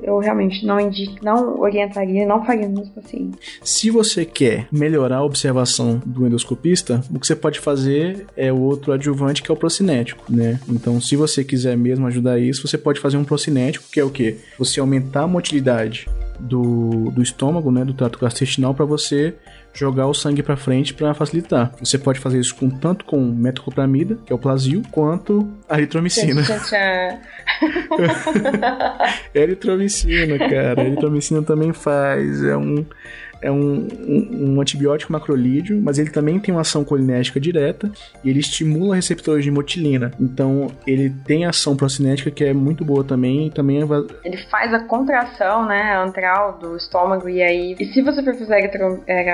Eu 0.03 0.19
realmente 0.19 0.67
não 0.67 0.79
indico, 0.79 1.25
não 1.25 1.59
orientaria, 1.59 2.27
não 2.27 2.45
faria 2.45 2.69
nos 2.69 2.89
pacientes. 2.91 3.59
Se 3.63 3.91
você 3.91 4.25
quer 4.25 4.69
melhorar 4.71 5.19
a 5.19 5.25
observação 5.25 6.01
do 6.05 6.27
endoscopista, 6.27 7.03
o 7.11 7.19
que 7.19 7.27
você 7.27 7.35
pode 7.35 7.59
fazer 7.59 8.27
é 8.37 8.53
o 8.53 8.61
outro 8.61 8.93
adjuvante 8.93 9.43
que 9.43 9.51
é 9.51 9.55
o 9.55 9.57
procinético, 9.57 10.25
né? 10.29 10.61
Então, 10.69 11.01
se 11.01 11.17
você 11.17 11.43
quiser 11.43 11.77
mesmo 11.77 12.07
ajudar 12.07 12.39
isso, 12.39 12.67
você 12.67 12.77
pode 12.77 13.01
fazer 13.01 13.17
um 13.17 13.25
procinético, 13.25 13.87
que 13.91 13.99
é 13.99 14.05
o 14.05 14.11
que? 14.11 14.37
Você 14.59 14.79
aumentar 14.79 15.23
a 15.23 15.29
motilidade 15.29 16.07
do, 16.39 17.11
do 17.11 17.23
estômago, 17.23 17.71
né, 17.71 17.85
do 17.85 17.95
trato 17.95 18.19
gastrointestinal 18.19 18.75
para 18.75 18.85
você 18.85 19.35
jogar 19.73 20.07
o 20.07 20.15
sangue 20.15 20.43
para 20.43 20.57
frente 20.57 20.95
para 20.95 21.13
facilitar. 21.13 21.73
Você 21.79 21.99
pode 21.99 22.19
fazer 22.19 22.41
isso 22.41 22.55
com 22.55 22.71
tanto 22.71 23.05
com 23.05 23.21
metoclopramida, 23.21 24.19
que 24.25 24.33
é 24.33 24.37
o 24.37 24.39
plasio, 24.39 24.83
quanto 24.91 25.47
a 25.69 25.77
eritromicina. 25.77 26.43
eritromicina, 29.35 30.39
cara. 30.39 30.81
A 30.81 30.85
eritromicina 30.85 31.43
também 31.43 31.73
faz. 31.73 32.43
É 32.43 32.57
um 32.57 32.87
é 33.41 33.51
um, 33.51 33.87
um, 34.07 34.55
um, 34.55 34.61
antibiótico 34.61 35.13
macrolídeo, 35.13 35.81
mas 35.81 35.99
ele 35.99 36.11
também 36.11 36.39
tem 36.39 36.55
uma 36.55 36.63
ação 36.63 36.85
colinética 36.85 37.39
direta 37.39 37.91
e 38.25 38.31
ele 38.31 38.41
estimula 38.41 38.95
receptores 38.95 39.45
de 39.45 39.51
motilina. 39.51 40.13
Então, 40.21 40.69
ele 40.87 41.11
tem 41.25 41.45
ação 41.45 41.77
procinética 41.77 42.31
que 42.31 42.45
é 42.45 42.53
muito 42.53 42.85
boa 42.85 43.05
também. 43.05 43.47
E 43.47 43.51
também 43.51 43.83
é... 43.83 43.87
Ele 44.25 44.37
faz 44.51 44.73
a 44.73 44.81
contração, 44.81 45.67
né, 45.67 45.97
antral 45.97 46.59
do 46.59 46.77
estômago 46.77 47.29
e 47.29 47.43
aí... 47.43 47.77
E 47.79 47.87
se 47.87 48.03
você 48.03 48.23
for 48.23 48.35
fazer 48.35 48.55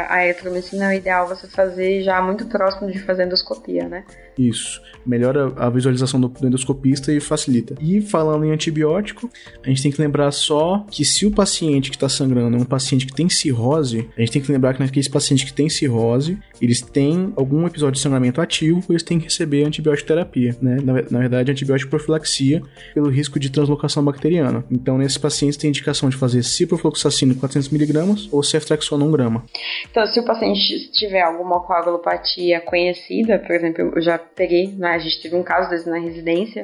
a 0.08 0.24
eritromicina, 0.24 0.92
é 0.92 0.96
ideal 0.96 1.28
você 1.28 1.46
fazer 1.46 2.02
já 2.02 2.20
muito 2.20 2.46
próximo 2.46 2.90
de 2.90 2.98
fazer 3.00 3.26
endoscopia, 3.26 3.88
né? 3.88 4.04
Isso. 4.38 4.80
Melhora 5.04 5.52
a 5.56 5.68
visualização 5.68 6.20
do, 6.20 6.28
do 6.28 6.46
endoscopista 6.46 7.12
e 7.12 7.20
facilita. 7.20 7.74
E 7.80 8.00
falando 8.00 8.44
em 8.44 8.52
antibiótico, 8.52 9.30
a 9.62 9.68
gente 9.68 9.82
tem 9.82 9.92
que 9.92 10.00
lembrar 10.00 10.30
só 10.30 10.84
que 10.90 11.04
se 11.04 11.26
o 11.26 11.30
paciente 11.30 11.90
que 11.90 11.96
está 11.96 12.08
sangrando 12.08 12.56
é 12.56 12.60
um 12.60 12.64
paciente 12.64 13.06
que 13.06 13.14
tem 13.14 13.28
cirrose, 13.28 13.91
a 14.00 14.20
gente 14.20 14.32
tem 14.32 14.42
que 14.42 14.50
lembrar 14.50 14.74
que 14.74 14.80
naqueles 14.80 15.08
pacientes 15.08 15.44
que 15.44 15.52
têm 15.52 15.68
cirrose, 15.68 16.38
eles 16.60 16.80
têm 16.80 17.32
algum 17.36 17.66
episódio 17.66 17.94
de 17.94 18.00
sangramento 18.00 18.40
ativo, 18.40 18.84
eles 18.90 19.02
têm 19.02 19.18
que 19.18 19.24
receber 19.24 19.64
antibiótico 19.64 20.08
terapia, 20.08 20.56
né? 20.60 20.78
Na, 20.82 20.92
na 20.94 21.18
verdade, 21.18 21.50
antibiótico 21.50 21.90
profilaxia 21.90 22.62
pelo 22.94 23.08
risco 23.08 23.38
de 23.38 23.50
translocação 23.50 24.04
bacteriana. 24.04 24.64
Então, 24.70 24.98
nesses 24.98 25.18
pacientes 25.18 25.56
tem 25.56 25.68
indicação 25.68 26.08
de 26.08 26.16
fazer 26.16 26.42
ciprofloxacino 26.42 27.34
400mg 27.34 28.28
ou 28.30 28.42
ceftriaxona 28.42 29.04
1 29.04 29.10
grama. 29.10 29.44
Então, 29.90 30.06
se 30.06 30.20
o 30.20 30.24
paciente 30.24 30.90
tiver 30.92 31.22
alguma 31.22 31.60
coagulopatia 31.60 32.60
conhecida, 32.60 33.38
por 33.38 33.54
exemplo, 33.54 33.92
eu 33.94 34.02
já 34.02 34.18
peguei, 34.18 34.68
né, 34.68 34.90
a 34.90 34.98
gente 34.98 35.20
teve 35.22 35.36
um 35.36 35.42
caso 35.42 35.70
desse 35.70 35.88
na 35.88 35.98
residência, 35.98 36.62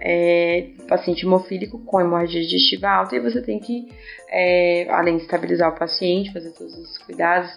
é, 0.00 0.70
paciente 0.88 1.24
hemofílico 1.24 1.78
com 1.80 2.00
hemorragia 2.00 2.40
digestiva 2.40 2.88
alta, 2.88 3.16
e 3.16 3.20
você 3.20 3.42
tem 3.42 3.58
que, 3.58 3.88
é, 4.28 4.86
além 4.90 5.16
de 5.16 5.22
estabilizar 5.22 5.70
o 5.70 5.78
paciente, 5.78 6.32
fazer 6.32 6.50
todos 6.50 6.76
os 6.76 6.98
cuidados, 6.98 7.50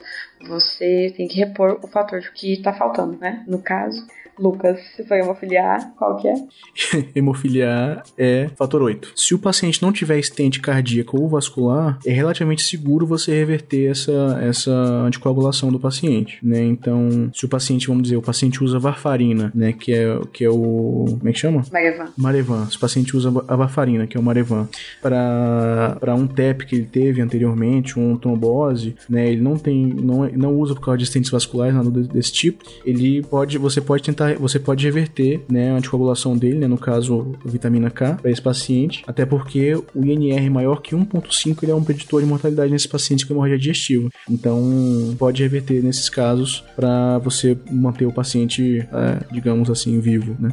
você 0.48 1.14
tem 1.16 1.28
que 1.28 1.38
repor 1.38 1.80
o 1.84 1.88
fator 1.88 2.22
que 2.34 2.54
está 2.54 2.74
faltando, 2.74 3.18
né? 3.18 3.44
No 3.48 3.62
caso, 3.62 4.06
Lucas, 4.40 4.80
se 4.96 5.04
foi 5.04 5.20
hemofilia 5.20 5.76
A, 5.76 5.86
qual 5.98 6.18
que 6.18 6.28
é? 6.28 6.34
hemofilia 7.16 7.70
A 7.70 8.04
é 8.18 8.50
fator 8.56 8.82
8. 8.82 9.14
Se 9.16 9.34
o 9.34 9.40
paciente 9.40 9.82
não 9.82 9.92
tiver 9.92 10.18
estente 10.18 10.60
cardíaca 10.60 11.18
ou 11.18 11.28
vascular, 11.28 12.00
é 12.06 12.12
relativamente 12.12 12.64
seguro 12.64 13.06
você 13.06 13.32
reverter 13.32 13.92
essa, 13.92 14.40
essa 14.42 14.72
anticoagulação 14.72 15.72
do 15.72 15.80
paciente, 15.80 16.40
né? 16.44 16.64
Então, 16.64 17.30
se 17.34 17.46
o 17.46 17.50
paciente, 17.50 17.88
vamos 17.88 18.04
dizer, 18.04 18.18
o 18.18 18.22
paciente 18.22 18.64
usa 18.64 18.80
varfarina, 18.80 19.52
né, 19.54 19.74
que 19.74 19.94
é, 19.94 20.20
que 20.32 20.44
é 20.44 20.50
o... 20.50 21.06
como 21.18 21.30
é 21.30 21.34
que 21.34 21.40
chama? 21.40 21.64
Marevan. 21.72 22.08
Marevan. 22.18 22.66
Se 22.70 22.78
o 22.78 22.80
paciente 22.80 23.16
usa 23.16 23.30
a 23.48 23.56
varfarina, 23.56 24.08
que 24.08 24.18
é 24.18 24.20
o 24.20 24.24
Marevan, 24.24 24.68
para 25.02 26.16
um 26.16 26.28
TEP 26.28 26.66
que 26.66 26.76
ele 26.76 26.86
teve 26.86 27.22
anteriormente, 27.22 28.00
um 28.00 28.16
trombose, 28.16 28.96
né, 29.10 29.30
ele 29.30 29.42
não 29.42 29.58
tem, 29.58 29.86
não, 29.86 30.28
não 30.30 30.56
usa 30.56 30.74
por 30.74 30.82
causa 30.82 30.98
de 30.98 31.04
estentes 31.04 31.30
vasculares, 31.30 31.76
nada 31.76 31.90
desse 31.90 32.32
tipo, 32.32 32.64
ele 32.86 33.22
pode, 33.24 33.58
você 33.58 33.82
pode 33.82 34.04
tentar 34.04 34.29
você 34.36 34.60
pode 34.60 34.86
reverter, 34.86 35.42
né, 35.50 35.72
a 35.72 35.76
anticoagulação 35.76 36.38
dele, 36.38 36.60
né, 36.60 36.68
no 36.68 36.78
caso, 36.78 37.36
a 37.46 37.50
vitamina 37.50 37.90
K, 37.90 38.16
para 38.16 38.32
esse 38.32 38.42
paciente, 38.42 39.04
até 39.08 39.26
porque 39.26 39.76
o 39.76 40.06
INR 40.06 40.50
maior 40.50 40.82
que 40.82 40.96
1.5 40.96 41.64
ele 41.64 41.72
é 41.72 41.76
um 41.76 41.84
preditor 41.84 42.22
de 42.22 42.28
mortalidade 42.28 42.72
nesse 42.72 42.88
paciente 42.88 43.26
com 43.26 43.34
hemorragia 43.34 43.58
digestiva. 43.58 44.10
Então, 44.30 45.16
pode 45.18 45.42
reverter 45.42 45.84
nesses 45.84 46.10
casos 46.10 46.64
para 46.76 47.18
você 47.20 47.58
manter 47.70 48.06
o 48.06 48.14
paciente, 48.14 48.80
é, 48.80 49.34
digamos 49.34 49.70
assim, 49.70 50.00
vivo, 50.00 50.36
né? 50.40 50.50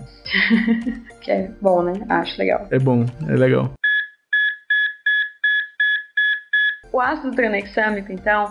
que 1.21 1.31
é 1.31 1.51
bom, 1.61 1.83
né? 1.83 1.93
Acho 2.09 2.39
legal. 2.39 2.67
É 2.71 2.79
bom, 2.79 3.07
é 3.29 3.37
legal. 3.37 3.73
O 6.93 7.01
ácido 7.01 7.35
tranexâmico, 7.35 8.11
então, 8.11 8.51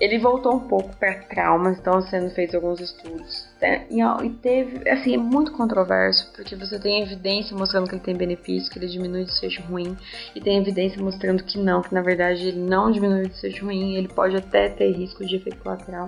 Ele 0.00 0.18
voltou 0.18 0.54
um 0.54 0.60
pouco 0.60 0.94
para 0.96 1.14
traumas, 1.22 1.76
estão 1.76 2.00
sendo 2.02 2.30
feitos 2.30 2.54
alguns 2.54 2.80
estudos. 2.80 3.48
Né? 3.60 3.86
E 3.90 4.30
teve, 4.30 4.88
assim, 4.88 5.14
é 5.14 5.18
muito 5.18 5.52
controverso, 5.52 6.30
porque 6.34 6.54
você 6.54 6.78
tem 6.78 7.02
evidência 7.02 7.56
mostrando 7.56 7.88
que 7.88 7.94
ele 7.94 8.02
tem 8.02 8.16
benefício, 8.16 8.70
que 8.70 8.78
ele 8.78 8.86
diminui 8.86 9.22
o 9.22 9.24
desfecho 9.24 9.62
ruim, 9.62 9.96
e 10.34 10.40
tem 10.40 10.58
evidência 10.58 11.02
mostrando 11.02 11.42
que 11.42 11.58
não, 11.58 11.82
que 11.82 11.92
na 11.92 12.02
verdade 12.02 12.48
ele 12.48 12.60
não 12.60 12.90
diminui 12.90 13.24
o 13.24 13.28
desfecho 13.28 13.64
ruim, 13.64 13.96
ele 13.96 14.08
pode 14.08 14.36
até 14.36 14.68
ter 14.68 14.92
risco 14.92 15.24
de 15.24 15.36
efeito 15.36 15.58
colateral. 15.58 16.06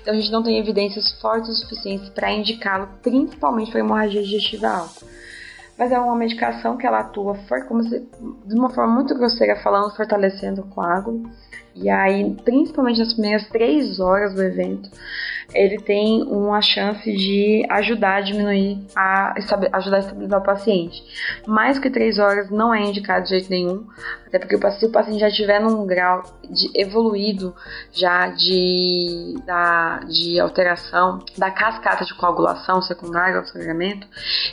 Então 0.00 0.14
a 0.14 0.16
gente 0.16 0.30
não 0.30 0.42
tem 0.42 0.58
evidências 0.58 1.12
fortes 1.20 1.50
o 1.50 1.54
suficiente 1.54 2.10
para 2.12 2.32
indicá-lo, 2.32 2.88
principalmente 3.02 3.70
para 3.70 3.80
hemorragia 3.80 4.22
digestiva 4.22 4.68
alta 4.68 5.06
mas 5.78 5.92
é 5.92 5.98
uma 5.98 6.16
medicação 6.16 6.76
que 6.76 6.86
ela 6.86 7.00
atua 7.00 7.38
como 7.68 7.82
se, 7.84 8.00
de 8.46 8.54
uma 8.54 8.70
forma 8.70 8.94
muito 8.94 9.14
grosseira 9.14 9.56
falando, 9.56 9.94
fortalecendo 9.94 10.62
o 10.62 10.68
coágulo. 10.68 11.30
E 11.76 11.90
aí, 11.90 12.34
principalmente 12.44 12.98
nas 12.98 13.12
primeiras 13.12 13.46
três 13.48 14.00
horas 14.00 14.34
do 14.34 14.42
evento, 14.42 14.90
ele 15.54 15.78
tem 15.78 16.22
uma 16.24 16.60
chance 16.60 17.10
de 17.12 17.64
ajudar 17.70 18.16
a 18.16 18.20
diminuir, 18.20 18.84
a 18.94 19.34
ajudar 19.72 19.96
a 19.96 20.00
estabilizar 20.00 20.40
o 20.40 20.44
paciente. 20.44 21.02
Mais 21.46 21.78
que 21.78 21.90
três 21.90 22.18
horas 22.18 22.50
não 22.50 22.74
é 22.74 22.82
indicado 22.82 23.24
de 23.24 23.30
jeito 23.30 23.50
nenhum, 23.50 23.86
até 24.26 24.38
porque 24.38 24.56
se 24.72 24.86
o 24.86 24.90
paciente 24.90 25.20
já 25.20 25.28
estiver 25.28 25.60
num 25.60 25.86
grau 25.86 26.22
de 26.50 26.70
evoluído 26.74 27.54
já 27.92 28.28
de, 28.28 29.36
da, 29.46 30.00
de 30.00 30.40
alteração 30.40 31.24
da 31.38 31.50
cascata 31.50 32.04
de 32.04 32.14
coagulação 32.14 32.82
secundária 32.82 33.38
ao 33.38 33.44
sangramento, 33.44 34.06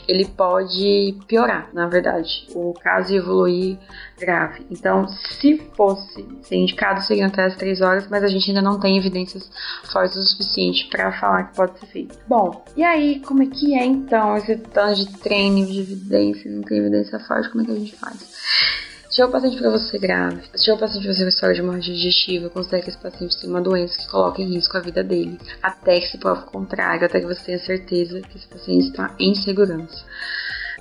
ele 0.06 0.24
pode 0.24 1.18
piorar, 1.26 1.68
na 1.72 1.88
verdade, 1.88 2.46
o 2.54 2.72
caso 2.74 3.14
evoluir 3.14 3.78
grave. 4.18 4.66
Então, 4.70 5.06
se 5.08 5.58
fosse 5.76 6.26
ser 6.42 6.56
indicado, 6.56 7.02
seriam 7.02 7.28
até 7.28 7.44
as 7.44 7.56
3 7.56 7.80
horas, 7.80 8.08
mas 8.08 8.22
a 8.22 8.28
gente 8.28 8.50
ainda 8.50 8.62
não 8.62 8.78
tem 8.78 8.96
evidências 8.96 9.50
fortes 9.92 10.16
o 10.16 10.22
suficiente 10.22 10.88
para 10.88 11.12
falar 11.12 11.44
que 11.44 11.56
pode 11.56 11.78
ser 11.78 11.86
feito. 11.86 12.18
Bom, 12.28 12.64
e 12.76 12.82
aí, 12.82 13.20
como 13.20 13.42
é 13.42 13.46
que 13.46 13.74
é 13.74 13.84
então 13.84 14.36
esse 14.36 14.56
tanto 14.56 15.04
de 15.04 15.18
treino 15.18 15.66
de 15.66 15.80
evidência? 15.80 16.50
Não 16.50 16.62
tem 16.62 16.78
evidência 16.78 17.18
forte, 17.20 17.48
como 17.48 17.62
é 17.62 17.66
que 17.66 17.72
a 17.72 17.76
gente 17.76 17.96
faz? 17.96 18.34
Chega 19.14 19.28
o 19.28 19.30
paciente 19.30 19.58
para 19.58 19.70
você 19.70 19.96
grave, 19.96 20.42
chega 20.56 20.76
o 20.76 20.80
paciente 20.80 21.04
para 21.04 21.14
você 21.14 21.22
com 21.22 21.28
história 21.28 21.54
de 21.54 21.60
hemorragia 21.60 21.94
digestiva, 21.94 22.50
considere 22.50 22.82
que 22.82 22.88
esse 22.88 22.98
paciente 22.98 23.40
tem 23.40 23.48
uma 23.48 23.60
doença 23.60 23.96
que 23.96 24.08
coloca 24.08 24.42
em 24.42 24.52
risco 24.52 24.76
a 24.76 24.80
vida 24.80 25.04
dele, 25.04 25.38
até 25.62 26.00
que 26.00 26.08
se 26.08 26.18
prove 26.18 26.40
o 26.40 26.46
contrário, 26.46 27.06
até 27.06 27.20
que 27.20 27.26
você 27.26 27.44
tenha 27.44 27.58
certeza 27.60 28.20
que 28.22 28.36
esse 28.36 28.48
paciente 28.48 28.88
está 28.88 29.14
em 29.20 29.32
segurança. 29.36 30.04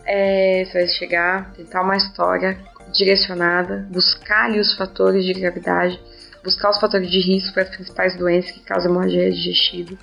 É, 0.04 0.66
você 0.66 0.80
vai 0.80 0.88
chegar, 0.88 1.54
tentar 1.54 1.84
uma 1.84 1.96
história 1.96 2.58
direcionada, 2.94 3.86
buscar 3.90 4.46
ali 4.46 4.60
os 4.60 4.74
fatores 4.76 5.26
de 5.26 5.34
gravidade, 5.34 6.00
buscar 6.44 6.70
os 6.70 6.80
fatores 6.80 7.10
de 7.10 7.20
risco 7.20 7.54
para 7.54 7.64
as 7.64 7.70
principais 7.70 8.16
doenças 8.18 8.52
que 8.52 8.60
causam 8.60 8.92
hemorragia 8.92 9.32
digestiva 9.32 9.98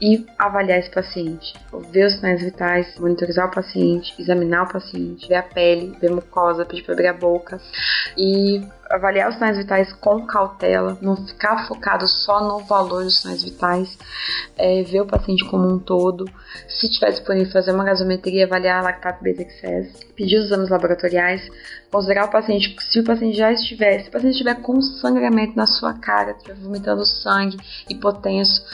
e 0.00 0.26
avaliar 0.38 0.78
esse 0.78 0.90
paciente. 0.90 1.54
Ver 1.90 2.06
os 2.06 2.14
sinais 2.14 2.42
vitais, 2.42 2.98
monitorizar 2.98 3.48
o 3.48 3.54
paciente, 3.54 4.14
examinar 4.18 4.64
o 4.64 4.72
paciente, 4.72 5.28
ver 5.28 5.36
a 5.36 5.42
pele, 5.42 5.96
ver 6.00 6.10
a 6.10 6.14
mucosa, 6.14 6.64
pedir 6.64 6.82
para 6.82 6.94
abrir 6.94 7.08
a 7.08 7.12
boca 7.12 7.60
e 8.16 8.62
avaliar 8.94 9.28
os 9.28 9.34
sinais 9.34 9.56
vitais 9.56 9.92
com 9.92 10.26
cautela, 10.26 10.98
não 11.00 11.16
ficar 11.16 11.66
focado 11.66 12.06
só 12.06 12.42
no 12.42 12.60
valor 12.60 13.04
dos 13.04 13.20
sinais 13.20 13.42
vitais, 13.42 13.98
é, 14.56 14.82
ver 14.82 15.00
o 15.00 15.06
paciente 15.06 15.44
como 15.44 15.68
um 15.68 15.78
todo, 15.78 16.24
se 16.68 16.88
tiver 16.88 17.10
disponível 17.10 17.52
fazer 17.52 17.72
uma 17.72 17.84
gasometria, 17.84 18.46
avaliar 18.46 18.80
a 18.80 18.82
lactato 18.82 19.22
beta 19.22 19.42
excess, 19.42 20.04
pedir 20.14 20.38
os 20.38 20.46
exames 20.46 20.68
laboratoriais, 20.68 21.48
considerar 21.90 22.26
o 22.26 22.30
paciente, 22.30 22.76
se 22.80 23.00
o 23.00 23.04
paciente 23.04 23.36
já 23.36 23.52
estiver, 23.52 24.00
se 24.00 24.08
o 24.08 24.12
paciente 24.12 24.32
estiver 24.32 24.60
com 24.60 24.80
sangramento 24.80 25.56
na 25.56 25.66
sua 25.66 25.94
cara, 25.94 26.32
estiver 26.32 26.54
vomitando 26.54 27.04
sangue, 27.04 27.56
hipotenso, 27.88 28.64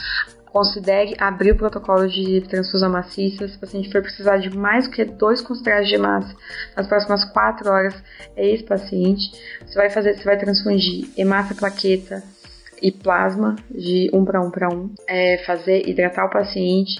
Considere 0.51 1.15
abrir 1.17 1.51
o 1.51 1.57
protocolo 1.57 2.07
de 2.07 2.41
transfusão 2.41 2.89
maciça. 2.89 3.47
Se 3.47 3.55
o 3.55 3.59
paciente 3.59 3.91
for 3.91 4.01
precisar 4.01 4.37
de 4.37 4.55
mais 4.55 4.85
do 4.85 4.91
que 4.91 5.05
dois 5.05 5.41
concentradores 5.41 5.89
de 5.89 5.97
massa 5.97 6.35
nas 6.75 6.87
próximas 6.87 7.23
4 7.31 7.69
horas, 7.69 8.03
é 8.35 8.47
esse 8.49 8.63
paciente. 8.63 9.31
Você 9.65 9.75
vai 9.75 9.89
fazer, 9.89 10.17
você 10.17 10.23
vai 10.23 10.37
transfundir 10.37 11.09
hemácia 11.17 11.55
plaqueta 11.55 12.21
e 12.81 12.91
plasma 12.91 13.55
de 13.69 14.09
1 14.11 14.25
para 14.25 14.41
1 14.41 14.51
para 14.51 14.69
1. 14.73 14.95
É, 15.07 15.37
fazer, 15.45 15.87
hidratar 15.87 16.25
o 16.25 16.29
paciente. 16.29 16.99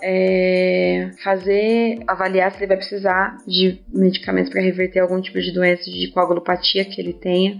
É, 0.00 1.10
fazer, 1.24 2.00
avaliar 2.06 2.52
se 2.52 2.58
ele 2.58 2.68
vai 2.68 2.76
precisar 2.76 3.36
de 3.46 3.80
medicamentos 3.92 4.50
para 4.50 4.62
reverter 4.62 5.00
algum 5.00 5.20
tipo 5.20 5.40
de 5.40 5.52
doença 5.52 5.90
de 5.90 6.08
coagulopatia 6.12 6.84
que 6.84 7.00
ele 7.00 7.12
tenha, 7.12 7.58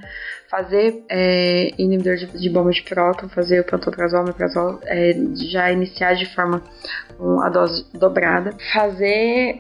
fazer 0.48 1.04
é, 1.08 1.72
inibidor 1.78 2.16
de, 2.16 2.26
de, 2.26 2.48
bomba 2.48 2.70
de 2.70 2.82
próton, 2.82 3.28
fazer 3.28 3.60
o 3.60 3.64
pantoprazol, 3.64 4.22
omeprazol, 4.22 4.80
é, 4.84 5.12
já 5.34 5.70
iniciar 5.70 6.14
de 6.14 6.26
forma 6.26 6.62
com 7.16 7.40
a 7.40 7.48
dose 7.48 7.84
dobrada, 7.92 8.56
fazer 8.72 9.58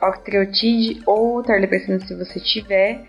octreotide 0.00 1.02
ou 1.06 1.42
terlipressina 1.42 1.98
se 2.00 2.14
você 2.14 2.38
tiver, 2.38 3.02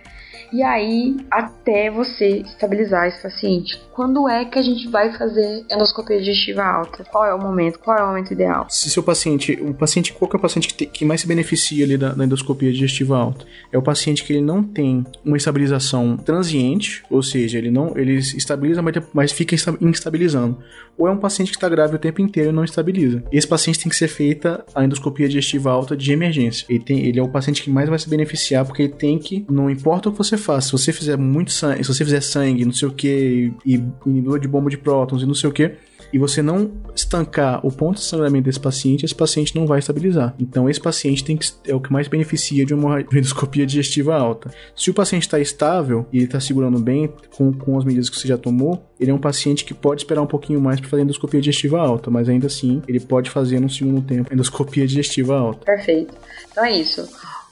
e 0.52 0.62
aí 0.62 1.18
até 1.30 1.90
você 1.90 2.40
estabilizar 2.40 3.08
esse 3.08 3.22
paciente. 3.22 3.82
Quando 3.94 4.28
é 4.28 4.46
que 4.46 4.58
a 4.58 4.62
gente 4.62 4.88
vai 4.90 5.16
fazer 5.18 5.66
endoscopia 5.72 6.18
digestiva 6.18 6.64
alta? 6.64 7.04
Qual 7.04 7.26
é 7.26 7.34
o 7.34 7.40
momento? 7.40 7.80
Qual 7.80 7.98
é 7.98 8.04
o 8.04 8.08
momento 8.08 8.32
ideal? 8.32 8.66
Se 8.70 8.90
seu 8.90 9.04
paciente, 9.04 9.58
o 9.62 9.74
paciente, 9.74 10.14
qual 10.14 10.30
é 10.34 10.38
o 10.38 10.40
paciente 10.40 10.68
que, 10.68 10.74
te, 10.74 10.86
que 10.86 11.06
mais 11.06 11.22
se 11.22 11.28
beneficia 11.28 11.86
ali 11.86 11.98
da, 11.98 12.14
da, 12.14 12.26
endoscopia 12.26 12.72
digestiva 12.72 13.18
alta? 13.18 13.46
É 13.72 13.78
o 13.78 13.82
paciente 13.82 14.24
que 14.24 14.34
ele 14.34 14.42
não 14.42 14.64
tem 14.64 15.06
uma 15.24 15.38
estabilização 15.38 16.18
transiente, 16.18 17.04
ou 17.10 17.22
seja, 17.22 17.58
ele 17.58 17.72
não, 17.72 17.98
ele 17.98 18.16
estabiliza, 18.16 18.82
mas, 18.82 18.96
mas 19.14 19.32
fica 19.32 19.56
instabilizando. 19.82 20.58
Ou 20.98 21.08
é 21.08 21.12
um 21.12 21.18
paciente 21.18 21.52
que 21.52 21.58
está 21.58 21.70
grave 21.70 21.96
o 21.96 22.00
tempo 22.00 22.22
inteiro 22.22 22.50
e 22.50 22.54
não 22.54 22.64
estabiliza. 22.64 23.24
Esse 23.32 23.48
paciente 23.48 23.80
tem 23.80 23.90
que 23.90 23.96
ser 23.96 24.08
feita 24.08 24.64
a 24.74 24.84
endoscopia 24.84 25.28
digestiva 25.28 25.72
alta 25.72 25.96
de 25.96 26.12
emergência. 26.12 26.66
Ele, 26.70 26.80
tem, 26.80 27.06
ele 27.06 27.20
é 27.20 27.24
o 27.24 27.30
paciente 27.30 27.64
que 27.64 27.70
mais 27.70 27.90
vai 27.90 27.98
se 27.98 28.10
beneficiar 28.10 28.66
porque 28.66 28.84
ele 28.84 28.94
tem 28.94 29.18
que, 29.18 29.46
não 29.50 29.70
importa 29.70 30.10
o 30.10 30.12
que 30.12 30.18
você 30.18 30.38
faça, 30.42 30.68
se 30.68 30.72
você 30.72 30.92
fizer 30.92 31.18
muito 31.18 31.52
sangue, 31.52 31.84
se 31.84 31.94
você 31.94 32.04
fizer 32.04 32.22
sangue, 32.22 32.66
não 32.66 32.74
sei 32.74 32.88
o 32.88 32.92
que, 32.92 33.54
e 33.66 33.82
inibidor 34.06 34.40
de 34.40 34.48
bomba 34.48 34.70
de 34.70 34.78
prótons 34.78 35.22
e 35.22 35.26
não 35.26 35.34
sei 35.34 35.50
o 35.50 35.54
que, 35.54 35.72
e 36.14 36.18
você 36.18 36.42
não 36.42 36.72
estancar 36.96 37.66
o 37.66 37.72
ponto 37.72 37.98
de 37.98 38.04
sangramento 38.04 38.46
desse 38.46 38.60
paciente, 38.60 39.06
esse 39.06 39.16
paciente 39.16 39.56
não 39.56 39.66
vai 39.66 39.80
estabilizar. 39.80 40.36
Então, 40.40 40.70
esse 40.70 40.80
paciente 40.80 41.24
tem 41.24 41.38
que, 41.38 41.50
é 41.66 41.74
o 41.74 41.80
que 41.80 41.92
mais 41.92 42.08
beneficia 42.08 42.66
de 42.66 42.74
uma 42.74 43.02
endoscopia 43.14 43.66
digestiva 43.66 44.16
alta. 44.16 44.52
Se 44.76 44.90
o 44.90 44.94
paciente 44.94 45.24
está 45.24 45.40
estável 45.40 46.06
e 46.12 46.18
ele 46.18 46.26
está 46.26 46.40
segurando 46.40 46.80
bem 46.80 47.12
com, 47.36 47.54
com 47.54 47.78
as 47.78 47.86
medidas 47.86 48.10
que 48.10 48.18
você 48.18 48.28
já 48.28 48.38
tomou, 48.38 48.84
ele 49.00 49.12
é 49.12 49.14
um 49.14 49.20
paciente 49.20 49.64
que 49.64 49.74
pode 49.74 50.02
esperar 50.02 50.22
um 50.22 50.28
pouquinho 50.28 50.60
mais 50.60 50.80
para 50.80 50.90
fazer 50.90 51.04
endoscopia 51.04 51.40
digestiva 51.40 51.80
alta, 51.80 52.12
mas 52.12 52.28
ainda 52.28 52.48
assim, 52.48 52.82
ele 52.88 53.00
pode 53.00 53.30
fazer 53.30 53.60
no 53.60 53.70
segundo 53.70 54.02
tempo 54.02 54.34
endoscopia 54.34 54.86
digestiva 54.86 55.38
alta. 55.38 55.66
Perfeito. 55.66 56.14
Então 56.52 56.66
é 56.66 56.78
isso. 56.78 57.08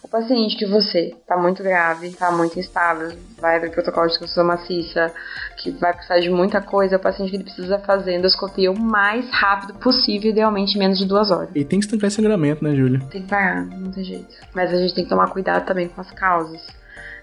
O 0.10 0.12
paciente 0.12 0.58
que 0.58 0.66
você 0.66 1.14
está 1.22 1.38
muito 1.38 1.62
grave, 1.62 2.08
está 2.08 2.32
muito 2.32 2.60
instável, 2.60 3.16
vai 3.40 3.58
abrir 3.58 3.70
protocolo 3.70 4.08
de 4.08 4.18
transfusão 4.18 4.44
maciça, 4.44 5.14
que 5.56 5.70
vai 5.70 5.94
precisar 5.94 6.18
de 6.18 6.32
muita 6.32 6.60
coisa, 6.60 6.96
é 6.96 6.98
o 6.98 7.00
paciente 7.00 7.30
que 7.30 7.36
ele 7.36 7.44
precisa 7.44 7.78
fazer 7.78 8.16
endoscopia 8.16 8.72
o 8.72 8.80
mais 8.80 9.30
rápido 9.30 9.76
possível, 9.76 10.32
idealmente 10.32 10.80
menos 10.80 10.98
de 10.98 11.06
duas 11.06 11.30
horas. 11.30 11.52
E 11.54 11.64
tem 11.64 11.80
que 11.80 11.86
estancar 11.86 12.10
sangramento, 12.10 12.64
né, 12.64 12.76
Júlia? 12.76 13.00
Tem 13.12 13.22
que 13.22 13.28
parar, 13.28 13.64
não 13.68 13.92
tem 13.92 14.04
jeito. 14.04 14.34
Mas 14.56 14.74
a 14.74 14.78
gente 14.78 14.96
tem 14.96 15.04
que 15.04 15.12
tomar 15.12 15.30
cuidado 15.30 15.64
também 15.68 15.88
com 15.88 16.02
as 16.02 16.10
causas. 16.10 16.60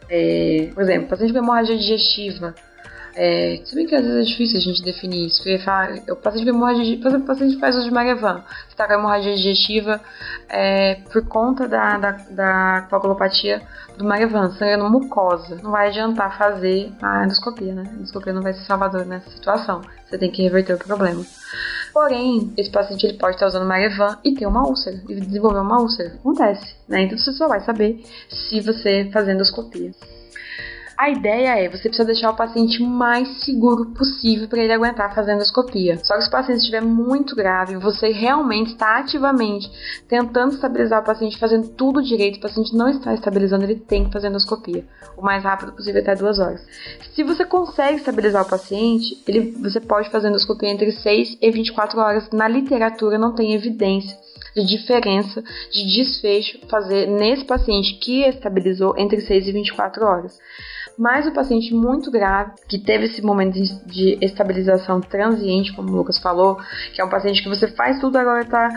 É, 0.08 0.70
por 0.72 0.84
exemplo, 0.84 1.08
paciente 1.08 1.32
com 1.32 1.38
hemorragia 1.40 1.76
digestiva, 1.76 2.54
é, 3.18 3.62
se 3.64 3.74
bem 3.74 3.86
que 3.86 3.94
às 3.94 4.02
vezes 4.04 4.20
é 4.20 4.30
difícil 4.30 4.58
a 4.58 4.60
gente 4.60 4.82
definir 4.82 5.26
isso. 5.26 5.38
Porque 5.38 5.58
falar, 5.58 5.94
o 6.10 6.16
paciente 6.16 6.52
com 6.52 6.58
por 6.58 6.70
exemplo, 6.70 7.26
paciente 7.26 7.58
faz 7.58 7.74
uso 7.74 7.86
de 7.86 7.90
Marevan, 7.90 8.44
que 8.66 8.72
está 8.72 8.86
com 8.86 8.92
hemorragia 8.92 9.34
digestiva 9.34 9.98
é, 10.50 10.96
por 11.10 11.26
conta 11.26 11.66
da, 11.66 11.96
da, 11.96 12.10
da 12.30 12.86
coagulopatia 12.90 13.62
do 13.96 14.04
Marevan, 14.04 14.50
sangrando 14.50 14.90
mucosa. 14.90 15.58
Não 15.62 15.70
vai 15.70 15.88
adiantar 15.88 16.36
fazer 16.36 16.92
a 17.00 17.24
endoscopia, 17.24 17.74
né? 17.74 17.84
A 17.90 17.94
endoscopia 17.94 18.34
não 18.34 18.42
vai 18.42 18.52
ser 18.52 18.66
salvador 18.66 19.06
nessa 19.06 19.30
situação. 19.30 19.80
Você 20.06 20.18
tem 20.18 20.30
que 20.30 20.42
reverter 20.42 20.74
o 20.74 20.78
problema. 20.78 21.24
Porém, 21.94 22.52
esse 22.58 22.70
paciente 22.70 23.06
ele 23.06 23.16
pode 23.16 23.36
estar 23.36 23.46
usando 23.46 23.66
Marevan 23.66 24.18
e 24.22 24.34
ter 24.34 24.46
uma 24.46 24.68
úlcera, 24.68 25.00
e 25.08 25.18
desenvolver 25.18 25.60
uma 25.60 25.80
úlcera. 25.80 26.16
Acontece, 26.16 26.76
né? 26.86 27.04
Então 27.04 27.16
você 27.16 27.32
só 27.32 27.48
vai 27.48 27.60
saber 27.60 28.04
se 28.28 28.60
você 28.60 29.08
fazer 29.10 29.32
endoscopia. 29.32 29.90
A 30.96 31.10
ideia 31.10 31.58
é 31.58 31.68
você 31.68 31.88
precisa 31.88 32.06
deixar 32.06 32.30
o 32.30 32.36
paciente 32.36 32.82
mais 32.82 33.44
seguro 33.44 33.90
possível 33.90 34.48
para 34.48 34.62
ele 34.62 34.72
aguentar 34.72 35.14
fazer 35.14 35.34
endoscopia. 35.34 35.98
Só 36.02 36.16
que 36.16 36.22
se 36.22 36.28
o 36.28 36.30
paciente 36.30 36.60
estiver 36.60 36.80
muito 36.80 37.36
grave, 37.36 37.76
você 37.76 38.08
realmente 38.08 38.72
está 38.72 38.98
ativamente 38.98 39.70
tentando 40.08 40.54
estabilizar 40.54 41.02
o 41.02 41.04
paciente, 41.04 41.38
fazendo 41.38 41.68
tudo 41.68 42.02
direito, 42.02 42.38
o 42.38 42.40
paciente 42.40 42.74
não 42.74 42.88
está 42.88 43.12
estabilizando, 43.12 43.64
ele 43.64 43.76
tem 43.76 44.06
que 44.06 44.12
fazer 44.12 44.28
endoscopia 44.28 44.84
o 45.16 45.22
mais 45.22 45.44
rápido 45.44 45.72
possível, 45.72 46.00
até 46.00 46.14
duas 46.14 46.38
horas. 46.38 46.64
Se 47.14 47.22
você 47.22 47.44
consegue 47.44 47.98
estabilizar 47.98 48.42
o 48.42 48.48
paciente, 48.48 49.22
ele, 49.26 49.52
você 49.52 49.80
pode 49.80 50.10
fazer 50.10 50.28
endoscopia 50.28 50.70
entre 50.70 50.92
6 50.92 51.38
e 51.40 51.50
24 51.50 52.00
horas. 52.00 52.30
Na 52.30 52.48
literatura 52.48 53.18
não 53.18 53.34
tem 53.34 53.54
evidência 53.54 54.16
de 54.54 54.64
diferença 54.64 55.42
de 55.70 55.96
desfecho 55.96 56.58
fazer 56.68 57.06
nesse 57.06 57.44
paciente 57.44 57.98
que 57.98 58.22
estabilizou 58.22 58.94
entre 58.96 59.20
6 59.20 59.48
e 59.48 59.52
24 59.52 60.04
horas. 60.04 60.38
Mas 60.98 61.26
o 61.26 61.32
paciente 61.32 61.74
muito 61.74 62.10
grave, 62.10 62.52
que 62.68 62.78
teve 62.78 63.04
esse 63.04 63.20
momento 63.20 63.54
de, 63.86 64.18
estabilização 64.20 65.00
transiente, 65.00 65.74
como 65.74 65.90
o 65.90 65.96
Lucas 65.96 66.18
falou, 66.18 66.58
que 66.94 67.00
é 67.00 67.04
um 67.04 67.10
paciente 67.10 67.42
que 67.42 67.48
você 67.48 67.68
faz 67.68 68.00
tudo, 68.00 68.16
agora 68.16 68.44
tá. 68.44 68.68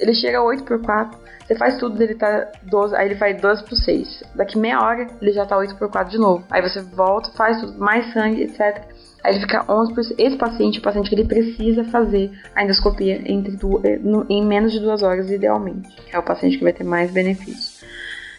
Ele 0.00 0.14
chega 0.14 0.38
a 0.38 0.42
8 0.42 0.64
por 0.64 0.80
4, 0.80 1.18
você 1.46 1.56
faz 1.56 1.76
tudo, 1.76 2.00
ele 2.02 2.14
tá 2.14 2.50
12, 2.62 2.94
aí 2.94 3.06
ele 3.06 3.16
faz 3.16 3.40
12 3.40 3.64
por 3.64 3.76
6. 3.76 4.22
Daqui 4.34 4.58
meia 4.58 4.80
hora, 4.80 5.06
ele 5.20 5.32
já 5.32 5.44
tá 5.44 5.56
8 5.58 5.76
por 5.76 5.90
4 5.90 6.10
de 6.10 6.18
novo. 6.18 6.44
Aí 6.50 6.62
você 6.62 6.80
volta, 6.80 7.30
faz 7.32 7.60
tudo, 7.60 7.78
mais 7.78 8.12
sangue, 8.12 8.42
etc. 8.42 8.84
Aí 9.24 9.32
ele 9.32 9.40
fica 9.40 9.64
11 9.70 9.94
por 9.94 10.00
Esse 10.18 10.36
paciente 10.36 10.76
é 10.76 10.80
o 10.80 10.82
paciente 10.82 11.08
que 11.08 11.14
ele 11.14 11.26
precisa 11.26 11.84
fazer 11.84 12.30
a 12.54 12.62
endoscopia 12.62 13.20
entre 13.26 13.56
du... 13.56 13.80
Eh, 13.84 14.00
em 14.28 14.44
menos 14.44 14.72
de 14.72 14.78
duas 14.78 15.02
horas, 15.02 15.30
idealmente. 15.30 15.88
É 16.12 16.18
o 16.18 16.22
paciente 16.22 16.58
que 16.58 16.64
vai 16.64 16.72
ter 16.72 16.84
mais 16.84 17.10
benefício. 17.10 17.67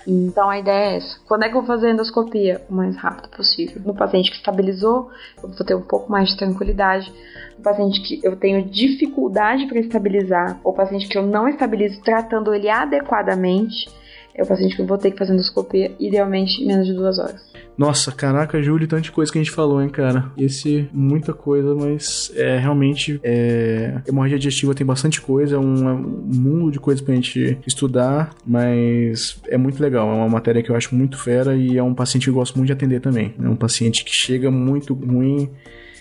Então 0.10 0.50
a 0.50 0.58
ideia 0.58 0.94
é 0.94 0.98
essa. 0.98 1.20
Quando 1.28 1.44
é 1.44 1.50
que 1.50 1.56
eu 1.56 1.62
vou 1.62 1.68
fazer 1.68 1.92
endoscopia? 1.92 2.66
O 2.68 2.74
mais 2.74 2.98
rápido 2.98 3.30
possível. 3.30 3.80
No 3.86 3.94
paciente 3.94 4.32
que 4.32 4.38
estabilizou, 4.38 5.12
eu 5.42 5.50
vou 5.50 5.66
ter 5.66 5.76
um 5.76 5.82
pouco 5.82 6.12
mais 6.12 6.30
de 6.30 6.38
tranquilidade. 6.38 7.14
No 7.56 7.64
paciente 7.64 8.02
que 8.02 8.20
eu 8.24 8.36
tenho 8.36 8.66
dificuldade 8.66 9.68
para 9.68 9.80
estabilizar, 9.80 10.60
ou 10.64 10.74
paciente 10.74 11.08
que 11.08 11.18
eu 11.18 11.22
não 11.22 11.48
estabilizo 11.48 12.02
tratando 12.02 12.54
ele 12.54 12.70
adequadamente, 12.70 13.88
é 14.34 14.42
o 14.42 14.48
paciente 14.48 14.76
que 14.76 14.82
eu 14.82 14.88
vou 14.88 14.98
ter 14.98 15.12
que 15.12 15.18
fazer 15.18 15.34
endoscopia, 15.34 15.92
idealmente 16.00 16.64
em 16.64 16.66
menos 16.66 16.88
de 16.88 16.94
duas 16.94 17.20
horas. 17.20 17.42
Nossa, 17.80 18.12
caraca, 18.12 18.62
Júlio, 18.62 18.90
tanta 18.90 19.10
coisa 19.10 19.32
que 19.32 19.38
a 19.38 19.42
gente 19.42 19.54
falou, 19.54 19.82
hein, 19.82 19.88
cara. 19.88 20.30
Esse, 20.38 20.90
muita 20.92 21.32
coisa, 21.32 21.74
mas 21.74 22.30
é 22.36 22.58
realmente. 22.58 23.22
É, 23.24 24.02
hemorragia 24.06 24.38
digestiva 24.38 24.76
tem 24.76 24.86
bastante 24.86 25.22
coisa, 25.22 25.56
é 25.56 25.60
um, 25.60 25.88
é 25.88 25.94
um 25.94 26.02
mundo 26.02 26.72
de 26.74 26.78
coisas 26.78 27.02
pra 27.02 27.16
gente 27.16 27.58
estudar, 27.66 28.36
mas 28.46 29.40
é 29.48 29.58
muito 29.58 29.82
legal. 29.82 30.10
É 30.10 30.14
uma 30.14 30.28
matéria 30.28 30.62
que 30.62 30.70
eu 30.70 30.76
acho 30.76 30.94
muito 30.94 31.18
fera 31.18 31.56
e 31.56 31.78
é 31.78 31.82
um 31.82 31.94
paciente 31.94 32.26
que 32.26 32.30
eu 32.32 32.34
gosto 32.34 32.58
muito 32.58 32.68
de 32.68 32.74
atender 32.74 33.00
também. 33.00 33.34
É 33.42 33.48
um 33.48 33.56
paciente 33.56 34.04
que 34.04 34.12
chega 34.12 34.52
muito 34.52 34.94
ruim 34.94 35.50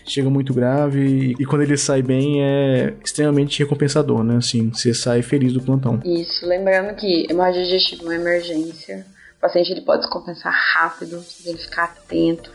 chega 0.05 0.31
muito 0.31 0.55
grave 0.55 1.37
e, 1.39 1.45
quando 1.45 1.61
ele 1.61 1.76
sai 1.76 2.01
bem 2.01 2.43
é 2.43 2.95
extremamente 3.05 3.59
recompensador, 3.59 4.24
né? 4.24 4.37
Assim, 4.37 4.70
você 4.72 4.95
sai 4.95 5.20
feliz 5.20 5.53
do 5.53 5.61
plantão. 5.61 6.01
Isso, 6.03 6.47
lembrando 6.47 6.97
que 6.97 7.26
hemorragia 7.31 7.62
digestiva 7.62 8.05
é 8.05 8.07
uma 8.07 8.14
emergência. 8.14 9.05
O 9.39 9.41
paciente 9.41 9.70
ele 9.70 9.82
pode 9.82 10.01
descompensar 10.01 10.53
rápido, 10.53 11.24
tem 11.45 11.55
que 11.55 11.62
ficar 11.62 11.84
atento. 11.84 12.51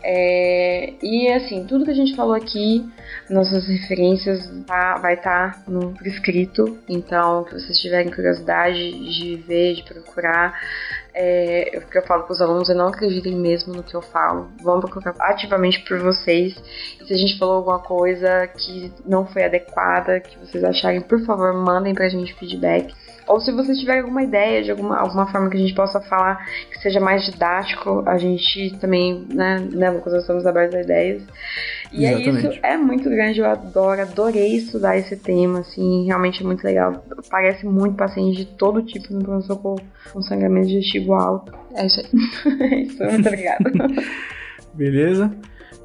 É, 0.00 0.94
e 1.02 1.28
assim, 1.32 1.66
tudo 1.66 1.84
que 1.84 1.90
a 1.90 1.94
gente 1.94 2.14
falou 2.14 2.34
aqui, 2.34 2.88
nossas 3.28 3.66
referências 3.66 4.48
tá, 4.64 4.96
vai 4.98 5.14
estar 5.14 5.54
tá 5.54 5.62
no 5.66 5.92
prescrito. 5.92 6.78
Então, 6.88 7.44
se 7.48 7.54
vocês 7.54 7.80
tiverem 7.80 8.12
curiosidade 8.12 8.78
de 9.10 9.36
ver, 9.38 9.74
de 9.74 9.82
procurar, 9.82 10.56
é, 11.12 11.80
o 11.82 11.90
que 11.90 11.98
eu 11.98 12.06
falo 12.06 12.22
para 12.22 12.32
os 12.32 12.40
alunos 12.40 12.70
é 12.70 12.74
não 12.74 12.86
acreditem 12.86 13.34
mesmo 13.34 13.74
no 13.74 13.82
que 13.82 13.96
eu 13.96 14.02
falo. 14.02 14.52
Vão 14.62 14.80
procurar 14.80 15.14
ativamente 15.18 15.80
por 15.80 15.98
vocês. 15.98 16.54
E 17.00 17.04
se 17.04 17.12
a 17.12 17.16
gente 17.16 17.38
falou 17.38 17.56
alguma 17.56 17.80
coisa 17.80 18.46
que 18.46 18.92
não 19.04 19.26
foi 19.26 19.44
adequada, 19.44 20.20
que 20.20 20.38
vocês 20.38 20.62
acharem, 20.62 21.00
por 21.00 21.20
favor, 21.24 21.52
mandem 21.52 21.92
pra 21.92 22.08
gente 22.08 22.34
feedback. 22.34 22.94
Ou 23.30 23.40
se 23.40 23.52
vocês 23.52 23.78
tiverem 23.78 24.02
alguma 24.02 24.24
ideia 24.24 24.60
de 24.60 24.72
alguma, 24.72 24.98
alguma 24.98 25.24
forma 25.30 25.48
que 25.48 25.56
a 25.56 25.60
gente 25.60 25.72
possa 25.72 26.00
falar 26.00 26.44
que 26.68 26.80
seja 26.80 26.98
mais 26.98 27.24
didático, 27.24 28.02
a 28.04 28.18
gente 28.18 28.76
também, 28.80 29.24
né, 29.32 29.68
né 29.70 29.88
Lucas, 29.88 30.12
nós 30.12 30.22
estamos 30.22 30.44
abertos 30.44 30.74
a 30.74 30.80
ideias. 30.80 31.22
E 31.92 32.04
Exatamente. 32.04 32.46
é 32.46 32.50
isso, 32.50 32.60
é 32.64 32.76
muito 32.76 33.08
grande, 33.08 33.38
eu 33.38 33.46
adoro, 33.46 34.00
adorei 34.00 34.56
estudar 34.56 34.96
esse 34.96 35.16
tema, 35.16 35.60
assim, 35.60 36.06
realmente 36.06 36.42
é 36.42 36.46
muito 36.46 36.64
legal. 36.64 37.04
Parece 37.30 37.64
muito 37.64 37.94
paciente 37.94 38.38
de 38.38 38.46
todo 38.46 38.82
tipo 38.82 39.14
no 39.14 39.22
pronto-socorro 39.22 39.80
com 40.12 40.20
sangramento 40.22 40.66
digestivo 40.66 41.14
alto. 41.14 41.52
É 41.76 41.86
isso 41.86 42.00
aí. 42.00 42.06
é 42.72 42.78
isso, 42.80 43.04
muito 43.04 43.28
obrigada. 43.28 43.70
Beleza? 44.74 45.32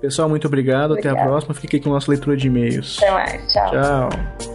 Pessoal, 0.02 0.28
muito 0.28 0.48
obrigado. 0.48 0.92
Obrigada. 0.92 1.16
Até 1.16 1.22
a 1.22 1.28
próxima. 1.28 1.54
Fique 1.54 1.78
aqui 1.78 1.84
com 1.84 1.92
a 1.92 1.94
nossa 1.94 2.10
leitura 2.10 2.36
de 2.36 2.48
e-mails. 2.48 2.98
Até 2.98 3.12
mais. 3.12 3.54
Tchau. 3.54 3.72
Tchau. 3.72 4.55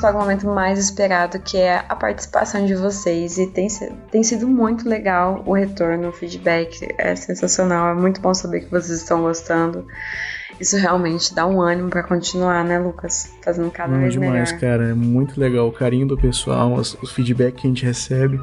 Para 0.00 0.16
o 0.16 0.18
momento 0.18 0.46
mais 0.46 0.78
esperado, 0.78 1.38
que 1.38 1.56
é 1.56 1.84
a 1.88 1.94
participação 1.94 2.64
de 2.64 2.74
vocês. 2.74 3.38
E 3.38 3.46
tem, 3.46 3.68
tem 4.10 4.22
sido 4.22 4.48
muito 4.48 4.88
legal 4.88 5.42
o 5.46 5.52
retorno, 5.52 6.08
o 6.08 6.12
feedback. 6.12 6.88
É 6.98 7.14
sensacional, 7.14 7.90
é 7.90 7.94
muito 7.94 8.20
bom 8.20 8.32
saber 8.32 8.60
que 8.60 8.70
vocês 8.70 9.00
estão 9.00 9.22
gostando. 9.22 9.86
Isso 10.58 10.76
realmente 10.76 11.34
dá 11.34 11.46
um 11.46 11.60
ânimo 11.60 11.88
para 11.88 12.02
continuar, 12.02 12.64
né, 12.64 12.78
Lucas? 12.78 13.32
Fazendo 13.42 13.70
cada 13.70 13.92
Não, 13.92 14.00
vez 14.00 14.12
demais, 14.12 14.52
melhor. 14.52 14.60
cara. 14.60 14.90
É 14.90 14.94
muito 14.94 15.40
legal 15.40 15.68
o 15.68 15.72
carinho 15.72 16.06
do 16.06 16.16
pessoal, 16.18 16.74
os, 16.74 16.94
os 17.02 17.12
feedback 17.12 17.54
que 17.54 17.66
a 17.66 17.70
gente 17.70 17.84
recebe 17.84 18.40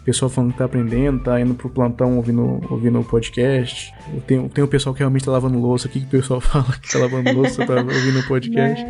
o 0.00 0.04
pessoal 0.04 0.30
falando 0.30 0.52
que 0.52 0.58
tá 0.58 0.64
aprendendo, 0.64 1.22
tá 1.22 1.38
indo 1.38 1.54
pro 1.54 1.68
plantão 1.68 2.16
ouvindo, 2.16 2.60
ouvindo 2.70 2.98
o 2.98 3.04
podcast. 3.04 3.92
Tem, 4.26 4.48
tem 4.48 4.64
o 4.64 4.68
pessoal 4.68 4.94
que 4.94 5.00
realmente 5.00 5.26
tá 5.26 5.30
lavando 5.30 5.58
louça. 5.58 5.88
O 5.88 5.90
que, 5.90 6.00
que 6.00 6.06
o 6.06 6.08
pessoal 6.08 6.40
fala 6.40 6.72
que 6.80 6.90
tá 6.90 6.98
lavando 6.98 7.30
louça, 7.32 7.66
tá 7.66 7.74
ouvindo 7.74 8.20
o 8.20 8.26
podcast. 8.26 8.86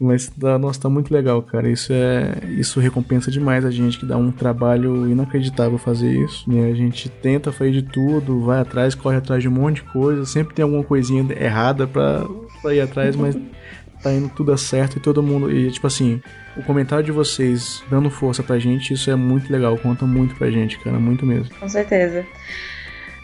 Mas 0.00 0.28
tá, 0.28 0.58
nossa, 0.58 0.80
tá 0.80 0.88
muito 0.88 1.12
legal, 1.12 1.42
cara. 1.42 1.68
Isso 1.68 1.92
é. 1.92 2.34
Isso 2.58 2.80
recompensa 2.80 3.30
demais 3.30 3.64
a 3.64 3.70
gente 3.70 3.98
que 3.98 4.06
dá 4.06 4.16
um 4.16 4.30
trabalho 4.30 5.08
inacreditável 5.08 5.78
fazer 5.78 6.12
isso. 6.12 6.50
Né? 6.50 6.70
A 6.70 6.74
gente 6.74 7.08
tenta 7.08 7.52
fazer 7.52 7.72
de 7.72 7.82
tudo, 7.82 8.44
vai 8.44 8.60
atrás, 8.60 8.94
corre 8.94 9.16
atrás 9.16 9.42
de 9.42 9.48
um 9.48 9.52
monte 9.52 9.76
de 9.76 9.82
coisa. 9.82 10.24
Sempre 10.26 10.54
tem 10.54 10.62
alguma 10.62 10.82
coisinha 10.82 11.24
errada 11.38 11.86
pra, 11.86 12.26
pra 12.60 12.74
ir 12.74 12.80
atrás, 12.80 13.14
mas 13.14 13.36
tá 14.02 14.12
indo 14.12 14.28
tudo 14.28 14.56
certo 14.58 14.96
e 14.96 15.00
todo 15.00 15.22
mundo. 15.22 15.50
E 15.50 15.70
tipo 15.70 15.86
assim, 15.86 16.20
o 16.56 16.62
comentário 16.62 17.04
de 17.04 17.12
vocês 17.12 17.82
dando 17.88 18.10
força 18.10 18.42
pra 18.42 18.58
gente, 18.58 18.92
isso 18.92 19.10
é 19.10 19.16
muito 19.16 19.52
legal, 19.52 19.76
conta 19.78 20.04
muito 20.04 20.34
pra 20.34 20.50
gente, 20.50 20.78
cara, 20.78 20.98
muito 20.98 21.24
mesmo. 21.24 21.54
Com 21.58 21.68
certeza. 21.68 22.26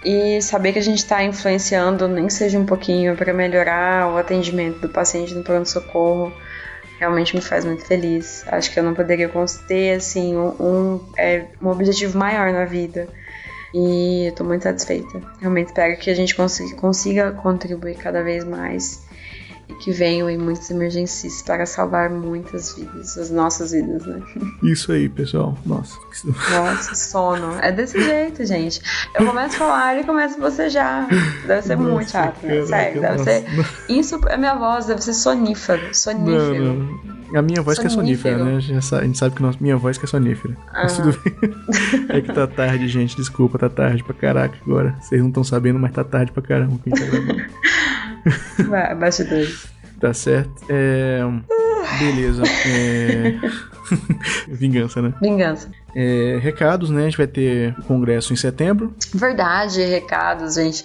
E 0.03 0.41
saber 0.41 0.73
que 0.73 0.79
a 0.79 0.83
gente 0.83 0.99
está 0.99 1.23
influenciando, 1.23 2.09
nem 2.09 2.31
seja 2.31 2.59
um 2.59 2.65
pouquinho, 2.65 3.15
para 3.17 3.35
melhorar 3.35 4.11
o 4.11 4.17
atendimento 4.17 4.81
do 4.81 4.89
paciente 4.89 5.35
no 5.35 5.43
pronto-socorro 5.43 6.33
realmente 7.01 7.35
me 7.35 7.41
faz 7.41 7.65
muito 7.65 7.85
feliz. 7.87 8.45
Acho 8.47 8.71
que 8.71 8.79
eu 8.79 8.85
não 8.85 8.95
poderia 8.95 9.31
ter 9.67 9.97
assim 9.97 10.37
um, 10.37 10.49
um, 10.61 11.01
é, 11.17 11.47
um 11.61 11.69
objetivo 11.69 12.19
maior 12.19 12.53
na 12.53 12.67
vida. 12.67 13.09
E 13.73 14.27
eu 14.27 14.33
tô 14.33 14.45
muito 14.45 14.65
satisfeita. 14.65 15.23
Realmente 15.41 15.69
espero 15.69 15.97
que 15.97 16.11
a 16.11 16.15
gente 16.15 16.35
consiga, 16.35 16.77
consiga 16.77 17.33
contribuir 17.33 17.97
cada 17.97 18.23
vez 18.23 18.45
mais 18.45 19.03
que 19.81 19.91
venham 19.91 20.29
em 20.29 20.37
muitas 20.37 20.71
emergências 20.71 21.43
para 21.43 21.65
salvar 21.65 22.11
muitas 22.11 22.75
vidas, 22.75 23.17
as 23.17 23.31
nossas 23.31 23.73
vidas, 23.73 24.05
né? 24.05 24.23
Isso 24.63 24.93
aí, 24.93 25.09
pessoal. 25.09 25.57
Nossa. 25.65 25.99
Nossa, 26.25 26.95
sono. 26.95 27.59
É 27.61 27.73
desse 27.73 28.01
jeito, 28.01 28.45
gente. 28.45 28.81
Eu 29.15 29.27
começo 29.27 29.57
a 29.57 29.59
falar 29.59 29.99
e 29.99 30.05
começo 30.05 30.37
a 30.37 30.41
bocejar. 30.41 31.09
Deve 31.47 31.63
ser 31.63 31.77
nossa, 31.77 31.91
muito 31.91 32.11
chato, 32.11 32.47
né? 32.47 32.67
Sério, 32.67 33.01
deve 33.01 33.17
nossa. 33.17 33.25
ser. 33.25 33.45
Isso, 33.89 34.21
a 34.29 34.37
minha 34.37 34.55
voz 34.55 34.87
deve 34.87 35.03
ser 35.03 35.15
sonífero. 35.15 35.95
Sonífero. 35.95 36.65
Não, 36.65 36.75
não. 36.75 37.10
A 37.35 37.43
minha 37.43 37.63
voz 37.63 37.77
sonífero. 37.77 37.81
que 37.81 37.87
é 37.87 37.91
sonífera, 37.91 38.45
né? 38.45 38.57
A 38.57 39.05
gente 39.05 39.19
sabe 39.19 39.35
que 39.37 39.43
nossa, 39.43 39.59
minha 39.61 39.77
voz 39.77 39.97
que 39.99 40.05
é 40.05 40.09
sonífera. 40.09 40.57
Ah. 40.69 40.83
Mas 40.83 40.97
tudo 40.97 41.19
bem. 41.23 41.55
É 42.17 42.21
que 42.21 42.33
tá 42.33 42.47
tarde, 42.47 42.89
gente. 42.89 43.17
Desculpa, 43.17 43.59
tá 43.59 43.69
tarde 43.69 44.03
pra 44.03 44.15
caraca 44.15 44.57
agora. 44.67 44.97
Vocês 45.01 45.21
não 45.21 45.29
estão 45.29 45.45
sabendo, 45.45 45.79
mas 45.79 45.93
tá 45.93 46.03
tarde 46.03 46.33
pra 46.33 46.43
caramba 46.43 46.79
quem 46.83 46.93
tá 46.93 47.05
gravando. 47.07 47.45
Bastidores. 48.99 49.67
Tá 50.01 50.13
certo. 50.13 50.51
É... 50.69 51.21
Beleza. 51.99 52.43
É... 52.67 53.35
Vingança, 54.49 55.03
né? 55.03 55.13
Vingança. 55.21 55.71
É, 55.95 56.39
recados, 56.41 56.91
né? 56.91 57.03
A 57.03 57.05
gente 57.05 57.17
vai 57.17 57.27
ter 57.27 57.75
o 57.79 57.83
congresso 57.83 58.33
em 58.33 58.37
setembro. 58.37 58.95
Verdade, 59.13 59.83
recados, 59.83 60.55
gente. 60.55 60.85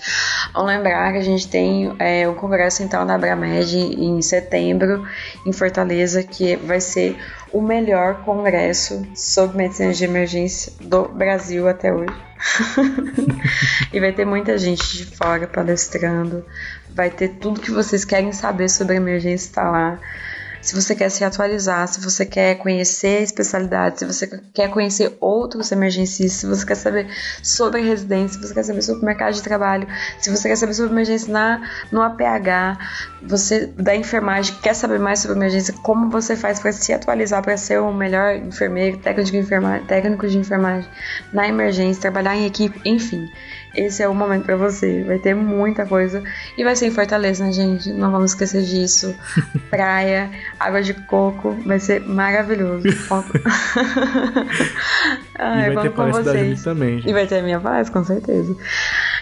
Vamos 0.54 0.70
lembrar 0.70 1.12
que 1.12 1.20
a 1.20 1.24
gente 1.24 1.48
tem 1.48 1.96
é, 2.00 2.28
o 2.28 2.34
congresso 2.34 2.78
central 2.78 3.06
da 3.06 3.16
Abramed 3.16 3.76
em 3.78 4.22
setembro, 4.22 5.08
em 5.46 5.54
Fortaleza, 5.54 6.24
que 6.24 6.56
vai 6.56 6.82
ser 6.82 7.18
o 7.52 7.62
melhor 7.62 8.24
congresso 8.24 9.06
sobre 9.16 9.58
medicina 9.58 9.94
de 9.94 10.04
emergência 10.04 10.74
do 10.82 11.08
Brasil 11.08 11.68
até 11.68 11.94
hoje. 11.94 12.14
e 13.94 14.00
vai 14.00 14.12
ter 14.12 14.26
muita 14.26 14.58
gente 14.58 14.98
de 14.98 15.06
fora 15.06 15.48
palestrando. 15.48 16.44
Vai 16.94 17.10
ter 17.10 17.30
tudo 17.30 17.62
que 17.62 17.72
vocês 17.72 18.04
querem 18.04 18.32
saber 18.32 18.70
sobre 18.70 18.96
emergência 18.96 19.48
está 19.48 19.70
lá. 19.70 20.00
Se 20.66 20.74
você 20.74 20.96
quer 20.96 21.10
se 21.10 21.24
atualizar, 21.24 21.88
se 21.88 22.02
você 22.02 22.26
quer 22.26 22.56
conhecer 22.56 23.22
especialidades, 23.22 24.00
se 24.00 24.06
você 24.06 24.42
quer 24.52 24.68
conhecer 24.70 25.16
outros 25.20 25.72
emergencistas, 25.72 26.40
se 26.40 26.48
você 26.48 26.66
quer 26.66 26.76
saber 26.76 27.08
sobre 27.44 27.82
residência, 27.82 28.42
se 28.42 28.48
você 28.48 28.54
quer 28.56 28.64
saber 28.64 28.82
sobre 28.82 29.06
mercado 29.06 29.36
de 29.36 29.44
trabalho, 29.44 29.88
se 30.20 30.32
você 30.32 30.50
quer 30.50 30.56
saber 30.56 30.74
sobre 30.74 30.92
emergência 30.92 31.32
na, 31.32 31.62
no 31.92 32.02
APH, 32.02 32.80
você 33.22 33.68
da 33.68 33.96
enfermagem 33.96 34.56
quer 34.64 34.74
saber 34.74 34.98
mais 34.98 35.20
sobre 35.20 35.38
emergência, 35.38 35.72
como 35.84 36.10
você 36.10 36.36
faz 36.36 36.60
para 36.60 36.72
se 36.72 36.92
atualizar 36.92 37.44
para 37.44 37.56
ser 37.58 37.80
o 37.80 37.94
melhor 37.94 38.36
enfermeiro, 38.36 38.98
técnico 38.98 39.32
de 39.32 39.38
enfermagem, 39.38 39.86
técnico 39.86 40.28
de 40.28 40.38
enfermagem 40.40 40.90
na 41.32 41.48
emergência, 41.48 42.02
trabalhar 42.02 42.36
em 42.36 42.48
equipe, 42.48 42.82
enfim 42.84 43.30
esse 43.76 44.02
é 44.02 44.08
o 44.08 44.16
momento 44.16 44.46
para 44.46 44.56
você. 44.56 45.04
Vai 45.04 45.20
ter 45.20 45.36
muita 45.36 45.86
coisa. 45.86 46.24
E 46.58 46.64
vai 46.64 46.76
ser 46.76 46.88
em 46.88 46.92
Fortaleza, 46.92 47.46
né, 47.46 47.52
gente? 47.52 47.92
Não 47.92 48.12
vamos 48.12 48.32
esquecer 48.32 48.64
disso. 48.64 49.16
Praia, 49.70 50.30
água 50.60 50.82
de 50.82 50.94
coco. 50.94 51.52
Vai 51.66 51.80
ser 51.80 52.02
maravilhoso. 52.02 52.88
Ai, 55.38 55.72
e 55.72 55.74
vai 55.74 55.84
ter 55.84 55.94
com 55.94 56.12
vocês. 56.12 56.64
também. 56.64 56.98
Gente. 56.98 57.10
E 57.10 57.14
vai 57.14 57.28
ter 57.28 57.40
a 57.40 57.44
minha 57.44 57.60
paz, 57.60 57.90
com 57.90 58.04
certeza. 58.04 58.56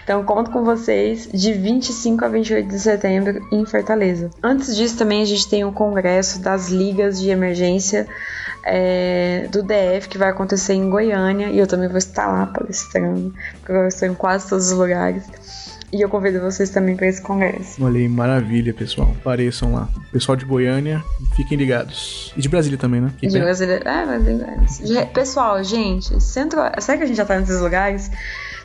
Então, 0.04 0.24
conto 0.24 0.52
com 0.52 0.64
vocês 0.64 1.30
de 1.34 1.54
25 1.54 2.26
a 2.26 2.28
28 2.28 2.68
de 2.68 2.80
setembro 2.80 3.48
em 3.52 3.66
Fortaleza. 3.66 4.30
Antes 4.44 4.76
disso, 4.76 4.98
também 4.98 5.22
a 5.22 5.26
gente 5.26 5.50
tem 5.50 5.64
o 5.64 5.72
congresso 5.72 6.42
das 6.42 6.70
ligas 6.70 7.20
de 7.20 7.30
emergência 7.30 8.08
é, 8.66 9.48
do 9.52 9.62
DF 9.62 10.08
que 10.08 10.18
vai 10.18 10.30
acontecer 10.30 10.74
em 10.74 10.90
Goiânia 10.90 11.48
e 11.48 11.60
eu 11.60 11.68
também 11.68 11.90
vou 11.90 11.98
estar 11.98 12.28
lá 12.28 12.46
palestrando, 12.46 13.34
porque 13.60 13.72
eu 13.72 13.88
estou 13.88 14.08
em 14.08 14.14
quase 14.14 14.43
todos 14.50 14.72
os 14.72 14.78
lugares. 14.78 15.24
E 15.92 16.02
eu 16.02 16.10
convido 16.10 16.42
vocês 16.42 16.72
também 16.72 16.96
para 16.96 17.08
esse 17.08 17.22
congresso. 17.22 17.84
Olha 17.84 18.00
aí, 18.00 18.10
maravilha, 18.10 18.74
pessoal. 18.74 19.14
Apareçam 19.22 19.76
lá. 19.76 19.88
Pessoal 20.12 20.36
de 20.36 20.44
Goiânia, 20.44 21.04
fiquem 21.36 21.56
ligados. 21.56 22.34
E 22.36 22.42
de 22.42 22.50
Brasília 22.50 22.80
também, 22.80 23.00
né? 23.00 23.12
de 23.22 23.40
Brasília. 23.40 23.80
É, 23.86 24.06
Brasília. 24.06 25.06
Pessoal, 25.06 25.64
gente, 25.64 26.20
centro. 26.20 26.60
Será 26.80 26.98
que 26.98 27.04
a 27.04 27.06
gente 27.06 27.18
já 27.18 27.26
tá 27.26 27.40
nesses 27.40 27.62
lugares? 27.62 28.10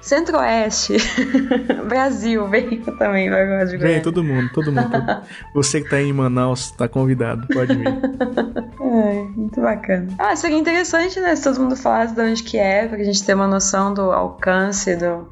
Centro-Oeste, 0.01 0.97
Brasil, 1.87 2.49
vem 2.49 2.81
também 2.99 3.29
vai 3.29 3.47
gostar 3.47 3.65
de 3.65 3.77
Goiânia. 3.77 3.95
Vem, 3.95 4.03
todo 4.03 4.25
mundo, 4.25 4.51
todo 4.55 4.73
mundo. 4.73 4.91
Todo... 4.91 5.23
Você 5.55 5.83
que 5.83 5.91
tá 5.91 6.01
em 6.01 6.13
Manaus, 6.13 6.71
tá 6.71 6.89
convidado, 6.89 7.47
pode 7.49 7.75
vir. 7.75 7.87
Ai, 8.81 9.29
muito 9.37 9.61
bacana. 9.61 10.09
Ah, 10.19 10.35
seria 10.35 10.57
interessante, 10.57 11.21
né, 11.21 11.37
se 11.37 11.45
todo 11.45 11.61
mundo 11.61 11.77
falasse 11.77 12.15
de 12.15 12.23
onde 12.23 12.43
que 12.43 12.57
é, 12.57 12.87
pra 12.87 12.97
gente 13.05 13.23
ter 13.23 13.35
uma 13.35 13.47
noção 13.47 13.93
do 13.93 14.11
alcance, 14.13 14.97
do 14.97 15.29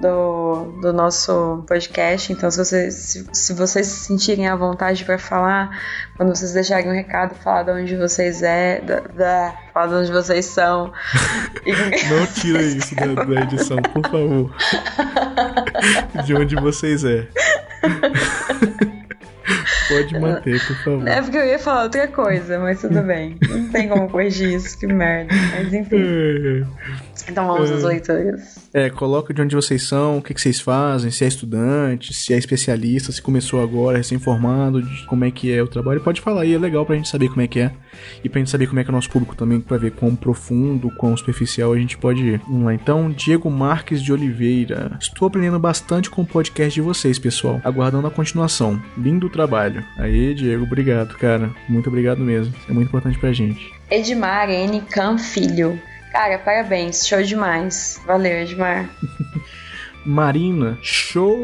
do, 0.00 0.72
do 0.80 0.92
nosso 0.92 1.64
podcast. 1.66 2.32
Então, 2.32 2.50
se 2.50 2.58
vocês, 2.58 2.94
se, 2.94 3.26
se 3.32 3.52
vocês 3.52 3.86
se 3.86 4.06
sentirem 4.06 4.48
à 4.48 4.56
vontade 4.56 5.04
para 5.04 5.18
falar, 5.18 5.78
quando 6.16 6.34
vocês 6.34 6.52
deixarem 6.52 6.88
um 6.88 6.94
recado, 6.94 7.34
falar 7.34 7.64
de 7.64 7.70
onde 7.70 7.96
vocês 7.96 8.42
é, 8.42 8.80
da, 8.80 9.00
da, 9.00 9.54
falar 9.72 9.86
de 9.88 9.94
onde 9.94 10.12
vocês 10.12 10.44
são. 10.46 10.92
Não 12.10 12.26
tira 12.26 12.62
isso 12.62 12.94
da, 12.94 13.24
da 13.24 13.40
edição, 13.42 13.78
por 13.78 14.02
favor. 14.08 14.54
de 16.24 16.34
onde 16.34 16.56
vocês 16.56 17.04
é. 17.04 17.28
Pode 19.88 20.20
manter, 20.20 20.60
por 20.66 20.76
favor. 20.76 21.08
É 21.08 21.22
porque 21.22 21.36
eu 21.36 21.46
ia 21.46 21.58
falar 21.58 21.84
outra 21.84 22.06
coisa, 22.08 22.58
mas 22.58 22.80
tudo 22.80 23.00
bem. 23.02 23.38
Não 23.48 23.68
tem 23.70 23.88
como 23.88 24.08
corrigir 24.08 24.54
isso, 24.54 24.78
que 24.78 24.86
merda. 24.86 25.34
Mas 25.56 25.72
enfim. 25.72 26.66
É. 27.26 27.30
Então 27.30 27.46
vamos 27.46 27.70
às 27.70 27.84
é. 27.84 27.86
leituras. 27.86 28.68
É, 28.72 28.90
coloca 28.90 29.32
de 29.32 29.42
onde 29.42 29.54
vocês 29.54 29.82
são, 29.82 30.18
o 30.18 30.22
que, 30.22 30.34
que 30.34 30.40
vocês 30.40 30.60
fazem, 30.60 31.10
se 31.10 31.24
é 31.24 31.28
estudante, 31.28 32.12
se 32.12 32.32
é 32.32 32.38
especialista, 32.38 33.12
se 33.12 33.22
começou 33.22 33.62
agora, 33.62 33.98
recém-formado, 33.98 34.82
de 34.82 35.06
como 35.06 35.24
é 35.24 35.30
que 35.30 35.52
é 35.52 35.62
o 35.62 35.68
trabalho. 35.68 36.00
Pode 36.00 36.20
falar 36.20 36.42
aí, 36.42 36.54
é 36.54 36.58
legal 36.58 36.84
pra 36.84 36.96
gente 36.96 37.08
saber 37.08 37.28
como 37.28 37.40
é 37.40 37.46
que 37.46 37.60
é. 37.60 37.72
E 38.22 38.28
pra 38.28 38.38
gente 38.38 38.50
saber 38.50 38.66
como 38.66 38.80
é 38.80 38.84
que 38.84 38.90
é 38.90 38.92
o 38.92 38.94
nosso 38.94 39.10
público 39.10 39.34
também, 39.34 39.60
pra 39.60 39.76
ver 39.76 39.92
quão 39.92 40.14
profundo, 40.14 40.90
quão 40.96 41.16
superficial 41.16 41.72
a 41.72 41.78
gente 41.78 41.96
pode 41.96 42.22
ir. 42.24 42.40
Vamos 42.46 42.64
lá, 42.64 42.74
então, 42.74 43.10
Diego 43.10 43.50
Marques 43.50 44.02
de 44.02 44.12
Oliveira. 44.12 44.96
Estou 45.00 45.28
aprendendo 45.28 45.58
bastante 45.58 46.10
com 46.10 46.22
o 46.22 46.26
podcast 46.26 46.74
de 46.74 46.80
vocês, 46.80 47.18
pessoal. 47.18 47.60
Aguardando 47.64 48.06
a 48.06 48.10
continuação. 48.10 48.80
Lindo 48.96 49.28
trabalho. 49.28 49.84
Aí, 49.96 50.34
Diego, 50.34 50.64
obrigado, 50.64 51.16
cara. 51.16 51.50
Muito 51.68 51.88
obrigado 51.88 52.20
mesmo. 52.20 52.54
É 52.68 52.72
muito 52.72 52.88
importante 52.88 53.18
pra 53.18 53.32
gente. 53.32 53.72
Edmar 53.90 54.50
N. 54.50 54.80
Cam 54.82 55.18
Filho. 55.18 55.78
Cara, 56.12 56.38
parabéns, 56.38 57.06
show 57.06 57.22
demais. 57.22 58.00
Valeu, 58.06 58.42
Edmar. 58.42 58.88
Marina, 60.08 60.78
show! 60.80 61.36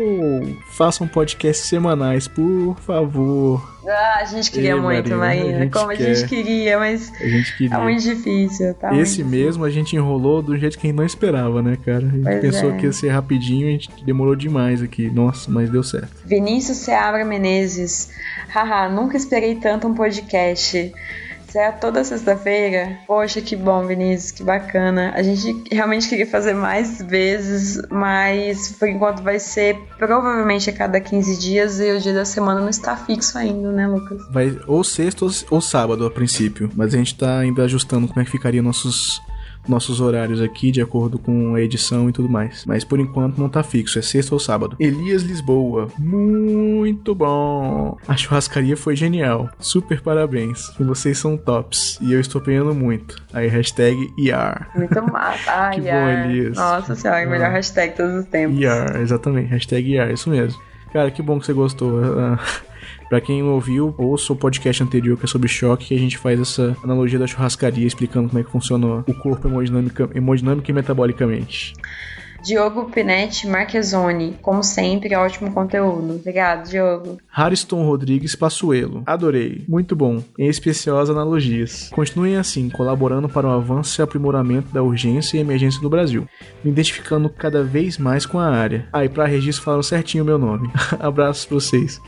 Façam 0.70 1.06
podcasts 1.06 1.68
semanais, 1.68 2.26
por 2.26 2.78
favor. 2.80 3.74
Ah, 3.86 4.20
a 4.20 4.24
gente 4.24 4.50
queria 4.50 4.70
Ei, 4.70 4.80
muito, 4.80 5.14
Marina. 5.14 5.44
Marina. 5.50 5.64
A 5.66 5.70
Como 5.70 5.94
quer. 5.94 6.10
a 6.10 6.14
gente 6.14 6.26
queria, 6.26 6.78
mas 6.78 7.12
a 7.20 7.28
gente 7.28 7.56
queria. 7.58 7.76
é 7.76 7.82
muito 7.82 8.02
difícil. 8.02 8.72
Tá 8.72 8.96
Esse 8.96 9.22
muito 9.22 9.36
mesmo 9.36 9.44
difícil. 9.44 9.64
a 9.64 9.70
gente 9.70 9.96
enrolou 9.96 10.40
do 10.40 10.56
jeito 10.56 10.78
que 10.78 10.86
a 10.86 10.88
gente 10.88 10.96
não 10.96 11.04
esperava, 11.04 11.60
né, 11.60 11.76
cara? 11.84 12.06
A 12.06 12.08
gente 12.08 12.22
pois 12.22 12.40
pensou 12.40 12.72
é. 12.72 12.76
que 12.78 12.86
ia 12.86 12.92
ser 12.92 13.08
rapidinho 13.10 13.66
e 13.66 13.68
a 13.68 13.72
gente 13.72 13.90
demorou 14.02 14.34
demais 14.34 14.80
aqui. 14.80 15.10
Nossa, 15.10 15.50
mas 15.50 15.68
deu 15.68 15.82
certo. 15.82 16.10
Vinícius 16.24 16.78
Seabra 16.78 17.22
Menezes. 17.22 18.08
Haha, 18.48 18.88
nunca 18.88 19.18
esperei 19.18 19.56
tanto 19.56 19.86
um 19.86 19.94
podcast 19.94 20.90
é 21.58 21.70
toda 21.72 22.04
sexta-feira. 22.04 22.98
Poxa, 23.06 23.40
que 23.40 23.56
bom, 23.56 23.86
Vinícius, 23.86 24.30
que 24.30 24.42
bacana. 24.42 25.12
A 25.14 25.22
gente 25.22 25.64
realmente 25.72 26.08
queria 26.08 26.26
fazer 26.26 26.54
mais 26.54 27.00
vezes, 27.02 27.80
mas 27.90 28.72
por 28.78 28.88
enquanto 28.88 29.22
vai 29.22 29.38
ser 29.38 29.78
provavelmente 29.98 30.70
a 30.70 30.72
cada 30.72 31.00
15 31.00 31.38
dias 31.38 31.80
e 31.80 31.92
o 31.92 32.00
dia 32.00 32.14
da 32.14 32.24
semana 32.24 32.60
não 32.60 32.68
está 32.68 32.96
fixo 32.96 33.38
ainda, 33.38 33.70
né, 33.72 33.86
Lucas? 33.86 34.20
Vai 34.30 34.58
ou 34.66 34.82
sexta 34.82 35.24
ou 35.50 35.60
sábado 35.60 36.06
a 36.06 36.10
princípio, 36.10 36.70
mas 36.74 36.94
a 36.94 36.98
gente 36.98 37.16
tá 37.16 37.38
ainda 37.38 37.64
ajustando 37.64 38.08
como 38.08 38.20
é 38.20 38.24
que 38.24 38.30
ficaria 38.30 38.62
nossos 38.62 39.20
nossos 39.68 40.00
horários 40.00 40.40
aqui 40.40 40.70
de 40.70 40.80
acordo 40.80 41.18
com 41.18 41.54
a 41.54 41.60
edição 41.60 42.08
e 42.08 42.12
tudo 42.12 42.28
mais. 42.28 42.64
Mas 42.66 42.84
por 42.84 43.00
enquanto 43.00 43.38
não 43.38 43.48
tá 43.48 43.62
fixo, 43.62 43.98
é 43.98 44.02
sexta 44.02 44.34
ou 44.34 44.38
sábado. 44.38 44.76
Elias 44.78 45.22
Lisboa, 45.22 45.88
muito 45.98 47.14
bom. 47.14 47.96
A 48.06 48.16
churrascaria 48.16 48.76
foi 48.76 48.96
genial. 48.96 49.48
Super 49.58 50.00
parabéns. 50.00 50.72
Vocês 50.78 51.18
são 51.18 51.36
tops 51.36 51.98
e 52.00 52.12
eu 52.12 52.20
estou 52.20 52.40
apanhando 52.40 52.74
muito. 52.74 53.22
Aí 53.32 53.48
hashtag 53.48 54.12
IAR. 54.18 54.70
Muito 54.74 55.02
massa. 55.02 55.54
Ah, 55.54 55.70
que 55.70 55.80
bom, 55.80 56.08
Elias. 56.08 56.56
Nossa 56.56 56.94
senhora, 56.94 57.26
melhor 57.26 57.46
ah. 57.46 57.50
hashtag 57.50 57.94
todos 57.94 58.14
os 58.16 58.26
tempos. 58.26 58.58
IAR, 58.58 58.96
exatamente. 59.00 59.48
Hashtag 59.50 59.92
IAR, 59.92 60.10
isso 60.10 60.28
mesmo. 60.28 60.60
Cara, 60.92 61.10
que 61.10 61.22
bom 61.22 61.38
que 61.38 61.46
você 61.46 61.52
gostou. 61.52 62.00
Pra 63.14 63.20
quem 63.20 63.44
ouviu, 63.44 63.94
ouça 63.96 64.32
o 64.32 64.36
podcast 64.36 64.82
anterior 64.82 65.16
que 65.16 65.24
é 65.24 65.28
sobre 65.28 65.46
choque, 65.46 65.86
que 65.86 65.94
a 65.94 65.98
gente 65.98 66.18
faz 66.18 66.40
essa 66.40 66.76
analogia 66.82 67.16
da 67.16 67.28
churrascaria, 67.28 67.86
explicando 67.86 68.28
como 68.28 68.40
é 68.40 68.42
que 68.42 68.50
funciona 68.50 69.04
o 69.06 69.14
corpo 69.14 69.46
hemodinâmica, 69.46 70.10
hemodinâmica 70.12 70.68
e 70.68 70.74
metabolicamente. 70.74 71.74
Diogo 72.44 72.90
Pinetti 72.90 73.46
Marquezoni, 73.46 74.36
como 74.42 74.62
sempre, 74.62 75.16
ótimo 75.16 75.50
conteúdo. 75.50 76.16
Obrigado, 76.16 76.68
Diogo. 76.68 77.18
Hariston 77.32 77.86
Rodrigues 77.86 78.36
Passuelo, 78.36 79.02
adorei, 79.06 79.64
muito 79.66 79.96
bom, 79.96 80.22
em 80.38 80.46
especial 80.46 80.98
as 80.98 81.08
analogias. 81.08 81.88
Continuem 81.88 82.36
assim, 82.36 82.68
colaborando 82.68 83.30
para 83.30 83.46
o 83.46 83.50
avanço 83.50 83.98
e 83.98 84.02
aprimoramento 84.02 84.72
da 84.74 84.82
urgência 84.82 85.38
e 85.38 85.40
emergência 85.40 85.80
no 85.80 85.88
Brasil, 85.88 86.28
me 86.62 86.70
identificando 86.70 87.30
cada 87.30 87.62
vez 87.62 87.96
mais 87.96 88.26
com 88.26 88.38
a 88.38 88.50
área. 88.50 88.86
Ah, 88.92 89.06
e 89.06 89.08
para 89.08 89.24
registro 89.24 89.64
falaram 89.64 89.82
certinho 89.82 90.22
o 90.22 90.26
meu 90.26 90.36
nome. 90.36 90.70
Abraços 91.00 91.46
pra 91.46 91.54
vocês. 91.54 91.98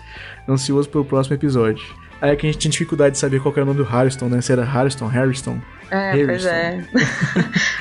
Ansioso 0.46 0.90
pelo 0.90 1.06
próximo 1.06 1.34
episódio. 1.34 1.82
Aí 2.20 2.32
é 2.32 2.36
que 2.36 2.46
a 2.46 2.50
gente 2.50 2.60
tinha 2.60 2.70
dificuldade 2.70 3.12
de 3.12 3.18
saber 3.18 3.40
qual 3.40 3.52
era 3.54 3.62
o 3.62 3.66
nome 3.66 3.78
do 3.78 3.84
Harrison, 3.84 4.28
né? 4.28 4.40
Se 4.42 4.52
era 4.52 4.64
Harrison, 4.64 5.06
Harrison. 5.06 5.58
É, 5.90 6.12
Harrison. 6.12 6.26
pois 6.26 6.46
é. 6.46 6.84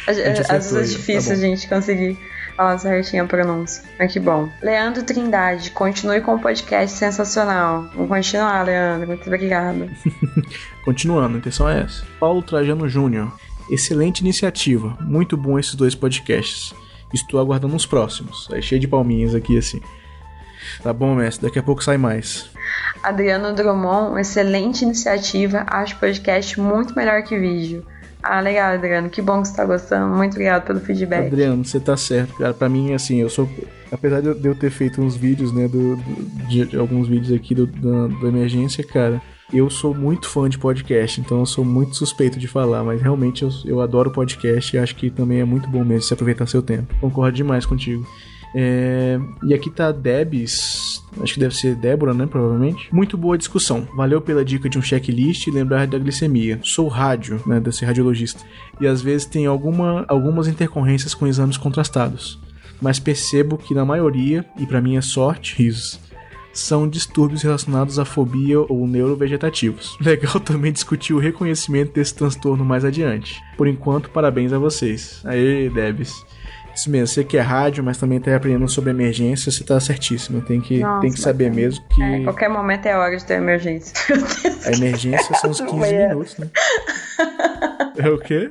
Às 0.08 0.72
vezes 0.72 0.93
é 0.93 0.97
difícil 0.97 1.34
tá 1.34 1.38
a 1.38 1.41
gente 1.41 1.68
conseguir 1.68 2.18
falar 2.56 2.78
certinho 2.78 3.24
a 3.24 3.28
pronúncia. 3.28 3.84
Mas 3.99 4.14
que 4.14 4.20
bom. 4.20 4.49
Leandro 4.62 5.03
Trindade, 5.03 5.72
continue 5.72 6.22
com 6.22 6.36
o 6.36 6.39
podcast 6.39 6.97
sensacional. 6.97 7.89
Vamos 7.93 8.10
continuar, 8.10 8.66
Leandro. 8.66 9.08
Muito 9.08 9.28
obrigado. 9.28 9.89
Continuando, 10.86 11.36
a 11.36 11.39
intenção 11.39 11.70
é 11.70 11.82
essa. 11.82 12.06
Paulo 12.20 12.41
Trajano 12.41 12.88
Júnior. 12.88 13.32
Excelente 13.70 14.20
iniciativa. 14.20 14.97
Muito 15.01 15.36
bom 15.36 15.58
esses 15.58 15.76
dois 15.76 15.95
podcasts. 15.95 16.74
Estou 17.14 17.39
aguardando 17.39 17.76
os 17.76 17.86
próximos. 17.86 18.47
Aí 18.51 18.62
cheio 18.62 18.80
de 18.80 18.88
palminhas 18.88 19.34
aqui 19.34 19.58
assim. 19.58 19.82
Tá 20.82 20.93
bom, 20.93 21.16
mestre. 21.16 21.47
Daqui 21.47 21.60
a 21.60 21.64
pouco 21.64 21.84
sai 21.84 21.97
mais. 21.97 22.49
Adriano 23.01 23.53
Drummond, 23.53 24.20
excelente 24.20 24.84
iniciativa. 24.84 25.66
Acho 25.68 25.97
podcast 25.99 26.60
muito 26.60 26.95
melhor 26.95 27.24
que 27.24 27.38
vídeo. 27.38 27.86
Ah, 28.28 28.39
legal, 28.39 28.73
Adriano. 28.73 29.07
Que 29.07 29.21
bom 29.21 29.41
que 29.43 29.49
você 29.49 29.55
tá 29.55 29.65
gostando. 29.65 30.15
Muito 30.15 30.34
obrigado 30.34 30.65
pelo 30.65 30.80
feedback. 30.80 31.28
Adriano, 31.28 31.63
você 31.63 31.80
tá 31.80 31.95
certo, 31.95 32.34
cara. 32.36 32.53
Pra 32.55 32.67
mim, 32.67 32.93
assim, 32.93 33.21
eu 33.21 33.30
sou. 33.30 33.47
Apesar 33.91 34.19
de 34.19 34.28
eu 34.28 34.55
ter 34.55 34.71
feito 34.71 34.99
uns 34.99 35.15
vídeos, 35.15 35.53
né? 35.53 35.67
Do, 35.67 35.95
de, 36.49 36.65
de, 36.65 36.78
alguns 36.78 37.07
vídeos 37.07 37.32
aqui 37.32 37.53
do, 37.53 37.67
do 37.67 38.28
Emergência, 38.28 38.84
cara. 38.84 39.21
Eu 39.53 39.69
sou 39.69 39.93
muito 39.93 40.28
fã 40.28 40.49
de 40.49 40.57
podcast, 40.57 41.21
então 41.21 41.39
eu 41.39 41.45
sou 41.45 41.63
muito 41.63 41.95
suspeito 41.95 42.39
de 42.39 42.47
falar, 42.47 42.84
mas 42.84 42.99
realmente 42.99 43.43
eu, 43.43 43.49
eu 43.63 43.80
adoro 43.80 44.09
podcast 44.09 44.76
e 44.76 44.80
acho 44.80 44.95
que 44.95 45.11
também 45.11 45.39
é 45.39 45.45
muito 45.45 45.69
bom 45.69 45.86
mesmo 45.86 46.01
se 46.01 46.13
aproveitar 46.15 46.47
seu 46.47 46.64
tempo. 46.64 46.95
Concordo 46.99 47.38
demais 47.38 47.64
contigo. 47.64 48.03
É, 48.56 49.19
e 49.44 49.53
aqui 49.53 49.69
tá 49.69 49.91
Debs, 49.91 51.03
Acho 51.22 51.36
que 51.36 51.40
deve 51.40 51.56
ser 51.56 51.76
Débora, 51.76 52.14
né? 52.14 52.26
Provavelmente. 52.26 52.94
Muito 52.94 53.18
boa 53.18 53.38
discussão. 53.38 53.88
Valeu 53.95 54.22
pela 54.22 54.44
dica 54.44 54.69
de 54.69 54.77
um 54.77 54.82
checklist 54.82 55.48
e 55.48 55.52
lembrar 55.52 55.88
da 55.88 55.98
glicemia. 55.98 56.60
Sou 56.64 56.88
rádio, 56.88 57.41
né? 57.45 57.60
Desse 57.60 57.86
radiologista. 57.86 58.44
E 58.80 58.88
às 58.88 59.02
vezes 59.02 59.26
tem 59.26 59.45
alguma, 59.45 60.06
algumas 60.07 60.48
intercorrências 60.48 61.14
com 61.14 61.27
exames 61.27 61.57
contrastados. 61.57 62.40
Mas 62.82 62.99
percebo 62.99 63.57
que 63.57 63.73
na 63.73 63.86
maioria, 63.86 64.45
e 64.60 64.65
para 64.65 64.82
minha 64.82 65.02
sorte, 65.02 65.56
risos, 65.56 65.99
são 66.52 66.88
distúrbios 66.88 67.41
relacionados 67.41 67.98
à 67.99 68.06
fobia 68.06 68.60
ou 68.60 68.86
neurovegetativos. 68.86 69.98
Legal 70.03 70.40
também 70.40 70.73
discutir 70.73 71.14
o 71.14 71.19
reconhecimento 71.19 71.94
desse 71.94 72.14
transtorno 72.14 72.65
mais 72.65 72.84
adiante. 72.84 73.41
Por 73.57 73.68
enquanto, 73.68 74.10
parabéns 74.10 74.52
a 74.52 74.60
vocês. 74.60 75.22
Aê, 75.23 75.69
Debs. 75.69 76.24
Isso 76.76 76.89
mesmo, 76.89 77.07
você 77.07 77.23
que 77.23 77.38
é 77.38 77.41
rádio, 77.41 77.81
mas 77.81 77.97
também 77.97 78.19
tá 78.19 78.35
aprendendo 78.35 78.68
sobre 78.68 78.89
emergência, 78.89 79.49
você 79.49 79.64
tá 79.64 79.80
certíssimo. 79.80 80.41
Tem 80.41 80.60
que, 80.60 80.80
Nossa, 80.80 81.02
tem 81.02 81.11
que 81.11 81.19
saber 81.19 81.49
mesmo 81.49 81.85
que. 81.88 82.03
É, 82.03 82.23
qualquer 82.23 82.49
momento 82.49 82.85
é 82.85 82.97
hora 82.97 83.15
de 83.15 83.23
ter 83.23 83.35
emergência. 83.35 83.93
A 84.68 84.72
emergência 84.72 85.34
são 85.35 85.52
os 85.52 85.61
15 85.61 85.95
minutos, 85.95 86.38
né? 86.38 86.49
É 87.97 88.10
o 88.10 88.18
quê? 88.18 88.49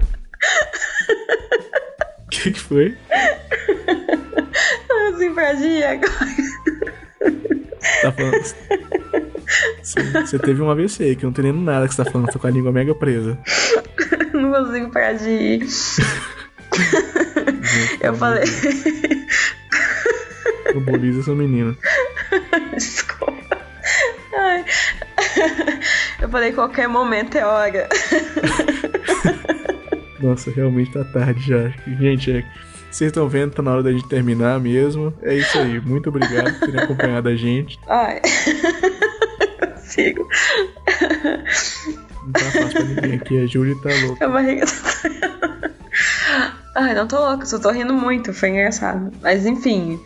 O 2.25 2.31
que, 2.31 2.53
que 2.53 2.61
foi? 2.61 2.97
Eu 4.89 5.15
assim 5.15 5.35
pra 5.35 5.51
agora. 5.51 6.11
Tá 8.01 8.13
falando. 8.13 8.43
Você 9.83 10.39
teve 10.39 10.63
um 10.63 10.71
AVC 10.71 11.05
aí, 11.05 11.17
que 11.17 11.27
eu 11.27 11.29
não 11.29 11.35
tô 11.35 11.43
entendendo 11.43 11.63
nada 11.63 11.87
que 11.87 11.95
você 11.95 12.03
tá 12.03 12.11
falando, 12.11 12.33
tô 12.33 12.39
com 12.39 12.47
a 12.47 12.51
língua 12.51 12.73
mega 12.73 12.95
presa. 12.95 13.39
Não 14.33 14.51
consigo 14.51 14.91
parar 14.91 15.13
de 15.13 15.29
ir. 15.29 15.67
Eu 18.01 18.15
falei. 18.15 18.45
Boliza 20.85 21.21
essa 21.21 21.35
menina. 21.35 21.77
Desculpa. 22.75 23.59
Ai. 24.37 24.65
Eu 26.21 26.29
falei 26.29 26.53
qualquer 26.53 26.89
momento 26.89 27.37
é 27.37 27.45
hora. 27.45 27.89
Nossa, 30.21 30.51
realmente 30.51 30.93
tá 30.93 31.05
tarde 31.05 31.49
já. 31.49 31.69
Gente, 31.99 32.33
é 32.33 32.45
vocês 32.95 33.09
estão 33.09 33.29
vendo, 33.29 33.53
tá 33.53 33.61
na 33.61 33.73
hora 33.73 33.83
da 33.83 33.91
gente 33.91 34.07
terminar 34.07 34.61
mesmo. 34.61 35.13
É 35.21 35.35
isso 35.35 35.59
aí. 35.59 35.81
Muito 35.81 36.11
obrigado 36.11 36.57
por 36.61 36.67
terem 36.67 36.81
acompanhado 36.81 37.29
a 37.29 37.35
gente. 37.35 37.77
Ai. 37.89 38.21
Sigo. 39.83 40.29
Não 42.23 42.33
tá 42.33 42.41
fácil 42.53 42.71
pra 42.71 42.85
ninguém 42.85 43.15
aqui. 43.15 43.43
A 43.43 43.47
Júlia 43.47 43.75
tá 43.83 43.89
louca. 44.07 44.25
A 44.25 44.29
barriga 44.29 44.65
tá. 44.65 45.24
Ai, 46.75 46.95
não 46.95 47.07
tô 47.07 47.19
louca, 47.19 47.47
só 47.47 47.59
tô 47.59 47.71
rindo 47.71 47.95
muito. 47.95 48.33
Foi 48.33 48.49
engraçado. 48.51 49.13
Mas 49.23 49.47
enfim. 49.47 50.01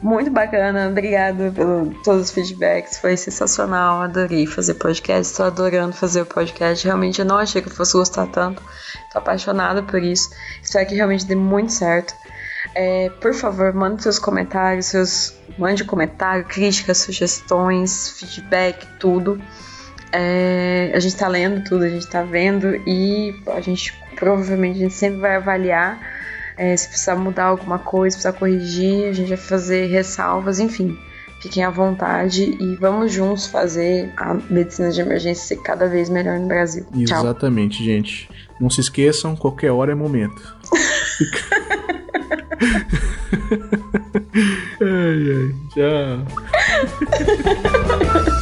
Muito 0.00 0.30
bacana, 0.30 0.88
obrigado 0.88 1.50
pelo 1.54 1.94
todos 2.04 2.26
os 2.26 2.30
feedbacks, 2.30 2.98
foi 2.98 3.16
sensacional, 3.16 4.02
adorei 4.02 4.46
fazer 4.46 4.74
podcast, 4.74 5.34
tô 5.34 5.42
adorando 5.42 5.94
fazer 5.94 6.20
o 6.20 6.26
podcast, 6.26 6.84
realmente 6.84 7.18
eu 7.18 7.24
não 7.24 7.38
achei 7.38 7.62
que 7.62 7.68
eu 7.68 7.72
fosse 7.72 7.94
gostar 7.94 8.26
tanto, 8.26 8.62
tô 9.10 9.18
apaixonada 9.18 9.82
por 9.82 10.02
isso, 10.02 10.28
espero 10.62 10.86
que 10.86 10.94
realmente 10.94 11.24
dê 11.24 11.34
muito 11.34 11.72
certo. 11.72 12.14
É, 12.74 13.08
por 13.22 13.32
favor, 13.32 13.72
mande 13.72 14.02
seus 14.02 14.18
comentários, 14.18 14.86
seus 14.86 15.34
mande 15.56 15.82
comentário, 15.82 16.44
críticas, 16.44 16.98
sugestões, 16.98 18.10
feedback, 18.10 18.86
tudo. 18.98 19.40
É, 20.12 20.92
a 20.94 21.00
gente 21.00 21.16
tá 21.16 21.26
lendo 21.26 21.64
tudo, 21.64 21.84
a 21.84 21.88
gente 21.88 22.06
tá 22.06 22.22
vendo 22.22 22.76
e 22.86 23.34
a 23.46 23.60
gente 23.62 23.94
provavelmente 24.16 24.76
a 24.76 24.80
gente 24.80 24.94
sempre 24.94 25.20
vai 25.20 25.36
avaliar 25.36 26.00
é, 26.56 26.76
se 26.76 26.88
precisar 26.88 27.16
mudar 27.16 27.44
alguma 27.44 27.78
coisa, 27.78 28.16
se 28.16 28.22
precisar 28.22 28.38
corrigir, 28.38 29.08
a 29.08 29.12
gente 29.12 29.28
vai 29.28 29.36
fazer 29.36 29.86
ressalvas, 29.86 30.58
enfim. 30.58 30.98
Fiquem 31.40 31.62
à 31.62 31.70
vontade 31.70 32.42
e 32.42 32.76
vamos 32.76 33.12
juntos 33.12 33.46
fazer 33.46 34.12
a 34.16 34.34
medicina 34.34 34.90
de 34.90 35.00
emergência 35.00 35.44
ser 35.44 35.62
cada 35.62 35.86
vez 35.86 36.08
melhor 36.08 36.38
no 36.38 36.48
Brasil. 36.48 36.86
Exatamente, 36.96 37.76
Tchau. 37.76 37.86
gente. 37.86 38.28
Não 38.58 38.70
se 38.70 38.80
esqueçam, 38.80 39.36
qualquer 39.36 39.70
hora 39.70 39.92
é 39.92 39.94
momento. 39.94 40.56
ai, 44.80 45.30
ai, 45.30 45.54
tchau. 45.72 46.26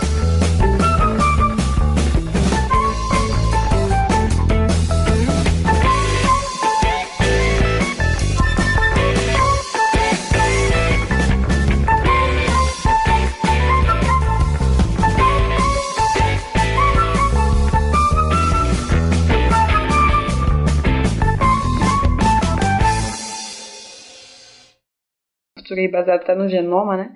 costurei 25.65 25.89
baseado 25.89 26.21
até 26.21 26.35
no 26.35 26.49
genoma, 26.49 26.97
né? 26.97 27.11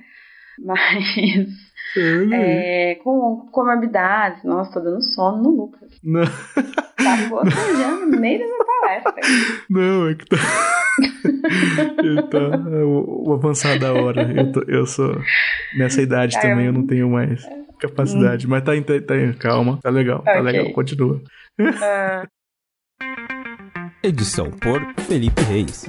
Mas. 0.64 1.68
É, 2.32 2.96
com 3.02 3.48
comorbidades. 3.52 4.42
Nossa, 4.44 4.72
tô 4.74 4.80
dando 4.80 5.02
sono 5.02 5.42
no 5.42 5.50
Lucas. 5.50 6.00
Não. 6.02 6.24
Tá 6.24 7.16
bocejando 7.28 8.06
no 8.06 8.20
meio 8.20 8.40
palestra. 8.66 9.14
Não, 9.70 10.08
é 10.08 10.14
que 10.14 10.26
tá. 10.26 10.36
Ele 12.02 12.22
tá 12.22 12.38
o, 12.84 13.28
o 13.28 13.32
avançado 13.34 13.80
da 13.80 13.92
hora. 13.92 14.22
Eu, 14.32 14.52
tô, 14.52 14.62
eu 14.68 14.86
sou. 14.86 15.16
Nessa 15.76 16.02
idade 16.02 16.34
tá, 16.34 16.42
também 16.42 16.66
eu... 16.66 16.72
eu 16.72 16.72
não 16.72 16.86
tenho 16.86 17.08
mais 17.08 17.42
capacidade. 17.80 18.46
Hum. 18.46 18.50
Mas 18.50 18.64
tá, 18.64 18.72
tá, 18.82 19.00
tá, 19.00 19.14
calma, 19.38 19.78
tá 19.82 19.90
legal, 19.90 20.20
tá 20.22 20.32
okay. 20.32 20.42
tá 20.42 20.50
legal, 20.50 20.72
continua. 20.72 21.22
Uh... 21.60 22.26
Edição 24.02 24.50
por 24.50 24.80
Felipe 25.06 25.42
Reis. 25.42 25.88